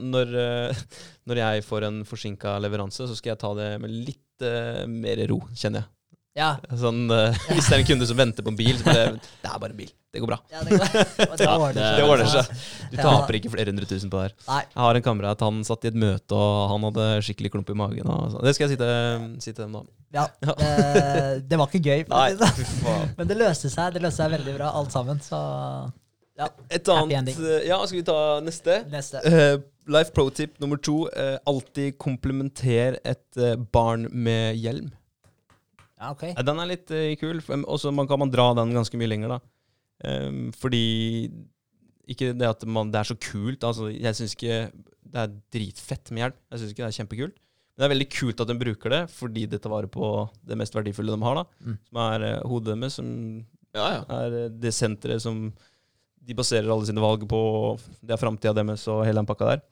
når, 0.01 0.35
eh, 0.43 0.85
når 1.29 1.43
jeg 1.45 1.65
får 1.69 1.87
en 1.89 2.03
forsinka 2.09 2.57
leveranse, 2.65 3.07
så 3.07 3.17
skal 3.17 3.35
jeg 3.35 3.43
ta 3.45 3.55
det 3.59 3.71
med 3.85 3.93
litt 4.11 4.23
eh, 4.47 4.85
mer 4.91 5.27
ro, 5.31 5.41
kjenner 5.55 5.83
jeg. 5.85 5.89
Ja. 6.33 6.55
Sånn, 6.81 7.03
eh, 7.13 7.35
hvis 7.53 7.67
det 7.69 7.75
er 7.77 7.83
en 7.83 7.89
kunde 7.91 8.07
som 8.09 8.17
venter 8.17 8.45
på 8.47 8.49
en 8.55 8.57
bil, 8.57 8.79
så 8.81 8.87
bare 8.89 9.09
Det 9.21 9.49
er 9.51 9.59
bare 9.61 9.75
en 9.75 9.81
bil. 9.83 9.91
Det 10.13 10.21
går 10.21 10.29
bra. 10.29 10.37
ja, 10.53 10.61
det, 10.65 10.77
går. 10.77 11.73
Det 11.77 12.05
ordner 12.05 12.29
seg. 12.29 12.49
Du 12.93 12.97
taper 13.01 13.37
ikke 13.39 13.51
flere 13.55 13.73
hundre 13.73 13.87
tusen 13.89 14.11
på 14.13 14.19
det 14.21 14.27
her. 14.45 14.67
Jeg 14.69 14.81
har 14.85 14.99
en 14.99 15.05
kamerat, 15.07 15.41
han 15.45 15.63
satt 15.65 15.87
i 15.87 15.91
et 15.93 15.97
møte, 15.97 16.37
og 16.37 16.67
han 16.73 16.85
hadde 16.89 17.07
skikkelig 17.25 17.53
klump 17.55 17.73
i 17.73 17.77
magen. 17.81 18.09
Og. 18.13 18.37
Det 18.45 18.53
skal 18.57 18.67
jeg 18.69 18.75
si 18.75 18.81
til, 18.81 19.25
si 19.45 19.53
til 19.57 19.65
dem, 19.65 19.79
da. 19.79 19.85
Ja, 20.13 20.27
det, 20.61 21.47
det 21.49 21.61
var 21.61 21.73
ikke 21.73 21.81
gøy, 21.89 22.05
sånn. 22.37 23.13
men 23.17 23.31
det 23.33 23.39
løste 23.41 23.73
seg. 23.73 23.95
Det 23.97 24.05
løste 24.05 24.21
seg 24.25 24.35
veldig 24.37 24.57
bra, 24.59 24.73
alt 24.83 24.93
sammen. 24.93 25.21
Så 25.25 25.41
ja, 26.41 26.49
Et 26.73 26.89
annet 26.93 27.19
ending. 27.23 27.41
eh, 27.45 27.65
Ja, 27.69 27.81
skal 27.89 28.01
vi 28.03 28.05
ta 28.09 28.19
neste? 28.45 28.83
neste. 28.93 29.21
Eh, 29.29 29.57
life 29.87 30.13
pro 30.15 30.29
tip 30.31 30.59
nummer 30.61 30.77
to. 30.79 31.09
eh, 31.11 31.39
alltid 31.47 31.97
komplementer 31.99 32.99
et 33.05 33.37
eh, 33.37 33.57
barn 33.57 34.09
med 34.13 34.57
hjelm. 34.57 34.91
Ja, 35.99 36.11
ok. 36.13 36.23
Eh, 36.33 36.43
Den 36.43 36.59
er 36.63 36.67
litt 36.71 36.91
eh, 36.91 37.15
kul. 37.17 37.41
Og 37.67 37.79
så 37.81 37.93
man 37.95 38.07
kan 38.11 38.19
man 38.19 38.31
dra 38.31 38.53
den 38.59 38.73
ganske 38.75 38.99
mye 38.99 39.09
lenger, 39.11 39.29
da. 39.37 39.41
Ehm, 40.05 40.53
fordi 40.53 41.31
Ikke 42.11 42.33
det 42.35 42.49
at 42.49 42.65
man, 42.67 42.91
det 42.91 42.99
er 42.99 43.05
så 43.13 43.15
kult. 43.23 43.63
Altså, 43.65 43.87
jeg 43.95 44.15
syns 44.19 44.35
ikke 44.35 44.57
det 45.13 45.21
er 45.23 45.35
dritfett 45.55 46.11
med 46.11 46.25
hjelm. 46.25 46.37
Jeg 46.51 46.59
syns 46.61 46.73
ikke 46.73 46.83
det 46.83 46.89
er 46.91 46.97
kjempekult. 46.99 47.37
Men 47.73 47.79
det 47.81 47.87
er 47.87 47.93
veldig 47.95 48.09
kult 48.13 48.41
at 48.43 48.49
de 48.51 48.57
bruker 48.59 48.91
det, 48.93 49.03
fordi 49.15 49.47
det 49.49 49.61
tar 49.63 49.71
vare 49.73 49.89
på 49.89 50.09
det 50.45 50.59
mest 50.59 50.75
verdifulle 50.75 51.15
de 51.15 51.23
har. 51.25 51.35
da 51.39 51.45
Mm. 51.65 51.79
Som 51.89 52.01
er 52.03 52.23
eh, 52.27 52.43
hodet 52.51 52.75
deres, 52.81 52.95
som 52.99 53.09
Ja, 53.73 53.87
ja. 53.95 54.03
er 54.19 54.35
eh, 54.45 54.49
det 54.51 54.75
senteret 54.75 55.23
som 55.23 55.53
de 56.23 56.37
baserer 56.39 56.71
alle 56.71 56.87
sine 56.89 57.03
valg 57.03 57.25
på. 57.29 57.43
Det 58.01 58.15
er 58.15 58.21
framtida 58.21 58.55
deres 58.57 58.87
og 58.91 59.05
hele 59.07 59.21
den 59.21 59.29
pakka 59.29 59.53
der. 59.53 59.63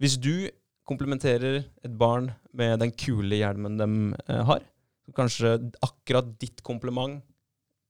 Hvis 0.00 0.16
du 0.20 0.48
komplementerer 0.88 1.60
et 1.60 1.96
barn 1.98 2.30
med 2.56 2.80
den 2.82 2.92
kule 2.96 3.38
hjelmen 3.38 3.76
de 3.78 3.88
eh, 4.26 4.42
har, 4.48 4.64
så 5.06 5.14
kanskje 5.16 5.52
akkurat 5.84 6.32
ditt 6.40 6.64
kompliment 6.66 7.20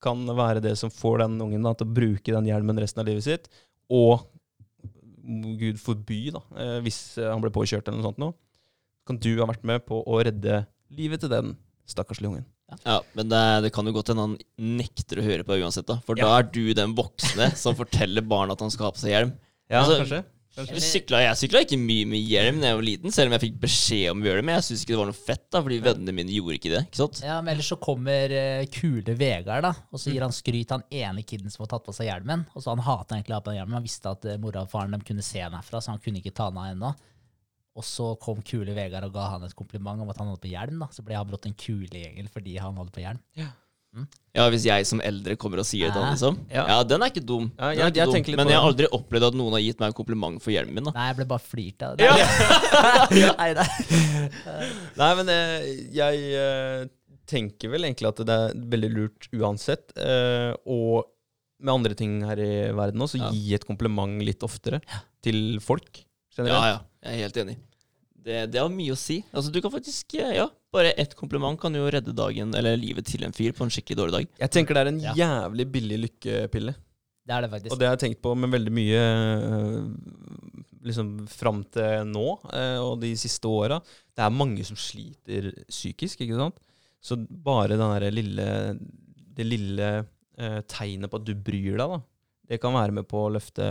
kan 0.00 0.20
være 0.32 0.62
det 0.64 0.74
som 0.80 0.92
får 0.92 1.20
den 1.22 1.40
ungen 1.44 1.64
da, 1.64 1.74
til 1.76 1.88
å 1.88 1.94
bruke 1.96 2.34
den 2.34 2.48
hjelmen 2.48 2.78
resten 2.80 3.02
av 3.02 3.08
livet 3.08 3.26
sitt, 3.26 3.50
og 3.92 4.26
Gud 5.60 5.76
forby, 5.78 6.30
da, 6.34 6.40
eh, 6.56 6.78
hvis 6.84 7.18
han 7.20 7.42
ble 7.44 7.52
påkjørt 7.54 7.88
eller 7.88 8.00
noe 8.00 8.08
sånt 8.08 8.22
nå, 8.22 8.30
kan 9.08 9.18
du 9.20 9.32
ha 9.38 9.48
vært 9.50 9.66
med 9.66 9.84
på 9.86 10.00
å 10.00 10.20
redde 10.24 10.64
livet 10.96 11.22
til 11.22 11.32
den 11.32 11.54
stakkarslige 11.88 12.32
ungen. 12.32 12.48
Ja, 12.84 12.98
Men 13.18 13.28
det, 13.32 13.44
det 13.66 13.72
kan 13.76 13.86
jo 13.88 13.92
godt 13.96 14.12
hende 14.12 14.26
han 14.28 14.36
nekter 14.80 15.20
å 15.20 15.26
høre 15.26 15.46
på 15.46 15.58
uansett, 15.60 15.86
da. 15.88 16.00
For 16.06 16.18
Ja. 16.18 16.26
da 16.26 16.38
er 16.40 16.50
du 16.54 16.74
den 16.74 16.94
voksne 16.98 17.52
som 17.56 17.78
forteller 17.78 18.22
barna 18.26 18.52
at 18.56 18.60
han 18.60 18.70
skal 18.70 18.90
ha 18.90 18.92
på 18.96 19.02
seg 19.02 19.14
hjelm. 19.16 19.32
Ja, 19.70 19.82
Altså, 19.84 20.02
kanskje? 20.02 20.24
Jeg 20.60 20.82
sykla, 20.82 21.20
jeg 21.22 21.38
sykla 21.38 21.60
ikke 21.62 21.76
mye 21.78 22.06
med 22.10 22.24
hjelm 22.26 22.56
da 22.60 22.72
jeg 22.72 22.76
var 22.80 22.84
liten, 22.84 23.12
selv 23.14 23.30
om 23.30 23.36
jeg 23.36 23.42
fikk 23.44 23.60
beskjed 23.62 24.10
om 24.10 24.20
å 24.20 24.26
gjøre 24.26 24.40
det. 24.40 24.44
Men 24.48 24.56
jeg 24.58 24.64
syns 24.66 24.82
ikke 24.82 24.92
det 24.92 24.98
var 24.98 25.08
noe 25.08 25.18
fett, 25.20 25.44
da, 25.46 25.60
fordi 25.62 25.78
vennene 25.84 26.14
mine 26.16 26.34
gjorde 26.34 26.56
ikke 26.58 26.72
det. 26.74 26.80
ikke 26.88 26.98
sant? 26.98 27.20
Ja, 27.22 27.36
men 27.40 27.52
ellers 27.54 27.68
så 27.70 27.78
kommer 27.80 28.34
uh, 28.34 28.64
kule 28.74 29.14
Vegard, 29.20 29.62
da, 29.62 29.70
og 29.94 30.02
så 30.02 30.10
gir 30.10 30.26
han 30.26 30.34
skryt 30.34 30.66
til 30.66 30.74
han 30.74 30.84
ene 30.90 31.22
kiden 31.22 31.54
som 31.54 31.62
har 31.64 31.70
tatt 31.70 31.86
på 31.86 31.94
seg 31.94 32.10
hjelmen. 32.10 32.42
Og 32.58 32.64
så 32.66 32.74
han 32.74 32.82
hater 32.82 33.16
egentlig 33.20 33.36
å 33.36 33.38
ha 33.38 33.44
på 33.46 33.52
den 33.54 33.60
hjelmen. 33.60 33.78
Han 33.78 33.86
visste 33.86 34.10
at 34.10 34.26
uh, 34.26 34.34
mora 34.42 34.66
og 34.66 34.74
faren 34.74 34.98
dem 34.98 35.06
kunne 35.06 35.22
se 35.24 35.40
han 35.40 35.54
herfra, 35.54 35.80
så 35.80 35.94
han 35.94 36.02
kunne 36.02 36.18
ikke 36.20 36.34
ta 36.34 36.50
den 36.50 36.58
av 36.58 36.74
ennå. 36.74 36.92
Og 37.78 37.84
så 37.86 38.18
kom 38.20 38.40
kule 38.42 38.74
Vegard 38.74 39.04
og 39.06 39.12
ga 39.14 39.28
han 39.36 39.44
et 39.46 39.54
kompliment 39.56 40.00
om 40.02 40.08
at 40.10 40.18
han 40.18 40.26
hadde 40.32 40.42
på 40.42 40.50
hjelm. 40.50 40.80
da. 40.82 40.88
Så 40.90 41.04
ble 41.06 41.14
han 41.14 41.26
brått 41.28 41.46
en 41.46 41.54
kulegjengel 41.54 42.28
fordi 42.32 42.56
han 42.58 42.74
hadde 42.76 42.90
på 42.92 43.00
hjelm. 43.04 43.20
Ja, 44.34 44.44
Hvis 44.50 44.62
jeg 44.68 44.86
som 44.86 45.00
eldre 45.02 45.34
kommer 45.40 45.58
og 45.58 45.66
sier 45.66 45.88
det 45.88 45.94
til 45.96 46.02
han, 46.04 46.12
liksom. 46.14 46.36
Ja. 46.54 46.62
Ja, 46.70 46.82
den 46.86 47.02
er 47.02 47.10
ikke 47.10 47.24
dum. 47.26 47.48
Ja, 47.58 47.70
jeg- 47.74 47.80
er 47.80 47.90
ikke 47.90 47.96
jeg 47.96 48.06
dum. 48.26 48.36
Men 48.38 48.48
jeg 48.52 48.58
har 48.60 48.68
aldri 48.68 48.86
opplevd 48.86 49.26
at 49.30 49.34
noen 49.34 49.52
har 49.56 49.60
gitt 49.64 49.80
meg 49.80 49.88
en 49.90 49.96
kompliment 49.98 50.42
for 50.42 50.50
hjelmen 50.54 50.74
min. 50.74 50.84
da. 50.84 50.92
Nei, 50.94 51.06
jeg 51.08 51.16
ble 51.16 51.26
bare 51.32 51.42
flirt 51.46 51.82
av 51.82 51.96
det. 51.96 52.06
Ja. 53.20 53.32
Nei, 53.38 53.52
nei. 53.54 53.68
Nei, 55.00 55.10
men 55.18 55.28
eh, 55.34 55.64
jeg 55.94 56.22
eh, 56.38 56.84
tenker 57.30 57.70
vel 57.72 57.86
egentlig 57.88 58.08
at 58.12 58.22
det 58.26 58.36
er 58.36 58.54
veldig 58.76 58.90
lurt 58.94 59.28
uansett. 59.34 59.90
eh, 59.98 60.52
og 60.66 61.06
med 61.60 61.74
andre 61.74 61.94
ting 61.98 62.20
her 62.24 62.38
i 62.40 62.52
verden 62.72 63.02
også, 63.04 63.18
Ja. 63.18 63.30
gi 63.34 63.54
et 63.54 63.66
kompliment 63.66 64.22
litt 64.22 64.40
oftere 64.46 64.80
til 65.22 65.58
folk. 65.60 66.04
Ja, 66.36 66.42
Generelt. 66.44 66.70
ja. 66.70 66.78
Jeg 67.04 67.12
er 67.18 67.22
helt 67.24 67.36
enig. 67.44 67.56
Det, 68.20 68.38
det 68.52 68.60
har 68.60 68.68
mye 68.68 68.92
å 68.92 68.98
si. 69.00 69.22
Altså, 69.32 69.50
du 69.52 69.60
kan 69.64 69.72
faktisk, 69.72 70.12
ja, 70.18 70.48
Bare 70.70 70.92
ett 71.02 71.16
kompliment 71.18 71.58
kan 71.58 71.74
jo 71.74 71.88
redde 71.90 72.12
dagen 72.14 72.52
eller 72.54 72.76
livet 72.78 73.08
til 73.08 73.24
en 73.26 73.32
fyr 73.34 73.50
på 73.56 73.64
en 73.66 73.72
skikkelig 73.74 73.96
dårlig 73.98 74.12
dag. 74.14 74.26
Jeg 74.44 74.52
tenker 74.54 74.76
det 74.76 74.82
er 74.84 74.90
en 74.92 75.00
Ja. 75.02 75.14
jævlig 75.18 75.64
billig 75.72 75.96
lykkepille. 76.04 76.74
Det 77.26 77.34
er 77.34 77.42
det 77.42 77.50
faktisk. 77.50 77.72
Og 77.74 77.78
det 77.80 77.88
har 77.88 77.96
jeg 77.96 78.02
tenkt 78.04 78.22
på 78.22 78.36
med 78.38 78.50
veldig 78.54 78.72
mye 78.76 79.00
eh, 79.00 79.80
liksom 80.86 81.10
fram 81.30 81.64
til 81.74 82.06
nå 82.08 82.26
eh, 82.54 82.78
og 82.80 83.00
de 83.02 83.10
siste 83.18 83.50
åra. 83.50 83.80
Det 84.14 84.22
er 84.24 84.30
mange 84.34 84.62
som 84.68 84.78
sliter 84.78 85.50
psykisk, 85.68 86.22
ikke 86.24 86.38
sant? 86.38 86.60
Så 87.02 87.16
bare 87.18 87.74
den 87.80 87.80
der 87.96 88.10
lille, 88.14 88.46
det 89.36 89.46
lille 89.48 89.90
eh, 90.38 90.60
tegnet 90.70 91.10
på 91.10 91.18
at 91.20 91.26
du 91.26 91.34
bryr 91.34 91.78
deg, 91.80 91.86
da, 91.96 92.00
det 92.50 92.58
kan 92.62 92.74
være 92.74 92.92
med 92.98 93.06
på 93.10 93.20
å 93.28 93.30
løfte 93.36 93.62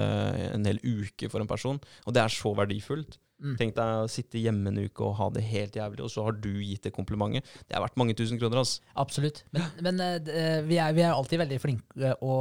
en 0.56 0.64
hel 0.70 0.80
uke 0.82 1.28
for 1.32 1.44
en 1.44 1.50
person. 1.50 1.80
Og 2.08 2.16
det 2.16 2.22
er 2.24 2.32
så 2.32 2.54
verdifullt. 2.56 3.18
Mm. 3.40 3.54
Tenk 3.60 3.76
deg 3.78 4.02
å 4.04 4.08
sitte 4.12 4.40
hjemme 4.42 4.68
en 4.72 4.82
uke 4.84 5.04
og 5.08 5.14
ha 5.20 5.30
det 5.32 5.46
helt 5.48 5.76
jævlig, 5.80 6.02
og 6.04 6.10
så 6.12 6.26
har 6.26 6.34
du 6.44 6.50
gitt 6.60 6.84
det 6.88 6.92
komplimentet. 6.96 7.48
Det 7.70 7.76
er 7.78 7.84
verdt 7.86 7.96
mange 8.00 8.16
tusen 8.20 8.40
kroner, 8.40 8.60
altså. 8.64 8.82
Absolutt. 9.00 9.44
Men, 9.56 9.68
men 9.86 10.02
eh, 10.04 10.18
eh, 10.28 10.58
vi, 10.68 10.76
er, 10.80 10.92
vi 10.98 11.06
er 11.06 11.14
alltid 11.16 11.40
veldig 11.46 11.60
flinke 11.64 12.16
å 12.24 12.36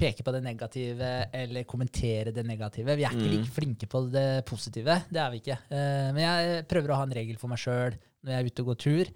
peke 0.00 0.24
på 0.26 0.32
det 0.34 0.40
negative 0.42 1.10
eller 1.38 1.66
kommentere 1.70 2.32
det 2.34 2.42
negative. 2.48 2.96
Vi 2.98 3.04
er 3.06 3.12
ikke 3.14 3.28
Mm. 3.28 3.34
like 3.36 3.52
flinke 3.54 3.86
på 3.92 4.00
det 4.10 4.24
positive. 4.48 4.96
Det 5.12 5.20
er 5.22 5.30
vi 5.30 5.42
ikke. 5.44 5.58
Eh, 5.70 6.08
Men 6.16 6.22
jeg 6.24 6.64
prøver 6.72 6.90
å 6.90 6.96
ha 7.02 7.04
en 7.06 7.14
regel 7.20 7.36
for 7.38 7.52
meg 7.52 7.60
sjøl 7.62 7.94
når 8.24 8.32
jeg 8.32 8.40
er 8.40 8.48
ute 8.50 8.64
og 8.64 8.72
går 8.72 8.80
tur. 8.84 9.12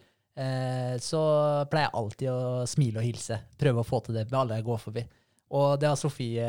Så 1.02 1.18
pleier 1.66 1.88
jeg 1.88 1.96
alltid 1.98 2.28
å 2.30 2.42
smile 2.70 3.00
og 3.00 3.06
hilse. 3.08 3.40
Prøve 3.58 3.82
å 3.82 3.86
få 3.88 3.98
til 4.06 4.14
det 4.14 4.28
med 4.30 4.36
alle 4.38 4.58
jeg 4.60 4.66
går 4.68 4.78
forbi. 4.84 5.02
Og 5.50 5.78
det 5.80 5.88
har 5.88 5.96
Sofie 5.96 6.44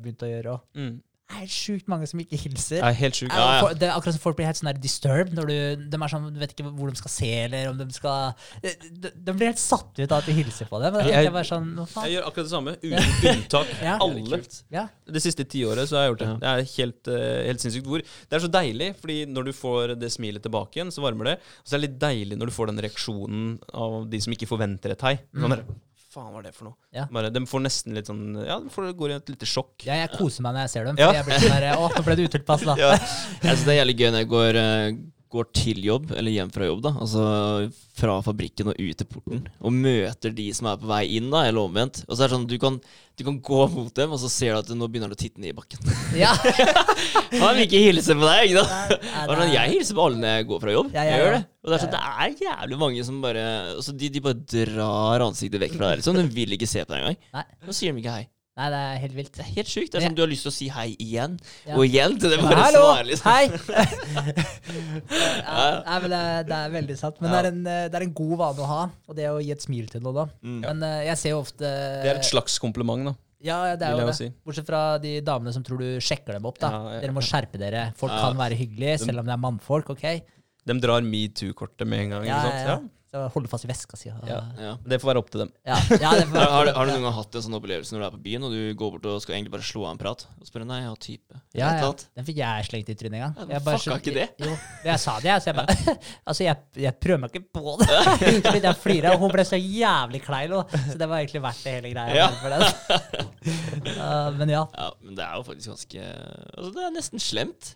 begynt 0.00 0.24
å 0.24 0.30
gjøre 0.32 0.56
òg. 0.56 0.64
Mm. 0.78 0.96
Det 1.28 1.42
er 1.44 1.50
sjukt 1.52 1.90
mange 1.92 2.06
som 2.08 2.20
ikke 2.22 2.38
hilser. 2.40 2.78
Er 2.80 2.94
helt 2.96 3.12
sjukt. 3.18 3.34
Ja, 3.36 3.42
Ja, 3.44 3.56
ja. 3.68 3.74
Det 3.76 3.84
er 3.84 3.90
akkurat 3.92 4.14
som 4.16 4.22
folk 4.22 4.38
blir 4.38 4.46
helt 4.48 4.56
sånn 4.56 4.70
der 4.70 4.78
disturbed 4.80 5.34
når 5.36 5.50
du, 5.50 5.56
de 5.92 5.98
er 6.00 6.08
sånn, 6.08 6.24
du 6.32 6.38
vet 6.40 6.54
ikke 6.54 6.70
hvor 6.72 6.88
de 6.88 6.96
skal 6.96 7.12
se, 7.12 7.28
eller 7.44 7.68
om 7.68 7.76
de 7.76 7.84
skal 7.92 8.32
De, 8.64 9.10
de, 9.12 9.34
blir 9.36 9.50
helt 9.50 9.60
satt 9.60 9.92
ut 10.00 10.06
av 10.08 10.22
at 10.22 10.24
du 10.24 10.32
hilser 10.32 10.70
på 10.70 10.80
dem. 10.80 10.94
Men 10.96 11.04
Jeg- 11.04 11.28
jeg 11.28 11.44
sånn, 11.50 11.68
Jeg 11.76 12.14
gjør 12.16 12.28
akkurat 12.30 12.48
det 12.48 12.54
samme, 12.54 12.72
uten 12.80 13.28
unntak. 13.34 13.66
Ja. 13.88 13.98
Alle. 14.00 14.40
Ja, 14.72 14.86
Det 15.04 15.20
siste 15.22 15.44
tiåret 15.44 15.84
så 15.92 15.98
har 16.00 16.06
jeg 16.08 16.14
gjort 16.16 16.24
det. 16.24 16.40
Det 16.40 16.48
er 16.48 16.62
helt, 16.78 17.08
eh, 17.12 17.44
helt 17.50 17.60
sinnssykt. 17.60 17.84
Hvor, 17.92 18.00
det 18.00 18.32
er 18.32 18.46
så 18.46 18.50
deilig, 18.50 18.88
fordi 18.96 19.18
når 19.28 19.44
du 19.44 19.52
får 19.52 19.98
det 20.00 20.10
smilet 20.10 20.42
tilbake 20.48 20.80
igjen, 20.80 20.88
så 20.90 21.04
varmer 21.04 21.24
det. 21.24 21.36
Og 21.60 21.66
så 21.68 21.76
er 21.76 21.80
det 21.84 21.90
litt 21.90 21.98
deilig 22.00 22.38
når 22.40 22.46
du 22.48 22.52
får 22.56 22.72
den 22.72 22.80
reaksjonen 22.88 23.58
av 23.74 24.08
de 24.08 24.18
som 24.24 24.32
ikke 24.32 24.48
forventer 24.48 24.96
et 24.96 25.04
hei. 25.04 25.18
Sånn 25.36 25.50
der, 25.52 25.62
faen, 26.18 26.30
hva 26.34 26.42
er 26.42 26.48
det 26.50 26.54
for 26.58 26.68
noe? 26.68 26.76
Ja. 26.94 27.06
Bare, 27.14 27.30
de 27.34 27.44
får 27.48 27.62
nesten 27.64 27.94
litt 27.96 28.10
sånn 28.10 28.24
Ja, 28.42 28.58
de 28.60 28.72
får, 28.74 28.90
går 28.98 29.14
i 29.14 29.18
et 29.20 29.32
lite 29.34 29.48
sjokk. 29.48 29.76
ja, 29.86 30.00
jeg 30.02 30.10
koser 30.18 30.44
meg 30.46 30.58
når 30.58 30.66
jeg 30.66 30.74
ser 30.74 30.90
dem. 30.90 30.98
Ja. 31.00 31.08
For 31.12 31.20
jeg 31.22 31.28
blir 31.30 31.44
sånn 31.46 31.54
der, 31.56 31.68
Å, 31.78 31.88
nå 31.94 32.04
ble 32.10 32.18
det 32.18 32.28
utilpass, 32.32 32.66
da. 32.68 32.76
Ja. 32.84 32.90
Jeg 32.98 33.46
synes 33.54 33.64
det 33.68 33.74
er 33.76 33.80
jævlig 33.82 33.96
gøy 34.02 34.10
når 34.12 34.24
jeg 34.26 34.30
går, 34.34 34.60
eh, 34.64 34.98
går 35.32 35.46
til 35.56 35.78
jobb, 35.84 36.12
eller 36.16 36.32
hjem 36.32 36.50
fra 36.54 36.66
jobb, 36.68 36.80
da. 36.86 36.92
Altså 37.02 37.22
fra 37.98 38.14
fabrikken 38.24 38.70
og 38.70 38.78
ut 38.78 38.96
til 39.00 39.08
porten. 39.10 39.42
Og 39.60 39.74
møter 39.74 40.32
de 40.34 40.46
som 40.56 40.68
er 40.70 40.78
på 40.80 40.88
vei 40.88 41.02
inn, 41.18 41.28
da, 41.32 41.42
eller 41.48 41.66
omvendt. 41.68 42.02
Og 42.06 42.14
så 42.16 42.24
er 42.24 42.30
det 42.30 42.36
sånn, 42.36 42.46
du 42.48 42.54
kan, 42.62 42.78
du 43.18 43.24
kan 43.26 43.40
gå 43.44 43.58
mot 43.74 43.90
dem, 43.98 44.14
og 44.14 44.20
så 44.22 44.30
ser 44.32 44.54
du 44.54 44.60
at 44.62 44.70
nå 44.78 44.88
begynner 44.88 45.10
du 45.12 45.16
å 45.16 45.20
titte 45.20 45.42
ned 45.42 45.52
i 45.52 45.56
bakken. 45.58 45.82
Ja. 46.16 46.30
Han 47.42 47.58
vil 47.58 47.64
ikke 47.66 47.82
hilse 47.82 48.16
på 48.16 48.24
deg, 48.24 48.48
ikke 48.52 48.62
da? 48.62 48.80
Nei, 48.94 49.26
nei, 49.28 49.36
er- 49.48 49.54
jeg 49.58 49.74
hilser 49.76 49.98
på 49.98 50.06
alle 50.06 50.22
når 50.22 50.32
jeg 50.38 50.48
går 50.48 50.62
fra 50.64 50.74
jobb. 50.78 50.88
Ja, 50.96 51.02
ja, 51.04 51.10
Jeg 51.12 51.24
gjør 51.24 51.36
det. 51.36 51.42
Og 51.58 51.68
det 51.68 51.76
er, 51.76 51.82
sånn, 51.84 51.92
det 51.92 52.00
er 52.24 52.48
jævlig 52.48 52.78
mange 52.80 53.04
som 53.04 53.20
bare 53.24 53.44
altså, 53.74 53.92
de, 54.00 54.08
de 54.14 54.22
bare 54.24 54.40
drar 54.54 55.26
ansiktet 55.26 55.60
vekk 55.66 55.76
fra 55.76 55.90
deg. 55.92 56.00
Liksom. 56.00 56.18
De 56.22 56.26
vil 56.38 56.56
ikke 56.56 56.70
se 56.70 56.84
på 56.86 56.94
deg 56.94 57.02
engang. 57.04 57.20
Nei. 57.36 57.44
Nå 57.68 57.76
sier 57.76 57.92
de 57.92 58.00
ikke 58.04 58.14
hei. 58.16 58.26
Nei, 58.58 58.68
det 58.74 58.78
er 58.82 58.96
helt 59.04 59.12
vilt. 59.14 59.28
Det 59.38 59.44
er 59.44 59.50
helt 59.54 59.68
sjukt. 59.70 59.92
Det 59.94 60.00
er 60.00 60.04
som 60.08 60.14
du 60.18 60.22
har 60.24 60.30
lyst 60.32 60.42
til 60.42 60.50
å 60.50 60.54
si 60.56 60.66
hei 60.74 60.88
igjen 60.98 61.36
Ja. 61.68 61.76
og 61.78 61.84
igjen 61.86 62.16
til 62.18 62.32
det 62.32 62.40
Bare 62.42 62.56
Hallo! 62.64 62.80
svarer, 62.88 63.06
liksom. 63.06 63.30
Hei! 63.30 63.44
ja, 65.46 65.66
nei, 65.86 65.98
men 66.02 66.10
det, 66.12 66.22
det 66.48 66.56
er 66.58 66.72
veldig 66.74 66.96
sant. 66.98 67.20
Men 67.22 67.30
det, 67.32 67.38
er 67.44 67.48
en, 67.52 67.60
eh, 67.70 67.86
det 67.92 68.00
er 68.00 68.06
en 68.08 68.14
god 68.18 68.34
vane 68.42 68.64
å 68.64 68.68
ha, 68.72 68.80
og 69.06 69.16
det 69.18 69.28
å 69.30 69.38
gi 69.42 69.52
et 69.54 69.62
smil 69.64 69.86
til 69.92 70.02
noe 70.04 70.16
da. 70.16 70.26
Mm. 70.42 70.58
Men 70.66 70.84
eh, 70.88 70.98
jeg 71.12 71.20
ser 71.22 71.34
jo 71.36 71.40
ofte 71.44 71.64
Det 71.68 72.10
er 72.12 72.20
et 72.20 72.28
slags 72.28 72.58
kompliment, 72.62 73.06
da. 73.12 73.14
Ja, 73.38 73.60
ja, 73.70 73.76
det 73.78 73.86
er 73.86 73.94
jo 73.94 74.06
det. 74.08 74.16
si. 74.18 74.26
Bortsett 74.42 74.66
fra 74.66 74.82
de 74.98 75.12
damene 75.22 75.52
som 75.54 75.62
tror 75.62 75.78
du 75.78 75.88
sjekker 76.02 76.34
dem 76.34 76.46
opp. 76.50 76.58
da. 76.58 76.72
Ja, 76.74 76.94
ja, 76.96 77.00
Dere 77.04 77.14
må 77.14 77.22
skjerpe 77.22 77.60
dere. 77.62 77.84
Folk 78.00 78.10
Ja. 78.10 78.24
kan 78.26 78.40
være 78.40 78.58
hyggelige, 78.58 78.98
selv 79.04 79.22
om 79.22 79.28
det 79.30 79.36
er 79.36 79.42
mannfolk. 79.44 79.92
ok? 79.94 80.06
De 80.66 80.74
drar 80.82 81.00
metoo-kortet 81.06 81.86
med 81.86 82.00
en 82.08 82.10
gang. 82.16 82.24
Ja, 82.26 82.40
ikke 82.42 82.50
ja, 82.50 82.64
sant? 82.74 82.90
ja. 82.90 82.97
Så 83.18 83.24
holde 83.34 83.48
fast 83.50 83.66
i 83.66 83.68
veska 83.70 83.96
si. 83.98 84.08
Ja. 84.28 84.38
Ja. 84.62 84.72
Det 84.86 84.98
får 85.02 85.08
være 85.10 85.20
opp 85.22 85.30
til 85.34 85.40
dem. 85.42 85.48
Ja, 85.66 85.78
ja, 85.98 86.10
det 86.14 86.26
Har, 86.34 86.50
har, 86.52 86.68
du- 86.68 86.72
har 86.76 86.86
du 86.86 86.92
noen 86.92 87.06
gang 87.08 87.14
hatt 87.16 87.38
en 87.38 87.44
sånn 87.48 87.56
opplevelse 87.58 87.94
når 87.96 88.02
du 88.04 88.06
er 88.06 88.14
på 88.14 88.20
byen, 88.28 88.44
og 88.46 88.52
du 88.54 88.60
går 88.78 88.92
bort 88.94 89.08
og 89.10 89.22
skal 89.24 89.34
egentlig 89.38 89.54
bare 89.56 89.66
slå 89.66 89.82
av 89.88 89.94
en 89.96 90.00
prat? 90.02 90.22
Og 90.38 90.46
spørre 90.46 90.68
nei, 90.68 90.78
jeg 90.84 90.90
har 90.92 91.00
type. 91.02 91.40
Ja, 91.58 91.70
ja. 91.82 91.88
Den 92.20 92.28
fikk 92.28 92.38
jeg 92.42 92.68
slengt 92.68 92.92
i 92.92 92.96
trynet 93.00 93.18
en 93.18 93.24
gang. 93.26 93.34
Ja, 93.42 93.48
Jeg 93.56 93.64
bare 93.66 93.82
fucka 93.82 93.98
ikke 93.98 94.14
det? 94.20 94.28
Jo, 94.46 94.54
jeg 94.86 95.02
sa 95.02 95.16
det, 95.18 95.30
jeg. 95.32 95.42
Så 95.42 95.50
jeg 95.50 95.58
bare 95.58 95.96
Altså, 96.28 96.46
jeg, 96.46 96.62
jeg 96.86 96.94
prøver 97.02 97.22
meg 97.24 97.34
ikke 97.34 97.58
på 97.58 97.74
det. 97.82 97.88
Så 97.98 98.14
begynte 98.22 98.54
jeg 98.62 98.70
å 98.70 98.78
flire, 98.86 99.14
og 99.16 99.24
hun 99.26 99.34
ble 99.34 99.46
så 99.48 99.58
jævlig 99.58 100.22
klein. 100.28 100.54
også. 100.60 100.82
Så 100.92 100.98
det 101.02 101.10
var 101.10 101.24
egentlig 101.24 101.42
verdt 101.48 101.64
det 101.66 101.74
hele 101.78 101.92
greia. 101.96 102.14
Ja. 102.22 102.28
Uh, 103.88 104.30
men 104.38 104.48
ja. 104.52 104.62
Ja, 104.76 104.88
men 105.02 105.16
det 105.18 105.24
er 105.24 105.36
jo 105.38 105.44
faktisk 105.46 105.70
ganske 105.72 106.02
Altså, 106.08 106.70
det 106.76 106.84
er 106.86 106.94
nesten 106.94 107.22
slemt 107.22 107.74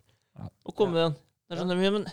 å 0.66 0.72
komme 0.74 0.92
med 0.96 1.02
den. 1.06 1.16
Det 1.48 1.56
er 1.56 1.60
sånn, 1.62 1.82
ja, 1.84 1.90
men 1.92 2.06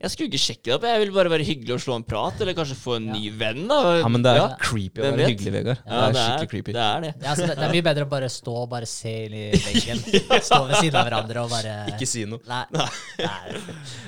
jeg 0.00 0.10
skulle 0.14 0.28
ikke 0.30 0.40
sjekke 0.40 0.64
det 0.70 0.74
opp. 0.78 0.84
Jeg 0.88 1.00
vil 1.02 1.10
bare 1.12 1.28
være 1.32 1.44
hyggelig 1.44 1.74
og 1.76 1.80
slå 1.84 1.96
en 2.00 2.04
prat, 2.08 2.38
eller 2.40 2.54
kanskje 2.56 2.76
få 2.80 2.94
en 2.96 3.06
Ja. 3.10 3.12
ny 3.18 3.30
venn, 3.36 3.66
da. 3.68 3.78
Ja, 4.00 4.08
men 4.08 4.22
det 4.24 4.30
er 4.32 4.36
Ja. 4.40 4.46
creepy 4.58 5.00
å 5.02 5.10
være 5.12 5.26
hyggelig, 5.28 5.52
Vegard. 5.52 5.78
Ja, 5.86 6.00
det 6.10 6.16
er 6.16 6.24
skikkelig 6.24 6.50
creepy. 6.54 6.72
Det 6.72 6.84
er 6.86 7.00
det. 7.04 7.14
Ja, 7.20 7.28
altså, 7.34 7.46
det, 7.50 7.56
det 7.60 7.66
er 7.68 7.72
mye 7.74 7.86
bedre 7.90 8.04
å 8.06 8.08
bare 8.08 8.28
stå 8.32 8.54
og 8.62 8.68
bare 8.70 8.86
se 8.86 9.12
inn 9.26 9.34
i 9.34 9.44
veggen. 9.52 9.98
Stå 10.48 10.60
ved 10.68 10.76
siden 10.80 10.96
av 10.96 11.04
hverandre 11.10 11.44
og 11.44 11.50
bare 11.52 11.74
Ikke 11.92 12.06
si 12.08 12.24
noe. 12.24 12.40
Nei. 12.48 12.64
Nei. 12.72 13.60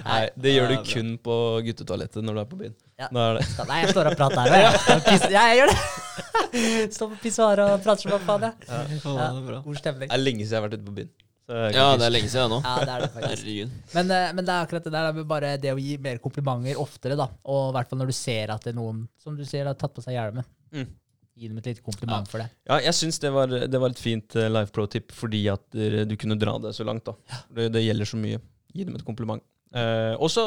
Nei, 0.06 0.22
det 0.40 0.54
gjør 0.56 0.68
du 0.72 0.76
kun 0.94 1.18
på 1.18 1.36
guttetoalettet 1.66 2.24
når 2.24 2.34
du 2.34 2.40
er 2.40 2.48
på 2.54 2.58
byen. 2.62 2.74
Ja. 2.98 3.08
Er 3.12 3.38
det. 3.40 3.46
Nei, 3.68 3.80
jeg 3.82 3.90
står 3.92 4.10
og 4.12 4.16
prater 4.16 4.40
her. 4.48 4.62
Jeg. 4.62 4.80
Og 4.96 5.02
pisser- 5.08 5.30
Ja, 5.34 5.42
jeg 5.52 5.60
gjør 5.62 5.72
det. 5.72 6.92
Står 6.96 7.08
på 7.12 7.18
pissoaret 7.22 7.70
og 7.72 7.82
prater 7.84 8.08
som 8.08 8.20
faen, 8.26 8.42
jeg. 8.48 8.54
Ja, 8.68 9.28
det. 9.32 9.60
God 9.64 9.76
stemning. 9.80 10.08
Det 10.08 10.16
er 10.16 10.22
lenge 10.24 10.44
siden 10.46 10.52
jeg 10.56 10.60
har 10.60 10.68
vært 10.68 10.78
ute 10.80 10.88
på 10.88 10.94
byen. 11.00 11.12
Så 11.52 11.62
Ja, 11.76 11.86
det 12.00 12.06
er 12.06 12.14
lenge 12.14 12.30
siden 12.32 12.48
nå. 12.54 12.58
Ja, 12.64 12.74
det 12.80 12.92
er 12.94 13.02
det 13.04 13.10
faktisk. 13.12 13.74
Men, 13.92 14.10
eh, 14.16 14.30
men 14.38 14.44
det 14.48 14.54
er 14.54 14.64
akkurat 14.64 14.86
det 14.88 14.92
der 14.94 15.12
med 15.18 15.26
bare 15.28 15.50
det 15.60 15.72
å 15.74 15.78
gi 15.82 15.98
mer 16.00 16.16
komplimenter 16.24 16.80
oftere, 16.80 17.16
da. 17.20 17.26
Og 17.44 17.68
i 17.68 17.76
hvert 17.76 17.90
fall 17.92 18.00
når 18.00 18.08
du 18.12 18.16
ser 18.16 18.54
at 18.54 18.64
det 18.64 18.72
er 18.72 18.78
noen, 18.80 19.04
som 19.20 19.36
du 19.36 19.44
sier, 19.44 19.68
har 19.68 19.76
tatt 19.76 19.92
på 19.94 20.04
seg 20.04 20.16
hjelmen. 20.16 20.46
Mm. 20.72 20.88
Gi 21.36 21.48
dem 21.48 21.58
et 21.60 21.68
lite 21.70 21.84
kompliment 21.84 22.28
for 22.28 22.40
det. 22.42 22.48
Ja, 22.68 22.78
jeg 22.86 22.96
syns 22.96 23.18
det, 23.20 23.30
var- 23.32 23.52
det 23.68 23.80
var 23.80 23.92
et 23.92 24.00
fint 24.00 24.36
eh, 24.36 24.48
life 24.52 24.72
pro-tip 24.72 25.12
fordi 25.12 25.44
at 25.52 25.62
dere- 25.76 26.06
du 26.08 26.16
kunne 26.16 26.38
dra 26.40 26.56
det 26.58 26.72
så 26.76 26.84
langt. 26.88 27.04
da. 27.04 27.14
Det, 27.52 27.68
det 27.76 27.84
gjelder 27.84 28.08
så 28.08 28.16
mye. 28.20 28.40
Gi 28.72 28.84
dem 28.88 28.96
et 28.96 29.04
kompliment. 29.04 29.42
Eh, 29.74 30.14
og 30.20 30.28
så 30.32 30.42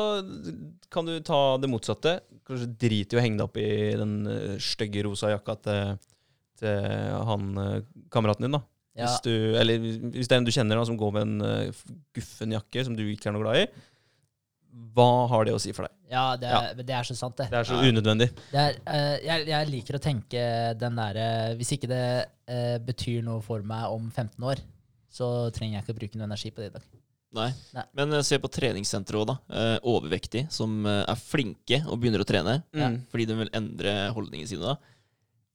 kan 0.93 1.05
du 1.05 1.19
ta 1.25 1.57
det 1.57 1.69
motsatte. 1.69 2.19
Kanskje 2.45 2.67
drit 2.77 3.13
i 3.13 3.17
å 3.17 3.21
henge 3.23 3.37
deg 3.39 3.47
opp 3.47 3.57
i 3.57 3.69
den 3.97 4.11
uh, 4.29 4.57
stygge 4.61 5.01
rosa 5.07 5.31
jakka 5.33 5.55
til, 5.65 5.95
til 6.61 6.91
han 7.29 7.47
eh, 7.57 7.79
kameraten 8.13 8.45
din. 8.45 8.57
da. 8.57 8.61
Ja, 8.95 9.09
Hvis, 9.09 9.21
du, 9.25 9.31
eller 9.59 9.77
hvis 10.13 10.27
det 10.29 10.35
er 10.35 10.39
en 10.39 10.45
du 10.47 10.51
kjenner 10.55 10.79
da, 10.79 10.85
som 10.87 10.95
går 10.97 11.11
med 11.17 11.21
en 11.27 11.41
uh, 11.43 11.83
guffen 12.15 12.53
jakke 12.55 12.83
som 12.87 12.95
du 12.95 13.01
ikke 13.11 13.27
er 13.27 13.33
noe 13.35 13.43
glad 13.43 13.57
i, 13.65 13.65
hva 14.95 15.07
har 15.31 15.45
det 15.47 15.53
å 15.55 15.59
si 15.59 15.71
for 15.75 15.87
deg? 15.87 15.93
ja, 16.11 16.23
det, 16.39 16.47
er, 16.51 16.79
det 16.85 16.93
er 16.95 17.07
så 17.07 17.15
sant, 17.17 17.35
det. 17.39 17.47
Det 17.51 17.57
er 17.61 17.67
så 17.67 17.77
Ja. 17.79 17.89
unødvendig. 17.91 18.27
det 18.51 18.61
er, 18.61 18.77
uh, 18.87 19.15
jeg, 19.25 19.45
jeg 19.51 19.69
liker 19.71 19.97
å 19.97 20.03
tenke 20.03 20.41
den 20.79 20.95
derre 20.99 21.27
Hvis 21.59 21.71
ikke 21.75 21.89
det 21.91 22.03
uh, 22.51 22.77
betyr 22.83 23.23
noe 23.25 23.41
for 23.43 23.63
meg 23.67 23.87
om 23.91 24.09
15 24.11 24.43
år, 24.51 24.61
så 25.11 25.49
trenger 25.55 25.77
jeg 25.79 25.83
ikke 25.85 25.95
å 25.95 25.99
bruke 26.01 26.19
noe 26.19 26.27
energi 26.29 26.51
på 26.51 26.61
det 26.63 26.69
i 26.69 26.75
dag. 26.75 26.87
Nei. 27.35 27.49
Nei. 27.75 27.83
Men 27.99 28.15
uh, 28.15 28.21
se 28.23 28.39
på 28.39 28.47
treningssenteret 28.51 29.19
òg, 29.19 29.27
da. 29.27 29.35
Eh, 29.59 29.77
overvektige 29.91 30.47
som 30.55 30.85
eh, 30.87 31.01
er 31.11 31.19
flinke 31.19 31.81
og 31.89 31.99
begynner 31.99 32.23
å 32.23 32.27
trene 32.27 32.61
Mm. 32.71 33.01
fordi 33.11 33.25
de 33.27 33.35
vil 33.41 33.51
endre 33.59 33.95
holdningene 34.15 34.47
sine. 34.47 34.63
da. 34.75 34.77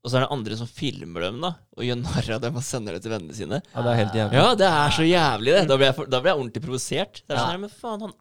Og 0.00 0.08
så 0.08 0.16
er 0.16 0.22
det 0.24 0.30
andre 0.32 0.56
som 0.56 0.68
filmer 0.70 1.26
dem 1.26 1.42
da, 1.44 1.50
og 1.76 1.84
gjør 1.84 1.98
narr 2.00 2.28
av 2.36 2.40
dem 2.40 2.54
og 2.56 2.62
sender 2.64 2.94
det 2.96 3.02
til 3.04 3.12
vennene 3.12 3.34
sine. 3.36 3.58
Ja, 3.74 3.82
det 3.84 3.90
er 3.90 3.98
helt 3.98 4.14
jævlig. 4.16 4.38
Ja, 4.40 4.46
det 4.56 4.68
er 4.70 4.94
så 4.96 5.04
jævlig, 5.04 5.52
det. 5.58 5.64
Da 5.68 5.76
blir 5.76 5.86
jeg, 5.90 5.96
for, 5.98 6.08
da 6.08 6.20
blir 6.24 6.30
jeg 6.32 6.40
ordentlig 6.40 6.62
provosert. 6.64 7.20
Det 7.26 7.34
er 7.36 7.40
sånn 7.42 7.52
ja. 7.52 7.60
Men 7.66 7.74
faen, 7.82 8.06
han 8.06 8.14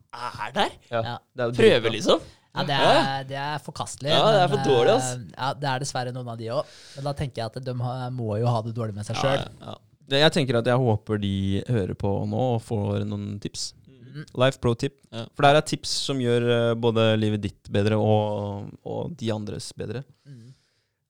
er 0.44 0.52
der! 0.58 0.74
Ja. 0.92 1.02
Ja. 1.08 1.14
Det 1.32 1.46
er 1.46 1.54
jo 1.54 1.58
Prøver, 1.62 1.96
liksom. 1.96 2.26
Ja, 2.50 2.64
det 2.68 2.76
er, 2.84 3.24
det 3.30 3.38
er 3.40 3.60
forkastelig. 3.64 4.12
Ja, 4.12 4.26
det 4.36 4.42
er 4.44 4.52
for 4.52 4.66
dårlig, 4.68 4.96
ass. 4.98 5.10
eh, 5.16 5.24
Ja, 5.38 5.54
Det 5.62 5.70
er 5.72 5.84
dessverre 5.86 6.12
noen 6.16 6.28
av 6.34 6.38
de 6.42 6.50
òg. 6.58 6.76
Men 6.98 7.08
da 7.08 7.14
tenker 7.22 7.44
jeg 7.46 7.52
at 7.54 7.64
de 7.70 7.76
må 7.80 8.30
jo 8.42 8.52
ha 8.52 8.62
det 8.66 8.74
dårlig 8.76 8.98
med 9.00 9.08
seg 9.08 9.16
Ja, 9.16 9.22
sjøl. 9.24 9.46
ja, 9.62 9.76
ja. 10.10 10.20
Jeg 10.26 10.34
tenker 10.36 10.58
at 10.60 10.66
jeg 10.68 10.82
håper 10.82 11.20
de 11.22 11.34
hører 11.70 11.94
på 12.02 12.12
nå 12.28 12.44
og 12.58 12.62
får 12.66 13.06
noen 13.08 13.38
tips. 13.40 13.70
Mm. 14.10 14.24
Life 14.42 14.58
pro 14.60 14.74
tip. 14.74 14.98
Ja. 15.14 15.28
For 15.32 15.46
det 15.46 15.52
her 15.54 15.60
er 15.62 15.68
tips 15.70 15.92
som 16.10 16.20
gjør 16.20 16.50
eh, 16.58 16.74
både 16.82 17.12
livet 17.22 17.46
ditt 17.46 17.70
bedre 17.72 17.96
og, 18.02 18.72
og 18.84 19.14
de 19.16 19.30
andres 19.32 19.70
bedre. 19.78 20.02
Mm. 20.28 20.48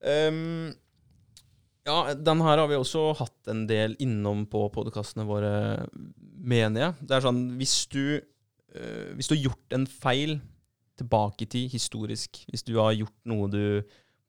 Ehm, 0.00 0.72
ja, 1.88 2.14
den 2.14 2.42
her 2.44 2.60
har 2.60 2.68
vi 2.70 2.78
også 2.78 3.10
hatt 3.18 3.50
en 3.52 3.64
del 3.68 3.96
innom 4.02 4.46
på 4.50 4.66
podkastene 4.74 5.26
våre, 5.28 5.52
mener 6.20 6.86
jeg. 6.86 7.08
Det 7.08 7.16
er 7.16 7.24
sånn 7.24 7.42
hvis 7.60 7.76
du, 7.92 8.20
eh, 8.74 9.10
hvis 9.16 9.30
du 9.30 9.36
har 9.36 9.44
gjort 9.48 9.76
en 9.76 9.86
feil 9.90 10.38
tilbake 11.00 11.46
i 11.46 11.50
tid, 11.50 11.72
historisk, 11.72 12.42
hvis 12.50 12.64
du 12.66 12.76
har 12.78 12.92
gjort 12.96 13.16
noe 13.28 13.48
du 13.52 13.64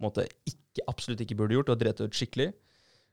måte 0.01 0.25
ikke, 0.47 0.85
absolutt 0.87 1.21
ikke 1.23 1.37
burde 1.39 1.57
gjort, 1.57 1.71
og 1.73 1.79
drept 1.81 2.01
ut 2.01 2.15
skikkelig, 2.15 2.49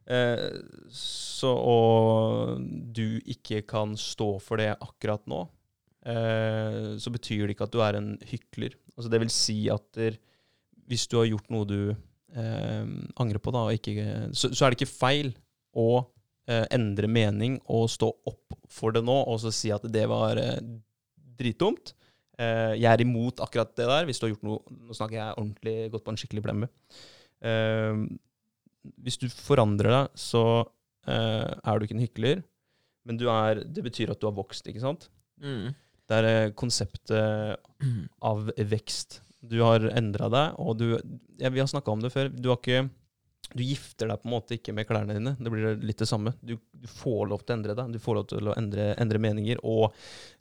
eh, 0.09 0.49
så, 0.95 1.51
og 1.53 2.63
du 2.95 3.19
ikke 3.27 3.65
kan 3.69 3.97
stå 3.99 4.37
for 4.43 4.63
det 4.63 4.71
akkurat 4.79 5.27
nå, 5.31 5.43
eh, 6.07 6.95
så 7.03 7.13
betyr 7.13 7.47
det 7.47 7.57
ikke 7.57 7.69
at 7.69 7.75
du 7.75 7.83
er 7.85 7.99
en 7.99 8.13
hykler. 8.31 8.79
Altså 8.97 9.11
det 9.13 9.23
vil 9.25 9.35
si 9.35 9.59
at 9.75 9.91
der, 9.99 10.17
hvis 10.89 11.07
du 11.11 11.19
har 11.19 11.29
gjort 11.29 11.51
noe 11.53 11.69
du 11.69 11.81
eh, 12.37 12.85
angre 13.21 13.41
på, 13.43 13.55
da, 13.55 13.67
og 13.69 13.77
ikke, 13.79 14.29
så, 14.33 14.53
så 14.53 14.67
er 14.67 14.73
det 14.75 14.81
ikke 14.81 14.97
feil 14.97 15.33
å 15.79 15.89
eh, 16.49 16.67
endre 16.75 17.11
mening 17.11 17.59
og 17.67 17.89
stå 17.93 18.11
opp 18.29 18.57
for 18.73 18.95
det 18.95 19.05
nå, 19.07 19.17
og 19.29 19.41
så 19.43 19.53
si 19.55 19.73
at 19.75 19.85
det 19.93 20.07
var 20.11 20.41
eh, 20.41 20.61
dritdumt. 21.39 21.95
Eh, 22.39 22.75
jeg 22.79 22.89
er 22.91 23.03
imot 23.03 23.43
akkurat 23.45 23.75
det 23.79 23.89
der. 23.89 24.07
Hvis 24.09 24.21
du 24.21 24.27
har 24.27 24.35
gjort 24.35 24.47
noe 24.47 24.79
Nå 24.89 24.97
snakker 24.97 25.19
jeg 25.19 25.37
ordentlig 25.37 25.77
gått 25.95 26.05
på 26.07 26.15
en 26.15 26.21
skikkelig 26.21 26.45
blemme. 26.45 26.71
Eh, 27.45 28.05
hvis 29.05 29.19
du 29.21 29.27
forandrer 29.33 29.91
deg, 29.93 30.19
så 30.19 30.45
eh, 31.09 31.49
er 31.49 31.79
du 31.79 31.85
ikke 31.85 31.99
en 31.99 32.07
hykler, 32.07 32.43
men 33.09 33.19
du 33.21 33.27
er, 33.33 33.65
det 33.65 33.85
betyr 33.85 34.13
at 34.13 34.21
du 34.21 34.29
har 34.29 34.37
vokst, 34.37 34.69
ikke 34.71 34.85
sant? 34.85 35.09
Mm. 35.43 35.75
Det 36.09 36.19
er 36.19 36.29
eh, 36.29 36.53
konseptet 36.57 37.59
av 38.31 38.53
vekst. 38.71 39.21
Du 39.41 39.61
har 39.63 39.85
endra 39.95 40.29
deg, 40.33 40.57
og 40.59 40.79
du 40.81 40.87
ja, 41.39 41.51
Vi 41.51 41.61
har 41.61 41.69
snakka 41.71 41.93
om 41.93 42.01
det 42.03 42.11
før. 42.15 42.33
Du 42.33 42.51
har 42.51 42.59
ikke 42.59 42.89
du 43.57 43.63
gifter 43.65 44.11
deg 44.11 44.21
på 44.21 44.29
en 44.29 44.35
måte 44.35 44.57
ikke 44.59 44.75
med 44.77 44.85
klærne 44.89 45.15
dine. 45.17 45.33
Det 45.41 45.53
blir 45.53 45.79
litt 45.81 46.03
det 46.03 46.09
samme. 46.11 46.35
Du, 46.45 46.59
du 46.59 46.89
får 46.91 47.31
lov 47.31 47.45
til 47.45 47.55
å 47.55 47.57
endre 47.57 47.77
deg. 47.79 47.95
Du 47.95 48.03
får 48.03 48.19
lov 48.19 48.27
til 48.29 48.51
å 48.51 48.57
endre, 48.59 48.91
endre 49.01 49.21
meninger 49.25 49.63
og, 49.65 49.95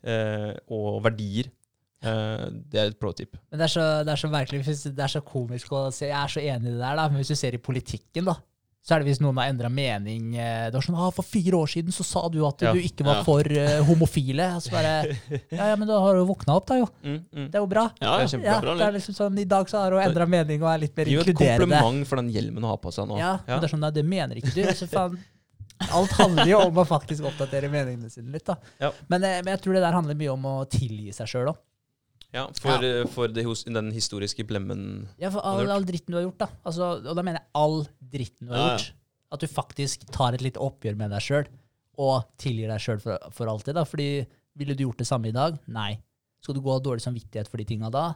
eh, 0.04 0.52
og 0.74 0.98
verdier. 1.06 1.48
Eh, 2.04 2.44
det 2.68 2.82
er 2.82 2.92
et 2.92 2.98
pro 3.00 3.14
tip. 3.16 3.38
Men 3.48 3.62
det 3.62 3.68
er, 3.70 3.72
så, 3.72 3.86
det 4.04 4.12
er 4.12 4.20
så 4.20 4.30
virkelig, 4.32 4.76
det 4.98 5.06
er 5.06 5.14
så 5.14 5.24
komisk 5.24 5.72
å 5.72 5.86
se. 5.94 6.10
Jeg 6.10 6.18
er 6.18 6.34
så 6.34 6.44
enig 6.44 6.68
i 6.68 6.74
det 6.74 6.82
der, 6.82 7.00
da. 7.00 7.08
Men 7.08 7.22
hvis 7.22 7.32
du 7.32 7.38
ser 7.40 7.56
i 7.56 7.62
politikken, 7.70 8.28
da, 8.28 8.36
så 8.88 8.94
er 8.96 9.02
det 9.02 9.10
hvis 9.10 9.18
noen 9.20 9.36
har 9.36 9.50
endra 9.52 9.68
mening. 9.68 10.30
eh, 10.40 10.70
Det 10.70 10.78
var 10.78 10.84
sånn 10.86 10.96
ah, 10.96 11.10
'For 11.12 11.26
fire 11.28 11.58
år 11.60 11.68
siden 11.68 11.92
så 11.92 12.04
sa 12.08 12.22
du 12.32 12.38
at 12.48 12.62
Ja. 12.64 12.72
du 12.72 12.80
ikke 12.80 13.04
var 13.04 13.16
Ja. 13.20 13.22
for 13.26 13.40
eh, 13.44 13.82
homofile.' 13.84 14.48
Så 14.64 14.70
bare 14.72 15.12
Ja, 15.52 15.66
ja, 15.68 15.76
men 15.76 15.86
da 15.88 15.98
har 16.00 16.14
du 16.16 16.24
våkna 16.24 16.56
opp, 16.56 16.66
da, 16.66 16.78
jo. 16.80 16.88
Mm, 17.04 17.20
mm. 17.28 17.50
Det 17.50 17.54
er 17.54 17.60
jo 17.60 17.66
bra. 17.68 17.90
Ja, 18.00 18.16
Det 18.16 18.24
er 18.24 18.38
kjempebra. 18.38 18.64
Ja, 18.64 18.74
det 18.80 18.86
er 18.88 18.92
liksom 18.96 19.14
sånn, 19.14 19.38
I 19.38 19.44
dag 19.44 19.66
så 19.68 19.82
har 19.84 19.92
hun 19.92 20.00
endra 20.00 20.26
mening 20.26 20.62
og 20.62 20.72
er 20.72 20.78
litt 20.78 20.96
mer 20.96 21.04
inkluderende. 21.04 21.36
Gi 21.38 21.44
et 21.44 21.60
kompliment 21.60 22.06
for 22.06 22.16
den 22.16 22.30
hjelmen 22.32 22.62
hun 22.64 22.70
har 22.72 22.78
på 22.78 22.90
seg 22.92 23.06
nå. 23.08 23.18
Ja, 23.18 23.38
men 23.46 23.60
det 23.60 23.68
er 23.68 23.76
sånn, 23.76 23.80
nei, 23.84 23.90
det 23.90 24.04
mener 24.08 24.34
ikke 24.40 24.54
du. 24.56 24.62
Så 24.72 24.88
faen, 24.88 25.18
alt 25.92 26.10
handler 26.18 26.46
jo 26.48 26.58
om 26.64 26.74
å 26.80 26.84
faktisk 26.88 27.22
oppdatere 27.28 27.68
meningene 27.70 28.10
sine 28.10 28.32
litt. 28.32 28.44
da. 28.46 28.56
Ja. 28.80 28.90
Men, 29.08 29.22
eh, 29.22 29.42
men 29.44 29.52
jeg 29.56 29.60
tror 29.62 29.74
det 29.74 29.82
der 29.84 29.92
handler 29.92 30.14
mye 30.16 30.32
om 30.32 30.42
å 30.48 30.64
tilgi 30.66 31.12
seg 31.12 31.26
sjøl 31.28 31.48
òg. 31.52 31.56
Ja, 32.34 32.46
for, 32.60 32.82
ja. 32.84 33.06
for 33.08 33.28
det, 33.32 33.42
den 33.72 33.90
historiske 33.90 34.44
blemmen 34.44 35.08
Ja, 35.18 35.30
for 35.30 35.40
all, 35.40 35.70
all 35.70 35.84
dritten 35.88 36.12
du 36.12 36.16
har 36.18 36.26
gjort, 36.26 36.38
da. 36.42 36.48
Altså, 36.66 36.98
og 37.08 37.16
da 37.16 37.22
mener 37.22 37.40
jeg 37.40 37.46
all 37.54 37.86
dritten 38.12 38.48
du 38.48 38.54
har 38.54 38.74
gjort. 38.76 38.92
At 39.32 39.40
du 39.44 39.46
faktisk 39.50 40.06
tar 40.14 40.32
et 40.36 40.44
lite 40.44 40.60
oppgjør 40.64 40.96
med 40.96 41.10
deg 41.12 41.20
sjøl, 41.24 41.48
og 41.98 42.28
tilgir 42.40 42.70
deg 42.70 42.80
sjøl 42.80 43.00
for, 43.02 43.18
for 43.34 43.50
alltid. 43.50 43.74
da. 43.76 43.84
Fordi 43.84 44.26
ville 44.58 44.74
du 44.78 44.84
gjort 44.86 44.98
det 45.02 45.06
samme 45.10 45.28
i 45.28 45.34
dag? 45.36 45.58
Nei. 45.68 45.98
Skal 46.42 46.54
du 46.54 46.60
gå 46.62 46.70
av 46.72 46.82
dårlig 46.86 47.02
samvittighet 47.04 47.48
for 47.50 47.58
de 47.60 47.66
tinga 47.68 47.90
da? 47.90 48.06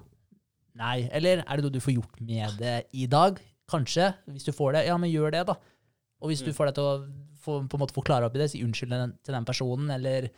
Nei. 0.78 1.08
Eller 1.12 1.42
er 1.42 1.56
det 1.58 1.64
noe 1.66 1.74
du 1.74 1.80
får 1.82 1.96
gjort 1.98 2.20
med 2.24 2.54
det 2.62 2.76
i 2.96 3.06
dag? 3.10 3.40
Kanskje. 3.72 4.12
Hvis 4.30 4.46
du 4.48 4.52
får 4.56 4.76
det, 4.78 4.86
ja, 4.88 4.96
men 5.00 5.10
gjør 5.12 5.34
det, 5.34 5.44
da. 5.50 5.56
Og 6.22 6.30
hvis 6.30 6.40
du 6.44 6.50
Mm. 6.52 6.56
får 6.56 6.66
deg 6.70 6.74
til 6.78 6.84
å 6.84 6.94
få, 7.42 7.58
på 7.68 7.74
en 7.76 7.80
måte 7.82 7.94
forklare 7.96 8.24
opp 8.28 8.36
i 8.36 8.38
det, 8.38 8.50
si 8.52 8.62
unnskyld 8.62 8.94
til 9.24 9.34
den 9.34 9.44
personen, 9.44 9.90
eller 9.90 10.28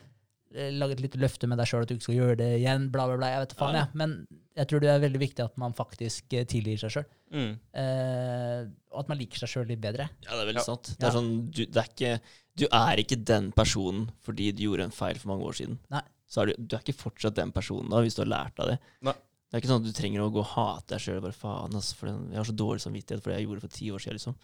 eh, 0.55 0.71
lage 0.73 0.93
et 0.97 1.01
lite 1.05 1.19
løfte 1.21 1.47
med 1.47 1.57
deg 1.61 1.67
sjøl 1.69 1.83
at 1.85 1.87
du 1.91 1.95
ikke 1.95 2.07
skal 2.09 2.15
gjøre 2.19 2.37
det 2.41 2.49
igjen, 2.59 2.89
bla, 2.91 3.05
bla, 3.07 3.17
bla. 3.21 3.27
Jeg 3.35 3.43
vet 3.45 3.53
da 3.55 3.59
faen, 3.61 3.75
Ja. 3.75 3.85
Men 3.93 4.25
jeg 4.55 4.67
tror 4.71 4.79
det 4.83 4.89
er 4.93 5.01
veldig 5.03 5.19
viktig 5.19 5.43
at 5.43 5.57
man 5.61 5.73
faktisk 5.75 6.33
eh, 6.33 6.45
tilgir 6.47 6.77
seg 6.79 6.93
sjøl. 6.95 7.05
mm. 7.35 7.53
Eh, 7.81 8.61
og 8.95 8.99
at 9.03 9.09
man 9.11 9.19
liker 9.19 9.41
seg 9.41 9.51
sjøl 9.51 9.67
litt 9.67 9.81
bedre. 9.83 10.07
Ja, 10.23 10.31
det 10.31 10.41
er 10.45 10.49
veldig 10.53 10.61
Ja. 10.63 10.67
sant. 10.69 10.91
Det 10.95 11.03
Ja. 11.03 11.07
er 11.09 11.15
sånn, 11.17 11.31
du, 11.51 11.65
det 11.65 11.81
er 11.81 11.89
ikke, 11.91 12.21
du 12.55 12.65
er 12.71 12.95
ikke 13.03 13.17
den 13.25 13.51
personen 13.51 14.09
fordi 14.23 14.51
du 14.55 14.63
gjorde 14.63 14.83
en 14.87 14.91
feil 14.95 15.15
for 15.19 15.33
mange 15.33 15.43
år 15.49 15.57
siden. 15.59 15.79
Nei. 15.91 16.01
Så 16.27 16.41
er 16.41 16.45
du, 16.47 16.53
du 16.65 16.75
er 16.75 16.81
ikke 16.81 16.95
fortsatt 16.97 17.35
den 17.35 17.51
personen 17.51 17.89
da, 17.91 17.99
hvis 18.01 18.15
du 18.15 18.23
har 18.23 18.31
lært 18.31 18.59
av 18.63 18.67
det. 18.71 18.79
Nei. 19.05 19.13
Det 19.13 19.53
er 19.53 19.61
ikke 19.61 19.69
sånn 19.73 19.83
at 19.85 19.87
du 19.91 19.93
trenger 19.95 20.21
å 20.23 20.31
gå 20.33 20.39
og 20.41 20.51
hate 20.55 20.87
deg 20.95 20.99
sjøl. 21.03 21.21
Altså, 21.23 21.95
for 21.95 22.07
jeg 22.09 22.35
har 22.39 22.47
så 22.47 22.55
dårlig 22.55 22.81
samvittighet 22.81 23.21
for 23.21 23.29
det 23.31 23.37
jeg 23.39 23.47
gjorde 23.47 23.61
for 23.61 23.75
ti 23.75 23.91
år 23.91 23.99
siden. 24.03 24.17
Liksom. 24.17 24.35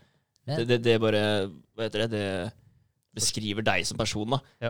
Det, 0.46 0.68
det, 0.68 0.78
det 0.84 0.94
er 0.96 1.00
bare 1.00 1.24
Hva 1.76 1.84
heter 1.88 2.04
det? 2.06 2.12
det 2.12 2.54
beskriver 3.14 3.64
deg 3.66 3.86
som 3.86 3.98
person, 4.00 4.30
da. 4.30 4.40
Ja. 4.62 4.70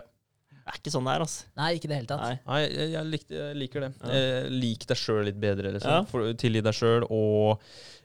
Det 0.62 0.70
er 0.72 0.76
ikke 0.78 0.92
sånn 0.94 1.06
det 1.08 1.14
er, 1.16 1.22
altså. 1.24 1.46
Nei, 1.58 1.70
ikke 1.78 1.88
det 1.90 1.96
hele 1.98 2.06
tatt. 2.10 2.20
Nei. 2.22 2.36
Nei, 2.46 2.60
jeg, 2.68 2.90
jeg, 2.92 3.06
likte, 3.12 3.34
jeg 3.40 3.56
liker 3.58 3.80
det. 3.88 3.88
Ja. 4.02 4.12
Eh, 4.20 4.52
lik 4.62 4.84
deg 4.86 5.00
sjøl 5.00 5.24
litt 5.26 5.40
bedre, 5.42 5.72
liksom. 5.74 5.90
Ja. 5.96 6.04
For, 6.10 6.28
tilgi 6.38 6.62
deg 6.62 6.76
sjøl, 6.78 7.06
og 7.10 7.64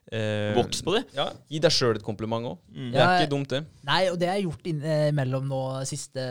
eh, 0.09 0.55
Voks 0.57 0.81
på 0.88 0.95
det. 0.95 1.03
Ja, 1.13 1.27
gi 1.53 1.59
deg 1.61 1.75
sjøl 1.75 1.99
et 1.99 2.05
kompliment 2.07 2.49
òg. 2.49 2.57
Mm. 2.73 2.89
Det 2.95 3.03
er 3.03 3.13
ikke 3.21 3.31
dumt, 3.35 3.53
det. 3.53 3.61
Nei, 3.85 3.99
og 4.09 4.17
det 4.21 4.29
har 4.31 4.39
jeg 4.39 4.47
gjort 4.47 4.69
innimellom 4.73 5.45
nå 5.51 5.61
siste 5.89 6.23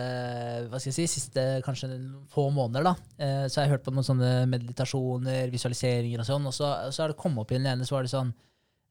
Hva 0.66 0.81
skal 0.82 0.90
jeg 0.90 0.98
si, 0.98 1.07
siste 1.20 1.47
kanskje 1.66 1.93
få 2.35 2.48
måneder. 2.57 2.89
da. 2.90 2.97
Eh, 3.23 3.44
Så 3.47 3.61
har 3.61 3.69
jeg 3.69 3.77
hørt 3.77 3.86
på 3.86 3.94
noen 3.94 4.09
sånne 4.11 4.32
meditasjoner, 4.51 5.53
visualiseringer 5.55 6.24
og 6.24 6.31
sånn, 6.32 6.51
og 6.51 6.57
så, 6.59 6.73
så 6.90 7.05
har 7.05 7.15
det 7.15 7.20
kommet 7.23 7.44
opp 7.44 7.55
i 7.55 7.61
den 7.61 7.70
ene, 7.77 7.86
så 7.86 7.98
var 8.01 8.09
det 8.09 8.15
sånn 8.16 8.35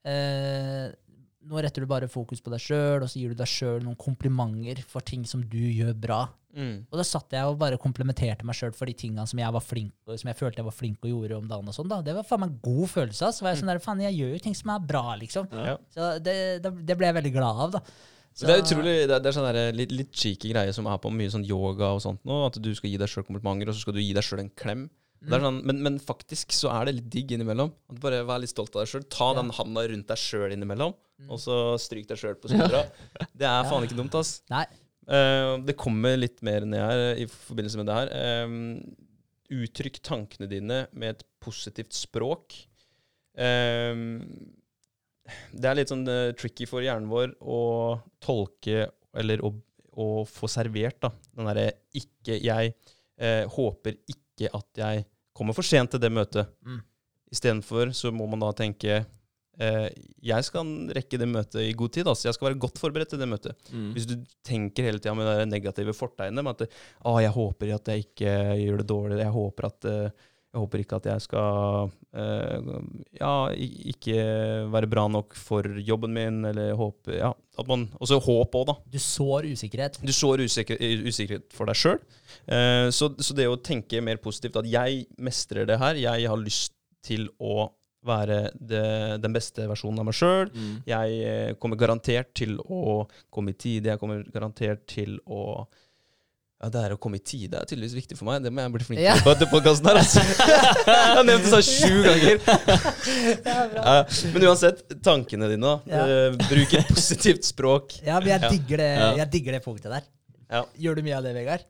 eh, 0.07 0.87
Nå 1.45 1.61
retter 1.61 1.83
du 1.83 1.87
bare 1.89 2.07
fokus 2.09 2.41
på 2.41 2.49
deg 2.49 2.59
sjøl, 2.63 3.03
og 3.05 3.09
så 3.11 3.19
gir 3.21 3.29
du 3.29 3.35
deg 3.37 3.47
sjøl 3.49 3.83
noen 3.85 3.97
komplimenter 4.01 4.79
for 4.89 5.05
ting 5.05 5.25
som 5.29 5.43
du 5.45 5.59
gjør 5.61 5.93
bra. 5.93 6.23
Mm. 6.55 6.85
Og 6.89 6.97
da 6.97 7.03
satt 7.03 7.33
jeg 7.35 7.43
og 7.45 7.57
bare 7.59 7.77
komplementerte 7.77 8.45
meg 8.47 8.55
sjøl 8.55 8.71
for 8.73 8.87
de 8.87 8.93
tingene 8.95 9.25
som 9.27 9.37
jeg 9.41 9.51
var 9.51 9.61
flink 9.61 9.91
som 10.07 10.29
jeg 10.31 10.37
følte 10.39 10.61
jeg 10.61 10.67
var 10.69 10.73
flink 10.77 11.03
og 11.03 11.09
gjorde 11.11 11.37
om 11.37 11.47
dagen. 11.51 11.67
og 11.67 11.75
sånn 11.75 11.89
da. 11.91 11.99
Det 12.01 12.15
var 12.15 12.23
faen 12.23 12.39
meg 12.45 12.53
en 12.53 12.59
god 12.63 12.89
følelse. 12.93 13.29
Så 13.35 13.43
var 13.43 13.51
jeg 13.53 13.59
sånn 13.61 13.71
der, 13.73 13.79
faen, 13.83 14.01
jeg 14.07 14.15
gjør 14.17 14.33
jo 14.37 14.39
ting 14.47 14.55
som 14.55 14.71
er 14.73 14.79
bra, 14.87 15.03
liksom. 15.19 15.49
Ja. 15.51 15.77
Så 15.93 16.09
det, 16.23 16.35
det, 16.63 16.71
det 16.87 16.97
ble 16.97 17.09
jeg 17.11 17.17
veldig 17.19 17.33
glad 17.35 17.63
av, 17.67 17.71
da. 17.77 17.83
Så- 18.35 18.47
Det 18.47 18.55
er 18.55 18.63
utrolig, 18.65 18.95
det 19.07 19.11
er, 19.15 19.19
det 19.23 19.29
er 19.31 19.35
sånn 19.37 19.45
der, 19.53 19.71
litt, 19.75 19.91
litt 19.95 20.11
cheeky 20.11 20.49
greie 20.51 20.73
som 20.75 20.87
er 20.91 20.97
på 20.99 21.11
mye 21.13 21.29
sånn 21.31 21.45
yoga 21.47 21.93
og 21.95 22.01
sånt 22.03 22.23
nå. 22.27 22.45
At 22.47 22.57
du 22.59 22.71
skal 22.75 22.89
gi 22.89 22.97
deg 22.99 23.07
sjøl 23.11 23.23
komplimenter, 23.27 23.69
og 23.69 23.75
så 23.77 23.83
skal 23.85 23.93
du 23.95 24.01
gi 24.01 24.13
deg 24.15 24.23
sjøl 24.23 24.41
en 24.43 24.49
klem. 24.55 24.89
Det 25.31 25.39
sånn, 25.41 25.59
men, 25.65 25.79
men 25.85 25.95
faktisk 26.03 26.51
så 26.53 26.69
er 26.75 26.85
det 26.87 26.95
litt 26.99 27.09
digg 27.13 27.31
innimellom. 27.35 27.71
Bare 28.01 28.23
Vær 28.27 28.41
litt 28.43 28.51
stolt 28.53 28.75
av 28.75 28.83
deg 28.83 28.91
sjøl. 28.91 29.05
Ta 29.09 29.31
Ja. 29.33 29.41
den 29.41 29.49
handa 29.57 29.83
rundt 29.89 30.07
deg 30.11 30.17
sjøl 30.21 30.51
innimellom, 30.53 30.93
Mm. 31.15 31.29
og 31.31 31.39
så 31.39 31.55
stryk 31.79 32.09
deg 32.09 32.17
sjøl 32.19 32.35
på 32.35 32.49
skuldra. 32.51 32.81
Det 33.39 33.47
er 33.47 33.63
faen 33.69 33.85
ikke 33.87 33.95
dumt, 33.95 34.15
ass. 34.19 34.41
Nei. 34.51 34.65
Uh, 35.07 35.61
det 35.63 35.77
kommer 35.77 36.17
litt 36.17 36.41
mer 36.43 36.65
ned 36.65 36.81
her 36.81 37.01
eh, 37.13 37.21
i 37.23 37.25
forbindelse 37.29 37.77
med 37.77 37.85
det 37.87 37.95
her. 37.95 38.43
Um, 38.43 38.55
uttrykk 39.53 39.99
tankene 40.03 40.49
dine 40.49 40.79
med 40.91 41.13
et 41.15 41.23
positivt 41.39 41.93
språk. 41.95 42.57
Um, 43.37 44.25
det 45.55 45.69
er 45.69 45.77
litt 45.79 45.91
sånn 45.93 46.03
uh, 46.09 46.33
tricky 46.37 46.67
for 46.69 46.83
hjernen 46.85 47.09
vår 47.11 47.33
å 47.41 47.61
tolke 48.23 48.89
eller 49.15 49.41
å, 49.45 49.53
å 49.95 50.07
få 50.29 50.49
servert 50.51 50.99
da. 51.05 51.11
den 51.35 51.47
derre 51.49 51.69
ikke 51.97 52.37
Jeg 52.43 52.73
uh, 53.21 53.45
håper 53.55 53.97
ikke 54.11 54.51
at 54.53 54.81
jeg 54.83 55.05
kommer 55.35 55.55
for 55.57 55.67
sent 55.67 55.93
til 55.93 56.01
det 56.01 56.11
møtet. 56.13 56.51
Mm. 56.65 56.81
Istedenfor 57.35 57.91
så 57.97 58.11
må 58.15 58.27
man 58.31 58.43
da 58.43 58.51
tenke 58.55 58.99
eh, 59.01 59.87
jeg 60.25 60.47
skal 60.47 60.69
rekke 60.95 61.19
det 61.19 61.27
møtet 61.29 61.61
i 61.63 61.73
god 61.77 61.93
tid. 61.95 62.07
Altså. 62.07 62.29
Jeg 62.29 62.37
skal 62.37 62.49
være 62.49 62.61
godt 62.65 62.79
forberedt 62.81 63.13
til 63.13 63.21
det 63.21 63.29
møtet. 63.29 63.67
Mm. 63.71 63.89
Hvis 63.95 64.07
du 64.09 64.15
tenker 64.45 64.87
hele 64.87 65.01
tida 65.01 65.15
med 65.17 65.29
det 65.29 65.49
negative 65.51 65.95
fortegnet 65.97 66.45
med 66.45 66.55
at 66.55 66.79
å, 67.03 67.17
jeg 67.23 67.33
håper 67.35 67.75
at 67.75 67.91
jeg 67.91 68.07
ikke 68.07 68.37
gjør 68.61 68.81
det 68.81 68.89
dårlig, 68.91 69.19
jeg 69.23 69.35
håper, 69.35 69.69
at, 69.71 69.89
eh, 69.91 70.31
jeg 70.55 70.63
håper 70.63 70.81
ikke 70.85 70.97
at 71.01 71.07
jeg 71.09 71.23
skal 71.25 71.89
uh, 71.91 72.75
ja, 73.19 73.31
ikke 73.91 74.15
være 74.71 74.87
bra 74.87 75.03
nok 75.11 75.35
for 75.35 75.67
jobben 75.83 76.15
min, 76.15 76.37
eller 76.47 76.77
håpe 76.79 77.17
ja, 77.17 77.33
at 77.59 77.67
man, 77.67 77.89
Også 77.99 78.21
håp 78.23 78.55
òg, 78.55 78.69
da. 78.71 78.77
Du 78.91 78.99
sår 79.03 79.49
usikkerhet. 79.51 79.99
Du 79.99 80.13
sår 80.15 80.45
usikker, 80.47 80.79
usikkerhet 81.03 81.51
for 81.55 81.67
deg 81.67 81.79
sjøl. 81.79 81.99
Uh, 82.47 82.87
så, 82.95 83.11
så 83.19 83.35
det 83.35 83.49
å 83.51 83.59
tenke 83.59 83.99
mer 84.03 84.21
positivt, 84.23 84.61
at 84.63 84.69
jeg 84.71 85.03
mestrer 85.19 85.67
det 85.67 85.79
her, 85.81 85.99
jeg 85.99 86.31
har 86.31 86.39
lyst 86.39 86.71
til 87.05 87.27
å 87.35 87.67
være 88.05 88.39
det, 88.55 88.85
den 89.23 89.33
beste 89.35 89.65
versjonen 89.69 90.01
av 90.01 90.07
meg 90.07 90.15
sjøl. 90.17 90.51
Mm. 90.53 90.75
Jeg 90.87 91.15
eh, 91.25 91.53
kommer 91.61 91.79
garantert 91.79 92.31
til 92.37 92.57
å 92.61 93.05
komme 93.33 93.55
i 93.55 93.57
tide. 93.57 93.93
Jeg 93.93 94.01
kommer 94.01 94.23
garantert 94.33 94.85
til 94.91 95.17
å 95.25 95.65
ja, 96.63 96.69
det 96.71 96.81
er 96.85 96.93
å 96.95 96.97
komme 97.01 97.19
i 97.19 97.23
tide 97.23 97.59
er 97.59 97.67
tydeligvis 97.67 97.97
viktig 97.97 98.15
for 98.17 98.29
meg. 98.29 98.39
Det 98.45 98.51
må 98.53 98.63
jeg 98.63 98.71
bli 98.73 98.85
flinkere 98.87 99.09
Ja. 99.11 99.15
på 99.21 99.31
etter 99.33 99.49
podkasten 99.51 99.89
her. 99.89 99.99
Altså. 99.99 100.23
jeg 100.87 101.17
har 101.17 101.25
nevnt 101.27 101.45
det 101.45 101.51
sånn 101.51 101.67
sju 101.67 101.97
ganger. 102.05 102.39
Ja, 103.85 103.95
men 104.33 104.45
uansett, 104.47 104.81
tankene 105.05 105.49
dine, 105.51 105.61
da. 105.67 105.75
Ja. 105.91 106.05
Eh, 106.31 106.37
bruk 106.49 106.73
et 106.79 106.89
positivt 106.89 107.45
språk. 107.47 107.97
Ja, 108.05 108.17
men 108.23 108.31
jeg 108.33 108.55
digger 108.55 108.81
det, 108.81 108.89
Ja. 108.95 109.09
jeg 109.19 109.31
digger 109.35 109.57
det 109.57 109.61
punktet 109.67 109.91
der. 109.93 110.07
Ja. 110.49 110.63
Gjør 110.79 110.97
du 110.99 111.03
mye 111.05 111.17
av 111.19 111.27
det, 111.27 111.35
Vegard? 111.37 111.67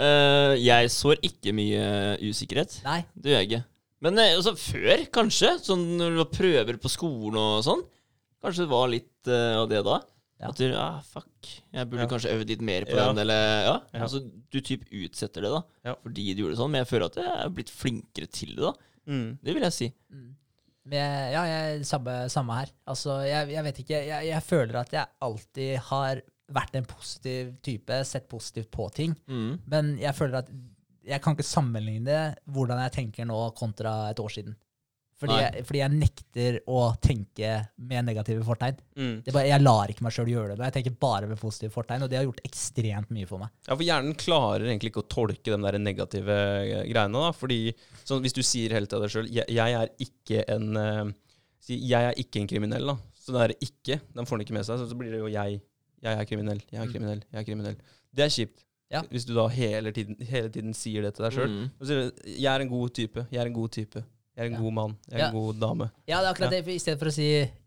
Uh, 0.00 0.54
jeg 0.60 0.92
sår 0.94 1.18
ikke 1.26 1.52
mye 1.56 1.82
usikkerhet. 2.22 2.78
Nei. 2.86 3.00
Det 3.16 3.32
gjør 3.32 3.42
jeg 3.42 3.48
ikke. 3.50 3.64
Men 4.04 4.20
eh, 4.22 4.36
altså, 4.36 4.54
før, 4.56 5.02
kanskje, 5.12 5.56
sånn 5.64 5.82
når 5.98 6.14
du 6.14 6.20
var 6.22 6.30
prøver 6.32 6.78
på 6.80 6.92
skolen 6.92 7.40
og 7.40 7.64
sånn, 7.66 7.82
kanskje 8.44 8.64
det 8.64 8.72
var 8.72 8.88
litt 8.92 9.28
uh, 9.32 9.60
av 9.64 9.66
det 9.72 9.82
da. 9.88 9.98
Ja. 10.40 10.48
At 10.48 10.56
du, 10.56 10.66
ah, 10.74 11.00
fuck, 11.04 11.28
jeg 11.72 11.88
burde 11.90 12.06
Ja. 12.06 12.08
kanskje 12.08 12.30
øvd 12.32 12.48
litt 12.48 12.62
mer 12.64 12.86
på 12.88 12.96
Ja. 12.96 13.06
den, 13.12 13.18
eller 13.18 13.42
ja. 13.66 13.74
Ja. 13.92 14.00
Altså, 14.06 14.22
du 14.50 14.60
typ 14.64 14.86
utsetter 14.90 15.42
det, 15.44 15.50
da, 15.52 15.62
Ja. 15.84 15.94
fordi 16.02 16.34
du 16.34 16.42
gjorde 16.42 16.54
det 16.56 16.58
sånn. 16.62 16.70
Men 16.70 16.84
jeg 16.84 16.88
føler 16.88 17.06
at 17.10 17.14
jeg 17.20 17.26
er 17.44 17.48
blitt 17.50 17.70
flinkere 17.70 18.26
til 18.32 18.54
det, 18.56 18.64
da. 18.64 18.72
Mm. 19.06 19.38
Det 19.44 19.54
vil 19.54 19.62
jeg 19.62 19.72
si. 19.72 19.92
Mm. 20.12 20.34
Men 20.86 20.96
jeg, 20.98 21.32
ja, 21.34 21.42
jeg, 21.44 21.84
samme, 21.84 22.14
samme 22.32 22.56
her. 22.56 22.70
Altså, 22.88 23.18
jeg, 23.28 23.50
jeg 23.52 23.64
vet 23.64 23.78
ikke. 23.84 24.00
Jeg, 24.06 24.26
jeg 24.30 24.42
føler 24.42 24.76
at 24.80 24.90
jeg 24.96 25.06
alltid 25.20 25.76
har 25.90 26.22
vært 26.50 26.74
en 26.74 26.84
positiv 26.88 27.52
type, 27.62 28.00
sett 28.04 28.28
positivt 28.28 28.70
på 28.72 28.88
ting. 28.96 29.14
Mm. 29.28 29.58
Men 29.66 29.98
jeg 30.00 30.14
føler 30.16 30.38
at 30.38 30.48
jeg 31.04 31.20
kan 31.22 31.36
ikke 31.36 31.46
sammenligne 31.46 32.34
hvordan 32.50 32.80
jeg 32.80 32.92
tenker 32.92 33.24
nå 33.28 33.54
kontra 33.54 34.10
et 34.10 34.18
år 34.18 34.28
siden. 34.30 34.56
Fordi, 35.20 35.36
jeg, 35.36 35.64
fordi 35.68 35.80
jeg 35.82 35.92
nekter 36.00 36.54
å 36.72 36.78
tenke 37.04 37.48
med 37.76 38.06
negative 38.08 38.44
fortegn. 38.46 38.78
Mm. 38.96 39.16
Det 39.26 39.34
bare, 39.36 39.50
jeg 39.50 39.60
lar 39.60 39.90
ikke 39.92 40.04
meg 40.06 40.14
sjøl 40.16 40.30
gjøre 40.32 40.54
det. 40.56 40.64
Jeg 40.70 40.76
tenker 40.78 40.94
bare 41.04 41.28
med 41.28 41.40
positive 41.42 41.74
fortegn, 41.74 42.06
og 42.06 42.08
det 42.08 42.16
har 42.16 42.24
gjort 42.24 42.40
ekstremt 42.48 43.10
mye 43.12 43.28
for 43.28 43.42
meg. 43.42 43.50
Ja, 43.68 43.74
for 43.76 43.84
hjernen 43.84 44.16
klarer 44.16 44.64
egentlig 44.70 44.92
ikke 44.94 45.02
å 45.04 45.10
tolke 45.12 45.52
de 45.52 45.58
der 45.66 45.78
negative 45.82 46.38
eh, 46.64 46.86
greiene. 46.88 47.20
da, 47.26 47.32
fordi 47.36 47.58
sånn, 48.00 48.22
Hvis 48.24 48.32
du 48.38 48.40
sier 48.42 48.72
helt 48.72 48.88
til 48.88 49.00
deg 49.04 49.12
sjøl 49.12 49.28
jeg, 49.28 49.44
'jeg 49.48 49.76
er 49.82 49.92
ikke 50.00 50.44
en 50.56 50.76
eh, 50.76 51.12
Jeg 51.68 52.02
er 52.08 52.14
ikke 52.16 52.40
en 52.40 52.48
kriminell', 52.48 52.86
da. 52.86 52.96
Så 53.20 53.32
det 53.36 53.42
er 53.44 53.52
ikke, 53.60 54.00
den 54.16 54.24
får 54.26 54.38
den 54.38 54.46
ikke 54.46 54.56
med 54.56 54.64
seg. 54.64 54.78
Så, 54.80 54.88
så 54.88 54.96
blir 54.96 55.12
det 55.12 55.20
jo 55.20 55.28
'jeg'. 55.28 55.60
'Jeg 56.00 56.16
er 56.16 56.24
kriminell', 56.24 56.64
'jeg 56.72 56.80
er 56.80 56.86
Mm. 56.86 56.92
kriminell', 56.94 57.24
'jeg 57.28 57.40
er 57.40 57.44
kriminell'. 57.44 57.76
Det 58.16 58.24
er 58.24 58.32
kjipt. 58.32 58.64
Ja. 58.90 59.02
Hvis 59.02 59.24
du 59.26 59.34
da 59.36 59.46
hele 59.48 59.92
tiden, 59.92 60.16
hele 60.26 60.48
tiden 60.48 60.72
sier 60.74 61.02
det 61.02 61.14
til 61.14 61.24
deg 61.28 61.32
sjøl. 61.36 61.48
Mm. 61.52 61.70
'Jeg 62.24 62.48
er 62.54 62.60
en 62.64 62.68
god 62.72 62.90
type', 62.96 63.26
'jeg 63.30 63.36
er 63.42 63.46
en 63.46 63.52
god 63.52 63.68
type', 63.70 64.02
'jeg 64.36 64.44
er 64.44 64.46
en 64.46 64.52
Ja. 64.52 64.58
god 64.60 64.72
mann', 64.72 64.96
'jeg 65.10 65.14
er 65.14 65.18
Ja. 65.18 65.26
en 65.28 65.34
god 65.34 65.54
dame'. 65.60 65.90
Ja, 66.08 66.20
det 66.20 66.26
er 66.26 66.32
akkurat 66.34 66.50
det. 66.50 66.68
I 66.68 66.78
stedet 66.78 66.98
for 66.98 67.06
å 67.06 67.12
si 67.12 67.22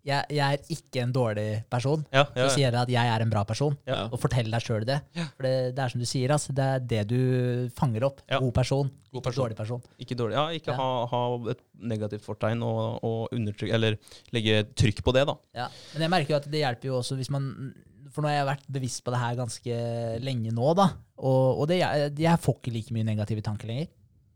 jeg, 0.05 0.25
'jeg 0.29 0.53
er 0.53 0.57
ikke 0.69 1.01
en 1.03 1.13
dårlig 1.13 1.63
person', 1.69 2.05
så 2.11 2.49
sier 2.49 2.71
jeg 2.71 2.73
at 2.73 2.87
jeg 2.89 3.07
er 3.07 3.21
en 3.21 3.29
bra 3.29 3.43
person. 3.43 3.77
Og 3.87 4.19
fortell 4.19 4.49
deg 4.51 4.61
sjøl 4.61 4.85
det. 4.85 5.01
For 5.35 5.43
det, 5.43 5.75
det 5.75 5.79
er 5.83 5.87
som 5.89 5.99
du 5.99 6.05
sier, 6.05 6.29
altså, 6.29 6.53
det 6.53 6.63
er 6.63 6.79
det 6.79 7.07
du 7.07 7.69
fanger 7.75 8.03
opp. 8.03 8.21
God 8.39 8.53
person, 8.53 8.89
God 9.11 9.21
ikke 9.21 9.23
person. 9.29 9.43
dårlig 9.45 9.55
person. 9.57 9.81
Ikke 9.99 10.15
dårlig. 10.15 10.33
Ja, 10.33 10.47
ikke. 10.49 10.73
Ha, 10.75 11.05
ha 11.05 11.49
et 11.51 11.59
negativt 11.79 12.21
fortegn 12.23 12.61
og, 12.63 12.99
og 13.03 13.29
undertrykke 13.31 13.73
Eller 13.73 13.95
legge 14.31 14.63
trykk 14.75 15.03
på 15.03 15.13
det, 15.13 15.27
da. 15.27 15.35
Ja. 15.53 15.67
Men 15.93 16.01
jeg 16.01 16.09
merker 16.09 16.29
jo 16.29 16.35
at 16.37 16.45
det 16.51 16.59
hjelper 16.63 16.85
jo 16.85 16.97
også 16.99 17.15
hvis 17.15 17.29
man 17.29 17.73
For 18.11 18.21
nå 18.21 18.27
har 18.29 18.45
jeg 18.45 18.57
vært 18.57 18.71
bevisst 18.71 19.03
på 19.03 19.09
det 19.11 19.19
her 19.19 19.35
ganske 19.35 20.21
lenge 20.21 20.51
nå, 20.53 20.75
da. 20.75 20.89
Og, 21.17 21.59
og 21.61 21.67
det, 21.67 21.79
jeg, 21.79 22.15
jeg 22.19 22.39
får 22.39 22.55
ikke 22.61 22.73
like 22.73 22.91
mye 22.93 23.03
negative 23.03 23.41
tanker 23.41 23.67
lenger. 23.67 23.87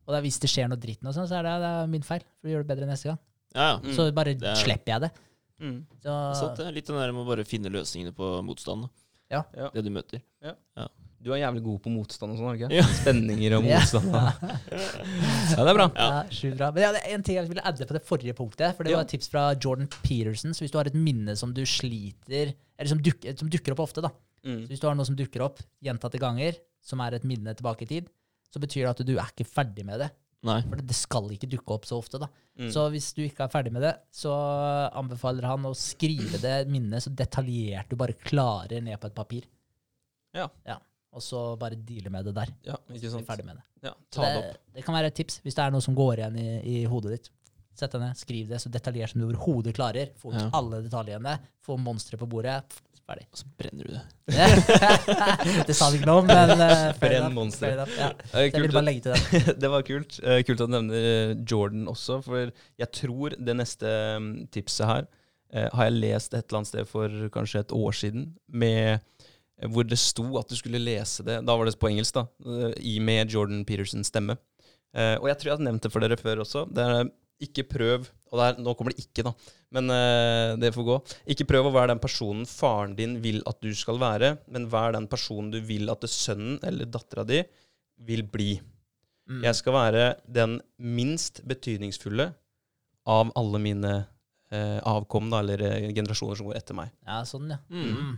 Og 0.08 0.16
er 0.16 0.22
hvis 0.24 0.40
det 0.40 0.50
skjer 0.50 0.70
noe 0.72 0.80
dritt, 0.80 1.02
nå, 1.04 1.12
sånn, 1.12 1.28
så 1.28 1.36
er 1.40 1.44
det, 1.44 1.56
det 1.64 1.72
er 1.84 1.88
min 1.92 2.02
feil. 2.08 2.22
For 2.40 2.48
du 2.48 2.54
gjør 2.54 2.64
det 2.64 2.72
bedre 2.76 2.88
neste 2.88 3.10
gang. 3.12 3.18
Ja, 3.56 3.66
ja. 3.74 3.80
Mm. 3.84 3.94
Så 3.96 4.06
bare 4.16 4.34
Det 4.38 4.48
er- 4.48 4.56
slipper 4.64 4.94
jeg 4.94 5.02
det. 5.02 5.12
Mm. 5.60 5.86
Så, 6.04 6.14
så 6.40 6.56
det. 6.56 6.74
Litt 6.76 6.86
den 6.88 6.96
der 7.02 7.12
med 7.12 7.26
å 7.26 7.28
bare 7.28 7.44
finne 7.44 7.70
løsningene 7.74 8.14
på 8.16 8.30
motstand. 8.46 8.88
Ja. 9.30 9.44
Ja. 9.58 9.70
Det 9.74 9.84
du 9.84 9.90
møter. 9.92 10.22
Du 11.20 11.32
er 11.34 11.40
jævlig 11.42 11.64
god 11.66 11.80
på 11.82 11.90
motstand 11.92 12.32
og 12.32 12.38
sånn, 12.38 12.48
er 12.54 12.56
du 12.56 12.60
ikke? 12.62 12.76
Ja. 12.78 12.84
Spenninger 13.02 13.56
og 13.58 13.64
motstand. 13.68 14.14
Ja. 14.14 14.32
ja, 15.58 15.64
det 15.66 15.72
er 15.74 15.78
bra. 15.80 15.88
Ja, 15.98 16.20
sjukt 16.32 16.58
bra. 16.60 16.70
Men 16.76 16.84
ja, 16.86 16.92
det 16.94 17.02
er 17.02 17.16
en 17.18 17.24
ting 17.26 17.36
jeg 17.40 17.50
ville 17.50 17.64
adde 17.68 17.88
på 17.90 17.96
det 17.98 18.04
forrige 18.08 18.36
punktet. 18.38 18.78
For 18.78 18.86
det 18.86 18.94
Ja. 18.94 19.00
var 19.02 19.08
et 19.08 19.12
tips 19.16 19.28
fra 19.34 19.48
Jordan 19.58 19.90
Peterson. 20.04 20.54
Så 20.56 20.64
hvis 20.64 20.72
du 20.72 20.78
har 20.80 20.88
et 20.88 20.96
minne 20.96 21.36
som 21.36 21.52
du 21.58 21.64
sliter 21.68 22.54
Eller 22.78 22.92
som, 22.94 23.00
duk, 23.02 23.26
som 23.40 23.50
dukker 23.50 23.74
opp 23.74 23.80
ofte, 23.88 24.04
da. 24.06 24.12
Så 24.46 24.52
Mm. 24.54 24.68
hvis 24.70 24.80
du 24.80 24.86
har 24.88 24.94
noe 24.96 25.04
som 25.10 25.16
dukker 25.18 25.42
opp 25.42 25.58
gjentatte 25.84 26.20
ganger, 26.22 26.54
som 26.86 27.02
er 27.02 27.16
et 27.16 27.24
minne 27.26 27.56
tilbake 27.58 27.82
i 27.82 27.86
tid, 27.90 28.06
så 28.54 28.62
betyr 28.64 28.86
det 28.86 28.94
at 28.96 29.04
du 29.08 29.14
er 29.18 29.30
ikke 29.34 29.48
ferdig 29.50 29.86
med 29.88 30.00
det. 30.04 30.10
Nei. 30.48 30.60
For 30.70 30.80
det 30.80 30.96
skal 30.96 31.32
ikke 31.34 31.50
dukke 31.50 31.74
opp 31.76 31.88
så 31.90 31.98
ofte, 32.00 32.20
da. 32.22 32.28
Mm. 32.62 32.70
Så 32.74 32.84
hvis 32.94 33.10
du 33.18 33.24
ikke 33.26 33.48
er 33.48 33.52
ferdig 33.54 33.72
med 33.74 33.84
det, 33.84 33.94
så 34.14 34.32
anbefaler 34.96 35.48
han 35.50 35.66
å 35.68 35.74
skrive 35.78 36.40
det 36.42 36.58
minnet 36.72 37.04
så 37.04 37.12
detaljert 37.14 37.90
du 37.92 37.98
bare 38.00 38.16
klarer 38.18 38.84
ned 38.86 39.00
på 39.02 39.10
et 39.10 39.18
papir. 39.18 39.48
Ja. 40.38 40.46
ja. 40.68 40.78
Og 41.18 41.24
så 41.26 41.42
bare 41.60 41.80
deale 41.80 42.12
med 42.14 42.28
det 42.30 42.36
der. 42.38 42.52
Ja, 42.70 42.78
ikke 42.94 43.10
sant. 43.12 43.26
ferdig 43.28 43.48
med 43.48 43.58
det. 43.58 43.66
Ja, 43.88 43.94
ta 44.14 44.22
det 44.26 44.30
det, 44.36 44.44
opp. 44.54 44.62
det 44.78 44.86
kan 44.86 44.96
være 44.98 45.10
et 45.12 45.18
tips 45.18 45.40
hvis 45.46 45.58
det 45.58 45.64
er 45.66 45.74
noe 45.74 45.84
som 45.86 45.96
går 45.98 46.22
igjen 46.22 46.38
i, 46.42 46.48
i 46.76 46.78
hodet 46.90 47.16
ditt. 47.18 47.30
Sett 47.78 47.94
deg 47.94 48.02
ned, 48.02 48.18
skriv 48.18 48.48
det 48.50 48.58
så 48.62 48.72
detaljert 48.74 49.14
som 49.14 49.22
du 49.22 49.28
overhodet 49.28 49.74
klarer. 49.78 50.14
Få 50.18 50.32
ut 50.34 50.40
Ja. 50.40 50.48
alle 50.58 50.80
detaljene. 50.86 51.36
Få 51.66 51.76
monstre 51.82 52.18
på 52.18 52.26
bordet. 52.30 52.62
Ferdig. 53.08 53.24
Og 53.32 53.40
så 53.40 53.46
brenner 53.56 53.88
du 53.88 53.94
det. 53.96 54.02
det 55.70 55.76
sa 55.78 55.88
du 55.88 55.96
ikke 55.96 56.10
noe 56.10 56.24
om, 56.26 56.28
men 56.28 56.60
uh, 56.60 56.90
Brenn 57.00 57.30
monster. 57.32 57.80
Ja. 57.96 58.10
Eh, 58.34 58.50
jeg 58.50 58.66
vil 58.66 58.74
bare 58.76 58.84
legge 58.84 59.06
til 59.06 59.14
det. 59.16 59.54
det 59.64 59.70
var 59.72 59.86
kult. 59.88 60.18
Uh, 60.26 60.42
kult 60.44 60.64
at 60.64 60.68
du 60.68 60.74
nevner 60.76 61.08
eh, 61.14 61.32
Jordan 61.48 61.86
også, 61.88 62.20
for 62.26 62.52
jeg 62.52 62.90
tror 62.98 63.38
det 63.40 63.56
neste 63.56 63.94
mm, 64.20 64.28
tipset 64.52 64.90
her 64.90 65.08
uh, 65.08 65.70
har 65.72 65.88
jeg 65.88 65.96
lest 66.02 66.36
et 66.36 66.44
eller 66.44 66.60
annet 66.60 66.72
sted 66.74 66.90
for 66.92 67.16
kanskje 67.38 67.64
et 67.64 67.72
år 67.78 67.96
siden, 67.96 68.28
med 68.52 68.98
eh, 68.98 69.70
hvor 69.72 69.88
det 69.88 70.02
sto 70.04 70.28
at 70.42 70.52
du 70.52 70.60
skulle 70.60 70.84
lese 70.84 71.24
det. 71.28 71.40
Da 71.48 71.56
var 71.56 71.70
det 71.70 71.78
på 71.80 71.88
engelsk, 71.94 72.20
da. 72.20 72.28
eh, 72.44 72.76
I 72.92 72.98
med 73.00 73.32
Jordan 73.32 73.64
Petersens 73.68 74.12
stemme. 74.12 74.36
Eh, 74.98 75.16
og 75.16 75.32
jeg 75.32 75.40
tror 75.40 75.54
jeg 75.54 75.62
har 75.62 75.68
nevnt 75.70 75.88
det 75.88 75.94
for 75.96 76.04
dere 76.04 76.20
før 76.20 76.44
også. 76.44 76.68
Det 76.76 76.84
er 76.84 77.08
ikke 77.44 77.64
prøv 77.70 78.08
Og 78.28 78.40
det 78.40 78.46
er, 78.48 78.58
nå 78.60 78.74
kommer 78.76 78.92
det 78.92 79.06
ikke, 79.06 79.24
da. 79.24 79.32
Men 79.72 79.92
uh, 79.92 80.56
det 80.60 80.74
får 80.76 80.84
gå. 80.88 80.96
Ikke 81.32 81.46
prøv 81.48 81.70
å 81.70 81.74
være 81.76 81.94
den 81.94 82.02
personen 82.04 82.44
faren 82.50 82.96
din 82.98 83.14
vil 83.24 83.40
at 83.48 83.62
du 83.64 83.70
skal 83.76 84.00
være, 84.02 84.34
men 84.52 84.66
vær 84.72 84.92
den 84.96 85.08
personen 85.08 85.52
du 85.54 85.62
vil 85.64 85.88
at 85.94 86.04
sønnen 86.12 86.58
eller 86.68 86.90
dattera 86.92 87.24
di 87.28 87.40
vil 88.08 88.26
bli. 88.28 88.58
Mm. 89.32 89.46
Jeg 89.48 89.60
skal 89.60 89.76
være 89.78 90.04
den 90.28 90.58
minst 90.80 91.40
betydningsfulle 91.48 92.30
av 93.08 93.32
alle 93.40 93.62
mine 93.64 93.94
uh, 94.04 94.80
avkom, 94.88 95.32
da, 95.32 95.40
eller 95.44 95.64
eh, 95.70 95.88
generasjoner 95.96 96.36
som 96.40 96.50
går 96.50 96.60
etter 96.60 96.76
meg. 96.76 96.92
Ja, 97.08 97.22
sånn, 97.28 97.48
ja. 97.56 97.62
Mm. 97.72 97.88
Mm. 97.96 98.14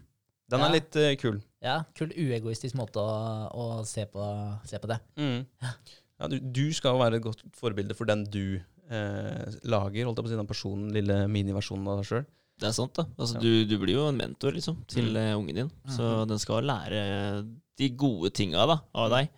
Den 0.49 0.65
er 0.65 0.71
Ja. 0.71 0.73
litt 0.79 0.99
kul. 1.21 1.37
Ja, 1.61 1.77
kul 1.93 2.09
uegoistisk 2.17 2.73
måte 2.81 2.97
å, 2.97 3.13
å 3.53 3.69
se, 3.85 4.07
på, 4.09 4.25
se 4.65 4.81
på 4.81 4.89
det. 4.89 4.97
Mm. 5.21 5.43
Ja, 5.61 6.27
du, 6.33 6.39
du 6.41 6.65
skal 6.73 6.97
være 6.97 7.21
et 7.21 7.25
godt 7.29 7.45
forbilde 7.57 7.93
for 7.97 8.09
den 8.09 8.25
du 8.25 8.57
eh, 8.89 9.55
lager, 9.69 10.05
holdt 10.09 10.17
jeg 10.19 10.25
på 10.25 10.29
å 10.29 10.33
si, 10.33 10.39
den 10.41 10.49
personen, 10.49 10.91
lille 10.95 11.17
miniversjonen 11.31 11.87
av 11.87 12.01
deg 12.01 12.09
sjøl. 12.09 12.25
Det 12.59 12.67
er 12.67 12.75
sant, 12.75 12.93
da. 12.97 13.05
Altså, 13.17 13.35
Ja. 13.37 13.41
du, 13.45 13.65
du 13.69 13.77
blir 13.79 13.95
jo 13.95 14.07
en 14.09 14.17
mentor 14.19 14.51
liksom, 14.51 14.81
til 14.91 15.13
Mm. 15.13 15.17
eh, 15.21 15.35
ungen 15.37 15.55
din. 15.55 15.71
Så 15.87 16.03
mm. 16.03 16.27
den 16.27 16.39
skal 16.39 16.63
lære 16.67 17.03
de 17.79 17.89
gode 17.95 18.31
tinga 18.35 18.65
da, 18.67 18.81
av 18.93 19.09
deg. 19.13 19.29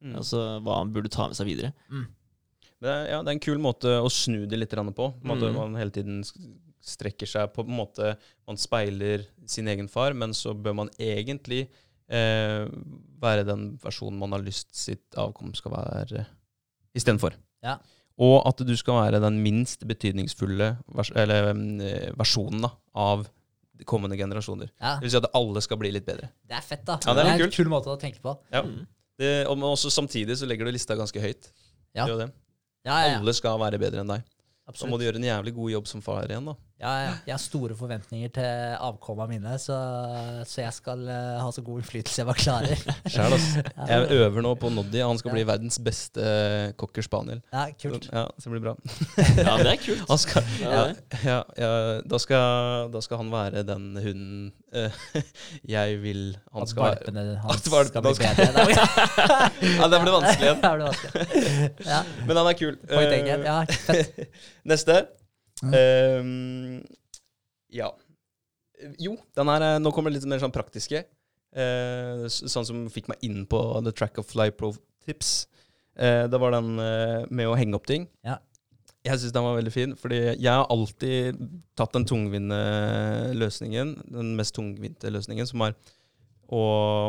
Mm. 0.00 0.14
Altså 0.16 0.60
hva 0.64 0.78
han 0.78 0.92
burde 0.92 1.10
ta 1.12 1.26
med 1.28 1.36
seg 1.36 1.46
videre. 1.46 1.72
Men 1.90 2.06
det, 2.80 2.88
er, 2.90 3.04
ja, 3.12 3.22
det 3.22 3.28
er 3.28 3.36
en 3.36 3.44
kul 3.44 3.58
måte 3.58 3.92
å 4.00 4.08
snu 4.12 4.46
det 4.46 4.58
litt 4.58 4.70
på. 4.72 5.14
Man 5.22 5.36
måte, 5.38 5.50
Mm. 5.50 5.54
Man 5.56 5.74
hele 5.76 5.90
tiden 5.90 6.22
strekker 6.84 7.26
seg 7.26 7.52
på 7.54 7.64
en 7.64 7.76
måte 7.76 8.16
Man 8.46 8.56
speiler 8.56 9.26
sin 9.46 9.68
egen 9.68 9.88
far, 9.88 10.12
men 10.12 10.32
så 10.36 10.52
bør 10.54 10.74
man 10.74 10.90
egentlig 10.98 11.68
eh, 12.08 12.66
være 13.20 13.44
den 13.48 13.78
versjonen 13.80 14.18
man 14.18 14.32
har 14.32 14.40
lyst 14.44 14.74
sitt 14.76 15.14
avkom 15.16 15.54
skal 15.56 15.72
være 15.72 16.26
istedenfor. 16.94 17.32
Ja. 17.64 17.78
Og 18.22 18.36
at 18.46 18.60
du 18.62 18.76
skal 18.78 19.00
være 19.00 19.20
den 19.24 19.40
minst 19.42 19.82
betydningsfulle 19.90 20.76
vers 20.94 21.10
eller, 21.18 21.48
eh, 21.82 22.12
versjonen 22.14 22.62
da, 22.62 22.70
av 22.94 23.24
de 23.74 23.84
kommende 23.84 24.16
generasjoner. 24.16 24.68
Ja, 24.80 24.96
Det 25.00 25.08
vil 25.08 25.10
si 25.10 25.16
at 25.18 25.30
alle 25.34 25.60
skal 25.60 25.76
bli 25.80 25.90
litt 25.90 26.06
bedre. 26.06 26.28
det 26.46 26.56
er 26.56 26.62
fett, 26.62 26.84
da. 26.84 26.98
Ja, 27.04 27.14
det 27.14 27.24
er 27.24 27.30
litt 27.32 27.40
en 27.40 27.48
kult. 27.48 27.56
kul 27.56 27.72
måte 27.72 27.90
å 27.90 27.98
tenke 27.98 28.20
på. 28.22 28.36
Ja. 28.52 28.62
Mm. 28.62 28.86
Det, 29.18 29.46
og 29.46 29.58
også 29.58 29.90
samtidig 29.90 30.36
så 30.38 30.46
legger 30.46 30.64
du 30.66 30.72
lista 30.72 30.94
ganske 30.94 31.20
høyt. 31.20 31.50
Ja. 31.94 32.06
Det 32.06 32.14
er 32.14 32.26
det. 32.26 32.32
Ja, 32.84 33.00
ja, 33.00 33.08
ja. 33.14 33.18
Alle 33.18 33.34
skal 33.34 33.58
være 33.58 33.78
bedre 33.80 34.00
enn 34.02 34.10
deg. 34.10 34.22
Så 34.74 34.86
må 34.88 34.96
du 34.98 35.04
gjøre 35.04 35.16
en 35.20 35.26
jævlig 35.26 35.54
god 35.54 35.70
jobb 35.74 35.86
som 35.90 36.00
far 36.00 36.24
igjen, 36.26 36.44
da. 36.46 36.54
Ja. 36.82 36.90
Jeg 37.24 37.32
har 37.32 37.38
store 37.40 37.76
forventninger 37.78 38.28
til 38.34 38.44
avkomma 38.82 39.24
mine, 39.30 39.54
så, 39.62 39.76
så 40.44 40.60
jeg 40.64 40.72
skal 40.74 41.04
eh, 41.08 41.38
ha 41.40 41.46
så 41.54 41.62
god 41.64 41.78
innflytelse 41.80 42.18
jeg 42.20 42.26
bare 42.28 42.42
klarer. 42.42 42.82
Sjæl, 43.14 43.36
altså. 43.36 43.62
Jeg 43.88 44.08
øver 44.18 44.42
nå 44.44 44.50
på 44.60 44.68
Noddy. 44.74 44.98
Han 45.00 45.16
skal 45.20 45.30
Ja. 45.30 45.36
bli 45.38 45.44
verdens 45.48 45.78
beste 45.86 46.20
eh, 46.26 46.72
cocker 46.76 47.06
spaniel. 47.06 47.40
ja, 47.54 47.64
kult. 47.80 48.08
Ja, 48.12 48.26
så 48.36 48.50
det 48.50 48.56
blir 48.56 48.64
bra. 48.66 48.74
Ja, 49.38 49.56
det 49.62 49.70
er 49.72 49.80
kult. 49.86 50.02
Han 50.10 50.18
skal, 50.18 50.50
Ja, 50.60 50.82
ja, 51.24 51.38
ja, 51.62 51.70
da, 52.04 52.18
skal, 52.20 52.90
da 52.92 53.00
skal 53.06 53.22
han 53.22 53.30
være 53.32 53.64
den 53.70 53.88
hunden 54.04 54.52
eh, 54.74 55.00
jeg 55.76 55.98
vil 56.02 56.24
han 56.52 56.62
At 56.66 56.74
skal 56.74 56.82
være. 56.90 57.00
valpene 57.06 57.40
hans 57.46 57.64
At 57.64 57.72
valpene 57.72 57.88
skal 57.88 58.02
bli 58.02 58.14
skal- 58.18 58.36
bedre. 58.44 58.62
Ja, 59.78 59.88
det 59.94 60.04
blir 60.04 60.16
vanskelig 60.18 60.46
igjen. 60.50 60.62
Men 62.28 62.36
han 62.42 62.46
er 62.50 62.58
kul. 62.58 62.76
point 62.90 63.12
Eh. 63.14 63.44
Ja, 63.46 63.60
fett. 63.86 64.26
Neste. 64.68 65.04
Ehm, 65.62 66.82
ja. 67.72 67.90
Jo, 69.00 69.14
den 69.38 69.50
er 69.52 69.64
eh, 69.64 69.80
Nå 69.80 69.92
kommer 69.94 70.10
det 70.10 70.18
litt 70.18 70.30
mer 70.30 70.42
sånn 70.42 70.54
praktiske. 70.54 71.04
Uh, 71.54 72.26
sånn 72.26 72.66
som 72.66 72.78
fikk 72.90 73.06
meg 73.12 73.20
inn 73.22 73.44
på 73.46 73.58
The 73.86 73.92
Track 73.94 74.18
of 74.18 74.26
Fly 74.26 74.48
Pro 74.58 74.72
Tips. 75.06 75.44
Uh, 75.94 76.26
det 76.26 76.40
var 76.42 76.56
den 76.56 76.72
med 76.74 77.46
å 77.46 77.54
henge 77.54 77.78
opp 77.78 77.86
ting. 77.86 78.08
Ja. 78.26 78.40
Jeg 79.04 79.20
syns 79.20 79.34
den 79.36 79.44
var 79.44 79.58
veldig 79.58 79.70
fin, 79.70 79.92
fordi 80.00 80.18
jeg 80.32 80.48
har 80.48 80.64
alltid 80.72 81.38
tatt 81.76 81.92
den 81.94 82.06
tungvinte 82.08 82.58
løsningen, 83.36 83.92
den 84.08 84.32
mest 84.38 84.56
tungvinte 84.56 85.12
løsningen, 85.12 85.46
som 85.46 85.62
er 85.66 85.76
å 86.48 86.62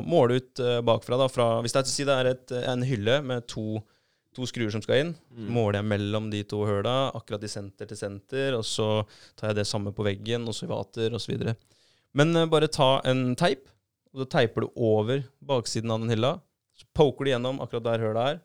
måle 0.03 0.41
ut 0.41 0.61
bakfra. 0.85 1.17
Da, 1.21 1.29
fra, 1.31 1.45
hvis 1.63 1.73
det 1.73 1.81
er, 1.81 1.89
si 1.89 2.05
det 2.05 2.17
er 2.19 2.29
et, 2.33 2.53
en 2.67 2.83
hylle 2.85 3.21
med 3.23 3.47
to, 3.47 3.79
to 4.35 4.45
skruer 4.49 4.71
som 4.73 4.83
skal 4.83 5.01
inn, 5.01 5.13
Mm. 5.35 5.47
måler 5.55 5.79
jeg 5.79 5.87
mellom 5.89 6.29
de 6.31 6.43
to 6.43 6.59
høla, 6.67 7.11
akkurat 7.15 7.43
i 7.43 7.51
senter 7.51 7.87
til 7.87 7.97
senter, 7.97 8.55
og 8.57 8.63
så 8.67 9.05
tar 9.35 9.49
jeg 9.49 9.55
det 9.61 9.67
samme 9.67 9.91
på 9.95 10.03
veggen, 10.05 10.47
og 10.47 10.53
så 10.55 10.67
i 10.67 10.71
vater, 10.71 11.15
osv. 11.15 11.55
Men 12.13 12.35
uh, 12.35 12.45
bare 12.45 12.67
ta 12.71 13.01
en 13.05 13.35
teip, 13.35 13.67
og 14.13 14.23
så 14.23 14.29
teiper 14.37 14.61
du 14.61 14.69
over 14.75 15.23
baksiden 15.43 15.91
av 15.91 15.99
den 15.99 16.09
hylla. 16.13 16.33
Så 16.75 16.85
poker 16.95 17.25
du 17.25 17.31
gjennom 17.31 17.59
akkurat 17.63 17.83
der 17.83 18.03
høla 18.03 18.27
er. 18.33 18.39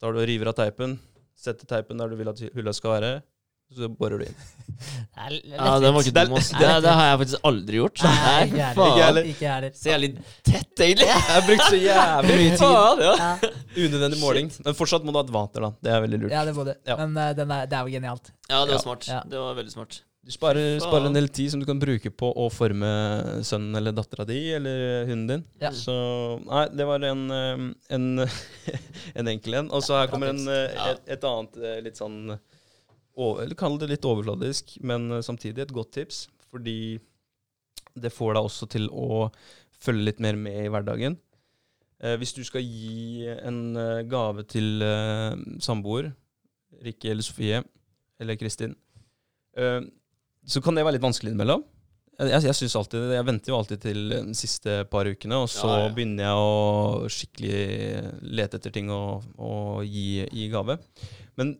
Tar 0.00 0.12
du 0.14 0.20
og 0.22 0.26
river 0.30 0.50
av 0.50 0.54
teipen, 0.58 0.98
setter 1.38 1.66
teipen 1.66 1.98
der 1.98 2.08
du 2.10 2.16
vil 2.18 2.28
at 2.30 2.38
hylla 2.54 2.72
skal 2.74 2.96
være, 3.00 3.12
så 3.76 3.88
borer 3.92 4.22
du 4.22 4.24
inn. 4.24 4.38
Er 5.18 5.34
Ja, 5.44 5.74
den 5.82 5.92
var 5.94 6.04
ikke 6.04 6.14
Det 6.14 6.24
dum, 6.28 6.36
ass. 6.38 6.48
Det, 6.54 6.70
det 6.84 6.92
har 6.94 7.08
jeg 7.10 7.18
faktisk 7.22 7.46
aldri 7.50 7.80
gjort. 7.80 8.02
Nei, 8.06 8.44
Nei, 8.54 8.70
ikke 8.72 9.02
heller. 9.02 9.30
Ikke 9.32 9.52
heller. 9.52 9.72
Så 9.76 9.90
jævlig 9.90 10.10
tett, 10.46 10.82
egentlig. 10.86 11.08
Jeg 11.10 11.22
har 11.28 11.46
brukt 11.48 11.64
så 11.66 11.80
jævlig 11.88 12.36
mye 12.40 12.50
tid. 12.50 12.58
Faen, 12.62 13.02
ja. 13.04 13.14
Ja, 13.18 13.52
Unødvendig 13.84 14.20
måling. 14.22 14.52
Men 14.64 14.78
fortsatt 14.78 15.06
må 15.06 15.14
du 15.14 15.20
ha 15.20 15.24
et 15.26 15.32
vater, 15.34 15.66
da. 15.66 15.72
Det 15.84 15.94
er 15.94 16.04
veldig 16.06 16.20
lurt. 16.24 16.34
ja, 16.36 16.44
det 16.48 16.54
må 16.56 16.66
du. 16.68 16.74
Ja. 16.86 16.98
Men 17.02 17.16
uh, 17.18 17.30
den 17.36 17.56
er, 17.58 17.66
det 17.70 17.78
er 17.80 17.88
jo 17.88 17.96
genialt. 17.98 18.30
ja, 18.48 18.60
det 18.64 18.76
var 18.78 18.84
smart. 18.86 19.08
Ja. 19.10 19.22
Det 19.28 19.42
var 19.42 19.58
veldig 19.58 19.74
smart. 19.74 20.02
Du 20.28 20.32
sparer, 20.34 20.76
sparer 20.82 21.06
en 21.08 21.14
del 21.16 21.28
tid 21.32 21.48
som 21.54 21.60
du 21.62 21.64
kan 21.64 21.78
bruke 21.80 22.10
på 22.12 22.28
å 22.36 22.48
forme 22.52 22.88
sønnen 23.48 23.78
eller 23.78 23.94
dattera 23.96 24.26
di 24.28 24.36
eller 24.58 25.06
hunden 25.08 25.28
din. 25.30 25.44
Ja. 25.62 25.70
Så 25.72 25.94
nei, 26.44 26.66
det 26.76 26.84
var 26.84 27.06
en, 27.08 27.22
eh, 27.32 27.62
en, 27.96 28.08
en 29.22 29.30
enkel 29.32 29.56
en. 29.62 29.70
Og 29.72 29.86
så 29.86 30.02
her 30.02 30.10
kommer 30.12 30.34
en, 30.34 30.42
eh, 30.52 30.90
et, 30.90 31.00
et 31.16 31.24
annet 31.24 31.56
litt 31.86 31.96
sånn 31.96 32.36
Eller 33.42 33.58
kall 33.58 33.78
det 33.80 33.90
litt 33.90 34.06
overfladisk, 34.08 34.76
men 34.86 35.10
eh, 35.12 35.24
samtidig 35.26 35.66
et 35.66 35.74
godt 35.74 35.94
tips. 35.98 36.26
Fordi 36.52 36.98
det 37.98 38.12
får 38.14 38.36
deg 38.36 38.46
også 38.46 38.68
til 38.70 38.86
å 38.94 39.26
følge 39.78 40.08
litt 40.10 40.22
mer 40.22 40.38
med 40.38 40.64
i 40.64 40.70
hverdagen. 40.72 41.18
Eh, 41.98 42.14
hvis 42.20 42.34
du 42.36 42.44
skal 42.46 42.62
gi 42.62 43.26
en 43.42 43.76
eh, 43.78 44.04
gave 44.10 44.44
til 44.50 44.82
eh, 44.86 45.34
samboer, 45.64 46.12
Rikke 46.84 47.10
eller 47.10 47.26
Sofie 47.26 47.62
eller 48.22 48.38
Kristin, 48.38 48.76
eh, 49.58 49.80
så 50.48 50.62
kan 50.62 50.78
det 50.78 50.84
være 50.86 50.96
litt 50.98 51.04
vanskelig 51.04 51.32
innimellom. 51.34 51.64
Jeg, 52.18 52.42
jeg, 52.48 52.54
synes 52.58 52.74
alltid, 52.80 53.04
jeg 53.14 53.26
venter 53.28 53.52
jo 53.52 53.56
alltid 53.60 53.82
til 53.82 53.98
de 54.10 54.20
siste 54.34 54.80
par 54.90 55.06
ukene, 55.06 55.36
og 55.44 55.50
så 55.52 55.68
Ja, 55.68 55.82
ja. 55.84 55.90
begynner 55.94 56.24
jeg 56.26 56.46
å 56.46 57.10
skikkelig 57.14 57.60
lete 58.40 58.58
etter 58.58 58.74
ting 58.74 58.90
å 58.90 59.50
gi 59.86 60.24
i 60.26 60.48
gave. 60.50 60.80
Men 61.38 61.52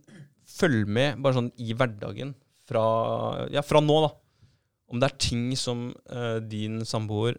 følg 0.58 0.88
med 0.90 1.20
bare 1.22 1.38
sånn 1.38 1.52
i 1.62 1.74
hverdagen 1.76 2.34
fra, 2.68 2.84
ja, 3.52 3.62
fra 3.64 3.82
nå, 3.82 3.96
da. 4.04 4.10
Om 4.88 5.00
det 5.00 5.08
er 5.08 5.20
ting 5.20 5.48
som 5.58 5.88
uh, 6.12 6.38
din 6.44 6.80
samboer 6.88 7.36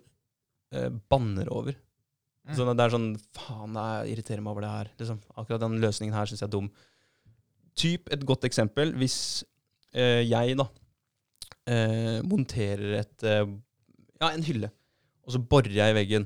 uh, 0.76 0.90
banner 1.12 1.50
over. 1.54 1.78
Mm. 2.48 2.56
Så 2.58 2.66
det 2.66 2.86
er 2.86 2.94
sånn 2.94 3.10
Faen, 3.38 3.78
jeg 3.78 4.16
irriterer 4.16 4.44
meg 4.46 4.54
over 4.54 4.66
det 4.66 4.74
her. 4.74 4.92
Liksom. 5.02 5.22
Akkurat 5.36 5.64
den 5.64 5.80
løsningen 5.82 6.18
her 6.18 6.30
syns 6.30 6.44
jeg 6.44 6.50
er 6.50 6.56
dum. 6.58 6.70
Typ 7.78 8.10
et 8.14 8.26
godt 8.28 8.46
eksempel. 8.50 8.94
Hvis 9.00 9.18
uh, 9.98 10.22
jeg 10.26 10.60
da 10.60 10.70
monterer 12.26 12.96
et 12.98 13.22
Ja, 13.22 14.32
en 14.32 14.42
hylle, 14.42 14.72
og 15.22 15.36
så 15.36 15.42
borer 15.52 15.70
jeg 15.70 15.94
i 15.94 15.96
veggen. 16.00 16.24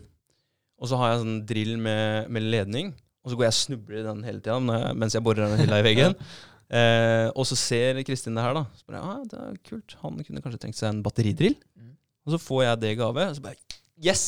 Og 0.80 0.88
så 0.88 0.96
har 1.02 1.10
jeg 1.12 1.20
sånn 1.20 1.42
drill 1.50 1.74
med, 1.84 2.30
med 2.32 2.46
ledning, 2.48 2.94
og 3.24 3.32
så 3.34 3.36
går 3.36 3.50
jeg 3.50 3.54
og 3.54 3.58
snubler 3.58 4.00
i 4.00 4.06
den 4.08 4.24
hele 4.24 4.40
tida 4.40 4.80
mens 4.96 5.18
jeg 5.18 5.26
borer 5.26 5.52
den 5.52 5.60
hylla 5.66 5.82
i 5.82 5.86
veggen. 5.90 6.16
Eh, 6.70 7.28
og 7.34 7.46
så 7.50 7.58
ser 7.60 8.02
Kristin 8.08 8.38
det 8.38 8.46
her, 8.46 8.56
da. 8.58 8.66
Så 8.78 8.88
bare, 8.88 9.04
ja, 9.04 9.20
det 9.30 9.42
er 9.44 9.60
kult. 9.68 9.98
Han 10.02 10.24
kunne 10.24 10.44
kanskje 10.44 10.64
tenkt 10.66 10.80
seg 10.80 10.90
en 10.94 11.04
batteridrill. 11.06 11.58
Mm. 11.78 11.94
Og 12.24 12.36
så 12.36 12.40
får 12.42 12.64
jeg 12.68 12.82
det 12.84 12.96
i 12.96 13.00
gave, 13.04 13.30
og 13.30 13.38
så 13.38 13.44
bare 13.44 13.60
Yes! 14.04 14.24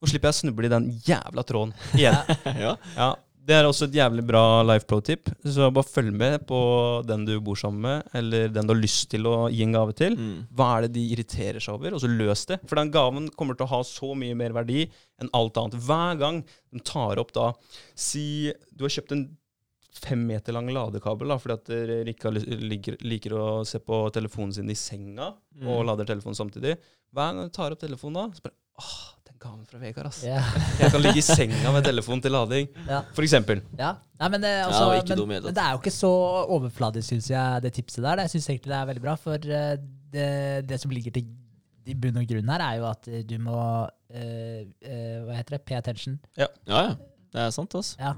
Nå 0.00 0.08
slipper 0.08 0.30
jeg 0.30 0.36
å 0.36 0.40
snuble 0.44 0.68
i 0.68 0.72
den 0.72 0.86
jævla 1.04 1.42
tråden 1.44 1.74
igjen. 1.98 2.16
ja. 2.64 2.70
Ja, 2.96 3.08
Det 3.50 3.56
er 3.56 3.66
også 3.68 3.84
et 3.88 3.98
jævlig 3.98 4.22
bra 4.24 4.62
life 4.64 4.86
pro-tip. 4.88 5.28
Så 5.44 5.68
bare 5.74 5.84
følg 5.84 6.14
med 6.16 6.46
på 6.48 6.60
den 7.04 7.26
du 7.28 7.34
bor 7.44 7.58
sammen 7.60 7.82
med, 7.84 8.14
eller 8.16 8.48
den 8.54 8.68
du 8.68 8.72
har 8.72 8.80
lyst 8.80 9.10
til 9.12 9.28
å 9.28 9.34
gi 9.52 9.60
en 9.66 9.76
gave 9.76 9.96
til. 9.98 10.16
Mm. 10.16 10.46
Hva 10.56 10.70
er 10.76 10.86
det 10.86 10.94
de 10.94 11.04
irriterer 11.12 11.60
seg 11.60 11.76
over? 11.76 11.96
Og 11.96 12.00
så 12.00 12.08
løs 12.08 12.46
det. 12.48 12.62
For 12.64 12.80
den 12.80 12.92
gaven 12.94 13.28
kommer 13.36 13.58
til 13.58 13.68
å 13.68 13.72
ha 13.74 13.82
så 13.84 14.14
mye 14.16 14.38
mer 14.40 14.56
verdi 14.56 14.86
enn 15.20 15.32
alt 15.36 15.60
annet. 15.60 15.76
Hver 15.84 16.22
gang 16.22 16.40
de 16.72 16.84
tar 16.86 17.20
opp 17.20 17.34
da 17.36 17.50
Si 17.98 18.24
du 18.72 18.86
har 18.86 18.94
kjøpt 18.94 19.12
en 19.18 19.26
fem 19.96 20.20
meter 20.28 20.54
lang 20.54 20.68
ladekabel 20.72 21.28
da, 21.32 21.36
fordi 21.42 21.56
at 21.56 21.70
Rikka 22.08 22.30
liker, 22.34 22.96
liker 23.02 23.34
å 23.36 23.46
se 23.66 23.80
på 23.82 24.02
telefonen 24.14 24.52
sin 24.54 24.70
i 24.70 24.76
senga 24.78 25.32
Mm. 25.60 25.66
og 25.68 25.82
lader 25.84 26.06
telefonen 26.08 26.36
samtidig. 26.38 26.76
Hver 27.12 27.32
gang 27.34 27.40
du 27.48 27.50
tar 27.52 27.72
opp 27.74 27.80
telefonen 27.82 28.14
da, 28.14 28.36
så 28.38 28.44
bare 28.46 28.54
Åh, 28.80 29.00
den 29.28 29.36
gaven 29.42 29.66
fra 29.68 29.78
Vegard, 29.82 30.06
ass. 30.08 30.22
Yeah. 30.24 30.46
Jeg 30.80 30.92
kan 30.94 31.02
ligge 31.02 31.20
i 31.20 31.24
senga 31.26 31.72
med 31.74 31.84
telefonen 31.84 32.22
til 32.24 32.32
lading. 32.32 32.68
Ja. 32.88 33.02
For 33.12 33.26
eksempel. 33.26 33.60
Ja. 33.76 33.90
Nei, 34.22 34.28
men, 34.32 34.40
det, 34.46 34.52
altså, 34.64 34.86
ja, 34.94 35.02
men, 35.26 35.42
men 35.44 35.52
det 35.58 35.64
er 35.66 35.74
jo 35.74 35.82
ikke 35.82 35.92
så 35.92 36.12
overfladisk, 36.56 37.10
syns 37.10 37.28
jeg, 37.32 37.60
det 37.66 37.74
tipset 37.76 38.06
der. 38.06 38.22
Jeg 38.24 38.32
syns 38.36 38.48
egentlig 38.48 38.72
det 38.72 38.78
er 38.78 38.88
veldig 38.94 39.04
bra, 39.04 39.16
for 39.20 39.36
eh, 39.58 39.74
det, 40.14 40.30
det 40.70 40.80
som 40.80 40.94
ligger 40.94 41.12
til 41.18 41.28
i 41.90 41.94
bunn 41.98 42.16
og 42.22 42.26
grunn 42.30 42.48
her, 42.54 42.62
er 42.70 42.78
jo 42.78 42.88
at 42.88 43.08
eh, 43.10 43.22
du 43.26 43.36
må 43.42 43.58
eh, 44.14 44.64
eh, 44.80 45.20
Hva 45.26 45.36
heter 45.40 45.58
det? 45.58 45.62
Pay 45.66 45.76
attention. 45.82 46.16
Ja, 46.38 46.46
ja. 46.70 46.82
Det 47.34 47.44
er 47.44 47.52
sant, 47.54 47.74
altså. 47.76 47.98
Ja. 48.00 48.14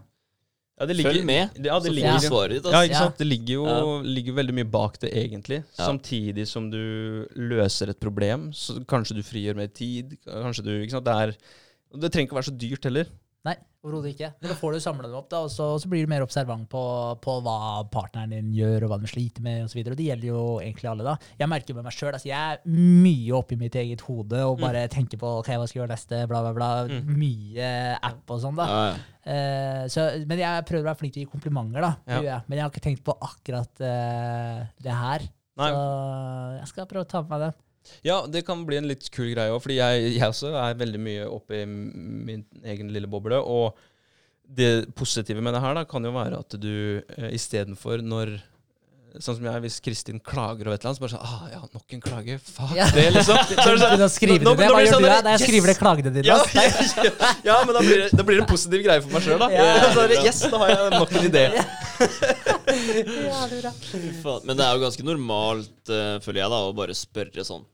Ja, 0.82 0.86
det 0.90 0.96
Følg 1.06 1.24
med, 1.28 1.50
Ja, 1.62 1.78
det 1.78 1.86
så 1.86 1.92
får 1.92 1.94
ligger, 1.94 2.18
du 2.18 2.26
svaret 2.26 2.54
ditt. 2.56 2.64
ja, 2.66 2.70
Altså. 2.80 2.88
ikke 2.90 2.98
sant? 3.04 3.18
Det 3.22 3.26
ligger 3.28 3.54
jo 3.54 3.64
Ja. 3.70 4.02
ligger 4.02 4.32
veldig 4.40 4.54
mye 4.59 4.70
bak 4.74 4.98
det, 4.98 5.12
egentlig. 5.14 5.60
Ja. 5.78 5.86
Samtidig 5.86 6.46
som 6.50 6.70
du 6.72 7.26
løser 7.38 7.88
et 7.94 8.00
problem, 8.02 8.48
så 8.52 8.80
kanskje 8.84 9.14
du 9.14 9.22
frigjør 9.22 9.54
mer 9.56 9.68
tid. 9.70 10.16
Kanskje 10.26 10.64
du, 10.66 10.72
ikke 10.82 10.96
sant? 10.98 11.04
Det, 11.06 11.14
er, 11.14 11.36
det 12.02 12.10
trenger 12.10 12.26
ikke 12.26 12.34
å 12.34 12.40
være 12.42 12.50
så 12.50 12.59
dyrt 12.59 12.84
heller. 12.90 13.06
Nei, 13.43 13.56
overhodet 13.82 14.12
ikke. 14.12 14.28
Men 14.39 14.52
da 14.52 14.55
får 14.55 14.77
du 14.77 14.82
samle 14.85 15.09
dem 15.09 15.16
opp, 15.19 15.27
da, 15.32 15.40
og 15.43 15.51
så, 15.51 15.64
så 15.82 15.89
blir 15.90 16.05
du 16.06 16.10
mer 16.12 16.23
observant 16.23 16.69
på, 16.70 16.82
på 17.24 17.32
hva 17.43 17.82
partneren 17.90 18.31
din 18.31 18.52
gjør, 18.55 18.86
og 18.86 18.93
hva 18.93 18.98
de 19.02 19.10
sliter 19.10 19.43
med, 19.43 19.64
osv. 19.66 19.81
Det 19.89 20.06
gjelder 20.06 20.28
jo 20.28 20.43
egentlig 20.62 20.90
alle, 20.93 21.06
da. 21.09 21.16
Jeg 21.40 21.51
merker 21.51 21.78
med 21.78 21.89
meg 21.89 21.97
sjøl, 21.97 22.12
altså, 22.12 22.31
jeg 22.31 22.39
er 22.39 22.62
mye 22.70 23.35
oppi 23.40 23.59
mitt 23.59 23.78
eget 23.82 24.05
hode 24.06 24.44
og 24.47 24.62
bare 24.62 24.85
tenker 24.93 25.19
på 25.19 25.35
ok, 25.40 25.51
hva 25.56 25.66
skal 25.66 25.81
jeg 25.81 25.82
gjøre 25.82 25.94
neste, 25.97 26.23
bla, 26.31 26.44
bla, 26.47 26.55
bla. 26.60 26.70
Mm. 26.93 27.10
Mye 27.19 27.73
app 27.98 28.36
og 28.36 28.44
sånn, 28.47 28.62
da. 28.62 28.69
Ja, 28.70 28.85
ja. 28.93 29.01
Uh, 29.23 29.82
så, 29.90 30.06
men 30.27 30.40
jeg 30.43 30.66
prøver 30.66 30.86
å 30.86 30.90
være 30.93 31.01
flink 31.02 31.16
til 31.16 31.24
å 31.24 31.27
gi 31.27 31.32
komplimenter, 31.35 31.82
da. 31.82 31.93
Ja. 32.06 32.23
jeg. 32.28 32.47
Men 32.47 32.59
jeg 32.60 32.66
har 32.66 32.73
ikke 32.74 32.86
tenkt 32.86 33.05
på 33.06 33.19
akkurat 33.19 33.82
uh, 33.82 34.62
det 34.82 35.02
her. 35.02 35.27
Nei. 35.59 35.69
Så 35.74 35.85
jeg 36.60 36.70
skal 36.70 36.90
prøve 36.94 37.06
å 37.06 37.10
ta 37.10 37.27
med 37.27 37.35
meg 37.35 37.47
den. 37.48 37.60
Ja, 38.06 38.20
det 38.30 38.44
kan 38.46 38.62
bli 38.68 38.78
en 38.80 38.88
litt 38.90 39.09
kul 39.14 39.30
greie 39.34 39.52
òg, 39.52 39.60
fordi 39.64 39.78
jeg, 39.80 40.12
jeg 40.18 40.28
også 40.28 40.52
er 40.59 40.78
veldig 40.80 41.00
mye 41.02 41.26
oppe 41.30 41.62
i 41.62 41.66
min 41.66 42.44
egen 42.64 42.92
lille 42.94 43.10
boble. 43.10 43.38
Og 43.42 43.76
det 44.52 44.88
positive 44.98 45.40
med 45.44 45.54
det 45.56 45.62
her 45.64 45.76
da, 45.78 45.84
kan 45.88 46.04
jo 46.04 46.12
være 46.14 46.40
at 46.44 46.56
du 46.60 46.72
eh, 47.00 47.30
istedenfor 47.36 48.02
når 48.04 48.38
Sånn 49.20 49.36
som 49.36 49.44
jeg, 49.44 49.60
hvis 49.60 49.74
Kristin 49.84 50.16
klager 50.24 50.70
over 50.70 50.78
et 50.78 50.80
eller 50.86 50.88
annet, 50.88 50.96
så 50.96 51.02
bare 51.02 51.12
sånn 51.12 51.26
ah, 51.26 51.42
ja, 51.52 51.59
nok 51.74 51.90
en 51.92 52.00
klage. 52.00 52.36
Fuck 52.46 52.70
Ja. 52.72 52.86
det, 52.96 53.02
liksom. 53.12 53.36
Så 53.50 53.59
er 53.60 53.74
det 53.76 53.82
sånn, 53.82 53.98
nå 54.00 54.06
skriver 54.09 54.40
du 54.40 54.46
nå- 54.46 54.54
det. 54.56 54.68
Hva 54.72 54.78
gjør 54.80 54.94
sånn 54.94 55.04
du? 55.04 55.09
da? 55.10 55.18
Jeg 55.18 55.36
yes! 55.36 55.44
skriver 55.50 55.68
det 55.68 55.74
klagene 55.76 56.12
dine. 56.14 56.24
ja, 56.30 56.38
ja, 56.56 56.62
ja, 56.64 57.34
ja, 57.44 57.56
men 57.68 57.76
da 57.76 57.82
blir, 57.84 58.06
det, 58.06 58.09
da 58.16 58.24
blir 58.24 58.40
det 58.40 58.46
en 58.46 58.48
positiv 58.48 58.80
greie 58.86 59.04
for 59.04 59.12
meg 59.12 59.26
sjøl, 59.26 59.36
da. 59.42 59.50
Ja. 59.52 59.66
Så 59.98 60.06
det, 60.09 60.16
yes, 60.24 60.40
da 60.48 60.62
har 60.62 60.72
jeg 60.72 60.94
nok 60.96 61.12
en 61.12 61.28
idé. 61.28 61.44
Men 64.46 64.56
det 64.59 64.64
er 64.66 64.72
jo 64.76 64.82
ganske 64.86 65.04
normalt, 65.06 65.74
uh, 65.90 66.16
føler 66.24 66.42
jeg, 66.44 66.50
da, 66.54 66.62
å 66.68 66.74
bare 66.76 66.96
spørre 66.98 67.44
sånn 67.46 67.64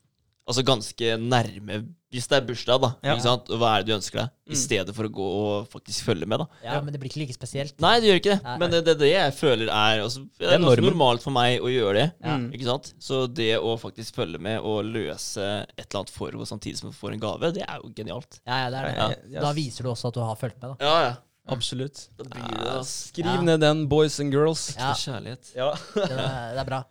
Altså 0.49 0.63
ganske 0.65 1.17
nærme 1.21 1.83
Hvis 2.09 2.25
det 2.31 2.39
er 2.39 2.45
bursdag, 2.49 2.79
da, 2.81 2.89
Ja. 3.05 3.13
ikke 3.19 3.21
sant? 3.27 3.51
hva 3.53 3.69
er 3.77 3.83
det 3.83 3.91
du 3.91 3.97
ønsker 3.99 4.17
deg? 4.23 4.31
I 4.49 4.55
Mm. 4.55 4.57
stedet 4.57 4.95
for 4.97 5.05
å 5.05 5.11
gå 5.13 5.27
og 5.29 5.67
faktisk 5.69 6.07
følge 6.07 6.25
med, 6.25 6.39
da. 6.41 6.47
Ja, 6.65 6.79
men 6.81 6.95
det 6.95 7.01
blir 7.03 7.11
ikke 7.11 7.21
like 7.21 7.35
spesielt. 7.37 7.75
Nei, 7.85 8.01
det 8.01 8.09
gjør 8.09 8.17
ikke 8.23 8.33
det. 8.33 8.43
Nei. 8.47 8.55
Men 8.63 8.71
det 8.73 8.81
det 8.87 8.95
er 8.95 8.99
det 9.03 9.11
jeg 9.13 9.35
føler 9.37 9.69
er 9.69 10.01
altså, 10.07 10.23
Det 10.39 10.49
er 10.49 10.57
ganske 10.59 10.87
normalt 10.89 11.21
for 11.21 11.31
meg 11.37 11.61
å 11.61 11.69
gjøre 11.69 11.95
det. 12.01 12.07
Ja. 12.25 12.39
Mm. 12.39 12.49
Ikke 12.57 12.65
sant? 12.65 12.95
Så 12.99 13.27
det 13.29 13.59
å 13.61 13.77
faktisk 13.77 14.15
følge 14.17 14.41
med 14.41 14.65
og 14.65 14.87
løse 14.89 15.67
et 15.77 15.85
eller 15.85 16.01
annet 16.01 16.11
for 16.17 16.31
henne 16.33 16.49
samtidig 16.49 16.79
som 16.81 16.89
hun 16.89 16.97
får 16.97 17.13
en 17.13 17.21
gave, 17.21 17.53
det 17.53 17.65
er 17.69 17.77
jo 17.85 17.93
genialt. 17.93 18.41
Ja, 18.49 18.57
ja, 18.65 18.71
det 18.73 18.79
er 18.81 19.09
det. 19.13 19.19
Ja. 19.37 19.41
Da 19.45 19.53
viser 19.53 19.83
du 19.85 19.91
også 19.93 20.09
at 20.09 20.15
du 20.17 20.21
har 20.25 20.35
fulgt 20.41 20.57
med, 20.63 20.73
da. 20.73 20.77
Ja, 20.81 21.01
ja. 21.11 21.15
Absolutt. 21.49 22.09
Da 22.19 22.25
blir 22.29 22.45
det 22.51 22.59
Ja, 22.67 22.79
ass. 22.81 22.91
skriv 23.13 23.27
Ja. 23.27 23.41
ned 23.43 23.61
den, 23.65 23.87
boys 23.89 24.19
and 24.21 24.33
girls. 24.35 24.75
Ja. 24.77 24.93
kjærlighet. 24.95 25.53
Ja, 25.57 25.71
Det 25.95 26.11
er, 26.11 26.53
det 26.55 26.61
er 26.61 26.69
bra. 26.69 26.83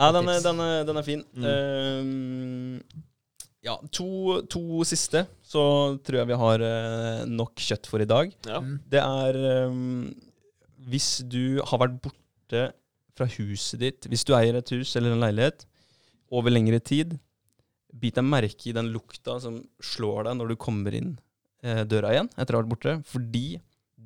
ja 0.00 0.10
den, 0.16 0.28
er, 0.32 0.40
den, 0.44 0.60
er, 0.66 0.84
den 0.88 0.96
er 1.00 1.06
fin. 1.06 1.22
Mm. 1.36 1.46
Ehm, 1.46 2.82
ja, 3.62 3.76
to, 3.92 4.40
to 4.50 4.82
siste, 4.88 5.26
så 5.44 5.62
tror 6.02 6.22
jeg 6.22 6.30
vi 6.32 6.38
har 6.42 6.62
eh, 6.64 7.24
nok 7.28 7.54
kjøtt 7.60 7.86
for 7.90 8.00
i 8.02 8.08
dag. 8.08 8.32
Ja. 8.48 8.60
Mm. 8.64 8.76
Det 8.90 9.02
er 9.04 9.40
um, 9.68 10.14
Hvis 10.90 11.10
du 11.28 11.60
har 11.68 11.82
vært 11.82 11.98
borte 12.02 12.70
fra 13.18 13.26
huset 13.36 13.78
ditt, 13.82 14.06
hvis 14.08 14.24
du 14.24 14.32
eier 14.34 14.56
et 14.56 14.70
hus 14.72 14.94
eller 14.96 15.12
en 15.12 15.20
leilighet 15.20 15.66
over 16.32 16.50
lengre 16.50 16.80
tid, 16.80 17.18
bit 17.92 18.14
deg 18.16 18.24
merke 18.24 18.70
i 18.70 18.72
den 18.72 18.88
lukta 18.94 19.36
som 19.42 19.58
slår 19.82 20.24
deg 20.30 20.38
når 20.38 20.52
du 20.52 20.56
kommer 20.62 20.94
inn 20.96 21.10
eh, 21.62 21.82
døra 21.84 22.12
igjen 22.14 22.30
etter 22.38 22.54
å 22.54 22.60
ha 22.60 22.62
vært 22.64 22.70
borte, 22.72 22.94
fordi 23.10 23.58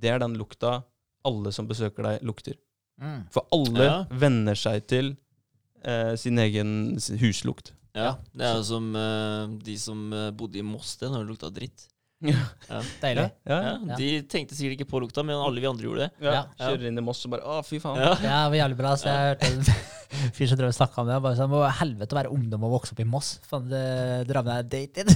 det 0.04 0.12
er 0.12 0.20
den 0.22 0.36
lukta 0.40 0.82
alle 1.24 1.50
som 1.56 1.64
besøker 1.70 2.04
deg, 2.04 2.20
lukter. 2.28 2.58
Mm. 3.00 3.22
For 3.32 3.46
alle 3.56 3.84
Ja. 3.88 3.94
venner 4.12 4.54
seg 4.60 4.84
til 4.92 5.14
eh, 5.84 6.12
sin 6.20 6.38
egen 6.38 6.74
huslukt. 7.22 7.72
Ja, 7.96 8.16
det 8.34 8.44
er 8.44 8.58
jo 8.58 8.64
som 8.66 8.90
eh, 8.98 9.46
de 9.64 9.74
som 9.80 10.04
eh, 10.12 10.28
bodde 10.36 10.60
i 10.60 10.64
Moss 10.66 10.96
det, 11.00 11.08
når 11.10 11.24
det 11.24 11.30
lukta 11.32 11.50
dritt. 11.54 11.86
Deilig. 12.24 13.24
Ja, 13.44 13.56
Ja, 13.56 13.72
Ja. 13.88 13.96
De 13.98 14.08
tenkte 14.30 14.56
sikkert 14.56 14.78
ikke 14.78 14.88
på 14.92 15.00
lukta, 15.02 15.24
men 15.26 15.36
alle 15.36 15.60
vi 15.60 15.68
andre 15.68 15.84
gjorde 15.88 16.06
det. 16.06 16.10
ja. 16.24 16.32
Ja. 16.38 16.44
Kjører 16.60 16.86
inn 16.90 17.00
i 17.00 17.04
Moss 17.04 17.24
og 17.26 17.34
bare 17.34 17.44
Å, 17.44 17.58
fy 17.66 17.80
faen. 17.82 17.98
Ja. 18.00 18.12
Ja, 18.22 18.38
det 18.44 18.52
var 18.54 18.58
jævlig 18.62 18.78
bra. 18.80 18.92
Så 19.00 19.10
jeg 19.10 19.32
hørte 19.32 19.50
en 19.50 19.64
fyr 20.36 20.50
som 20.52 20.60
drev 20.60 20.70
og 20.72 20.78
snakka 20.78 21.02
om 21.02 21.10
det. 21.10 21.18
Bare 21.24 21.38
sånn, 21.40 21.50
Må 21.52 21.64
helvete 21.80 22.16
å 22.16 22.20
være 22.20 22.32
ungdom 22.36 22.64
og 22.68 22.76
vokse 22.78 22.94
opp 22.96 23.02
i 23.04 23.08
Moss. 23.16 23.34
Faen, 23.50 23.68
det 23.72 23.84
drar 24.30 24.44
med 24.46 24.70
deg 24.72 24.92
dated. 24.94 25.12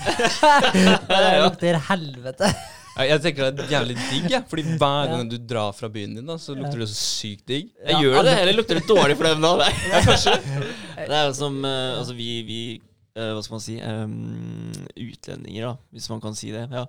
det 1.13 1.23
lukter 1.45 1.81
helvete. 1.93 2.53
Ja, 2.99 3.05
Jeg 3.13 3.23
tenker 3.23 3.53
det 3.55 3.65
er 3.69 3.73
jævlig 3.77 3.95
digg, 4.11 4.27
jeg. 4.33 4.43
Fordi 4.51 4.65
hver 4.81 5.11
gang 5.13 5.29
du 5.31 5.37
drar 5.39 5.71
fra 5.77 5.89
byen 5.93 6.17
din, 6.19 6.27
da, 6.27 6.35
så 6.43 6.57
lukter 6.59 6.83
det 6.83 6.89
så 6.91 6.99
sykt 6.99 7.45
digg. 7.47 7.69
Jeg 7.79 7.95
Ja, 7.95 8.01
gjør 8.03 8.27
det, 8.27 8.35
eller 8.43 8.57
lukter 8.59 8.81
det 8.81 8.89
dårlig 8.89 9.17
for 9.21 9.29
dem 9.29 9.45
da? 9.45 9.53
Nei, 9.63 10.03
kanskje. 10.09 10.35
Det 10.99 11.15
er 11.15 11.25
jo 11.29 11.35
som 11.39 11.61
uh, 11.63 11.99
Altså, 12.01 12.17
vi, 12.19 12.29
vi 12.49 12.61
uh, 13.15 13.31
Hva 13.37 13.45
skal 13.47 13.55
man 13.55 13.63
si 13.65 13.77
um, 13.79 14.17
Utlendinger, 14.99 15.69
da, 15.71 15.75
hvis 15.95 16.11
man 16.11 16.23
kan 16.25 16.35
si 16.39 16.51
det. 16.55 16.67
Ja. 16.75 16.85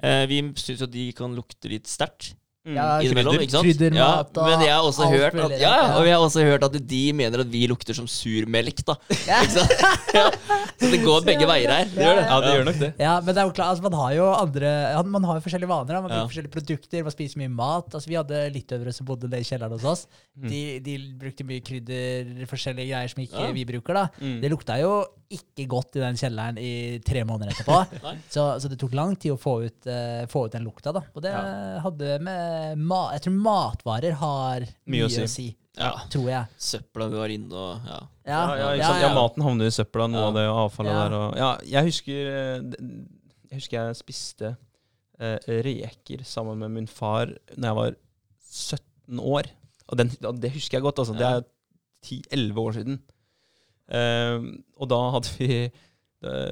Uh, 0.00 0.24
vi 0.32 0.40
syns 0.58 0.80
jo 0.80 0.88
at 0.88 0.94
de 0.96 1.04
kan 1.16 1.36
lukte 1.36 1.70
litt 1.70 1.90
sterkt. 1.92 2.32
Ja, 2.64 2.96
innimellom, 3.04 3.34
krydder- 3.34 3.42
ikke 3.44 3.52
sant? 3.52 3.66
kryddermat 3.68 4.38
ja, 4.40 4.44
men 4.48 4.62
jeg 4.64 4.72
har 4.72 4.86
også 4.88 5.02
alt 5.04 5.12
hørt 5.20 5.34
at, 5.44 5.54
ja, 5.60 5.72
ja. 5.84 5.88
og 5.98 6.06
jeg 6.08 6.14
har 6.16 6.22
også 6.24 6.44
hørt 6.48 6.62
at 6.64 6.76
de 6.88 7.00
mener 7.12 7.42
at 7.42 7.50
vi 7.52 7.66
lukter 7.68 7.92
som 7.98 8.06
surmelk, 8.08 8.78
da. 8.88 8.94
Ja. 9.28 9.42
Ikke 9.44 9.52
sant? 9.58 9.74
Ja. 10.16 10.22
Så 10.80 10.88
det 10.94 11.00
går 11.04 11.26
begge 11.26 11.44
veier 11.50 11.68
her. 11.74 11.90
Det 11.92 12.00
gjør 12.06 12.16
det. 12.16 12.24
Ja, 12.30 12.38
det 12.40 12.52
gjør 12.54 12.64
nok 12.70 12.78
det. 12.80 12.88
Ja, 13.04 13.12
men 13.20 13.34
det 13.36 13.42
er 13.42 13.48
jo 13.50 13.52
klart, 13.58 13.74
altså, 13.74 13.84
man 13.84 13.96
har 14.00 14.14
jo 14.16 14.28
andre 14.32 14.70
Man 15.12 15.24
har 15.28 15.36
jo 15.40 15.44
forskjellige 15.44 15.68
vaner. 15.74 15.92
Da. 15.92 16.00
Man 16.00 16.08
bruker 16.08 16.22
Ja. 16.22 16.28
forskjellige 16.30 16.54
produkter, 16.56 17.02
man 17.04 17.14
spiser 17.14 17.42
mye 17.42 17.52
mat. 17.52 17.90
Altså, 17.98 18.08
vi 18.08 18.16
hadde 18.16 18.40
littøvere 18.54 18.94
som 18.96 19.06
bodde 19.08 19.28
nede 19.28 19.44
i 19.44 19.48
kjelleren 19.50 19.76
hos 19.76 19.84
oss. 19.84 20.06
Mm. 20.38 20.48
De, 20.48 20.62
de 20.88 20.96
brukte 21.20 21.44
mye 21.48 21.60
krydder, 21.68 22.32
forskjellige 22.48 22.88
greier 22.94 23.12
som 23.12 23.22
ikke 23.26 23.44
Ja. 23.44 23.52
vi 23.52 23.66
bruker. 23.68 23.94
da. 24.00 24.06
Mm. 24.24 24.40
Det 24.40 24.50
lukta 24.54 24.78
jo 24.80 24.94
ikke 25.34 25.64
godt 25.68 25.96
i 25.98 26.02
den 26.04 26.16
kjelleren 26.20 26.58
i 26.62 26.72
tre 27.04 27.24
måneder 27.26 27.52
etterpå. 27.52 27.78
Så, 28.34 28.42
så 28.62 28.68
det 28.70 28.78
tok 28.78 28.92
lang 28.94 29.16
tid 29.18 29.32
å 29.34 29.38
få 29.40 29.54
ut, 29.66 29.86
uh, 29.88 30.24
få 30.30 30.44
ut 30.46 30.52
den 30.54 30.62
lukta. 30.64 30.92
da. 30.94 31.02
Og 31.14 31.22
det 31.24 31.32
hadde 31.34 32.18
med 32.22 32.53
ma 32.76 33.00
Jeg 33.14 33.24
tror 33.26 33.36
matvarer 33.44 34.16
har 34.20 34.66
mye, 34.90 35.06
å 35.08 35.28
si. 35.30 35.48
Ja. 35.76 35.92
tror 36.12 36.28
jeg. 36.30 36.46
Søpla 36.62 37.08
går 37.10 37.32
inn 37.34 37.48
og 37.52 37.86
ja. 37.88 38.00
Ja, 38.24 38.42
ja, 38.78 39.08
maten 39.16 39.42
havner 39.42 39.66
i 39.66 39.74
søpla, 39.74 40.06
noe 40.08 40.20
Ja. 40.20 40.28
av 40.28 40.34
det 40.36 40.44
avfallet 40.52 40.92
Ja. 40.94 41.00
der. 41.08 41.16
Og, 41.18 41.36
ja, 41.36 41.48
jeg 41.66 41.84
husker 41.90 42.30
eh, 42.30 42.60
Jeg 43.50 43.58
husker 43.58 43.76
jeg 43.80 43.96
spiste 43.98 44.52
eh, 45.20 45.38
reker 45.66 46.22
sammen 46.24 46.58
med 46.58 46.70
min 46.70 46.86
far 46.86 47.26
Når 47.56 47.66
jeg 47.68 47.76
var 47.80 47.96
17 48.50 49.18
år. 49.20 49.50
Og, 49.88 49.98
den, 49.98 50.08
det 50.40 50.52
husker 50.54 50.78
jeg 50.78 50.82
godt. 50.86 50.98
Altså. 51.02 51.14
Det 51.18 51.26
er 51.26 51.42
10-11 52.06 52.58
år 52.62 52.72
siden. 52.78 53.00
Eh, 53.90 54.38
og 54.80 54.88
da 54.88 55.00
hadde 55.12 55.32
vi 55.38 55.48
eh, 55.66 55.70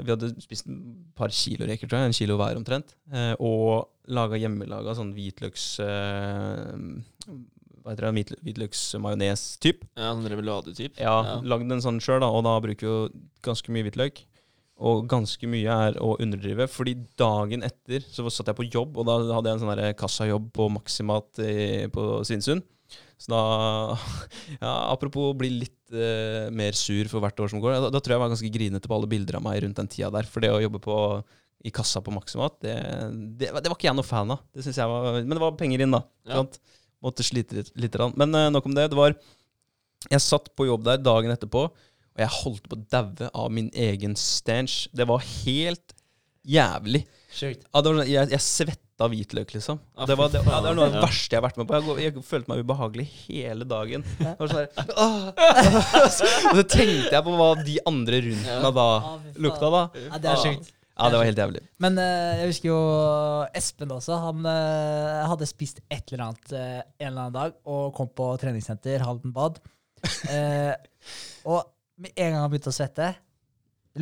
Vi 0.05 0.11
hadde 0.13 0.33
spist 0.43 0.67
et 0.69 0.77
par 1.19 1.33
kilo 1.35 1.67
reker, 1.69 1.89
tror 1.89 2.03
jeg. 2.03 2.11
En 2.13 2.17
kilo 2.19 2.37
hver 2.41 2.59
omtrent. 2.61 2.95
eh, 3.13 3.35
og 3.41 3.89
laga 4.13 4.39
hjemmelaga 4.41 4.95
sånn 4.99 5.13
hvitløks... 5.17 5.67
eh, 5.81 7.39
hva 7.83 7.91
heter 7.97 8.07
det? 8.07 8.13
Hvit, 8.15 8.33
Hvitløksmajones-typ. 8.47 9.81
ja 9.99 10.13
sånn 10.15 10.29
remuladetyp. 10.31 10.99
Ja, 11.03 11.17
Ja. 11.27 11.41
lagd 11.43 11.71
en 11.73 11.81
sånn 11.83 11.99
sjøl, 12.01 12.21
da, 12.23 12.29
og 12.31 12.45
da 12.47 12.59
bruker 12.63 12.87
vi 12.87 12.87
jo 12.93 13.09
ganske 13.43 13.73
mye 13.75 13.87
hvitløk. 13.89 14.23
Og 14.83 15.07
ganske 15.07 15.47
mye 15.47 15.71
er 15.89 15.99
å 16.03 16.17
underdrive, 16.19 16.67
fordi 16.71 16.95
dagen 17.17 17.63
etter 17.63 18.01
så 18.03 18.25
satt 18.31 18.47
jeg 18.51 18.57
på 18.59 18.67
jobb, 18.73 18.97
og 18.99 19.07
da 19.07 19.19
hadde 19.35 19.51
jeg 19.51 19.61
en 19.61 19.65
sånn 19.67 19.95
kassajobb 19.99 20.49
på 20.53 20.69
Maximat 20.73 21.39
på 21.93 22.07
Svinesund. 22.27 22.63
Så 23.19 23.31
da 23.31 23.43
Ja, 24.63 24.91
apropos 24.93 25.35
bli 25.39 25.51
litt 25.61 25.79
eh, 25.95 26.49
mer 26.55 26.77
sur 26.79 27.09
for 27.13 27.23
hvert 27.25 27.39
år 27.45 27.51
som 27.53 27.61
går, 27.63 27.77
da, 27.77 27.91
da 27.93 28.01
tror 28.01 28.15
jeg 28.15 28.19
jeg 28.19 28.23
var 28.25 28.33
ganske 28.35 28.53
grinete 28.57 28.89
på 28.91 28.97
alle 28.97 29.11
bilder 29.11 29.39
av 29.39 29.45
meg 29.47 29.63
rundt 29.65 29.79
den 29.81 29.91
tida 29.93 30.11
der. 30.15 30.29
For 30.29 30.45
det 30.45 30.51
å 30.55 30.61
jobbe 30.63 30.81
på, 30.83 30.97
i 31.63 31.71
kassa 31.75 32.03
på 32.03 32.15
Maximat, 32.15 32.57
det, 32.65 32.75
det, 33.39 33.53
var- 33.55 33.63
det 33.65 33.71
var 33.71 33.79
ikke 33.79 33.89
jeg 33.91 33.99
noe 34.01 34.07
fan 34.09 34.35
av. 34.35 34.43
Det 34.55 34.65
jeg 34.67 34.89
var, 34.91 35.21
Men 35.21 35.37
det 35.37 35.43
var 35.45 35.57
penger 35.61 35.85
inn, 35.85 35.95
da. 35.95 36.03
Ja. 36.27 36.41
Sant? 36.43 36.59
Måtte 37.03 37.25
slite 37.27 37.57
litt. 37.59 37.73
litt. 37.83 37.97
Men 38.19 38.35
uh, 38.39 38.49
nok 38.55 38.67
om 38.71 38.75
det. 38.77 38.89
Det 38.93 38.99
var 38.99 39.15
Jeg 40.11 40.23
satt 40.23 40.53
på 40.59 40.67
jobb 40.69 40.85
der 40.87 41.01
dagen 41.03 41.31
etterpå, 41.35 41.65
og 42.13 42.21
jeg 42.21 42.29
holdt 42.43 42.67
på 42.69 42.77
å 42.77 42.85
daue 42.93 43.29
av 43.35 43.51
min 43.55 43.71
egen 43.75 44.15
stench. 44.19 44.85
Det 44.95 45.07
var 45.09 45.23
helt 45.45 45.95
jævlig. 46.47 47.05
Sjukt. 47.33 47.63
Ja, 47.73 47.81
det 47.81 47.91
var, 47.91 47.99
sånn- 48.03 48.11
jeg, 48.13 48.31
jeg 48.35 48.45
svetta 48.45 48.79
hvitløk, 49.11 49.55
liksom. 49.57 49.81
Ja, 49.99 50.07
det, 50.11 50.17
var, 50.21 50.31
det, 50.33 50.43
ja, 50.47 50.61
det 50.63 50.71
er 50.71 50.77
noe 50.79 50.87
av 50.89 50.97
det 50.97 51.03
verste 51.03 51.35
jeg 51.35 51.41
har 51.41 51.47
vært 51.47 51.59
med 51.61 51.71
på. 51.71 51.79
Jeg, 51.79 52.05
jeg 52.05 52.27
følte 52.29 52.53
meg 52.53 52.63
ubehagelig 52.63 53.07
hele 53.25 53.67
dagen. 53.69 54.07
Det 54.21 54.37
var 54.39 54.53
sånn 54.53 54.63
her, 54.63 54.71
Og 56.05 56.13
så 56.15 56.65
tenkte 56.67 57.11
jeg 57.15 57.25
på 57.27 57.35
hva 57.41 57.51
de 57.63 57.77
andre 57.89 58.23
rundt 58.29 58.55
meg 58.67 58.79
da 58.79 58.87
Ah, 58.93 59.19
lukta, 59.41 59.69
da. 59.73 59.83
Ja, 60.07 60.23
det 60.23 60.33
er 60.33 60.41
sjukt. 60.43 60.73
Ja, 60.93 61.09
det 61.09 61.19
var 61.19 61.27
helt 61.27 61.41
jævlig. 61.41 61.63
Men 61.83 61.97
uh, 61.99 62.33
jeg 62.39 62.51
husker 62.51 62.69
jo 62.69 62.81
Espen 63.59 63.95
også. 63.95 64.19
Han 64.23 64.45
uh, 64.47 65.23
hadde 65.31 65.49
spist 65.49 65.81
et 65.89 66.13
eller 66.13 66.29
annet 66.29 66.53
uh, 66.53 66.81
en 67.01 67.07
eller 67.09 67.23
annen 67.25 67.39
dag 67.39 67.57
og 67.65 67.95
kom 67.97 68.11
på 68.13 68.29
treningssenter, 68.43 69.03
Halden 69.07 69.33
bad. 69.35 69.59
Eh, 70.03 70.75
og 71.47 71.63
med 72.03 72.11
en 72.17 72.33
gang 72.33 72.41
han 72.43 72.51
begynte 72.51 72.73
å 72.73 72.75
svette, 72.75 73.13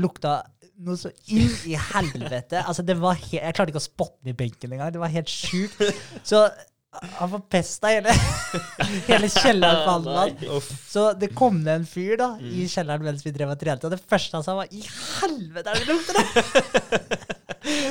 lukta 0.01 0.39
noe 0.87 0.99
så 0.99 1.13
inn 1.33 1.53
i 1.69 1.77
helvete. 1.77 2.63
Altså, 2.65 2.85
det 2.87 2.97
var 3.01 3.19
he 3.21 3.39
Jeg 3.39 3.57
klarte 3.57 3.73
ikke 3.73 3.83
å 3.83 3.85
spotte 3.85 4.19
den 4.23 4.35
i 4.35 4.37
benken 4.39 4.73
engang. 4.75 4.93
Det 4.95 5.03
var 5.03 5.13
helt 5.13 5.31
sjukt. 5.31 5.81
Så 6.27 6.47
han 6.91 7.31
forpesta 7.31 7.93
hele, 7.93 8.13
hele 9.11 9.29
kjelleren 9.31 9.85
på 9.85 9.93
handen 9.93 10.17
hans. 10.17 10.71
Så 10.91 11.05
det 11.19 11.31
kom 11.39 11.61
ned 11.63 11.83
en 11.83 11.87
fyr 11.87 12.17
da 12.19 12.33
i 12.43 12.67
kjelleren 12.71 13.07
mens 13.07 13.23
vi 13.27 13.35
drev 13.35 13.53
og 13.55 13.61
trente, 13.61 13.87
og 13.87 13.95
det 13.95 14.03
første 14.11 14.37
han 14.39 14.47
sa, 14.47 14.57
var 14.59 14.73
'I 14.73 14.83
helvete, 15.21 15.71
er 15.71 15.79
det 15.79 15.87
lukter 15.87 16.19
det?' 16.19 17.37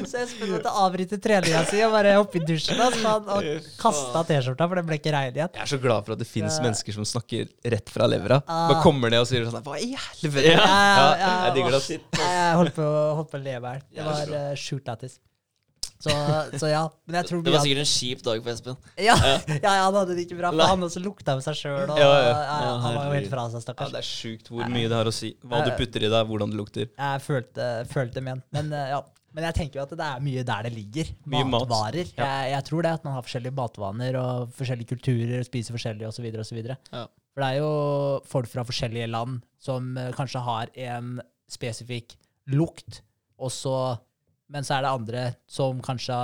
Så 0.10 0.22
Espen 0.24 0.52
måtte 0.54 0.72
avbryte 0.84 1.20
treninga 1.22 1.62
si 1.70 1.82
og 1.86 1.94
bare 1.94 2.16
hoppe 2.18 2.40
i 2.40 2.44
dusjen 2.48 2.80
altså, 2.82 3.14
han, 3.16 3.30
og 3.36 3.70
kasta 3.80 4.24
T-skjorta, 4.30 4.68
for 4.72 4.82
den 4.82 4.90
ble 4.90 5.00
ikke 5.00 5.14
rein 5.16 5.32
igjen. 5.36 5.54
Jeg 5.56 5.66
er 5.66 5.72
så 5.74 5.82
glad 5.82 6.06
for 6.08 6.18
at 6.18 6.24
det 6.24 6.30
finnes 6.30 6.58
Ja. 6.60 6.66
mennesker 6.68 6.98
som 7.00 7.08
snakker 7.08 7.48
rett 7.76 7.94
fra 7.94 8.10
levra. 8.10 8.42
Ah. 8.48 8.68
Bare 8.74 8.84
kommer 8.84 9.14
ned 9.14 9.24
og 9.24 9.30
sier 9.30 9.46
sånn 9.48 9.64
Hva 9.66 9.80
i 9.80 9.94
helvete? 9.94 10.54
Ja, 10.54 10.68
Ja, 10.68 11.08
ja, 11.20 11.32
jeg 11.48 11.58
digger 11.60 11.78
det. 11.80 12.02
Jeg 12.20 12.60
holdt 12.60 12.78
på, 12.78 12.92
holdt 13.22 13.32
på 13.34 13.40
å 13.40 13.44
leve 13.44 13.74
her. 13.76 13.82
Det 13.94 14.06
var 14.06 14.38
uh, 14.38 14.54
sjukt 14.60 14.88
lættis. 14.90 15.20
Så, 16.00 16.12
så 16.56 16.70
ja. 16.72 16.86
Men 17.10 17.18
jeg 17.20 17.28
tror 17.28 17.42
Det 17.44 17.52
var 17.52 17.64
sikkert 17.66 17.82
en 17.84 17.90
kjip 17.92 18.22
dag 18.24 18.44
for 18.44 18.54
Espen. 18.54 18.78
ja, 18.96 19.16
ja, 19.20 19.34
ja, 19.66 19.72
han 19.84 19.98
hadde 19.98 20.16
det 20.16 20.24
ikke 20.30 20.38
bra. 20.40 20.54
For 20.56 20.72
han 20.72 20.86
også 20.88 21.02
lukta 21.04 21.36
med 21.36 21.44
seg 21.44 21.58
sjøl. 21.60 21.92
Ja, 22.00 22.12
ja. 22.24 22.36
Han 22.86 22.96
var 22.96 23.10
jo 23.10 23.18
helt 23.18 23.32
fra 23.34 23.48
seg, 23.52 23.68
Ja, 23.74 23.90
det 23.92 24.00
er 24.00 24.08
sjukt 24.08 24.48
hvor 24.52 24.72
mye 24.72 24.88
det 24.88 24.96
har 24.96 25.10
å 25.12 25.16
si. 25.16 25.34
Hva 25.44 25.60
du 25.68 25.74
putter 25.76 26.08
i 26.08 26.12
deg, 26.12 26.30
hvordan 26.30 26.54
det 26.54 26.60
lukter. 26.60 26.88
Jeg 26.94 27.26
følte, 27.26 27.68
følte 27.92 28.24
med 28.24 28.38
han. 28.38 28.44
Men, 28.56 28.72
eh, 28.80 28.94
ja. 28.96 29.02
Men 29.36 29.46
jeg 29.50 29.58
tenker 29.60 29.80
jo 29.80 29.86
at 29.86 29.94
det 29.94 30.06
er 30.06 30.24
mye 30.26 30.44
der 30.48 30.66
det 30.66 30.74
ligger. 30.74 31.12
Mye 31.30 31.46
mat. 31.46 31.68
Matvarer. 31.68 32.12
Ja. 32.18 32.26
Jeg, 32.26 32.54
jeg 32.56 32.68
tror 32.70 32.86
det 32.86 32.94
at 32.98 33.06
man 33.06 33.16
har 33.16 33.26
forskjellige 33.28 33.58
matvaner 33.60 34.18
og 34.20 34.56
forskjellige 34.58 34.92
kulturer, 34.96 35.44
spiser 35.48 35.76
forskjellig 35.78 36.08
osv. 36.10 36.30
Ja. 36.32 37.06
For 37.34 37.44
det 37.44 37.50
er 37.50 37.60
jo 37.62 37.74
folk 38.30 38.50
fra 38.52 38.66
forskjellige 38.68 39.12
land 39.12 39.40
som 39.62 39.94
eh, 39.98 40.12
kanskje 40.18 40.42
har 40.44 40.74
en 40.90 41.20
spesifikk 41.50 42.18
lukt, 42.54 43.04
og 43.40 43.54
så, 43.54 43.76
men 44.52 44.66
så 44.66 44.78
er 44.78 44.86
det 44.86 44.92
andre 44.92 45.24
som 45.50 45.80
kanskje 45.86 46.18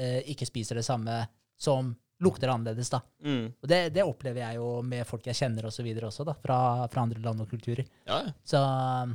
eh, 0.00 0.20
ikke 0.32 0.48
spiser 0.48 0.80
det 0.80 0.86
samme, 0.86 1.20
som 1.60 1.94
lukter 2.24 2.48
annerledes. 2.48 2.90
da. 2.90 3.02
Mm. 3.24 3.52
Og 3.60 3.68
det, 3.68 3.80
det 3.94 4.04
opplever 4.04 4.40
jeg 4.40 4.58
jo 4.58 4.80
med 4.84 5.04
folk 5.08 5.26
jeg 5.28 5.36
kjenner 5.36 5.68
og 5.68 5.74
så 5.74 5.84
videre 5.84 6.08
også, 6.08 6.24
da, 6.28 6.34
fra, 6.40 6.58
fra 6.92 7.04
andre 7.04 7.20
land 7.24 7.44
og 7.44 7.50
kulturer. 7.50 7.84
Ja. 8.08 8.22
Så 8.44 8.60
um, 8.60 9.12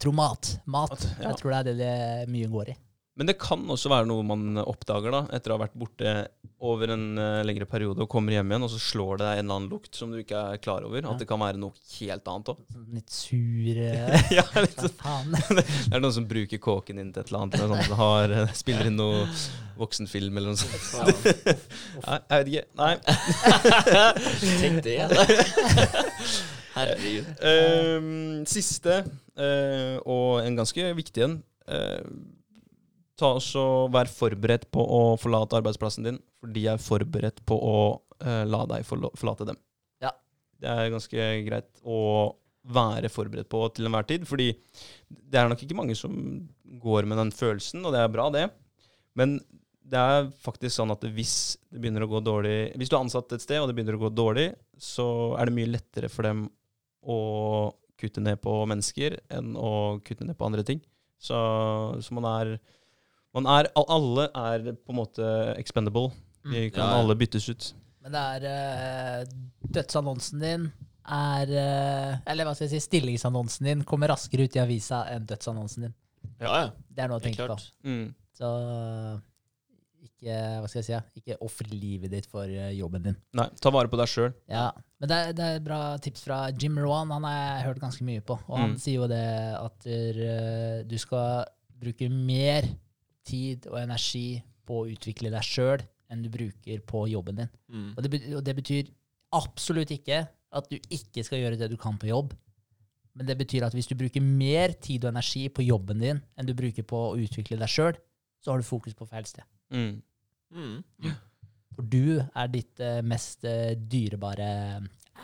tror 0.00 0.12
mat. 0.16 0.54
Mat. 0.64 0.90
Mat, 0.90 1.06
ja. 1.18 1.28
Jeg 1.28 1.38
tror 1.40 1.50
det 1.50 1.58
er 1.58 1.68
det 1.68 1.76
det 1.82 2.32
mye 2.32 2.48
går 2.52 2.72
i. 2.72 2.78
Men 3.12 3.28
det 3.28 3.34
kan 3.36 3.60
også 3.68 3.90
være 3.92 4.08
noe 4.08 4.24
man 4.24 4.56
oppdager 4.62 5.12
da, 5.12 5.26
etter 5.36 5.52
å 5.52 5.58
ha 5.58 5.66
vært 5.66 5.74
borte 5.76 6.12
over 6.64 6.94
en 6.94 7.18
uh, 7.18 7.42
lengre 7.44 7.66
periode 7.68 8.00
og 8.00 8.08
kommer 8.10 8.32
hjem 8.32 8.54
igjen, 8.54 8.64
og 8.64 8.70
så 8.72 8.78
slår 8.80 9.18
det 9.20 9.26
deg 9.26 9.40
en 9.40 9.42
eller 9.42 9.58
annen 9.58 9.72
lukt 9.74 9.98
som 9.98 10.14
du 10.14 10.20
ikke 10.22 10.40
er 10.54 10.62
klar 10.62 10.86
over. 10.88 11.04
At 11.10 11.20
det 11.20 11.26
kan 11.28 11.42
være 11.42 11.60
noe 11.60 11.76
helt 11.98 12.30
annet 12.32 12.52
òg. 12.54 12.62
Sånn 12.72 12.86
Litt 12.96 13.12
sur 13.12 13.82
eh, 13.84 14.32
ja, 14.38 14.46
litt 14.64 14.80
sånn. 14.80 15.36
Det 15.58 15.66
er 15.90 16.00
noen 16.00 16.16
som 16.16 16.30
bruker 16.30 16.62
kåken 16.62 17.02
din 17.02 17.12
til 17.12 17.24
et 17.24 17.34
eller 17.34 17.44
annet. 17.44 17.58
Eller 17.58 17.84
sånn, 17.84 17.98
har, 18.00 18.36
eh, 18.38 18.56
spiller 18.56 18.88
inn 18.88 18.96
noe 18.96 19.26
voksenfilm 19.76 20.40
eller 20.40 20.54
noe 20.54 20.62
sånt. 20.62 21.28
Nei, 22.06 22.18
jeg 22.18 22.32
vet 22.32 22.52
ikke. 22.54 22.66
Nei. 22.80 22.94
Tenk 24.62 24.84
det. 24.88 24.98
da. 25.12 25.28
Herregud. 26.78 27.32
Uh, 27.44 28.12
siste, 28.48 29.02
og 30.08 30.28
en 30.46 30.62
ganske 30.62 30.94
viktig 30.96 31.28
en. 31.28 31.42
Eh, 31.68 32.00
ta 33.22 33.32
også 33.38 33.64
Vær 33.94 34.10
forberedt 34.10 34.68
på 34.74 34.82
å 34.82 35.02
forlate 35.20 35.58
arbeidsplassen 35.60 36.08
din, 36.08 36.20
for 36.40 36.52
de 36.54 36.66
er 36.72 36.82
forberedt 36.82 37.42
på 37.48 37.56
å 37.56 37.76
eh, 38.20 38.44
la 38.48 38.64
deg 38.70 38.86
forlate 38.86 39.48
dem. 39.48 39.58
Ja. 40.02 40.12
Det 40.60 40.70
er 40.70 40.92
ganske 40.92 41.28
greit 41.46 41.70
å 41.82 42.00
være 42.62 43.10
forberedt 43.10 43.50
på 43.50 43.64
til 43.74 43.88
enhver 43.88 44.06
tid, 44.06 44.26
fordi 44.28 44.52
det 45.08 45.40
er 45.40 45.48
nok 45.50 45.64
ikke 45.64 45.78
mange 45.78 45.96
som 45.98 46.14
går 46.82 47.08
med 47.10 47.18
den 47.18 47.32
følelsen, 47.34 47.82
og 47.82 47.94
det 47.94 48.02
er 48.02 48.12
bra, 48.12 48.28
det. 48.34 48.46
Men 49.18 49.40
det 49.92 49.98
er 49.98 50.28
faktisk 50.44 50.76
sånn 50.76 50.92
at 50.94 51.04
hvis 51.14 51.36
det 51.72 51.82
begynner 51.82 52.06
å 52.06 52.08
gå 52.08 52.20
dårlig 52.24 52.72
Hvis 52.78 52.88
du 52.88 52.94
er 52.94 53.02
ansatt 53.02 53.34
et 53.34 53.42
sted, 53.42 53.58
og 53.60 53.68
det 53.68 53.74
begynner 53.76 53.98
å 53.98 54.04
gå 54.04 54.12
dårlig, 54.14 54.52
så 54.78 55.34
er 55.36 55.48
det 55.48 55.56
mye 55.56 55.72
lettere 55.72 56.10
for 56.12 56.26
dem 56.28 56.46
å 57.02 57.18
kutte 57.98 58.22
ned 58.22 58.40
på 58.42 58.54
mennesker 58.66 59.18
enn 59.34 59.56
å 59.58 59.98
kutte 60.06 60.26
ned 60.26 60.38
på 60.38 60.46
andre 60.46 60.64
ting. 60.66 60.80
Så, 61.22 61.36
så 62.02 62.14
man 62.16 62.26
er 62.30 62.54
er, 63.34 63.68
Alle 63.76 64.28
er 64.34 64.72
på 64.76 64.92
en 64.92 64.96
måte 64.98 65.56
expendable. 65.58 66.10
De 66.44 66.70
kan 66.70 66.82
Ja, 66.84 66.90
ja. 66.90 67.00
alle 67.00 67.14
byttes 67.16 67.48
ut. 67.48 67.72
Men 68.02 68.12
det 68.12 68.20
er 68.20 68.46
uh, 69.22 69.24
Dødsannonsen 69.72 70.40
din 70.42 70.64
er 71.06 71.46
uh, 71.50 72.16
Eller 72.26 72.44
hva 72.44 72.52
skal 72.54 72.66
jeg 72.68 72.74
si, 72.80 72.86
stillingsannonsen 72.88 73.66
din 73.66 73.84
kommer 73.86 74.10
raskere 74.10 74.44
ut 74.48 74.56
i 74.56 74.60
avisa 74.62 75.04
enn 75.14 75.24
dødsannonsen 75.26 75.86
din. 75.86 75.94
Ja, 76.42 76.50
ja. 76.64 76.70
Det 76.90 77.02
er 77.04 77.08
noe 77.10 77.18
å 77.18 77.22
tenke 77.22 77.46
på. 77.46 77.56
Mm. 77.86 78.08
Så 78.34 78.48
ikke 80.02 80.34
Hva 80.62 80.68
skal 80.70 80.80
jeg 80.82 80.86
si? 80.88 81.20
Ikke 81.22 81.36
ofre 81.46 81.66
livet 81.70 82.10
ditt 82.12 82.26
for 82.30 82.46
eh, 82.50 82.72
jobben 82.74 83.02
din. 83.06 83.16
Nei, 83.38 83.46
ta 83.62 83.70
vare 83.74 83.90
på 83.90 83.98
deg 83.98 84.10
sjøl. 84.10 84.32
Ja, 84.50 84.68
men 85.02 85.10
det 85.10 85.16
er, 85.18 85.32
det 85.38 85.46
er 85.56 85.64
bra 85.64 85.80
tips 86.02 86.22
fra 86.26 86.38
Jim 86.58 86.78
Rowan. 86.78 87.10
Han 87.14 87.26
har 87.26 87.36
jeg 87.38 87.66
hørt 87.68 87.80
ganske 87.82 88.06
mye 88.06 88.22
på. 88.26 88.36
Og 88.48 88.58
han 88.58 88.74
Mm. 88.74 88.78
sier 88.82 89.00
jo 89.00 89.08
det 89.10 89.24
at 89.58 89.86
du 90.90 90.96
skal 90.98 91.44
bruke 91.82 92.06
mer 92.10 92.66
tid 93.26 93.66
og 93.70 93.80
energi 93.80 94.42
på 94.66 94.82
å 94.82 94.86
utvikle 94.90 95.32
deg 95.32 95.46
sjøl 95.46 95.82
enn 96.12 96.22
du 96.24 96.28
bruker 96.32 96.82
på 96.86 97.06
jobben 97.10 97.42
din. 97.42 97.50
Mm. 97.72 97.90
Og 97.96 98.04
det, 98.04 98.22
og 98.36 98.44
det 98.44 98.54
betyr 98.58 98.92
absolutt 99.36 99.92
ikke 99.94 100.22
at 100.52 100.68
du 100.68 100.76
ikke 100.92 101.24
skal 101.24 101.40
gjøre 101.40 101.58
det 101.60 101.70
du 101.72 101.78
kan 101.80 101.96
på 102.00 102.10
jobb. 102.10 102.34
Men 103.16 103.28
det 103.28 103.36
betyr 103.40 103.66
at 103.66 103.74
hvis 103.76 103.88
du 103.90 103.96
bruker 103.98 104.24
mer 104.24 104.74
tid 104.80 105.04
og 105.04 105.12
energi 105.12 105.46
på 105.52 105.64
jobben 105.64 106.00
din 106.00 106.20
enn 106.36 106.48
du 106.48 106.54
bruker 106.56 106.84
på 106.88 107.00
å 107.10 107.18
utvikle 107.20 107.58
deg 107.60 107.72
sjøl, 107.72 107.98
så 108.42 108.52
har 108.52 108.60
du 108.60 108.66
fokus 108.66 108.96
på 108.98 109.08
feil 109.08 109.28
sted. 109.28 109.46
Mm. 109.72 110.00
Mm. 110.52 111.12
For 111.72 111.88
du 111.88 112.20
er 112.20 112.50
ditt 112.52 112.80
eh, 112.84 113.00
mest 113.04 113.46
eh, 113.48 113.76
dyrebare 113.76 114.48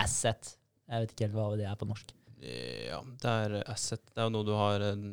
asset. 0.01 0.55
Jeg 0.89 1.05
vet 1.05 1.13
ikke 1.13 1.27
helt 1.27 1.37
hva 1.37 1.49
det 1.61 1.67
er 1.69 1.81
på 1.81 1.89
norsk. 1.89 2.15
Ja, 2.39 3.01
det 3.03 3.35
er 3.45 3.57
asset. 3.67 4.05
Det 4.13 4.23
er 4.23 4.29
jo 4.29 4.37
noe 4.37 4.47
du 4.47 4.55
har 4.57 4.85
en 4.93 5.11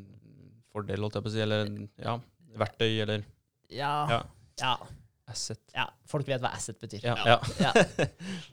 fordel, 0.72 1.04
holdt 1.04 1.18
jeg 1.18 1.26
på 1.26 1.32
å 1.32 1.34
si. 1.34 1.42
Eller 1.44 1.72
ja, 2.00 2.16
verktøy 2.60 2.92
eller 3.04 3.24
Ja, 3.72 3.94
Ja. 4.10 4.20
ja, 4.62 4.74
asset. 5.28 5.60
ja. 5.74 5.88
Folk 6.08 6.28
vet 6.30 6.42
hva 6.44 6.52
asset 6.54 6.78
betyr. 6.80 7.02
Ja. 7.04 7.16
Ja. 7.26 7.38
ja. 7.60 7.72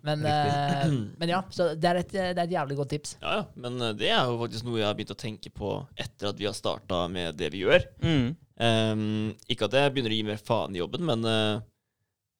Men, 0.02 0.24
uh, 0.24 0.94
men 1.20 1.28
ja, 1.34 1.42
så 1.52 1.72
det 1.78 1.90
er, 1.90 2.00
et, 2.00 2.12
det 2.14 2.38
er 2.38 2.44
et 2.46 2.54
jævlig 2.56 2.76
godt 2.80 2.94
tips. 2.94 3.16
Ja, 3.22 3.34
ja. 3.40 3.44
Men 3.60 3.76
eh, 3.80 3.92
det 4.00 4.08
er 4.10 4.24
jo 4.30 4.38
faktisk 4.40 4.64
noe 4.66 4.80
jeg 4.80 4.88
har 4.88 4.96
begynt 4.98 5.12
å 5.14 5.18
tenke 5.20 5.52
på 5.52 5.74
etter 6.00 6.30
at 6.32 6.40
vi 6.40 6.48
har 6.48 6.56
starta 6.56 7.04
med 7.12 7.36
det 7.38 7.52
vi 7.54 7.60
gjør. 7.66 7.84
Mm. 8.02 8.32
Um, 8.62 9.04
ikke 9.50 9.66
at 9.68 9.76
jeg 9.78 9.92
begynner 9.94 10.12
å 10.14 10.16
gi 10.18 10.26
mer 10.32 10.40
faen 10.42 10.74
i 10.76 10.80
jobben, 10.80 11.04
men 11.08 11.24
uh, 11.28 11.60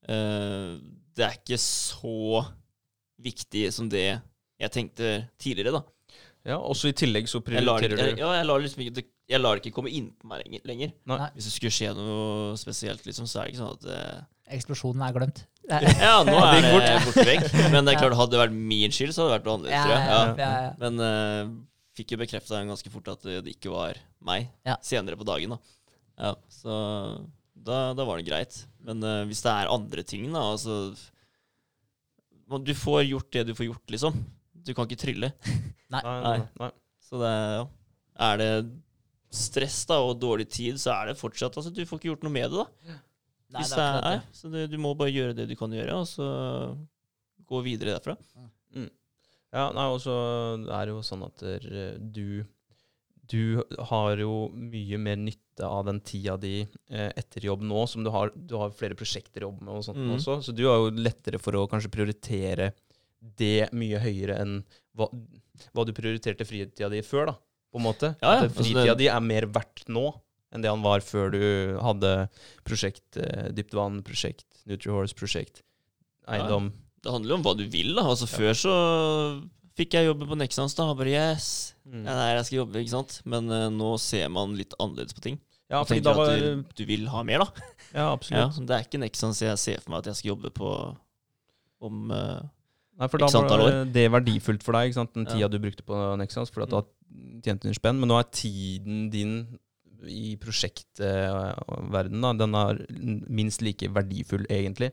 uh, 0.09 0.75
det 1.17 1.25
er 1.29 1.39
ikke 1.39 1.59
så 1.61 2.43
viktig 3.23 3.69
som 3.75 3.89
det 3.93 4.07
jeg 4.63 4.71
tenkte 4.75 5.09
tidligere, 5.43 5.75
da. 5.77 5.83
ja, 6.53 6.57
også 6.59 6.91
i 6.91 6.95
tillegg 6.97 7.27
så 7.31 7.41
Jeg 7.43 7.65
lar, 7.65 7.81
det, 7.83 7.89
prioriterer 7.91 8.13
jeg, 8.13 8.19
du 8.19 8.23
ja, 8.23 8.31
jeg, 8.39 8.47
lar 8.49 8.63
liksom 8.63 8.83
ikke, 8.85 8.95
det- 9.01 9.09
jeg 9.31 9.41
lar 9.41 9.57
det 9.57 9.63
ikke 9.65 9.75
komme 9.79 9.91
inn 9.95 10.11
på 10.19 10.27
meg 10.29 10.43
lenger- 10.45 10.65
lenger. 10.69 10.93
Nei. 11.07 11.29
Hvis 11.37 11.47
det 11.49 11.53
skulle 11.55 11.73
skje 11.77 11.93
noe 11.97 12.57
spesielt, 12.61 13.05
liksom, 13.07 13.27
så 13.31 13.41
er 13.41 13.45
det 13.49 13.55
ikke 13.55 13.63
sånn 13.63 13.77
at 13.79 13.87
eh, 13.95 14.21
Eksplosjonen 14.57 15.03
er 15.07 15.13
glemt. 15.17 15.45
Ja, 15.73 16.17
nå 16.27 16.35
er 16.43 16.59
det 16.61 16.73
borte 17.07 17.25
vekk. 17.25 17.47
Men 17.73 17.87
det 17.87 17.95
er 17.95 18.01
klart, 18.03 18.17
hadde 18.19 18.35
det 18.35 18.41
vært 18.43 18.57
min 18.57 18.93
skyld, 18.93 19.15
så 19.15 19.23
hadde 19.25 19.31
det 19.31 19.39
vært 19.39 19.47
noe 19.47 19.55
annerledes, 19.61 19.77
Ja, 19.79 19.85
tror 19.85 19.95
jeg. 19.95 20.09
ja, 20.09 20.17
Ja. 20.19 20.35
ja, 20.43 20.65
ja. 20.67 20.73
Men 20.83 21.05
eh, 21.07 21.53
fikk 21.97 22.13
jo 22.17 22.19
bekrefta 22.25 22.61
ganske 22.67 22.91
fort 22.93 23.09
at 23.15 23.23
det 23.47 23.55
ikke 23.55 23.71
var 23.73 24.01
meg 24.27 24.51
Ja. 24.67 24.77
senere 24.85 25.17
på 25.21 25.25
dagen. 25.29 25.55
da. 25.55 25.59
Ja, 26.19 26.35
så 26.53 26.75
da, 27.57 27.79
da 27.97 28.05
var 28.05 28.19
det 28.21 28.27
greit. 28.29 28.59
Men 28.85 29.01
uh, 29.07 29.23
hvis 29.31 29.41
det 29.47 29.53
er 29.55 29.71
andre 29.71 30.03
ting, 30.03 30.27
da 30.35 30.43
altså 30.53 30.93
Du 32.67 32.73
får 32.77 33.05
gjort 33.09 33.31
det 33.33 33.47
du 33.49 33.55
får 33.57 33.69
gjort, 33.71 33.85
liksom. 33.95 34.17
Du 34.67 34.75
kan 34.75 34.87
ikke 34.89 35.01
trylle. 35.01 35.31
Nei, 35.93 36.01
nei, 36.03 36.39
nei. 36.61 36.69
Så 37.05 37.19
det 37.21 37.31
ja. 37.33 37.65
Er 38.29 38.37
det 38.41 38.51
stress 39.33 39.83
da 39.89 39.99
og 40.05 40.19
dårlig 40.21 40.49
tid, 40.53 40.79
så 40.81 40.93
er 40.95 41.11
det 41.11 41.21
fortsatt 41.21 41.57
altså 41.57 41.73
Du 41.73 41.83
får 41.89 42.01
ikke 42.01 42.11
gjort 42.13 42.27
noe 42.27 42.35
med 42.35 42.53
det, 42.53 42.63
da. 42.63 42.97
Nei, 43.53 43.61
Hvis 43.61 43.73
det 43.73 43.79
det 43.81 43.85
er 43.85 44.07
er, 44.09 44.19
det. 44.23 44.39
så 44.39 44.51
det, 44.53 44.65
du 44.73 44.79
må 44.81 44.95
bare 44.97 45.13
gjøre 45.13 45.37
det 45.37 45.49
du 45.51 45.55
kan 45.61 45.73
gjøre, 45.73 45.99
og 46.01 46.09
så 46.09 46.27
gå 47.49 47.61
videre 47.65 47.97
derfra. 47.97 48.17
Ja, 49.53 49.67
nei, 49.77 49.85
og 49.93 49.99
så 50.01 50.13
er 50.65 50.89
det 50.89 50.95
jo 50.95 51.03
sånn 51.05 51.27
at 51.27 51.43
der, 51.45 51.99
du 52.01 52.45
Du 53.33 53.61
har 53.91 54.19
jo 54.21 54.49
mye 54.53 54.99
mer 55.01 55.19
nytte 55.21 55.69
av 55.69 55.85
den 55.87 56.01
tida 56.05 56.39
di 56.41 56.63
eh, 56.65 57.11
etter 57.17 57.45
jobb 57.45 57.63
nå, 57.65 57.85
som 57.89 58.05
du 58.05 58.11
har, 58.13 58.33
du 58.35 58.57
har 58.61 58.73
flere 58.77 58.97
prosjekter 58.99 59.45
å 59.45 59.51
jobbe 59.51 59.65
med 59.69 59.77
og 59.77 59.85
sånt 59.87 60.01
mm. 60.01 60.15
også, 60.17 60.39
så 60.45 60.55
du 60.57 60.65
har 60.67 60.81
jo 60.81 60.91
lettere 60.97 61.41
for 61.41 61.57
å 61.57 61.67
kanskje 61.71 61.93
prioritere 61.93 62.73
det 63.21 63.69
mye 63.77 64.01
høyere 64.03 64.41
enn 64.43 64.57
hva, 64.99 65.07
hva 65.73 65.85
du 65.87 65.93
prioriterte 65.97 66.49
fritida 66.49 66.91
di 66.93 67.01
før, 67.07 67.31
da, 67.31 67.37
på 67.73 67.81
en 67.81 67.87
måte. 67.87 68.13
Ja, 68.21 68.35
ja, 68.37 68.39
At 68.43 68.51
altså 68.51 68.61
fritida 68.61 68.95
di 68.99 69.09
er 69.09 69.25
mer 69.25 69.47
verdt 69.53 69.87
nå 69.89 70.11
enn 70.53 70.61
det 70.61 70.69
han 70.69 70.83
var 70.85 71.01
før 71.01 71.31
du 71.33 71.41
hadde 71.81 72.11
prosjekt 72.69 73.17
eh, 73.17 73.49
Dypt 73.57 73.73
vann, 73.73 74.03
prosjekt 74.05 74.45
NutriHorse, 74.69 75.17
prosjekt 75.17 75.63
eiendom. 76.29 76.69
ja. 76.71 76.79
Det 77.03 77.11
handler 77.11 77.33
jo 77.33 77.37
om 77.41 77.43
hva 77.43 77.53
du 77.59 77.65
vil. 77.67 77.95
da. 77.97 78.05
Altså 78.13 78.29
Før 78.31 78.53
så 78.55 78.73
fikk 79.75 79.97
jeg 79.97 80.07
jobbe 80.07 80.29
på 80.31 80.37
Nexans, 80.39 80.77
da. 80.79 80.85
Bare 80.95 81.11
yes. 81.11 81.49
Mm. 81.83 82.05
Ja, 82.05 82.13
nei, 82.15 82.29
jeg 82.37 82.45
skal 82.47 82.59
jobbe, 82.61 82.79
ikke 82.79 82.93
sant. 82.93 83.17
Men 83.27 83.49
eh, 83.51 83.65
nå 83.75 83.89
ser 83.99 84.29
man 84.31 84.55
litt 84.55 84.77
annerledes 84.79 85.17
på 85.17 85.25
ting. 85.25 85.41
Ja, 85.73 85.81
Og 85.81 85.89
fordi 85.89 86.05
da 86.05 86.13
var 86.15 86.31
at 86.31 86.45
du, 86.45 86.63
du 86.79 86.85
vil 86.87 87.09
ha 87.11 87.25
mer, 87.27 87.43
da. 87.43 87.65
Ja, 87.65 87.73
Ja, 87.93 88.05
absolutt. 88.15 88.57
Ja, 88.61 88.67
det 88.69 88.77
er 88.77 88.85
ikke 88.87 89.01
Nexans 89.03 89.41
jeg 89.43 89.59
ser 89.61 89.83
for 89.83 89.93
meg 89.93 90.05
at 90.05 90.13
jeg 90.13 90.21
skal 90.21 90.31
jobbe 90.31 90.53
på 90.57 90.69
om 91.85 92.13
eh, 92.15 92.39
Nei, 93.03 93.09
for 93.11 93.19
da 93.19 93.27
var 93.35 93.85
det 93.91 94.05
verdifullt 94.15 94.63
for 94.63 94.77
deg, 94.79 94.91
ikke 94.93 95.01
sant? 95.01 95.13
den 95.17 95.27
Ja. 95.27 95.49
du 95.51 95.59
brukte 95.59 95.83
på 95.83 95.97
Nexans, 96.21 96.53
fordi 96.55 96.69
at 96.69 96.71
du 96.71 96.77
har 96.79 96.87
tjent 97.43 97.65
dine 97.65 97.75
spenn. 97.75 97.99
Men 97.99 98.09
nå 98.13 98.19
er 98.21 98.29
tiden 98.31 99.09
din 99.11 99.59
i 100.07 100.37
prosjektverdenen, 100.39 102.23
da, 102.23 102.33
den 102.39 102.55
er 102.59 102.79
minst 103.31 103.63
like 103.63 103.89
verdifull, 103.93 104.47
egentlig. 104.51 104.93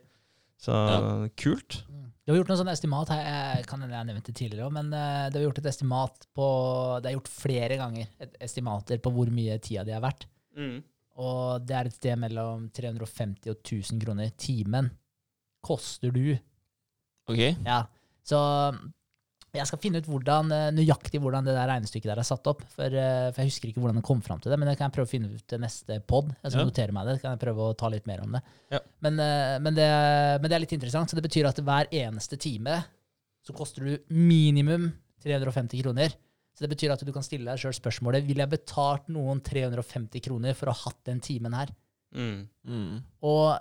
Så 0.59 0.73
Ja. 0.73 1.27
kult. 1.37 1.83
Det 2.25 2.35
har 2.35 2.43
gjort 2.43 2.49
noe 2.49 2.57
sånn 2.57 2.71
estimat 2.71 3.09
her, 3.09 3.23
jeg 3.57 3.65
kan 3.67 3.81
jeg 3.81 3.89
nevnte 4.05 4.25
det 4.29 4.35
tidligere 4.35 4.67
òg, 4.67 4.73
men 4.73 4.89
det 4.91 5.33
du 5.33 5.39
har 5.39 5.47
gjort 5.49 5.57
et 5.59 5.65
estimat 5.71 6.27
på 6.35 7.01
Det 7.01 7.09
er 7.11 7.17
gjort 7.17 7.27
flere 7.27 7.77
ganger 7.77 8.07
et 8.19 8.35
estimater 8.41 8.97
på 8.99 9.11
hvor 9.13 9.29
mye 9.31 9.57
tida 9.59 9.83
di 9.85 9.91
er 9.91 10.01
verdt. 10.01 10.25
Og 11.17 11.65
det 11.65 11.75
er 11.75 11.85
et 11.85 11.93
sted 11.93 12.17
mellom 12.17 12.69
350 12.71 13.49
og 13.49 13.57
1000 13.63 13.99
kroner 14.03 14.29
timen. 14.37 14.91
Koster 15.63 16.11
du. 16.11 16.37
OK? 17.27 17.55
Ja. 17.65 17.85
Så 18.29 18.39
jeg 19.57 19.65
skal 19.65 19.79
finne 19.81 19.97
ut 19.97 20.05
hvordan, 20.09 20.51
eh, 20.53 20.67
nøyaktig 20.77 21.17
hvordan 21.23 21.47
det 21.47 21.55
der 21.57 21.69
regnestykket 21.71 22.11
der 22.11 22.21
er 22.21 22.27
satt 22.27 22.45
opp. 22.51 22.61
For, 22.69 22.85
eh, 22.85 23.31
for 23.33 23.41
jeg 23.41 23.49
husker 23.49 23.71
ikke 23.71 23.81
hvordan 23.81 23.97
det 23.97 24.05
kom 24.05 24.21
fram 24.21 24.41
til 24.43 24.53
det, 24.53 24.59
men 24.61 24.69
det 24.69 24.75
kan 24.77 24.89
jeg 24.91 24.97
prøve 24.99 25.09
å 25.09 25.13
finne 25.15 25.31
ut 25.33 25.45
til 25.49 25.61
neste 25.63 25.97
pod. 26.05 26.29
Jeg 26.43 26.51
skal 26.53 26.61
Ja. 26.61 26.69
notere 26.69 26.93
meg 26.93 27.07
det, 27.09 27.21
kan 27.23 27.33
jeg 27.33 27.41
prøve 27.41 27.65
å 27.65 27.77
ta 27.77 27.89
litt 27.89 28.05
mer 28.05 28.21
om 28.21 28.31
det. 28.37 28.41
Ja. 28.71 28.79
Men, 29.01 29.19
eh, 29.19 29.57
men, 29.57 29.73
det. 29.73 29.89
men 30.41 30.49
det 30.49 30.53
er 30.53 30.65
litt 30.65 30.77
interessant, 30.77 31.09
så 31.09 31.17
det 31.17 31.25
betyr 31.25 31.49
at 31.49 31.57
hver 31.57 31.89
eneste 31.89 32.37
time 32.37 32.83
så 33.41 33.55
koster 33.55 33.81
du 33.81 33.97
minimum 34.13 34.91
350 35.23 35.81
kroner. 35.81 36.13
Så 36.53 36.67
det 36.67 36.69
betyr 36.77 36.91
at 36.91 37.03
du 37.03 37.11
kan 37.11 37.23
stille 37.23 37.45
deg 37.49 37.57
sjøl 37.57 37.73
spørsmålet 37.73 38.27
vil 38.27 38.37
jeg 38.37 38.49
betalt 38.51 39.07
noen 39.07 39.39
350 39.41 40.19
kroner 40.21 40.53
for 40.53 40.67
å 40.67 40.75
ha 40.75 40.89
hatt 40.89 41.03
den 41.05 41.21
timen 41.21 41.53
her. 41.55 41.69
Mm. 42.13 42.47
Mm. 42.67 43.03
Og 43.23 43.59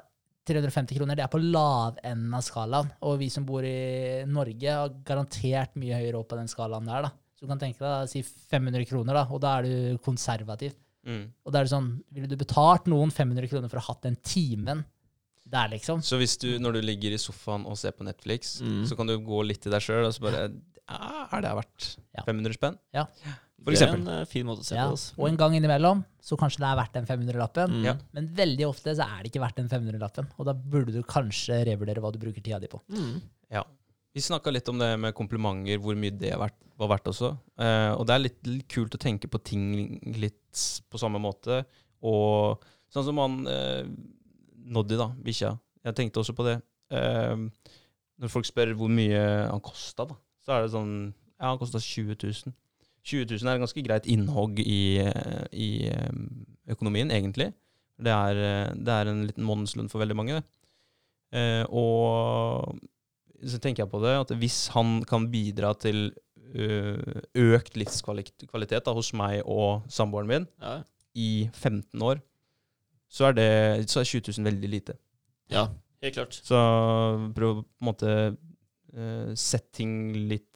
350 0.48 0.96
kroner, 0.98 1.16
det 1.18 1.24
er 1.26 1.30
på 1.32 1.40
lavenden 1.42 2.34
av 2.38 2.42
skalaen. 2.46 2.90
Og 3.06 3.18
vi 3.20 3.28
som 3.32 3.44
bor 3.48 3.64
i 3.66 4.24
Norge, 4.28 4.74
har 4.80 4.92
garantert 5.06 5.76
mye 5.80 5.98
høyere 6.00 6.18
opp 6.22 6.28
på 6.32 6.38
den 6.40 6.50
skalaen 6.50 6.88
der. 6.88 7.08
da. 7.08 7.12
Så 7.38 7.46
du 7.46 7.50
kan 7.52 7.60
tenke 7.62 7.78
deg 7.78 7.86
da, 7.86 8.06
si 8.10 8.22
500 8.26 8.84
kroner, 8.90 9.14
da, 9.14 9.26
og 9.30 9.40
da 9.44 9.58
er 9.60 9.68
du 9.68 9.98
konservativ. 10.02 10.74
Mm. 11.06 11.28
Og 11.46 11.52
da 11.54 11.60
er 11.60 11.68
det 11.68 11.72
sånn, 11.72 11.92
ville 12.12 12.26
du 12.28 12.36
betalt 12.40 12.88
noen 12.90 13.12
500 13.14 13.46
kroner 13.48 13.70
for 13.70 13.78
å 13.78 13.84
ha 13.86 13.92
hatt 13.94 14.02
den 14.08 14.16
timen 14.26 14.82
der, 15.48 15.68
liksom? 15.72 16.02
Så 16.04 16.18
hvis 16.20 16.34
du, 16.42 16.48
når 16.60 16.74
du 16.76 16.80
ligger 16.84 17.14
i 17.14 17.20
sofaen 17.22 17.62
og 17.70 17.78
ser 17.80 17.94
på 17.96 18.04
Netflix, 18.04 18.58
Mm. 18.60 18.82
så 18.90 18.96
kan 18.98 19.06
du 19.08 19.14
gå 19.22 19.38
litt 19.46 19.64
i 19.66 19.70
deg 19.70 19.80
sjøl 19.80 20.04
og 20.04 20.12
så 20.12 20.20
bare 20.26 20.42
ja, 20.88 21.28
Er 21.32 21.40
det 21.44 21.52
verdt 21.56 21.86
Ja. 22.16 22.22
500 22.26 22.52
spenn? 22.58 22.76
Ja. 22.92 23.06
Ja. 23.24 23.32
For 23.64 23.74
det 23.74 23.82
er 23.84 23.96
en 23.96 24.06
uh, 24.08 24.20
fin 24.30 24.46
måte 24.46 24.62
å 24.62 24.66
se 24.66 24.76
Ja. 24.76 24.86
på 24.88 24.94
det. 24.96 25.16
Og 25.18 25.26
en 25.28 25.40
gang 25.40 25.56
innimellom 25.58 26.04
så 26.22 26.38
kanskje 26.40 26.62
det 26.62 26.68
er 26.68 26.78
verdt 26.78 26.94
den 26.94 27.08
500-lappen. 27.08 27.74
Mm. 27.80 27.88
Ja. 27.88 27.96
Men 28.16 28.28
veldig 28.38 28.68
ofte 28.68 28.94
så 28.94 29.06
er 29.08 29.24
det 29.24 29.32
ikke 29.32 29.42
verdt 29.42 29.58
den 29.60 29.68
500-lappen. 29.72 30.30
Og 30.38 30.46
da 30.48 30.54
burde 30.54 30.94
du 30.94 31.02
kanskje 31.02 31.64
revurdere 31.68 32.04
hva 32.04 32.12
du 32.14 32.20
bruker 32.22 32.44
tida 32.44 32.60
di 32.62 32.70
på. 32.70 32.80
Mm. 32.92 33.18
Ja. 33.52 33.64
Vi 34.14 34.22
snakka 34.24 34.52
litt 34.54 34.68
om 34.70 34.78
det 34.80 34.92
med 35.00 35.16
komplimenter, 35.16 35.80
hvor 35.82 35.98
mye 35.98 36.14
det 36.16 36.32
er 36.32 36.40
var 36.78 36.92
verdt 36.92 37.10
også. 37.10 37.32
Eh, 37.58 37.92
og 37.96 38.06
det 38.06 38.14
er 38.14 38.22
litt, 38.22 38.38
litt 38.46 38.68
kult 38.70 38.94
å 38.94 39.00
tenke 39.02 39.30
på 39.30 39.40
ting 39.42 39.64
litt 40.18 40.62
på 40.90 41.00
samme 41.00 41.20
måte. 41.22 41.64
Og 42.06 42.62
sånn 42.92 43.06
som 43.08 43.20
han 43.22 43.40
eh, 43.50 43.82
Noddy, 44.68 44.98
da, 45.00 45.08
bikkja. 45.24 45.54
Jeg 45.88 45.96
tenkte 45.98 46.22
også 46.22 46.36
på 46.38 46.46
det. 46.46 46.58
Eh, 46.94 47.34
når 48.18 48.32
folk 48.32 48.46
spør 48.48 48.74
hvor 48.78 48.90
mye 48.92 49.20
han 49.48 49.62
kosta, 49.64 50.06
da, 50.10 50.18
så 50.44 50.54
er 50.54 50.64
det 50.66 50.74
sånn 50.74 50.94
Ja, 51.38 51.52
han 51.52 51.60
kosta 51.60 51.82
20 51.82 52.18
000. 52.18 52.54
20 53.08 53.24
000 53.40 53.48
er 53.48 53.56
et 53.56 53.62
ganske 53.64 53.82
greit 53.86 54.06
innhogg 54.12 54.58
i, 54.60 54.98
eh, 55.00 55.46
i 55.56 55.68
eh, 55.88 56.12
økonomien, 56.74 57.08
egentlig. 57.14 57.50
Det 57.98 58.12
er, 58.12 58.36
eh, 58.44 58.70
det 58.76 58.94
er 58.94 59.10
en 59.10 59.22
liten 59.26 59.46
månedslønn 59.48 59.88
for 59.90 60.02
veldig 60.04 60.16
mange. 60.18 60.42
Eh, 61.32 61.64
og 61.72 62.76
så 63.44 63.58
tenker 63.62 63.84
jeg 63.84 63.92
på 63.92 64.00
det, 64.04 64.14
at 64.20 64.32
hvis 64.40 64.58
han 64.74 64.98
kan 65.08 65.28
bidra 65.32 65.74
til 65.80 66.10
økt 66.48 67.74
livskvalitet 67.76 68.86
da, 68.86 68.92
hos 68.96 69.10
meg 69.12 69.42
og 69.44 69.82
samboeren 69.92 70.30
min 70.30 70.46
Ja. 70.64 70.78
i 71.14 71.44
15 71.52 72.00
år, 72.00 72.22
så 73.12 73.26
er, 73.28 73.34
det, 73.36 73.48
så 73.92 74.00
er 74.00 74.08
20 74.08 74.32
000 74.40 74.48
veldig 74.48 74.70
lite. 74.72 74.94
ja, 75.52 75.66
helt 76.02 76.14
klart. 76.16 76.40
Så 76.42 76.56
prøv 77.36 77.60
på 77.60 77.66
en 77.82 77.90
måte 77.90 78.14
sette 79.36 79.72
ting 79.76 79.92
litt 80.30 80.47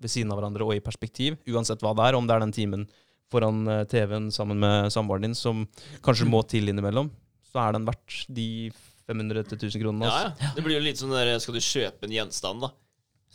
ved 0.00 0.10
siden 0.10 0.32
av 0.32 0.38
hverandre 0.40 0.64
og 0.66 0.74
i 0.76 0.80
perspektiv, 0.80 1.36
uansett 1.48 1.80
hva 1.80 1.94
det 1.96 2.08
er, 2.08 2.14
om 2.18 2.26
det 2.26 2.34
er 2.36 2.40
den 2.40 2.52
timen 2.52 2.88
foran 3.30 3.66
eh, 3.68 3.84
TV-en 3.84 4.30
sammen 4.32 4.58
med 4.58 4.90
samboeren 4.92 5.22
din 5.28 5.34
som 5.34 5.66
kanskje 6.02 6.26
må 6.28 6.42
til 6.48 6.68
innimellom, 6.68 7.10
så 7.52 7.68
er 7.68 7.72
den 7.76 7.84
verdt 7.88 8.24
de 8.28 8.70
500 9.08 9.44
til 9.48 9.58
1000 9.58 9.82
kronene. 9.82 10.04
Ja, 10.04 10.12
Altså. 10.28 10.44
ja. 10.44 10.50
Det 10.56 10.64
blir 10.64 10.76
jo 10.78 10.84
litt 10.84 10.96
sånn 11.00 11.10
der 11.12 11.38
Skal 11.40 11.54
du 11.54 11.60
kjøpe 11.60 12.04
en 12.04 12.10
gjenstand, 12.12 12.60
da, 12.60 12.70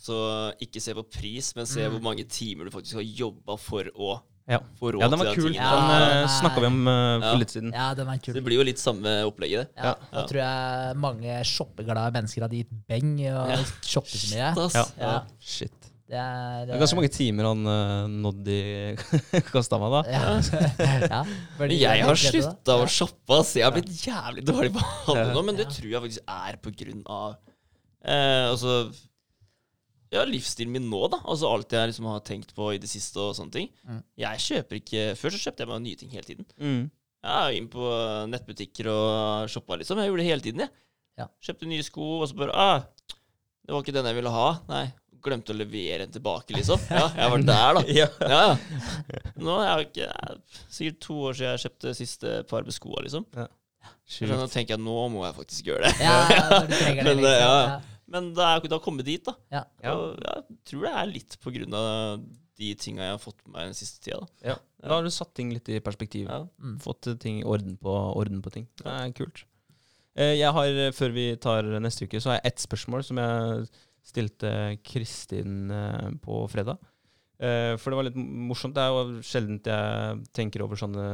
så 0.04 0.18
ikke 0.62 0.82
se 0.82 0.94
på 0.94 1.04
pris, 1.10 1.56
men 1.56 1.66
se 1.66 1.82
Mm. 1.88 1.92
hvor 1.96 2.02
mange 2.10 2.26
timer 2.28 2.66
du 2.66 2.72
faktisk 2.72 2.96
har 2.96 3.04
jobba 3.04 3.58
for 3.58 3.84
å 3.96 4.20
Ja. 4.50 4.60
få 4.78 4.92
råd 4.92 5.00
Ja, 5.02 5.08
den 5.08 5.20
var 5.20 5.26
til 5.34 5.36
kul. 5.44 5.54
tingen. 5.54 5.62
Ja, 5.64 5.76
Den 5.80 6.10
den 6.10 6.24
uh, 6.26 6.42
snakka 6.42 6.60
vi 6.60 6.66
om 6.68 6.88
uh, 6.88 7.20
for 7.22 7.26
Ja. 7.32 7.36
litt 7.40 7.50
siden. 7.50 7.72
Ja, 7.74 7.94
den 7.94 8.08
er 8.10 8.18
Så 8.20 8.34
det 8.34 8.44
blir 8.44 8.58
jo 8.58 8.64
litt 8.64 8.78
samme 8.78 9.24
opplegget, 9.24 9.70
det. 9.70 9.70
Ja, 9.78 9.84
Ja. 9.84 9.96
Da 10.12 10.28
tror 10.28 10.42
jeg 10.42 10.98
mange 10.98 11.44
shoppeglade 11.46 12.12
mennesker 12.14 12.42
hadde 12.42 12.58
gitt 12.58 12.74
beng 12.90 13.14
og 13.32 13.50
Ja. 13.50 13.58
shoppet 13.82 14.20
så 14.20 14.36
mye. 14.36 14.54
Shit, 14.54 14.58
Ass. 14.58 14.74
Ja. 14.98 15.06
Ja. 15.06 15.22
Shit. 15.40 15.83
Det 16.04 16.20
er, 16.20 16.66
Det 16.68 16.74
er 16.76 16.82
ganske 16.82 16.98
mange 17.00 17.12
timer 17.16 17.48
han 17.48 17.62
uh, 17.64 18.12
Noddy 18.12 18.58
kasta 19.54 19.80
meg, 19.80 19.94
da. 19.94 20.02
Ja. 20.12 20.66
ja. 21.14 21.22
Fordi 21.58 21.80
jeg 21.80 22.04
har 22.04 22.20
slutta 22.20 22.76
å 22.82 22.90
shoppe, 22.92 23.40
ass. 23.40 23.56
Jeg 23.56 23.66
har 23.66 23.74
blitt 23.76 23.94
jævlig 24.04 24.44
dårlig 24.46 24.74
på 24.76 24.84
handel 25.08 25.32
nå, 25.38 25.46
men 25.48 25.60
det 25.62 25.70
tror 25.72 25.90
jeg 25.90 26.04
faktisk 26.04 26.36
er 26.36 26.60
på 26.64 26.74
grunn 26.84 27.02
av 27.08 27.38
eh, 28.04 28.50
Altså 28.50 28.84
ja, 30.14 30.22
livsstilen 30.30 30.74
min 30.76 30.90
nå, 30.92 31.00
da. 31.10 31.22
Altså 31.24 31.50
alt 31.50 31.74
jeg 31.74 31.90
liksom 31.90 32.10
har 32.12 32.20
tenkt 32.28 32.52
på 32.54 32.68
i 32.76 32.82
det 32.82 32.90
siste 32.92 33.18
og 33.22 33.34
sånne 33.38 33.56
ting. 33.56 33.72
Mm. 33.88 34.02
Jeg 34.22 34.44
kjøper 34.44 34.80
ikke 34.80 35.06
Før 35.18 35.34
så 35.34 35.40
kjøpte 35.48 35.64
jeg 35.64 35.72
meg 35.72 35.86
nye 35.88 36.02
ting 36.04 36.12
hele 36.14 36.28
tiden. 36.28 36.50
Mm. 36.60 36.84
Jeg 37.24 37.48
er 37.48 37.58
inn 37.58 37.70
på 37.72 37.88
nettbutikker 38.30 38.90
og 38.92 39.50
shoppa, 39.50 39.80
liksom. 39.80 40.02
Jeg 40.04 40.12
gjorde 40.12 40.22
det 40.22 40.28
hele 40.28 40.46
tiden, 40.46 40.66
jeg. 40.66 40.76
Ja. 41.24 41.30
Kjøpte 41.46 41.70
nye 41.70 41.86
sko, 41.86 42.10
og 42.20 42.28
så 42.30 42.38
bare 42.38 42.54
ah, 42.58 42.86
Det 43.64 43.74
var 43.74 43.86
ikke 43.86 43.96
den 43.96 44.10
jeg 44.10 44.18
ville 44.20 44.34
ha. 44.34 44.48
Nei. 44.70 44.86
Glemte 45.24 45.54
å 45.54 45.58
levere 45.58 46.04
en 46.08 46.12
tilbake, 46.12 46.52
liksom. 46.58 46.82
Ja, 46.92 47.06
jeg 47.16 47.32
var 47.34 47.44
der, 47.48 47.78
da. 47.78 47.84
Ja. 48.02 48.08
Ja, 48.20 48.42
ja. 48.52 49.34
Nå 49.40 49.56
er 49.62 49.70
jeg 49.70 49.88
ikke 49.88 50.02
det 50.04 50.10
er 50.12 50.38
Sikkert 50.74 51.00
to 51.06 51.18
år 51.30 51.38
siden 51.40 51.54
jeg 51.54 51.64
kjøpte 51.64 51.94
siste 52.00 52.34
par 52.50 52.66
med 52.68 52.76
skoa, 52.76 53.04
liksom. 53.06 53.26
Så 54.04 54.28
nå 54.28 54.46
tenker 54.52 54.76
jeg 54.76 54.84
nå 54.84 54.98
må 55.14 55.24
jeg 55.26 55.36
faktisk 55.40 55.70
gjøre 55.72 55.88
det. 55.88 55.96
Ja, 56.04 56.16
når 56.52 56.68
du 56.68 56.76
trenger 56.76 57.04
det, 57.08 57.10
Men, 57.10 57.24
liksom. 57.24 57.40
ja. 57.40 57.58
Ja. 57.64 57.82
Men 58.14 58.28
det 58.36 58.44
er 58.46 58.52
jo 58.58 58.62
ikke 58.62 58.72
da 58.76 58.80
kommet 58.84 59.08
dit, 59.08 59.24
da. 59.26 59.34
Ja. 59.56 59.62
Ja. 59.82 59.94
Og 59.96 60.20
jeg 60.22 60.58
tror 60.70 60.84
det 60.90 60.92
er 61.02 61.08
litt 61.16 61.38
på 61.42 61.54
grunn 61.56 61.78
av 61.80 62.26
de 62.60 62.68
tinga 62.78 63.08
jeg 63.08 63.16
har 63.16 63.22
fått 63.24 63.40
med 63.48 63.56
meg 63.56 63.72
den 63.72 63.78
siste 63.80 64.04
tida. 64.06 64.20
Da. 64.22 64.52
Ja. 64.52 64.58
Da 64.84 64.92
har 65.00 65.08
du 65.08 65.10
satt 65.16 65.32
ting 65.40 65.50
litt 65.56 65.72
i 65.74 65.80
perspektiv. 65.82 66.28
Ja. 66.30 66.44
Mm. 66.62 66.76
Fått 66.84 67.08
ting 67.24 67.40
orden 67.50 67.80
på, 67.82 67.96
orden 68.20 68.44
på 68.46 68.52
ting. 68.54 68.68
Det 68.84 68.92
er 68.92 69.16
kult. 69.18 69.46
Eh, 70.14 70.36
Jeg 70.38 70.52
har, 70.54 70.76
Før 70.94 71.16
vi 71.16 71.26
tar 71.42 71.66
neste 71.82 72.06
uke, 72.06 72.22
så 72.22 72.30
har 72.34 72.38
jeg 72.42 72.52
ett 72.52 72.62
spørsmål 72.68 73.08
som 73.08 73.18
jeg 73.24 73.66
stilte 74.04 74.78
Kristin 74.84 75.72
eh, 75.72 76.10
på 76.24 76.44
fredag. 76.52 76.78
Eh, 77.40 77.76
For 77.82 77.92
det 77.94 78.00
var 78.00 78.08
litt 78.10 78.18
morsomt. 78.20 78.76
Det 78.76 78.84
er 78.84 78.92
jo 78.94 79.22
sjelden 79.26 79.62
jeg 79.64 80.24
tenker 80.36 80.64
over 80.66 80.80
sånne 80.80 81.06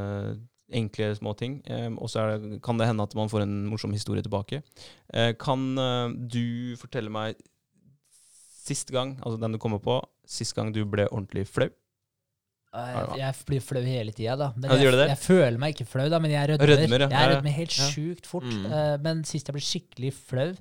enkle, 0.74 1.12
små 1.18 1.36
ting. 1.38 1.60
Eh, 1.66 1.88
Og 1.98 2.10
så 2.12 2.26
er 2.26 2.60
kan 2.66 2.78
det 2.78 2.88
hende 2.90 3.06
at 3.06 3.16
man 3.18 3.30
får 3.32 3.46
en 3.46 3.56
morsom 3.72 3.94
historie 3.96 4.22
tilbake. 4.26 4.62
Eh, 5.14 5.34
Kan 5.42 5.76
du 6.30 6.76
fortelle 6.82 7.10
meg 7.14 7.38
sist 8.70 8.92
gang, 8.94 9.16
altså 9.26 9.40
den 9.42 9.56
du 9.56 9.62
kommer 9.62 9.80
på, 9.82 9.96
sist 10.30 10.54
gang 10.58 10.74
du 10.76 10.84
ble 10.86 11.08
ordentlig 11.10 11.48
flau? 11.50 11.70
Jeg, 12.70 13.06
jeg 13.18 13.38
blir 13.50 13.64
flau 13.66 13.82
hele 13.82 14.12
tida, 14.14 14.36
da. 14.38 14.52
Men 14.54 14.70
Ja, 14.70 14.76
jeg, 14.78 14.98
jeg 15.10 15.18
føler 15.24 15.58
meg 15.58 15.74
ikke 15.74 15.88
flau, 15.90 16.06
da, 16.12 16.20
men 16.22 16.30
jeg 16.36 16.52
rødmer. 16.52 16.70
Rødmer, 16.76 17.02
ja. 17.02 17.08
Jeg 17.16 17.32
rødmer 17.32 17.56
helt 17.56 17.74
Ja. 17.80 17.88
sjukt 17.90 18.28
fort. 18.30 18.46
Mm. 18.46 18.66
Eh, 18.70 18.98
men 19.02 19.24
sist 19.26 19.50
jeg 19.50 19.56
ble 19.58 19.64
skikkelig 19.66 20.12
flau 20.14 20.52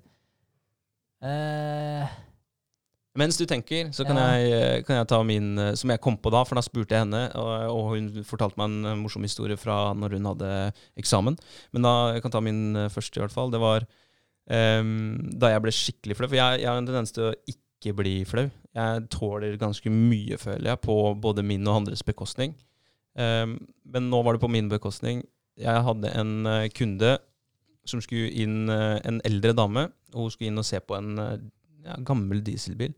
eh, 1.23 2.09
Mens 3.19 3.39
du 3.40 3.45
tenker, 3.51 3.89
så 3.90 4.05
kan, 4.07 4.16
Ja. 4.16 4.27
jeg, 4.39 4.51
eh, 4.53 4.82
kan 4.86 4.97
jeg 5.01 5.09
ta 5.09 5.23
min 5.27 5.59
eh, 5.59 5.74
som 5.74 5.90
jeg 5.90 6.01
kom 6.01 6.16
på 6.16 6.31
da, 6.31 6.45
for 6.45 6.55
da 6.55 6.62
spurte 6.62 6.95
jeg 6.95 7.03
henne, 7.03 7.24
og, 7.35 7.49
og 7.74 7.97
hun 7.97 8.11
fortalte 8.23 8.59
meg 8.61 8.69
en 8.70 8.85
eh, 8.93 8.99
morsom 9.01 9.24
historie 9.27 9.57
fra 9.59 9.93
når 9.93 10.15
hun 10.19 10.28
hadde 10.31 10.51
eksamen. 11.01 11.36
Men 11.73 11.82
da, 11.82 11.95
jeg 12.15 12.23
kan 12.23 12.31
ta 12.31 12.40
min 12.45 12.77
første, 12.95 13.19
i 13.19 13.24
hvert 13.24 13.35
fall. 13.35 13.51
Det 13.51 13.59
var 13.59 13.86
um, 14.47 15.16
da 15.35 15.51
jeg 15.51 15.65
ble 15.65 15.74
skikkelig 15.74 16.16
flau. 16.16 16.28
For 16.28 16.39
jeg, 16.39 16.61
jeg 16.62 16.70
har 16.70 16.78
en 16.78 16.86
tendens 16.86 17.12
til 17.16 17.27
å 17.31 17.35
ikke 17.51 17.97
bli 17.99 18.15
flau. 18.28 18.47
Jeg 18.78 19.09
tåler 19.11 19.59
ganske 19.59 19.90
mye, 19.90 20.39
føler 20.39 20.70
jeg, 20.70 20.81
på 20.86 20.99
både 21.19 21.43
min 21.43 21.66
og 21.66 21.81
andres 21.82 22.05
bekostning. 22.07 22.55
Um, 23.19 23.59
men 23.89 24.11
nå 24.12 24.23
var 24.23 24.36
det 24.36 24.45
på 24.45 24.53
min 24.53 24.70
bekostning. 24.70 25.24
Jeg 25.59 25.82
hadde 25.82 26.15
en 26.15 26.47
kunde 26.70 27.16
som 27.89 28.02
skulle 28.05 28.31
inn, 28.31 28.69
eh, 28.73 28.98
en 29.09 29.20
eldre 29.28 29.55
dame, 29.56 29.89
og 30.15 30.27
hun 30.27 30.32
skulle 30.35 30.52
inn 30.52 30.60
og 30.60 30.66
se 30.69 30.81
på 30.81 30.97
en 30.98 31.19
eh, 31.23 31.36
ja, 31.86 31.98
gammel 32.06 32.43
dieselbil. 32.44 32.94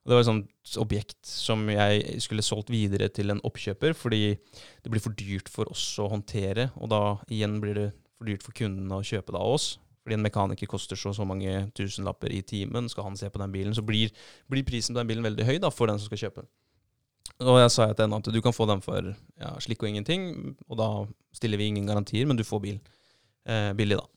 Og 0.00 0.08
det 0.08 0.16
var 0.16 0.22
et 0.24 0.30
sånt 0.30 0.76
objekt 0.80 1.28
som 1.28 1.66
jeg 1.68 2.22
skulle 2.24 2.44
solgt 2.44 2.72
videre 2.72 3.10
til 3.12 3.32
en 3.32 3.42
oppkjøper, 3.44 3.92
fordi 3.92 4.32
det 4.32 4.92
blir 4.92 5.02
for 5.04 5.16
dyrt 5.16 5.50
for 5.52 5.68
oss 5.72 5.84
å 6.00 6.08
håndtere, 6.08 6.70
og 6.80 6.88
da 6.92 7.02
igjen 7.28 7.58
blir 7.60 7.76
det 7.76 7.88
for 8.16 8.28
dyrt 8.30 8.44
for 8.46 8.56
kunden 8.56 8.92
å 8.96 9.04
kjøpe 9.04 9.34
det 9.34 9.40
av 9.40 9.56
oss. 9.58 9.74
Fordi 10.00 10.16
en 10.16 10.24
mekaniker 10.24 10.68
koster 10.70 10.96
så 10.96 11.12
så 11.12 11.26
mange 11.28 11.52
tusenlapper 11.76 12.32
i 12.32 12.40
timen, 12.40 12.88
skal 12.88 13.10
han 13.10 13.18
se 13.20 13.28
på 13.28 13.42
den 13.42 13.52
bilen, 13.52 13.76
så 13.76 13.84
blir, 13.84 14.08
blir 14.48 14.64
prisen 14.64 14.96
på 14.96 15.02
den 15.02 15.10
bilen 15.10 15.26
veldig 15.28 15.44
høy 15.44 15.58
da, 15.60 15.68
for 15.68 15.92
den 15.92 16.00
som 16.00 16.08
skal 16.08 16.24
kjøpe. 16.24 16.46
Og 17.40 17.56
jeg 17.60 17.72
sa 17.72 17.86
til 17.92 18.04
henne 18.04 18.20
at 18.20 18.32
du 18.32 18.40
kan 18.44 18.56
få 18.56 18.66
den 18.68 18.82
for 18.84 19.12
ja, 19.12 19.52
slikk 19.64 19.84
og 19.84 19.90
ingenting, 19.92 20.56
og 20.68 20.80
da 20.80 20.88
stiller 21.36 21.60
vi 21.60 21.68
ingen 21.70 21.88
garantier, 21.88 22.26
men 22.28 22.40
du 22.40 22.44
får 22.44 22.64
bil 22.64 22.80
eh, 23.46 23.70
billig, 23.76 24.00
da. 24.00 24.08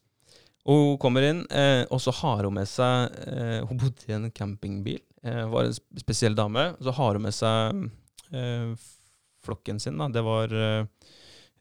Og 0.63 0.77
hun 0.79 0.95
kommer 1.01 1.25
inn, 1.27 1.41
eh, 1.51 1.83
og 1.91 1.99
så 1.99 2.13
har 2.21 2.45
hun 2.47 2.55
med 2.55 2.63
seg 2.71 3.11
eh, 3.27 3.59
Hun 3.67 3.75
bodde 3.81 4.05
i 4.07 4.13
en 4.15 4.29
campingbil, 4.31 5.01
eh, 5.25 5.43
var 5.51 5.67
en 5.67 5.75
spesiell 5.99 6.31
dame. 6.37 6.69
Så 6.79 6.93
har 6.95 7.19
hun 7.19 7.25
med 7.25 7.35
seg 7.35 7.83
eh, 8.31 8.71
flokken 9.43 9.75
sin, 9.83 9.99
da. 9.99 10.07
Det 10.07 10.23
var 10.23 10.47
eh, 10.55 10.87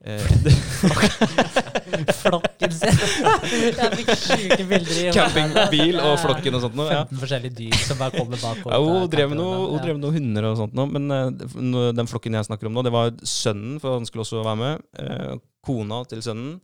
eh, 0.06 0.22
Flokken 2.22 2.72
sin. 2.72 2.94
Jeg 3.82 3.90
fikk 3.98 4.10
sjuke 4.16 4.64
bilder 4.70 4.94
i 4.94 5.04
hodet. 5.08 5.16
Campingbil 5.16 5.98
og 6.02 6.14
flokken 6.22 6.56
og 6.58 6.62
sånt 6.64 6.76
noe. 6.78 6.86
Ja. 6.94 7.00
15 7.10 7.22
forskjellige 7.24 7.56
dyr 7.58 7.78
som 7.82 7.98
bare 8.00 8.14
kommer 8.14 8.38
bak. 8.42 8.62
Ja, 8.70 8.78
hun 8.86 9.08
drev 9.12 9.32
med 9.32 9.40
noe, 9.40 9.56
hun 9.72 9.82
drev 9.82 9.98
noe 10.00 10.14
hunder 10.14 10.42
og 10.52 10.60
sånt 10.62 10.76
noe, 10.78 10.86
men 10.94 11.04
eh, 11.16 11.26
den 11.98 12.10
flokken 12.10 12.38
jeg 12.38 12.48
snakker 12.48 12.70
om 12.70 12.76
nå, 12.78 12.84
det 12.86 12.94
var 12.94 13.10
sønnen, 13.26 13.74
for 13.82 13.88
han 13.98 14.06
skulle 14.08 14.24
også 14.26 14.44
være 14.46 14.60
med, 14.62 14.86
eh, 15.02 15.34
kona 15.66 15.98
til 16.10 16.20
sønnen 16.24 16.54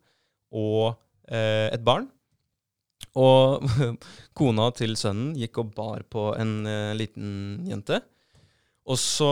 og 0.55 0.95
eh, 1.29 1.69
et 1.75 1.85
barn. 1.87 2.07
Og 3.19 3.65
kona 4.39 4.69
til 4.77 4.95
sønnen 4.99 5.35
gikk 5.39 5.61
og 5.63 5.75
bar 5.77 6.05
på 6.11 6.31
en 6.39 6.61
uh, 6.69 6.95
liten 6.99 7.67
jente. 7.69 8.03
Og 8.89 8.97
så 8.97 9.29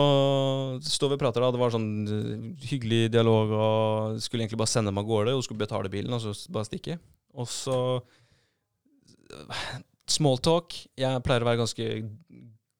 står 0.85 1.11
vi 1.11 1.17
og 1.17 1.21
prater, 1.23 1.41
da. 1.41 1.49
Det 1.49 1.57
var 1.57 1.71
sånn 1.73 1.89
eh, 2.05 2.41
hyggelig 2.69 3.07
dialog, 3.09 3.53
og 3.57 4.19
skulle 4.21 4.45
egentlig 4.45 4.59
bare 4.61 4.69
sende 4.69 4.91
dem 4.91 4.99
av 5.01 5.07
gårde. 5.07 5.33
Hun 5.33 5.41
skulle 5.41 5.63
betale 5.63 5.89
bilen, 5.89 6.13
og 6.13 6.21
så 6.21 6.53
bare 6.53 6.67
stikke. 6.69 6.99
Og 7.33 7.49
så 7.49 7.77
Smalltalk. 10.07 10.77
Jeg 10.95 11.23
pleier 11.25 11.43
å 11.43 11.49
være 11.49 11.61
ganske 11.63 11.87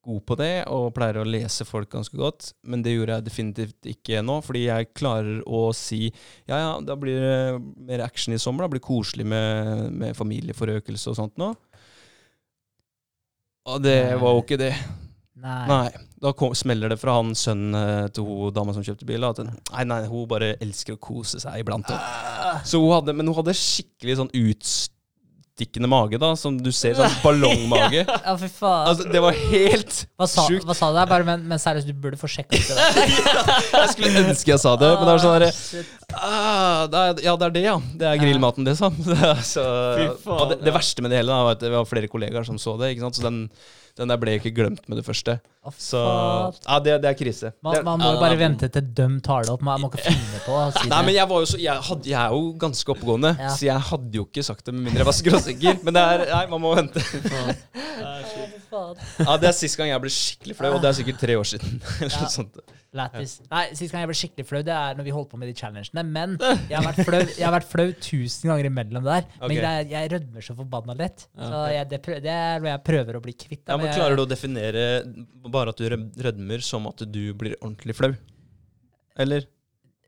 god 0.07 0.23
på 0.27 0.38
det, 0.39 0.51
og 0.71 0.93
pleier 0.95 1.19
å 1.21 1.27
lese 1.27 1.67
folk 1.67 1.91
ganske 1.91 2.17
godt. 2.17 2.51
Men 2.67 2.84
det 2.85 2.95
gjorde 2.95 3.17
jeg 3.17 3.27
definitivt 3.27 3.89
ikke 3.91 4.23
nå, 4.25 4.39
fordi 4.45 4.65
jeg 4.67 4.91
klarer 4.97 5.41
å 5.43 5.67
si 5.75 6.07
ja, 6.07 6.57
ja, 6.57 6.71
da 6.84 6.97
blir 6.99 7.19
det 7.21 7.39
mer 7.89 8.05
action 8.07 8.35
i 8.35 8.41
sommer. 8.41 8.65
Da 8.65 8.71
blir 8.73 8.81
det 8.81 8.88
koselig 8.88 9.27
med, 9.27 9.89
med 9.93 10.17
familieforøkelse 10.17 11.11
og 11.11 11.19
sånt 11.19 11.38
nå. 11.41 11.51
Og 13.67 13.84
det 13.84 13.99
var 14.21 14.31
jo 14.31 14.45
ikke 14.45 14.59
det. 14.61 14.73
Nei. 15.38 15.63
Nei. 15.69 16.05
Da 16.17 16.31
kom, 16.34 16.55
smeller 16.57 16.89
det 16.89 16.97
fra 16.97 17.19
han 17.19 17.35
sønnen 17.38 17.77
eh, 17.77 18.07
til 18.09 18.25
hun 18.25 18.53
dama 18.55 18.73
som 18.73 18.85
kjøpte 18.85 19.05
bil. 19.05 19.25
At 19.27 19.43
nei, 19.43 19.84
nei, 19.85 19.99
hun 20.09 20.25
bare 20.29 20.55
elsker 20.63 20.95
å 20.95 21.01
kose 21.01 21.41
seg 21.43 21.61
iblant. 21.61 21.91
da. 21.91 22.61
Så 22.65 22.81
hun 22.81 22.95
hadde, 22.95 23.13
men 23.13 23.29
hun 23.29 23.38
hadde 23.38 23.53
skikkelig 23.57 24.17
sånn 24.21 24.34
utstikkende 25.57 25.88
mage, 25.89 26.17
da, 26.21 26.35
som 26.38 26.57
du 26.61 26.71
ser. 26.71 26.95
Sånn 26.97 27.13
ballongmage. 27.25 28.05
Ja, 28.27 28.35
fy 28.38 28.47
faen. 28.51 28.89
Altså, 28.91 29.07
det 29.11 29.21
var 29.23 29.34
helt 29.51 29.93
hva, 30.19 30.27
sa, 30.29 30.43
sjukt. 30.47 30.65
hva 30.67 30.75
sa 30.75 30.89
du 30.91 30.97
der? 30.97 31.07
Bare, 31.09 31.25
men, 31.25 31.45
men 31.47 31.59
seriøst, 31.61 31.88
du 31.88 31.95
burde 31.97 32.19
få 32.19 32.27
sjekka 32.29 32.57
ut 32.57 32.67
det 32.67 32.75
der. 32.77 33.13
Jeg 33.77 33.93
skulle 33.93 34.23
ønske 34.25 34.51
jeg 34.51 34.61
sa 34.61 34.73
det, 34.79 34.89
men 34.99 35.07
det 35.09 35.15
sånn 35.23 35.38
derre 35.38 35.85
Ah, 36.17 36.27
ah, 36.27 36.81
det 36.91 36.99
er, 36.99 37.21
Ja, 37.25 37.34
det 37.39 37.47
er 37.47 37.53
det, 37.55 37.63
ja. 37.65 37.75
Det 37.99 38.07
er 38.09 38.19
grillmaten, 38.21 38.67
det, 38.67 38.77
sånn. 38.79 38.95
Det, 39.03 39.17
er 39.17 39.41
så, 39.45 39.63
Fy 39.97 40.38
det, 40.53 40.59
det 40.65 40.73
verste 40.75 41.03
med 41.03 41.13
det 41.13 41.21
hele 41.21 41.34
da, 41.34 41.41
var 41.47 41.57
at 41.57 41.63
det 41.65 41.71
var 41.73 41.89
flere 41.89 42.09
kollegaer 42.11 42.47
som 42.47 42.59
så 42.61 42.77
det. 42.81 42.93
ikke 42.93 43.05
sant? 43.07 43.19
Så 43.19 43.25
den, 43.25 43.41
den 43.99 44.11
der 44.13 44.21
ble 44.21 44.38
ikke 44.39 44.53
glemt 44.55 44.85
med 44.88 45.01
det 45.01 45.05
første. 45.07 45.39
Så 45.77 45.99
ja, 46.68 46.80
det, 46.80 46.95
det 47.03 47.10
er 47.11 47.18
krise. 47.19 47.52
Man, 47.64 47.80
man 47.84 47.99
må 47.99 48.14
jo 48.14 48.19
bare 48.22 48.38
vente 48.39 48.69
til 48.72 48.88
døm 48.95 49.19
tar 49.26 49.44
det 49.44 49.52
opp. 49.56 49.61
Man 49.68 49.81
må 49.81 49.89
ikke 49.91 50.06
finne 50.07 50.41
på 50.45 50.56
å 50.56 50.72
si 50.76 50.88
Nei, 50.88 51.02
men 51.10 51.14
jeg 51.18 51.27
var 51.30 51.44
jo 51.44 51.49
så 51.52 51.60
Jeg, 51.61 51.84
hadde, 51.89 52.10
jeg 52.14 52.19
er 52.22 52.35
jo 52.38 52.53
ganske 52.64 52.94
oppegående, 52.95 53.34
Ja. 53.39 53.49
så 53.56 53.65
jeg 53.68 53.80
hadde 53.91 54.22
jo 54.22 54.26
ikke 54.30 54.44
sagt 54.48 54.65
det 54.65 54.73
med 54.73 54.88
mindre 54.88 55.03
jeg 55.03 55.10
var 55.11 55.18
skråsikker. 55.19 55.84
Men 55.84 55.94
det 55.99 56.06
er 56.14 56.26
Nei, 56.34 56.45
man 56.56 56.61
må 56.61 56.76
vente. 56.77 57.03
Ja, 59.18 59.38
Det 59.39 59.48
er 59.49 59.56
sist 59.56 59.77
gang 59.80 59.89
jeg 59.89 60.02
ble 60.03 60.10
skikkelig 60.11 60.56
flau, 60.57 60.73
og 60.76 60.81
det 60.84 60.89
er 60.91 60.98
sikkert 60.99 61.22
tre 61.22 61.38
år 61.39 61.48
siden. 61.48 61.80
Eller 62.02 62.11
Ja. 62.14 62.19
noe 62.26 62.34
sånt. 62.34 62.60
Lættis. 62.98 63.34
Nei, 63.52 63.64
Sist 63.77 63.91
gang 63.94 64.02
jeg 64.03 64.10
ble 64.11 64.15
skikkelig 64.18 64.45
flau, 64.48 64.61
det 64.65 64.73
er 64.73 64.95
når 64.98 65.06
vi 65.07 65.14
holdt 65.15 65.30
på 65.31 65.38
med 65.39 65.49
de 65.52 65.56
challengene. 65.60 66.03
Men 66.07 66.35
jeg 66.72 66.77
har 66.77 66.85
vært 66.88 67.02
flau, 67.07 67.22
jeg 67.26 67.45
har 67.45 67.53
vært 67.57 67.69
flau 67.72 67.88
tusen 68.03 68.52
ganger 68.52 68.69
imellom 68.69 69.06
der. 69.07 69.27
Men 69.41 69.48
Ok. 69.49 69.56
det 69.57 69.72
er, 69.72 69.89
jeg 69.91 70.11
rødmer 70.14 70.45
så 70.48 70.56
forbanna 70.57 70.95
lett. 70.99 71.26
Så 71.35 71.64
jeg, 71.73 71.89
det, 71.91 71.99
prøv, 72.06 72.19
det 72.23 72.34
er 72.35 72.64
noe 72.64 72.72
jeg 72.73 72.84
prøver 72.91 73.19
å 73.19 73.23
bli 73.27 73.35
kvitt. 73.38 73.64
da, 73.65 73.73
Ja, 73.73 73.77
men 73.81 73.89
jeg- 73.91 73.98
Klarer 74.02 74.15
du 74.19 74.23
å 74.26 74.30
definere 74.30 74.85
bare 75.57 75.73
at 75.73 75.81
du 75.81 76.23
rødmer 76.27 76.65
som 76.65 76.88
at 76.89 77.03
du 77.09 77.21
blir 77.38 77.57
ordentlig 77.59 77.97
flau? 77.97 78.13
Eller? 79.17 79.49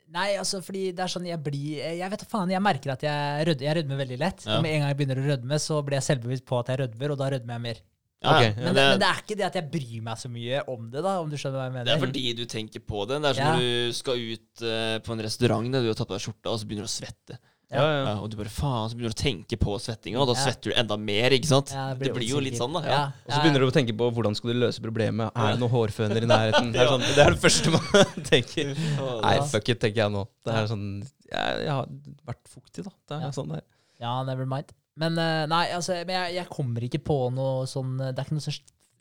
Nei, 0.09 0.31
altså 0.41 0.57
fordi 0.65 0.87
det 0.95 1.03
er 1.03 1.11
sånn 1.11 1.27
jeg 1.29 1.37
blir 1.45 1.77
Jeg 1.77 2.09
vet 2.09 2.23
faen, 2.31 2.49
jeg 2.49 2.63
merker 2.65 2.95
at 2.95 3.03
jeg, 3.05 3.45
rød, 3.49 3.61
jeg 3.61 3.77
rødmer 3.77 3.99
veldig 4.01 4.17
lett. 4.21 4.45
Ja. 4.47 4.57
Med 4.63 4.73
en 4.73 4.83
gang 4.83 4.91
jeg 4.93 4.99
begynner 5.01 5.21
å 5.21 5.27
rødme, 5.27 5.59
så 5.61 5.79
blir 5.85 5.99
jeg 5.99 6.07
selvbevisst 6.07 6.45
på 6.49 6.57
at 6.61 6.71
jeg 6.73 6.81
rødmer, 6.83 7.13
og 7.13 7.19
da 7.21 7.29
rødmer 7.35 7.57
jeg 7.57 7.65
mer. 7.67 7.81
Ja, 8.19 8.33
okay. 8.33 8.49
men, 8.57 8.65
ja. 8.65 8.71
Det, 8.73 8.75
det, 8.75 8.87
men 8.89 8.99
det 8.99 9.09
er 9.09 9.19
ikke 9.21 9.35
det 9.39 9.45
at 9.47 9.57
jeg 9.59 9.67
bryr 9.71 9.99
meg 10.03 10.17
så 10.19 10.31
mye 10.31 10.63
om 10.73 10.89
det, 10.91 11.03
da, 11.05 11.13
om 11.21 11.29
du 11.31 11.37
skjønner 11.39 11.61
hva 11.61 11.67
jeg 11.69 11.75
mener. 11.77 11.87
det 11.87 11.93
er 11.93 12.01
fordi 12.03 12.23
du 12.35 12.43
tenker 12.51 12.83
på 12.83 13.05
det. 13.07 13.21
Det 13.23 13.29
er 13.29 13.37
som 13.37 13.45
Ja. 13.45 13.53
når 13.53 13.61
du 13.63 13.99
skal 13.99 14.25
ut 14.33 14.65
uh, 14.65 14.97
på 15.05 15.15
en 15.15 15.23
restaurant 15.23 15.71
der 15.75 15.85
du 15.85 15.91
har 15.91 15.99
tatt 15.99 16.09
på 16.09 16.17
deg 16.17 16.25
skjorta, 16.25 16.51
og 16.51 16.59
så 16.59 16.67
begynner 16.67 16.89
du 16.89 16.91
å 16.91 16.95
svette. 16.97 17.39
Ja. 17.69 17.83
Ja, 17.85 18.13
og 18.23 18.31
du 18.31 18.35
bare 18.39 18.49
faen, 18.49 18.87
så 18.89 18.97
begynner 18.97 19.13
du 19.13 19.17
å 19.19 19.21
tenke 19.21 19.57
på 19.61 19.75
svettinga, 19.77 20.17
og 20.23 20.27
da 20.31 20.33
Ja. 20.33 20.41
svetter 20.47 20.71
du 20.71 20.73
enda 20.81 20.95
mer, 20.97 21.29
ikke 21.37 21.45
sant? 21.51 21.69
Ja, 21.71 21.93
det 21.93 22.09
blir 22.15 22.25
jo 22.27 22.39
litt 22.41 22.55
sånn, 22.57 22.73
da. 22.73 22.81
Ja. 22.81 23.01
Og 23.27 23.31
så 23.35 23.41
begynner 23.43 23.59
du 23.61 23.67
å 23.69 23.75
tenke 23.75 23.93
på 23.93 24.07
hvordan 24.11 24.33
skal 24.35 24.53
du 24.53 24.59
løse 24.63 24.81
problemet. 24.81 25.29
Er 25.37 25.53
det 25.53 25.59
noen 25.61 25.69
hårføner 25.75 26.17
i 26.23 26.25
nærheten? 26.25 26.71
Det 26.73 26.81
er, 26.81 26.87
sånn, 26.89 27.05
det 27.13 27.21
er 27.27 27.29
det 27.35 27.41
første 27.43 27.69
man 27.75 28.23
tenker. 28.31 28.73
Nei, 29.21 29.35
fuck 29.53 29.69
it, 29.69 29.79
tenker 29.79 30.01
jeg 30.07 30.11
nå. 30.17 30.25
Det 30.43 30.53
er 30.55 30.65
sånn 30.71 30.87
Jeg, 31.29 31.61
jeg 31.61 31.69
har 31.69 31.85
vært 32.25 32.49
fuktig, 32.49 32.83
da. 32.87 32.91
Det 33.05 33.17
er 33.19 33.21
Ja. 33.27 33.31
sånn 33.37 33.53
der. 33.53 33.61
Ja, 34.01 34.23
never 34.23 34.45
mind. 34.49 34.73
Men 34.97 35.17
eh, 35.21 35.45
nei, 35.45 35.67
altså, 35.71 35.93
men 36.07 36.15
jeg, 36.17 36.35
jeg 36.41 36.49
kommer 36.49 36.81
ikke 36.89 37.03
på 37.05 37.19
noe 37.31 37.67
sånn 37.69 37.97
Det 37.99 38.17
er 38.17 38.25
ikke 38.25 38.39
noe 38.39 38.47
som 38.49 38.53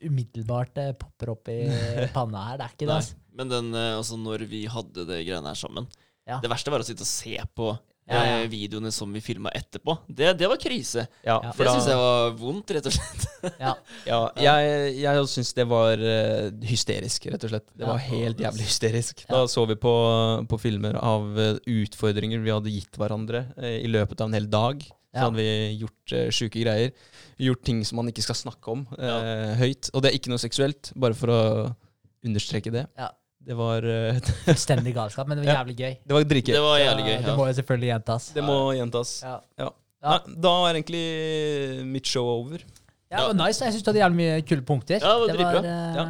umiddelbart 0.04 0.74
det 0.76 0.98
popper 1.00 1.32
opp 1.32 1.48
i 1.48 1.56
panna 2.14 2.44
her. 2.50 2.58
Det 2.60 2.66
er 2.68 2.74
ikke 2.76 2.86
det. 2.86 2.98
Altså. 3.00 3.14
Men 3.34 3.48
den, 3.48 3.72
eh, 3.74 3.96
altså, 3.96 4.18
når 4.20 4.44
vi 4.46 4.66
hadde 4.70 5.06
det 5.08 5.24
greiene 5.26 5.48
her 5.48 5.58
sammen 5.58 5.88
Ja. 6.28 6.36
Det 6.44 6.50
verste 6.52 6.68
var 6.70 6.84
å 6.84 6.86
sitte 6.86 7.00
og 7.00 7.08
se 7.08 7.38
på 7.56 7.72
Ja, 8.08 8.20
ja. 8.24 8.36
eh, 8.42 8.48
videoene 8.50 8.90
som 8.94 9.12
vi 9.12 9.20
filma 9.24 9.52
etterpå. 9.54 9.98
Det, 10.08 10.32
det 10.40 10.48
var 10.48 10.56
krise. 10.60 11.06
Ja, 11.26 11.38
Det 11.44 11.66
da- 11.66 11.74
syns 11.74 11.88
jeg 11.90 12.00
var 12.00 12.30
vondt, 12.40 12.70
rett 12.76 12.88
og 12.90 12.96
slett. 12.98 13.26
Ja. 13.62 13.74
Ja, 14.08 14.20
jeg, 14.42 14.94
jeg 14.98 15.26
syns 15.30 15.52
det 15.54 15.66
var 15.70 16.00
eh, 16.02 16.48
hysterisk, 16.66 17.28
rett 17.30 17.44
og 17.46 17.52
slett. 17.52 17.66
Det 17.78 17.86
var 17.86 18.00
helt 18.08 18.40
jævlig 18.42 18.66
hysterisk. 18.66 19.24
Da 19.30 19.44
så 19.50 19.66
vi 19.70 19.76
på, 19.78 19.92
på 20.50 20.58
filmer 20.58 20.96
av 20.98 21.28
eh, 21.38 21.60
utfordringer 21.78 22.42
vi 22.42 22.54
hadde 22.54 22.72
gitt 22.72 22.98
hverandre 22.98 23.44
i 23.62 23.86
løpet 23.90 24.20
av 24.24 24.30
en 24.32 24.38
hel 24.40 24.48
dag. 24.50 24.82
Så 25.08 25.24
hadde 25.24 25.40
vi 25.40 25.78
gjort 25.80 26.12
uh, 26.12 26.26
sjuke 26.36 26.60
greier. 26.60 26.90
Gjort 27.40 27.62
ting 27.64 27.78
som 27.88 27.96
man 27.98 28.10
ikke 28.10 28.22
skal 28.26 28.36
snakke 28.38 28.70
om 28.74 28.82
eh, 28.98 29.54
høyt. 29.58 29.88
Og 29.96 30.02
det 30.04 30.10
er 30.10 30.18
ikke 30.18 30.30
noe 30.30 30.42
seksuelt, 30.42 30.90
bare 31.00 31.16
for 31.16 31.32
å 31.32 31.38
understreke 32.28 32.70
det. 32.74 32.84
Ja. 32.98 33.08
Det 33.48 33.56
var, 33.56 33.84
eh, 33.88 34.18
Fullstendig 34.46 34.92
galskap, 34.96 35.28
men 35.30 35.40
det 35.40 35.46
var 35.46 35.62
jævlig 35.62 35.76
gøy. 35.78 35.94
det 36.04 36.16
var 36.16 36.26
dritgøy. 36.32 36.54
Det 36.54 36.64
var 36.64 36.80
jævlig 36.82 37.06
Ja. 37.08 37.20
Det 37.24 37.36
må 37.38 37.46
jo 37.48 37.54
selvfølgelig 37.58 37.90
gjentas. 37.94 38.26
Det 38.36 38.44
må 38.44 38.58
gjentas. 38.76 39.12
Ja. 39.24 39.36
Ja. 39.58 39.70
Ja. 39.98 40.10
Nei, 40.12 40.34
da 40.44 40.52
er 40.68 40.76
egentlig 40.78 41.06
mitt 41.88 42.06
show 42.06 42.28
over. 42.36 42.60
Ja, 43.08 43.22
det 43.24 43.24
var 43.32 43.38
nice. 43.40 43.64
Jeg 43.64 43.74
syns 43.74 43.86
du 43.86 43.90
hadde 43.90 44.02
jævlig 44.04 44.18
mye 44.20 44.42
kule 44.46 44.64
punkter. 44.68 45.00
Ja, 45.00 45.14
det 45.16 45.24
var 45.24 45.38
dritbra. 45.38 45.62
Uh, 45.64 45.96
Ja. 45.96 46.06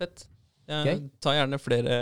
Fett. 0.00 0.26
Jeg 0.70 0.86
Gøy. 0.86 1.00
tar 1.22 1.34
gjerne 1.38 1.58
flere 1.60 1.96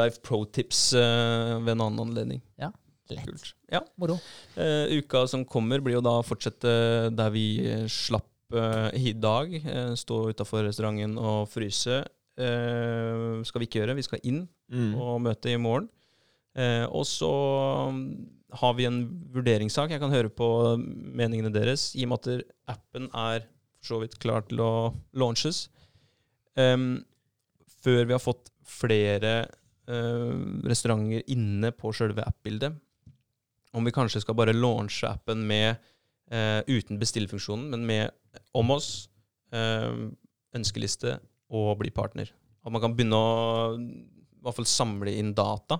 life 0.00 0.20
pro-tips 0.22 0.82
uh, 0.94 1.58
ved 1.62 1.72
en 1.76 1.84
annen 1.86 2.02
anledning. 2.04 2.42
lett. 2.58 3.24
Kult. 3.26 3.54
Ja. 3.72 3.80
Moro. 4.00 4.18
Uh, 4.56 4.88
uka 4.98 5.26
som 5.28 5.44
kommer, 5.44 5.82
blir 5.84 5.98
jo 5.98 6.04
da 6.04 6.18
å 6.20 6.24
fortsette 6.26 6.74
der 7.14 7.32
vi 7.34 7.46
eh, 7.68 7.86
slapp 7.90 8.54
eh, 8.56 8.90
i 8.96 9.12
dag. 9.12 9.52
Eh, 9.56 9.92
stå 9.98 10.22
utafor 10.32 10.64
restauranten 10.68 11.18
og 11.20 11.48
fryse. 11.52 12.02
Eh, 12.40 13.42
skal 13.44 13.60
vi 13.60 13.68
ikke 13.68 13.82
gjøre. 13.82 13.96
Vi 13.98 14.06
skal 14.06 14.22
inn 14.24 14.46
Mm. 14.72 14.94
og 14.96 15.20
møte 15.20 15.52
i 15.52 15.58
morgen. 15.60 15.88
Uh, 16.52 16.84
og 16.92 17.06
så 17.08 17.28
mm, 17.92 18.08
har 18.60 18.74
vi 18.76 18.84
en 18.88 19.00
vurderingssak. 19.32 19.90
Jeg 19.90 20.00
kan 20.00 20.12
høre 20.12 20.28
på 20.28 20.76
meningene 20.80 21.52
deres, 21.52 21.94
i 21.96 22.04
og 22.04 22.12
med 22.12 22.28
at 22.28 22.42
appen 22.74 23.08
er 23.12 23.46
for 23.80 23.96
så 23.96 24.00
vidt 24.02 24.18
klar 24.20 24.44
til 24.48 24.60
å 24.60 24.92
launches. 25.16 25.66
Um, 26.56 27.04
før 27.82 28.04
vi 28.04 28.14
har 28.14 28.22
fått 28.22 28.52
flere 28.68 29.32
uh, 29.88 30.36
restauranter 30.68 31.24
inne 31.32 31.72
på 31.72 31.92
sjølve 31.96 32.24
app-bildet. 32.24 32.76
Om 33.72 33.88
vi 33.88 33.96
kanskje 33.96 34.20
skal 34.20 34.36
bare 34.36 34.52
launche 34.56 35.08
appen 35.08 35.46
med 35.48 35.76
uten 36.32 36.96
bestillefunksjonen, 36.96 37.66
men 37.72 37.82
med 37.84 38.12
om 38.56 38.70
oss, 38.72 39.10
ønskeliste 40.56 41.18
og 41.52 41.76
bli 41.82 41.92
partner. 41.94 42.32
At 42.62 42.72
man 42.74 42.82
kan 42.82 42.94
begynne 42.96 43.18
å 43.18 43.76
i 43.78 44.42
hvert 44.42 44.58
fall 44.58 44.66
samle 44.68 45.12
inn 45.14 45.34
data. 45.38 45.78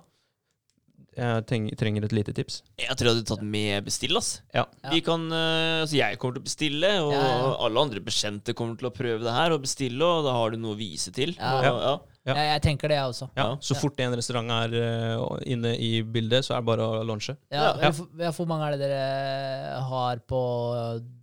Jeg 1.13 1.45
trenger 1.77 2.07
et 2.07 2.15
lite 2.17 2.33
tips. 2.33 2.63
Jeg 2.81 2.95
tror 2.97 3.09
jeg 3.11 3.17
hadde 3.19 3.29
tatt 3.29 3.43
med 3.45 3.85
bestill, 3.85 4.17
ass. 4.17 4.31
Ja. 4.55 4.65
Vi 4.89 5.03
kan, 5.05 5.27
eh, 5.29 5.83
altså 5.83 5.99
jeg 5.99 6.17
kommer 6.23 6.39
til 6.39 6.45
å 6.45 6.47
bestille, 6.47 6.93
og 7.05 7.13
Ja, 7.13 7.21
ja. 7.21 7.51
alle 7.67 7.83
andre 7.85 8.01
bekjente 8.01 8.55
kommer 8.57 8.79
til 8.81 8.89
å 8.89 8.95
prøve 8.97 9.21
det 9.27 9.35
her 9.37 9.53
og 9.53 9.61
bestille, 9.67 10.01
og 10.01 10.25
da 10.25 10.33
har 10.39 10.55
du 10.55 10.57
noe 10.63 10.73
å 10.73 10.79
vise 10.81 11.13
til. 11.13 11.35
Ja. 11.37 11.73
Og, 11.75 12.07
ja. 12.27 12.35
Jeg, 12.39 12.47
jeg 12.53 12.63
tenker 12.63 12.89
det, 12.93 12.97
jeg 13.01 13.11
også. 13.11 13.27
Ja. 13.37 13.47
Så 13.61 13.75
fort 13.81 13.99
en 14.05 14.15
restaurant 14.15 14.51
er 14.55 14.75
uh, 15.19 15.39
inne 15.51 15.73
i 15.77 16.03
bildet, 16.07 16.45
så 16.47 16.55
er 16.55 16.61
det 16.63 16.67
bare 16.69 16.85
å 16.87 17.01
launche. 17.07 17.35
Ja, 17.51 17.73
Ja. 17.83 17.91
Hvor, 17.91 18.07
ja, 18.23 18.31
hvor 18.37 18.47
mange 18.47 18.69
er 18.69 18.77
det 18.77 18.81
dere 18.89 19.81
har 19.89 20.21
på 20.31 20.41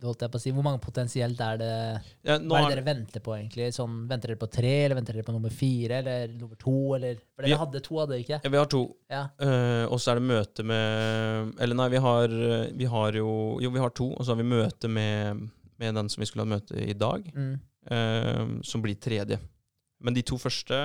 holdt 0.04 0.20
jeg 0.26 0.30
på 0.32 0.38
å 0.38 0.42
si, 0.42 0.50
Hvor 0.52 0.64
mange 0.66 0.80
potensielt 0.82 1.40
er 1.40 1.56
det 1.60 1.70
Ja, 2.26 2.36
nå 2.38 2.52
Hva 2.52 2.60
er 2.64 2.68
det 2.68 2.76
dere 2.76 2.86
venter 2.90 3.20
på, 3.24 3.34
egentlig? 3.36 3.70
Sånn, 3.76 4.06
venter 4.10 4.32
dere 4.32 4.40
på 4.40 4.50
tre, 4.52 4.72
eller 4.84 4.98
venter 4.98 5.16
dere 5.16 5.24
på 5.28 5.32
nummer 5.36 5.50
fire, 5.54 6.00
eller 6.02 6.34
nummer 6.36 6.56
to, 6.60 6.74
eller 6.98 7.16
For 7.36 7.44
Vi- 7.48 7.56
hadde 7.62 7.80
to, 7.86 7.98
hadde 8.00 8.12
dere 8.16 8.24
ikke? 8.24 8.40
ja, 8.44 8.50
vi 8.50 8.60
har 8.60 8.66
to. 8.66 8.82
Ja. 9.10 9.22
Eh, 9.40 9.84
og 9.88 9.98
så 10.00 10.12
er 10.12 10.20
det 10.20 10.28
møte 10.28 10.64
med 10.66 11.54
Eller 11.60 11.74
nei, 11.80 11.88
vi 11.88 11.96
har, 12.04 12.28
vi 12.76 12.84
har 12.92 13.12
jo 13.16 13.58
Jo, 13.60 13.70
vi 13.70 13.80
har 13.80 13.90
to, 13.90 14.10
og 14.12 14.20
så 14.24 14.34
har 14.34 14.40
vi 14.42 14.48
møte 14.50 14.88
med, 14.88 15.48
med 15.80 15.94
den 15.96 16.08
som 16.12 16.20
vi 16.20 16.26
skulle 16.28 16.44
ha 16.44 16.52
møte 16.58 16.76
i 16.76 16.92
dag, 16.92 17.24
Mm. 17.34 17.54
uh, 17.90 18.60
som 18.62 18.82
blir 18.82 18.94
tredje. 19.00 19.38
Men 20.00 20.16
de 20.16 20.22
to 20.26 20.38
første 20.40 20.80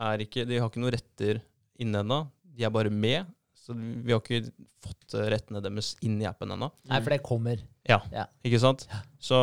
er 0.00 0.22
ikke 0.24 0.46
De 0.48 0.58
har 0.60 0.70
ikke 0.70 0.80
noen 0.82 0.94
retter 0.94 1.42
inne 1.80 2.02
ennå. 2.04 2.22
De 2.56 2.64
er 2.66 2.72
bare 2.72 2.90
med. 2.92 3.28
Så 3.60 3.74
vi 3.76 4.12
har 4.14 4.22
ikke 4.22 4.50
fått 4.80 5.14
eh, 5.18 5.26
rettene 5.34 5.60
deres 5.62 5.92
inn 6.06 6.16
i 6.22 6.26
appen 6.28 6.54
ennå. 6.54 6.70
Nei, 6.88 7.00
for 7.04 7.12
det 7.12 7.20
kommer. 7.26 7.60
Ja, 7.88 7.98
Ikke 8.46 8.60
sant? 8.62 8.84
Så 9.20 9.36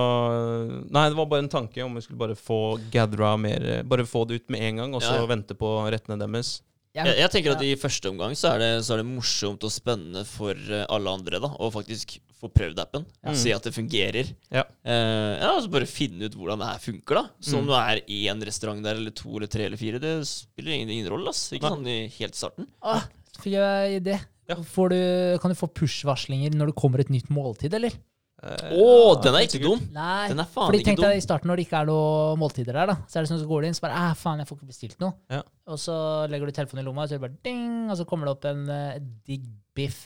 Nei, 0.93 1.07
det 1.09 1.17
var 1.17 1.27
bare 1.29 1.43
en 1.43 1.51
tanke 1.51 1.81
om 1.83 1.95
vi 1.97 2.03
skulle 2.05 2.21
bare 2.21 2.37
få 2.37 2.77
gathera 2.93 3.31
mer 3.41 3.63
eh, 3.65 3.83
Bare 3.87 4.05
få 4.07 4.21
det 4.29 4.41
ut 4.41 4.53
med 4.53 4.61
en 4.63 4.81
gang, 4.81 4.95
og 4.95 5.01
så 5.03 5.15
Ja, 5.17 5.23
ja. 5.23 5.29
vente 5.29 5.57
på 5.57 5.71
rettene 5.91 6.19
deres. 6.21 6.61
Jeg, 7.05 7.17
jeg 7.21 7.29
tenker 7.33 7.53
at 7.53 7.61
i 7.67 7.75
første 7.77 8.09
omgang 8.09 8.33
så 8.39 8.53
er, 8.55 8.63
det, 8.63 8.69
så 8.87 8.95
er 8.95 9.01
det 9.03 9.09
morsomt 9.09 9.63
og 9.67 9.71
spennende 9.73 10.23
for 10.25 10.53
eh, 10.55 10.85
alle 10.89 11.13
andre 11.13 11.39
da, 11.43 11.49
å 11.61 11.69
faktisk 11.73 12.17
få 12.37 12.49
prøvd 12.53 12.77
appen. 12.81 13.05
Ja. 13.25 13.33
Se 13.37 13.53
at 13.53 13.65
det 13.65 13.73
fungerer. 13.73 14.27
Ja. 14.53 14.63
Eh, 14.85 15.33
ja, 15.41 15.51
altså 15.55 15.71
Bare 15.73 15.87
finne 15.89 16.27
ut 16.29 16.35
hvordan 16.37 16.61
det 16.61 16.67
her 16.69 16.81
funker. 16.83 17.15
da 17.21 17.23
Så 17.41 17.57
om 17.57 17.65
Mm. 17.65 17.71
det 17.73 17.79
er 17.81 18.01
én 18.31 18.43
restaurant 18.45 18.83
der, 18.85 18.95
eller 19.01 19.11
to, 19.11 19.29
eller 19.37 19.47
tre, 19.49 19.65
eller 19.65 19.77
fire, 19.77 19.99
det 19.99 20.15
spiller 20.29 20.71
ingen, 20.75 20.89
ingen 20.89 21.09
rolle. 21.09 21.29
ass 21.29 21.51
Ikke 21.53 21.71
sånn 21.73 21.87
i 21.89 21.99
helt 22.19 22.35
starten. 22.37 22.67
Åh, 22.85 23.07
fikk 23.41 23.53
jeg 23.57 24.01
idé. 24.03 24.19
Ja. 24.47 24.55
Får 24.63 24.89
du, 24.93 24.99
kan 25.41 25.51
du 25.51 25.57
få 25.59 25.67
push-varslinger 25.67 26.53
når 26.55 26.69
det 26.71 26.75
kommer 26.79 27.01
et 27.03 27.09
nytt 27.11 27.27
måltid, 27.33 27.73
eller? 27.73 27.91
Å, 28.37 28.53
uh, 28.53 28.73
oh, 28.77 29.15
den 29.17 29.33
er 29.33 29.47
ikke 29.47 29.59
dum! 29.63 29.79
Nei. 29.91 30.27
Den 30.29 30.39
er 30.43 30.45
faen 30.45 30.69
Fordi 30.69 30.83
ikke 30.85 30.93
dum. 31.01 31.09
i 31.17 31.23
starten 31.25 31.49
når 31.49 31.57
det 31.57 31.63
ikke 31.65 31.79
er 31.81 31.87
noe 31.89 32.35
måltider 32.37 32.77
der, 32.77 32.91
da. 32.93 32.95
Så 33.09 33.17
er 33.17 33.25
det 33.25 33.31
sånn 33.31 33.41
så 33.41 33.47
går 33.49 33.65
du 33.65 33.67
inn, 33.71 33.73
så 33.75 33.81
bare 33.87 33.97
Æh, 33.97 34.11
faen, 34.19 34.43
jeg 34.43 34.47
får 34.51 34.59
ikke 34.59 34.69
bestilt 34.69 34.99
noe. 35.01 35.15
Ja. 35.33 35.41
Og 35.67 35.79
så 35.81 35.95
legger 36.31 36.47
du 36.47 36.55
telefonen 36.55 36.83
i 36.83 36.87
lomma, 36.87 37.03
og 37.03 37.11
så 37.11 37.19
bare 37.19 37.39
ding, 37.43 37.89
og 37.91 37.97
så 37.99 38.05
kommer 38.07 38.29
det 38.29 38.37
opp 38.37 38.45
en 38.47 38.67
uh, 38.71 38.99
digg 39.27 39.49
biff. 39.75 40.05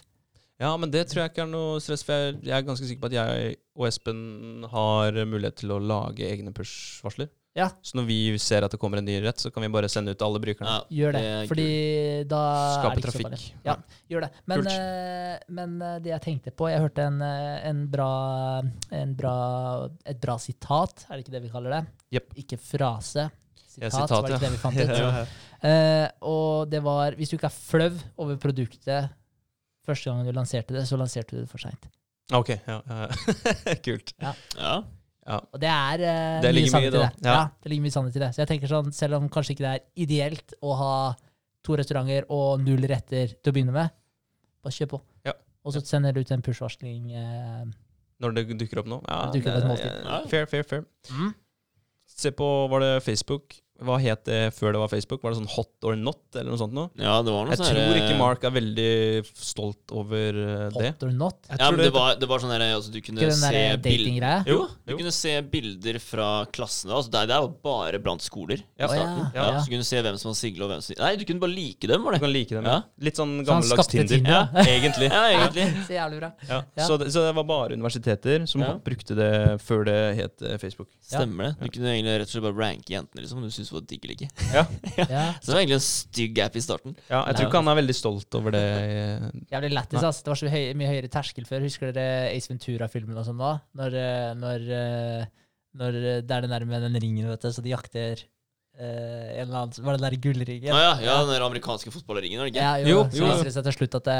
Ja, 0.61 0.75
men 0.77 0.91
det 0.93 1.07
tror 1.09 1.23
jeg 1.23 1.31
ikke 1.31 1.45
er 1.45 1.49
noe 1.49 1.81
stress, 1.81 2.03
for 2.05 2.17
jeg, 2.17 2.39
jeg 2.45 2.53
er 2.57 2.65
ganske 2.65 2.85
sikker 2.85 3.01
på 3.01 3.09
at 3.09 3.17
jeg 3.17 3.53
og 3.77 3.87
Espen 3.87 4.65
har 4.69 5.15
mulighet 5.25 5.61
til 5.63 5.73
å 5.73 5.79
lage 5.81 6.27
egne 6.27 6.53
push-varsler. 6.53 7.31
Ja. 7.57 7.67
Så 7.83 7.97
når 7.99 8.05
vi 8.07 8.17
ser 8.39 8.63
at 8.63 8.71
det 8.71 8.79
kommer 8.79 9.01
en 9.01 9.07
ny 9.07 9.17
rett, 9.23 9.41
så 9.41 9.49
kan 9.51 9.65
vi 9.65 9.69
bare 9.73 9.89
sende 9.91 10.13
ut 10.13 10.21
alle 10.23 10.39
brukerne. 10.43 10.71
Ja, 10.71 10.85
Gjør 11.01 11.17
det. 11.17 11.23
det 11.23 11.49
fordi 11.49 11.71
da 12.31 12.43
Skape 12.77 13.03
trafikk. 13.03 13.47
Ja, 13.65 13.75
gjør 14.11 14.25
det. 14.27 14.29
Men, 14.47 14.69
eh, 14.71 15.33
men 15.51 15.75
eh, 15.83 15.97
det 16.03 16.13
jeg 16.13 16.23
tenkte 16.23 16.53
på 16.55 16.69
Jeg 16.71 16.79
hørte 16.85 17.09
en, 17.09 17.19
en, 17.21 17.83
bra, 17.91 18.11
en 18.95 19.15
bra 19.17 19.35
Et 20.07 20.21
bra 20.21 20.37
sitat, 20.39 21.05
er 21.09 21.17
det 21.17 21.25
ikke 21.25 21.35
det 21.35 21.43
vi 21.43 21.51
kaller 21.51 21.75
det? 21.75 21.83
Yep. 22.15 22.31
Ikke 22.45 22.61
frase. 22.61 23.27
Sitat, 23.81 23.93
Ja, 23.93 24.05
sitat, 24.05 24.11
var 24.21 24.29
det 24.29 24.35
ikke 24.37 24.45
det 24.45 24.51
vi 24.53 24.61
fant 24.61 24.77
ut? 24.77 24.93
Ja, 25.01 25.09
ja. 25.21 25.25
Eh, 25.61 26.07
og 26.25 26.69
det 26.71 26.79
var 26.81 27.13
Hvis 27.17 27.29
du 27.29 27.35
ikke 27.37 27.49
er 27.49 27.53
flau 27.53 27.91
over 28.23 28.37
produktet 28.41 29.11
første 29.85 30.09
gangen 30.09 30.25
du 30.25 30.33
lanserte 30.33 30.73
det, 30.73 30.85
så 30.89 30.97
lanserte 30.97 31.35
du 31.35 31.41
det 31.43 31.49
for 31.49 31.61
seint. 31.61 31.87
Ok, 32.33 32.49
ja. 32.53 32.79
ja. 32.85 33.07
Kult. 33.85 34.13
ja. 34.21 34.75
Og 35.51 35.57
det 35.61 35.69
er 35.69 36.01
uh, 36.01 36.41
Det 36.43 36.51
mye 36.55 36.69
sannhet 36.71 36.93
i 36.93 36.97
det. 36.97 37.09
Ja. 37.25 37.33
ja. 37.33 37.41
det 37.61 37.71
ligger 37.71 37.85
mye 37.85 37.93
sannhet 37.93 38.17
i 38.17 38.21
det. 38.23 38.29
Så 38.35 38.41
jeg 38.43 38.49
tenker 38.53 38.71
sånn, 38.71 38.91
selv 38.95 39.17
om 39.19 39.27
kanskje 39.33 39.55
ikke 39.55 39.65
det 39.65 39.73
er 39.73 39.83
ideelt 40.05 40.55
å 40.65 40.75
ha 40.79 40.93
to 41.65 41.77
restauranter 41.77 42.25
og 42.33 42.61
null 42.65 42.85
retter 42.89 43.33
til 43.37 43.51
å 43.51 43.55
begynne 43.55 43.75
med, 43.75 43.93
bare 44.65 44.77
kjør 44.77 44.93
på. 44.95 45.01
Ja. 45.29 45.35
Og 45.65 45.75
så 45.75 45.83
sender 45.85 46.15
du 46.15 46.23
ut 46.23 46.31
en 46.33 46.41
push-varsling. 46.45 47.11
Eh, 47.13 47.65
Når 48.21 48.37
det 48.37 48.45
dukker 48.63 48.81
opp 48.81 48.89
nå. 48.89 49.01
Ja, 49.05 49.19
Det 49.29 49.41
dukker 49.41 49.51
opp 49.51 49.57
et 49.57 49.61
det- 49.61 49.71
måltid. 49.73 50.09
Ja. 50.09 50.21
Fair, 50.31 50.49
fair, 50.49 50.63
fair. 50.65 50.85
mm. 51.11 51.33
Se 52.11 52.31
på, 52.35 52.47
var 52.69 52.79
det 52.81 53.03
Facebook? 53.05 53.55
Hva 53.81 53.97
het 54.01 54.23
det 54.29 54.39
før 54.53 54.75
det 54.75 54.79
var 54.83 54.89
Facebook? 54.91 55.23
Var 55.25 55.33
det 55.33 55.39
sånn 55.41 55.49
Hot 55.55 55.87
or 55.89 55.95
Not, 55.97 56.19
eller 56.35 56.51
noe 56.53 56.59
sånt 56.61 56.73
noe? 56.77 56.89
ja, 57.01 57.15
det 57.25 57.31
var 57.33 57.45
noe 57.47 57.55
Jeg 57.55 57.61
sånn 57.61 57.71
tror 57.73 57.99
ikke 58.01 58.17
Mark 58.19 58.43
er 58.45 58.53
veldig 58.55 58.89
stolt 59.41 59.93
over 59.97 60.37
eh, 60.41 60.67
det. 60.75 60.91
Hot 60.93 61.03
or 61.07 61.11
not? 61.15 61.37
Jeg 61.49 61.59
Ja, 61.59 61.71
men 61.71 61.81
det 61.85 61.91
var, 61.95 62.15
det 62.21 62.29
var 62.29 62.43
sånn 62.43 62.53
der, 62.53 62.65
altså, 62.75 62.91
du 62.93 62.99
kunne 63.01 63.21
Ikke 63.23 63.35
se 63.39 63.51
der 63.51 63.77
bild- 63.81 64.05
datinggreia? 64.05 64.43
Jo, 64.47 64.59
du 64.85 64.93
jo. 64.93 64.97
kunne 65.01 65.13
se 65.15 65.33
bilder 65.53 65.99
fra 66.03 66.29
klassene. 66.53 66.93
Altså, 66.97 67.11
det, 67.13 67.23
det 67.31 67.35
er 67.37 67.41
jo 67.45 67.51
bare 67.65 67.99
blant 68.03 68.21
skoler. 68.25 68.61
Ja. 68.79 68.87
oh, 68.89 68.95
ja. 68.95 69.07
Ja, 69.35 69.47
Ja. 69.51 69.59
Så 69.61 69.69
kunne 69.71 69.81
du 69.83 69.89
se 69.89 70.01
hvem 70.05 70.17
som 70.21 70.29
var 70.31 70.37
single, 70.39 70.63
og 70.67 70.71
hvem 70.75 70.81
som 70.85 70.95
Nei, 71.01 71.15
du 71.17 71.25
kunne 71.25 71.41
bare 71.41 71.55
like 71.55 71.87
dem, 71.89 72.03
var 72.05 72.11
det? 72.15 72.19
Du 72.19 72.25
det. 72.25 72.27
kan 72.27 72.33
like 72.35 72.55
dem. 72.55 72.65
Ja. 72.69 72.77
Litt 73.09 73.17
sånn 73.19 73.33
gammeldags 73.47 73.85
så 73.87 73.91
Tinder. 73.91 74.15
Tinder. 74.15 74.31
Ja, 74.31 74.65
egentlig. 74.75 75.09
Ja, 75.11 75.23
egentlig. 75.33 75.65
Så 75.87 75.95
jævlig 75.97 76.19
bra. 76.21 76.31
Ja. 76.49 76.61
Ja. 76.77 76.85
Så, 76.87 76.97
det, 77.01 77.09
så 77.15 77.25
det 77.25 77.33
var 77.39 77.47
bare 77.49 77.73
universiteter 77.79 78.45
som 78.47 78.61
Ja. 78.61 78.73
brukte 78.83 79.15
det 79.17 79.31
før 79.65 79.85
det 79.87 79.97
het 80.21 80.41
eh, 80.45 80.57
Facebook. 80.61 80.89
Stemmer 81.01 81.51
det. 81.55 81.67
Du 81.71 81.73
kunne 81.79 81.93
egentlig 81.95 82.17
rett 82.21 82.29
og 82.29 82.35
slett 82.35 82.45
bare 82.47 82.59
ranke 82.61 82.93
jentene, 82.93 83.23
liksom, 83.25 83.41
du 83.41 83.49
syntes 83.49 83.70
det 83.71 83.79
var 83.79 83.85
digg 83.89 84.05
eller 84.05 84.15
ikke. 84.17 84.29
Ja, 84.57 84.63
Ja. 85.01 85.23
Så 85.39 85.45
det 85.47 85.53
var 85.55 85.61
egentlig 85.61 85.77
en 85.79 85.85
stygg 85.87 86.41
app 86.45 86.55
i 86.59 86.63
starten. 86.65 86.95
ja 87.09 87.21
Jeg 87.29 87.35
tror 87.39 87.47
ikke 87.49 87.61
han 87.63 87.71
er 87.73 87.79
veldig 87.81 87.95
stolt 87.97 88.37
over 88.39 88.51
det. 88.55 88.63
eh, 88.63 89.29
Jævlig 89.55 89.71
lættis, 89.73 90.03
ass. 90.11 90.21
Det 90.25 90.33
var 90.33 90.41
så 90.43 90.51
høy, 90.51 90.63
mye 90.81 90.91
høyere 90.91 91.11
terskel 91.13 91.47
før. 91.49 91.63
Husker 91.65 91.91
dere 91.95 92.29
Ace 92.35 92.51
Ventura-filmen 92.51 93.17
og 93.17 93.25
sånn 93.29 93.39
da? 93.41 93.53
Når, 93.79 93.97
eh, 94.01 94.33
når, 94.41 94.67
eh, 94.81 95.25
når 95.81 95.97
det 96.27 96.35
er 96.37 96.45
det 96.47 96.49
der 96.51 96.65
med 96.67 96.81
den 96.89 96.99
ringen, 97.01 97.29
vet 97.31 97.41
du, 97.47 97.51
så 97.55 97.63
de 97.63 97.71
jakter 97.73 98.25
en 98.81 99.43
eller 99.43 99.57
annen 99.61 99.85
Var 99.85 99.93
det 99.93 99.99
den 100.01 100.05
der 100.07 100.15
gullringen? 100.23 100.67
Ja, 100.71 100.79
ja, 100.81 100.93
ja, 101.05 101.15
den 101.21 101.31
der 101.35 101.43
amerikanske 101.45 101.91
fotballringen, 101.93 102.39
var 102.41 102.47
det 102.49 102.53
ikke? 102.55 102.63
Ja, 102.63 102.73
jo, 102.81 102.87
Jo, 102.89 103.01
så 103.13 103.27
viser 103.29 103.47
det 103.49 103.53
seg 103.55 103.65
til 103.67 103.75
slutt 103.77 103.97
at 103.99 104.05
det, 104.09 104.15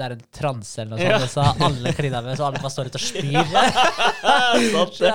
det 0.00 0.04
er 0.06 0.14
en 0.18 0.24
transe 0.36 0.82
eller 0.82 0.92
noe 0.96 1.00
Ja. 1.02 1.18
sånt, 1.18 1.24
og 1.24 1.30
så 1.32 1.40
har 1.48 1.54
alle 1.68 1.92
klina 1.96 2.20
med, 2.26 2.36
så 2.36 2.46
alle 2.48 2.60
bare 2.62 2.72
står 2.74 2.90
ute 2.92 3.00
og 3.00 3.06
spyr. 3.06 3.40
Ja. 5.02 5.14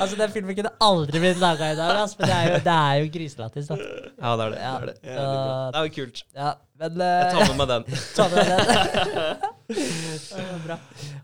altså, 0.00 0.16
den 0.18 0.30
filmen 0.34 0.54
kunne 0.56 0.70
aldri 0.82 1.20
blitt 1.22 1.40
laga 1.42 1.72
i 1.72 1.76
dag, 1.78 1.96
altså, 2.04 2.16
men 2.20 2.28
det 2.30 2.36
er 2.36 2.44
jo, 2.48 2.60
det 2.64 2.74
er 2.74 2.94
jo 3.02 3.08
griselættis. 3.14 3.66
Ja, 3.70 4.36
det 4.36 4.44
er 4.44 4.54
det. 4.54 4.60
Ja, 4.62 4.72
det, 4.74 4.80
er 4.80 4.86
det. 4.86 4.96
Ja, 5.04 5.24
det 5.74 5.80
er 5.80 5.88
jo 5.88 5.92
kult. 5.98 6.22
ja, 6.34 6.52
men 6.80 6.90
Jeg 7.04 7.26
eh, 7.26 7.32
tar 7.34 7.40
med 7.50 7.56
meg 7.60 7.68
den. 7.72 7.82
Ta 8.16 8.22
med 8.32 8.36
den. 8.50 8.60
Bra. 10.66 10.76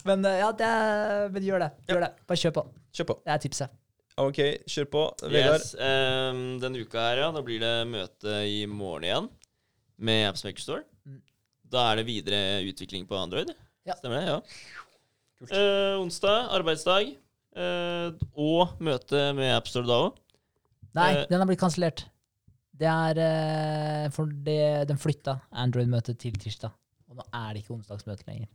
Men 0.08 0.24
eh, 0.30 0.38
ja, 0.42 0.50
det 0.56 0.66
er, 0.66 1.28
men 1.34 1.42
gjør 1.46 1.64
det. 1.66 1.70
Gjør 1.90 2.04
det. 2.06 2.10
Bare 2.30 2.42
kjør 2.44 2.54
på. 2.60 2.66
Kjør 2.96 3.08
på. 3.12 3.18
Det 3.26 3.34
er 3.36 3.42
tipset. 3.46 3.68
Ok, 4.20 4.38
kjør 4.68 4.88
på. 4.92 5.02
Vegard. 5.24 5.62
Yes, 5.62 5.72
um, 5.78 6.42
denne 6.62 6.82
uka 6.84 7.02
her, 7.08 7.22
ja, 7.24 7.30
da 7.34 7.42
blir 7.44 7.62
det 7.62 7.74
møte 7.88 8.36
i 8.48 8.62
morgen 8.68 9.06
igjen 9.08 9.28
med 10.00 10.28
Appsmaker 10.28 10.64
Store. 10.64 10.84
Mm. 11.08 11.20
Da 11.70 11.86
er 11.90 12.00
det 12.00 12.06
videre 12.08 12.40
utvikling 12.68 13.06
på 13.08 13.18
Android. 13.18 13.52
Ja. 13.88 13.96
Stemmer 13.98 14.20
det? 14.20 14.30
Ja. 14.30 14.38
Uh, 15.50 16.02
onsdag, 16.02 16.50
arbeidsdag. 16.58 17.14
uh, 17.56 18.12
og 18.36 18.76
møte 18.84 19.30
med 19.36 19.54
AppStore 19.56 19.88
da 19.88 20.00
òg. 20.06 20.18
Nei, 20.98 21.10
uh, 21.16 21.24
den 21.30 21.40
har 21.40 21.48
blitt 21.48 21.62
kansellert. 21.62 22.04
Det 22.80 22.88
er 22.88 24.08
fordi 24.14 24.54
For 24.56 24.86
den 24.88 25.00
flytta 25.00 25.34
Android-møtet 25.52 26.16
til 26.22 26.36
tirsdag. 26.40 26.72
Og 27.10 27.18
nå 27.18 27.26
er 27.28 27.52
det 27.52 27.64
ikke 27.64 27.74
onsdagsmøte 27.76 28.24
lenger. 28.28 28.48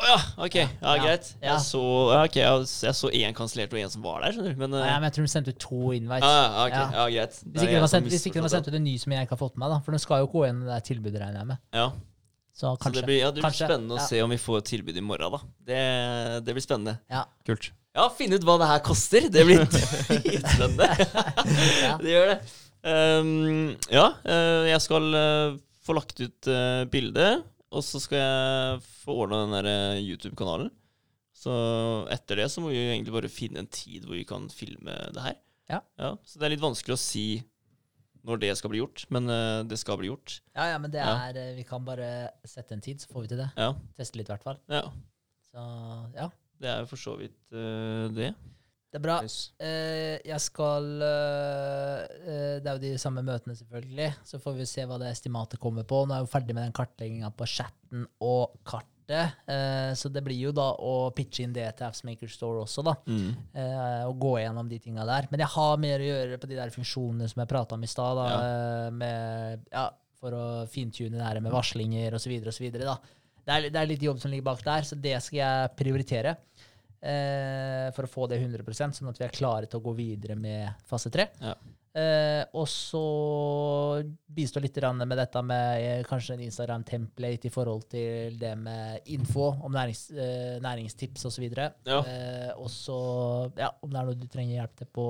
Å 0.00 0.06
ja, 0.08 0.18
ok. 0.46 0.54
Ja, 0.56 0.66
Ja. 0.80 0.92
greit. 1.04 1.26
Ja. 1.42 1.52
Jeg 1.52 1.64
så 1.66 1.80
okay, 2.08 2.24
ok, 2.24 2.36
jeg, 2.40 2.68
jeg 2.86 2.96
så 2.96 3.10
én 3.20 3.34
kansellert 3.36 3.74
og 3.76 3.80
én 3.82 3.90
som 3.92 4.04
var 4.04 4.22
der, 4.24 4.32
skjønner 4.36 4.54
du. 4.54 4.60
Men, 4.62 4.70
Nei, 4.78 4.84
eh, 4.88 4.94
men 4.96 5.08
jeg 5.10 5.16
tror 5.18 5.26
de 5.26 5.32
sendte 5.34 5.52
ut 5.52 5.58
to 5.60 5.80
invites. 5.96 6.24
ja, 6.24 6.44
okay. 6.66 6.78
Ja. 6.80 6.86
ja, 6.96 7.08
greit. 7.18 7.34
Hvis 7.40 7.52
Det 7.52 7.66
ikke, 7.66 7.74
de 7.74 7.82
har 7.84 7.90
sendt, 7.92 8.08
hvis 8.08 8.24
ikke 8.30 8.38
de 8.40 8.46
har 8.46 8.54
sendt 8.54 8.70
ut 8.70 8.78
en 8.80 8.86
ny 8.86 8.94
som 9.02 9.12
jeg 9.12 9.28
ikke 9.28 9.36
har 9.36 9.42
fått 9.42 9.58
med 9.58 9.66
meg, 9.66 9.74
da. 9.74 9.80
For 9.84 9.96
den 9.96 10.02
skal 10.06 10.22
jo 10.24 10.30
gå 10.32 10.46
igjen 10.46 10.62
det 10.70 10.78
tilbudet, 10.88 11.20
regner 11.20 11.42
jeg 11.44 11.50
med. 11.52 11.60
Ja. 11.76 11.90
Så 12.60 12.72
Så 12.82 12.90
det 12.92 13.04
blir, 13.06 13.20
ja, 13.20 13.28
det 13.30 13.38
blir 13.40 13.46
Kanskje, 13.46 13.68
spennende 13.68 13.94
å 13.94 14.00
ja. 14.00 14.06
se 14.08 14.22
om 14.24 14.32
vi 14.32 14.40
får 14.40 14.58
et 14.62 14.70
tilbud 14.72 14.96
i 14.96 15.04
morgen, 15.04 15.36
da. 15.36 15.40
Det, 15.68 15.82
det 16.48 16.56
blir 16.56 16.64
spennende. 16.64 16.96
Ja. 17.12 17.22
Kult. 17.46 17.70
Ja, 17.96 18.08
finne 18.14 18.36
ut 18.40 18.44
hva 18.46 18.56
det 18.60 18.68
her 18.70 18.82
koster. 18.86 19.28
Det 19.32 19.44
blir 19.48 19.62
dritspennende. 19.68 20.88
Ja. 21.84 21.94
det 22.00 22.12
gjør 22.12 22.28
det. 22.34 22.36
Um, 22.80 23.76
ja, 23.92 24.06
eh, 24.24 24.68
jeg 24.70 24.80
skal 24.80 25.08
eh, 25.18 25.56
få 25.84 25.96
lagt 25.98 26.20
ut 26.22 26.48
uh, 26.48 26.84
bilde, 26.88 27.26
og 27.70 27.84
så 27.86 28.00
skal 28.02 28.18
jeg 28.18 28.80
få 29.04 29.14
ordna 29.24 29.44
den 29.44 29.54
der 29.58 29.68
eh, 29.70 30.02
YouTube-kanalen. 30.02 30.72
Så 31.40 31.52
etter 32.12 32.42
det 32.42 32.48
så 32.52 32.60
må 32.60 32.72
vi 32.72 32.80
jo 32.80 32.90
egentlig 32.90 33.14
bare 33.14 33.30
finne 33.32 33.62
en 33.62 33.70
tid 33.70 34.04
hvor 34.04 34.18
vi 34.18 34.26
kan 34.28 34.50
filme 34.52 34.96
det 35.14 35.24
her. 35.24 35.38
Ja. 35.70 35.78
ja. 36.02 36.10
Så 36.26 36.40
det 36.40 36.48
er 36.48 36.54
litt 36.56 36.64
vanskelig 36.64 36.96
å 36.96 37.00
si 37.00 37.24
når 38.26 38.42
det 38.42 38.50
skal 38.58 38.72
bli 38.72 38.82
gjort, 38.82 39.06
men 39.14 39.30
eh, 39.32 39.62
det 39.70 39.78
skal 39.80 39.96
bli 40.00 40.10
gjort. 40.10 40.40
ja, 40.52 40.66
ja, 40.74 40.80
men 40.82 40.92
det 40.92 41.00
er 41.00 41.38
ja. 41.38 41.46
Vi 41.56 41.64
kan 41.68 41.86
bare 41.86 42.10
sette 42.44 42.76
en 42.76 42.84
tid, 42.84 43.00
så 43.00 43.08
får 43.14 43.24
vi 43.24 43.32
til 43.32 43.40
det. 43.40 43.48
Ja, 43.56 43.70
Teste 43.96 44.20
litt, 44.20 44.28
i 44.28 44.34
hvert 44.34 44.44
fall. 44.44 44.60
ja. 44.68 44.84
Så 45.50 45.62
ja. 46.14 46.28
Det 46.60 46.68
er 46.68 46.82
jo 46.82 46.90
for 46.90 47.00
så 47.00 47.14
vidt 47.16 47.38
uh, 47.56 48.06
det. 48.12 48.34
Det 48.90 48.98
er 48.98 49.04
bra. 49.04 49.20
Nice. 49.22 49.52
Uh, 49.62 50.16
jeg 50.26 50.40
skal 50.42 50.86
uh, 50.98 52.00
uh, 52.26 52.54
Det 52.58 52.66
er 52.66 52.72
jo 52.74 52.82
de 52.82 52.92
samme 52.98 53.22
møtene, 53.26 53.54
selvfølgelig. 53.58 54.08
Så 54.26 54.40
får 54.42 54.56
vi 54.58 54.66
se 54.66 54.86
hva 54.90 54.96
det 55.02 55.12
estimatet 55.14 55.60
kommer 55.62 55.86
på. 55.86 56.02
Nå 56.06 56.14
er 56.16 56.22
jeg 56.22 56.26
jo 56.28 56.32
ferdig 56.32 56.56
med 56.56 56.66
den 56.66 56.74
kartlegginga 56.76 57.30
på 57.38 57.46
chatten 57.50 58.06
og 58.20 58.56
kartet. 58.66 58.88
Eh, 59.50 59.90
så 59.98 60.06
det 60.14 60.20
blir 60.22 60.38
jo 60.38 60.52
da 60.54 60.68
å 60.86 61.10
pitche 61.10 61.42
inn 61.42 61.50
det 61.54 61.64
til 61.80 61.88
Appsmaker 61.88 62.30
Store 62.30 62.60
også, 62.62 62.84
da. 62.86 62.92
Mm. 63.10 63.32
Eh, 63.58 64.02
og 64.06 64.20
gå 64.22 64.36
gjennom 64.38 64.68
de 64.70 64.78
tinga 64.78 65.02
der. 65.08 65.26
Men 65.32 65.42
jeg 65.42 65.50
har 65.56 65.80
mer 65.82 65.98
å 66.04 66.06
gjøre 66.12 66.38
på 66.38 66.50
de 66.52 66.58
der 66.60 66.70
funksjonene 66.70 67.26
som 67.32 67.42
jeg 67.42 67.50
prata 67.50 67.74
om 67.74 67.82
i 67.82 67.90
stad. 67.90 68.20
Ja. 68.22 68.36
eh, 68.44 68.90
med, 69.00 69.64
ja, 69.74 69.88
for 70.20 70.36
å 70.38 70.44
fintune 70.70 71.16
det 71.18 71.26
her 71.26 71.40
med 71.42 71.50
varslinger 71.50 72.14
osv. 72.20 72.36
osv. 72.52 72.68
Det, 72.70 72.86
er- 72.86 73.66
det 73.72 73.80
er 73.82 73.90
litt 73.90 74.04
jobb 74.06 74.20
som 74.22 74.30
ligger 74.30 74.46
bak 74.52 74.62
der, 74.62 74.86
så 74.86 74.94
det 74.94 75.16
skal 75.26 75.40
jeg 75.42 75.74
prioritere. 75.82 76.36
Eh, 77.00 77.88
for 77.96 78.04
å 78.04 78.12
få 78.12 78.26
det 78.28 78.36
100% 78.42 78.98
sånn 78.98 79.08
at 79.08 79.20
vi 79.20 79.24
er 79.24 79.32
klare 79.32 79.68
til 79.70 79.80
å 79.80 79.84
gå 79.86 79.94
videre 79.96 80.34
med 80.36 80.82
fase 80.88 81.08
3. 81.12 81.24
Ja. 81.40 81.54
Eh, 81.90 82.42
og 82.54 82.68
så 82.70 83.00
bistå 84.30 84.60
litt 84.62 84.76
med 84.94 85.16
dette 85.18 85.40
med 85.42 85.80
eh, 85.80 86.02
kanskje 86.06 86.36
en 86.36 86.44
Instagram-template 86.44 87.48
i 87.48 87.50
forhold 87.50 87.88
til 87.90 88.36
det 88.38 88.52
med 88.60 89.08
info 89.10 89.48
om 89.64 89.72
nærings, 89.72 90.10
eh, 90.12 90.60
næringstips 90.62 91.24
osv. 91.26 91.48
Ja. 91.50 91.72
Eh, 92.04 92.52
og 92.54 92.68
så, 92.70 93.00
ja, 93.56 93.72
om 93.82 93.90
det 93.90 93.98
er 93.98 94.06
noe 94.06 94.20
du 94.20 94.28
trenger 94.28 94.60
hjelp 94.60 94.76
til 94.76 94.92
på 95.00 95.08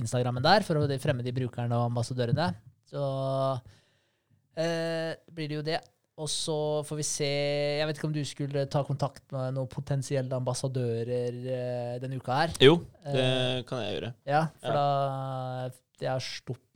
Instagrammen 0.00 0.42
der, 0.42 0.64
for 0.66 0.80
å 0.80 0.98
fremme 1.02 1.22
de 1.26 1.34
brukerne 1.34 1.76
og 1.78 1.90
ambassadørene, 1.90 2.48
så 2.90 3.04
eh, 4.56 5.14
blir 5.30 5.50
det 5.50 5.58
jo 5.60 5.66
det. 5.66 5.80
Og 6.20 6.28
så 6.28 6.56
får 6.84 6.98
vi 7.00 7.04
se 7.06 7.28
Jeg 7.80 7.86
vet 7.88 7.98
ikke 7.98 8.08
om 8.10 8.16
du 8.16 8.22
skulle 8.28 8.66
ta 8.72 8.82
kontakt 8.86 9.24
med 9.32 9.54
noen 9.56 9.70
potensielle 9.72 10.36
ambassadører 10.36 11.38
eh, 11.56 11.94
denne 12.02 12.18
uka 12.20 12.40
her? 12.42 12.56
Jo, 12.60 12.74
det 13.06 13.28
uh, 13.28 13.60
kan 13.68 13.84
jeg 13.86 13.96
gjøre. 13.96 14.10
Ja, 14.28 14.42
for 14.60 14.76
da 14.76 15.70
Jeg 16.00 16.12
har 16.12 16.24
stoppet 16.24 16.66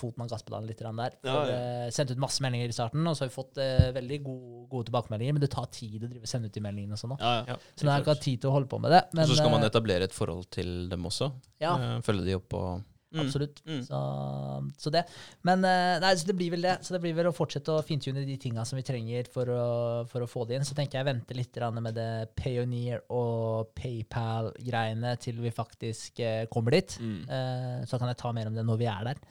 foten 0.00 0.22
av 0.24 0.30
gasspedalen 0.32 0.64
litt 0.66 0.80
der. 0.80 0.88
Ja, 1.20 1.28
For, 1.28 1.50
ja. 1.52 1.56
eh, 1.84 1.90
sendt 1.92 2.10
ut 2.14 2.20
masse 2.22 2.40
meldinger 2.42 2.72
i 2.72 2.74
starten, 2.74 3.04
og 3.06 3.14
så 3.14 3.26
har 3.26 3.28
vi 3.28 3.34
fått 3.34 3.60
uh, 3.60 3.90
veldig 3.94 4.18
gode, 4.24 4.62
gode 4.72 4.88
tilbakemeldinger. 4.88 5.36
Men 5.36 5.44
det 5.44 5.50
tar 5.52 5.68
tid 5.76 6.06
å 6.06 6.08
drive 6.08 6.30
sende 6.30 6.48
ut 6.48 6.56
de 6.56 6.62
meldingene 6.64 6.96
og 6.96 7.02
sånn. 7.02 7.14
Ja, 7.20 7.34
ja. 7.42 7.54
Ja. 7.54 7.56
Så 7.76 7.84
nå 7.84 7.92
har 7.92 8.00
jeg 8.00 8.06
ikke 8.06 8.14
hatt 8.16 8.24
tid 8.24 8.40
til 8.42 8.50
å 8.50 8.54
holde 8.56 8.70
på 8.72 8.80
med 8.82 8.96
det. 8.96 9.02
Men, 9.12 9.26
Og 9.26 9.32
så 9.34 9.38
skal 9.42 9.52
man 9.52 9.68
etablere 9.68 10.08
et 10.08 10.16
forhold 10.16 10.48
til 10.56 10.72
dem 10.90 11.08
også. 11.12 11.30
ja, 11.62 11.74
Følge 12.08 12.28
de 12.30 12.38
opp 12.40 12.56
og. 12.58 12.86
Absolutt. 13.24 13.62
Mm. 13.66 13.82
Så, 13.86 14.00
så 14.84 14.92
det. 14.94 15.02
Men 15.46 15.64
eh, 15.66 15.96
nei, 16.02 16.12
så 16.18 16.28
det 16.28 16.36
blir 16.38 16.54
vel 16.54 16.66
det. 16.68 16.76
Så 16.86 16.96
det 16.96 17.02
blir 17.04 17.16
vel 17.16 17.30
å 17.30 17.34
fortsette 17.36 17.74
å 17.74 17.84
fintune 17.86 18.24
de 18.28 18.38
tinga 18.40 18.64
som 18.68 18.78
vi 18.80 18.86
trenger 18.86 19.30
for 19.32 19.50
å, 19.52 19.66
for 20.10 20.24
å 20.24 20.30
få 20.30 20.46
det 20.48 20.58
inn. 20.58 20.66
Så 20.68 20.76
tenker 20.78 21.00
jeg 21.00 21.08
vente 21.08 21.36
litt 21.36 21.60
med 21.76 21.96
det 21.96 22.10
Payoneer 22.38 23.04
og 23.14 23.72
PayPal-greiene 23.78 25.16
til 25.22 25.42
vi 25.42 25.54
faktisk 25.54 26.20
eh, 26.24 26.44
kommer 26.52 26.76
dit. 26.78 26.98
Mm. 27.00 27.20
Eh, 27.26 27.78
så 27.88 28.00
kan 28.00 28.12
jeg 28.12 28.20
ta 28.22 28.32
mer 28.36 28.50
om 28.50 28.56
det 28.56 28.66
når 28.66 28.82
vi 28.82 28.90
er 28.92 29.12
der. 29.12 29.26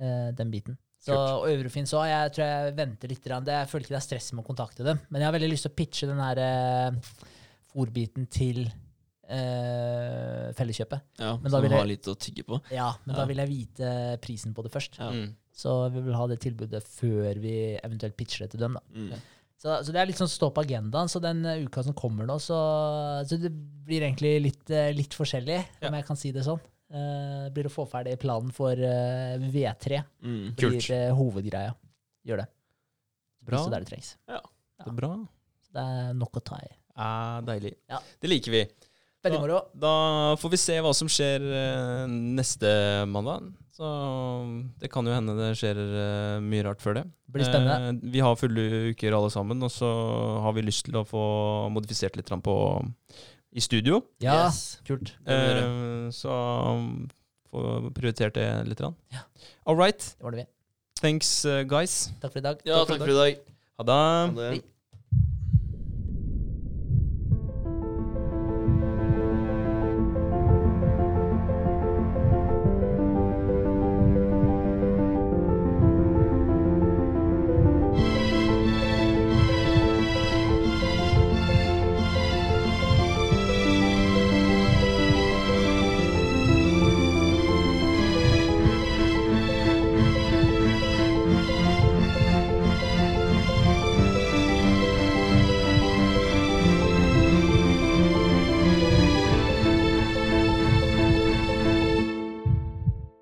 Den 0.00 0.48
biten. 0.48 0.78
Så, 1.00 1.16
og 1.16 1.46
Eurofin 1.48 1.88
så, 1.88 2.02
Jeg 2.08 2.32
tror 2.36 2.44
jeg 2.46 2.76
venter 2.76 3.10
litt. 3.10 3.24
Det, 3.24 3.56
jeg 3.56 3.68
føler 3.70 3.86
ikke 3.86 3.94
det 3.94 4.00
er 4.02 4.04
stress 4.04 4.30
med 4.34 4.44
å 4.44 4.48
kontakte 4.50 4.86
dem. 4.86 5.00
Men 5.08 5.22
jeg 5.22 5.30
har 5.30 5.36
veldig 5.36 5.50
lyst 5.52 5.66
til 5.66 5.72
å 5.72 5.78
pitche 5.78 6.08
den 6.10 6.20
her 6.20 6.40
eh, 6.44 7.12
fòrbiten 7.72 8.28
til 8.32 8.66
eh, 9.30 10.50
Felleskjøpet. 10.58 11.02
ja 11.22 11.34
Men 11.38 11.46
så 11.50 11.56
da 11.56 11.60
vil 11.64 11.70
man 11.74 11.82
har 11.82 11.90
litt 11.90 12.08
å 12.10 12.16
tygge 12.18 12.44
på. 12.46 12.60
Ja, 12.74 12.90
men 13.04 13.14
Ja. 13.14 13.20
da 13.22 13.26
vil 13.30 13.42
jeg 13.42 13.48
vite 13.48 13.92
prisen 14.22 14.54
på 14.54 14.64
det 14.66 14.72
først. 14.74 14.98
Ja. 14.98 15.10
Mm. 15.14 15.36
Så 15.60 15.74
vi 15.92 16.00
vil 16.06 16.16
ha 16.16 16.26
det 16.30 16.40
tilbudet 16.40 16.82
før 16.86 17.38
vi 17.42 17.54
eventuelt 17.82 18.16
pitcher 18.16 18.46
det 18.46 18.52
til 18.54 18.60
dem. 18.64 18.74
da. 18.78 18.82
Mm. 18.94 19.20
Så, 19.60 19.74
så 19.84 19.92
det 19.92 20.00
er 20.00 20.08
litt 20.08 20.16
sånn 20.20 20.30
stå 20.30 20.48
på 20.56 20.62
agendaen. 20.64 21.10
Så 21.12 21.20
den 21.20 21.44
eh, 21.44 21.64
uka 21.66 21.82
som 21.84 21.94
kommer 21.96 22.24
nå, 22.28 22.38
så, 22.40 22.58
så 23.28 23.36
det 23.40 23.50
blir 23.52 24.06
egentlig 24.06 24.34
litt, 24.46 24.70
eh, 24.72 24.92
litt 24.96 25.12
forskjellig, 25.16 25.58
om 25.84 25.98
jeg 25.98 26.06
kan 26.08 26.16
si 26.16 26.32
det 26.32 26.46
sånn. 26.46 26.60
Uh, 26.90 27.46
blir 27.54 27.68
å 27.68 27.70
få 27.70 27.84
ferdig 27.86 28.16
planen 28.18 28.50
for 28.50 28.74
uh, 28.74 29.36
V3. 29.38 30.00
Mm. 30.26 30.56
blir 30.58 30.72
Kult. 30.80 30.88
eh, 30.90 31.12
hovedgreia. 31.14 31.76
Gjør 32.26 32.40
det. 32.42 32.46
Bra. 33.46 33.60
Så 33.62 33.70
der 33.70 33.84
det 33.84 33.92
trengs. 33.92 34.08
Det 34.26 34.88
er 34.88 34.96
bra. 34.96 35.12
Så 35.62 35.76
det 35.76 35.84
er 35.86 36.16
nok 36.18 36.40
å 36.40 36.42
ta 36.42 36.58
i. 36.64 36.72
Ja, 36.96 37.12
deilig. 37.46 37.76
Ja. 37.88 38.00
Det 38.18 38.32
liker 38.32 38.56
vi. 38.56 38.64
Veldig 39.24 39.36
Ja. 39.36 39.40
moro. 39.42 39.58
Da 39.76 40.36
får 40.40 40.50
vi 40.50 40.56
se 40.56 40.78
hva 40.80 40.92
som 40.96 41.08
skjer 41.08 41.42
eh, 41.44 42.06
neste 42.08 42.70
mandag. 43.10 43.50
Så 43.76 43.86
det 44.80 44.90
kan 44.92 45.04
jo 45.08 45.12
hende 45.12 45.34
det 45.36 45.50
skjer 45.60 45.76
eh, 45.78 46.40
mye 46.44 46.64
rart 46.64 46.80
før 46.80 46.94
det. 47.00 47.04
Det 47.04 47.32
blir 47.36 47.44
spennende. 47.48 47.90
Eh, 48.04 48.10
vi 48.12 48.20
har 48.24 48.36
fulle 48.36 48.64
uker 48.92 49.12
alle 49.16 49.30
sammen, 49.32 49.62
og 49.62 49.70
så 49.72 49.88
har 50.44 50.52
vi 50.56 50.62
lyst 50.64 50.84
til 50.88 50.96
å 51.00 51.04
få 51.08 51.70
modifisert 51.72 52.16
litt 52.16 52.28
på 52.44 52.56
i 53.52 53.60
studio. 53.60 54.02
Ja, 54.20 54.46
Yes. 54.46 54.80
kult. 54.86 55.12
Eh, 55.26 56.08
så 56.12 56.32
få 57.50 57.92
prioritert 57.92 58.34
det 58.34 58.66
litt. 58.68 58.78
grann. 58.78 58.94
Ja. 59.12 59.20
All 59.66 59.76
right. 59.76 59.98
Det 60.18 60.22
var 60.24 60.30
det 60.30 60.44
vi. 60.44 60.46
Thanks, 61.00 61.44
guys. 61.66 62.10
Takk 62.20 62.32
for 62.32 62.38
i 62.38 62.42
dag. 62.42 62.60
Ja, 62.64 62.84
takk 62.84 62.98
for 63.00 63.08
i 63.08 63.12
dag. 63.16 63.38
Ha 63.78 63.84
det. 63.84 64.62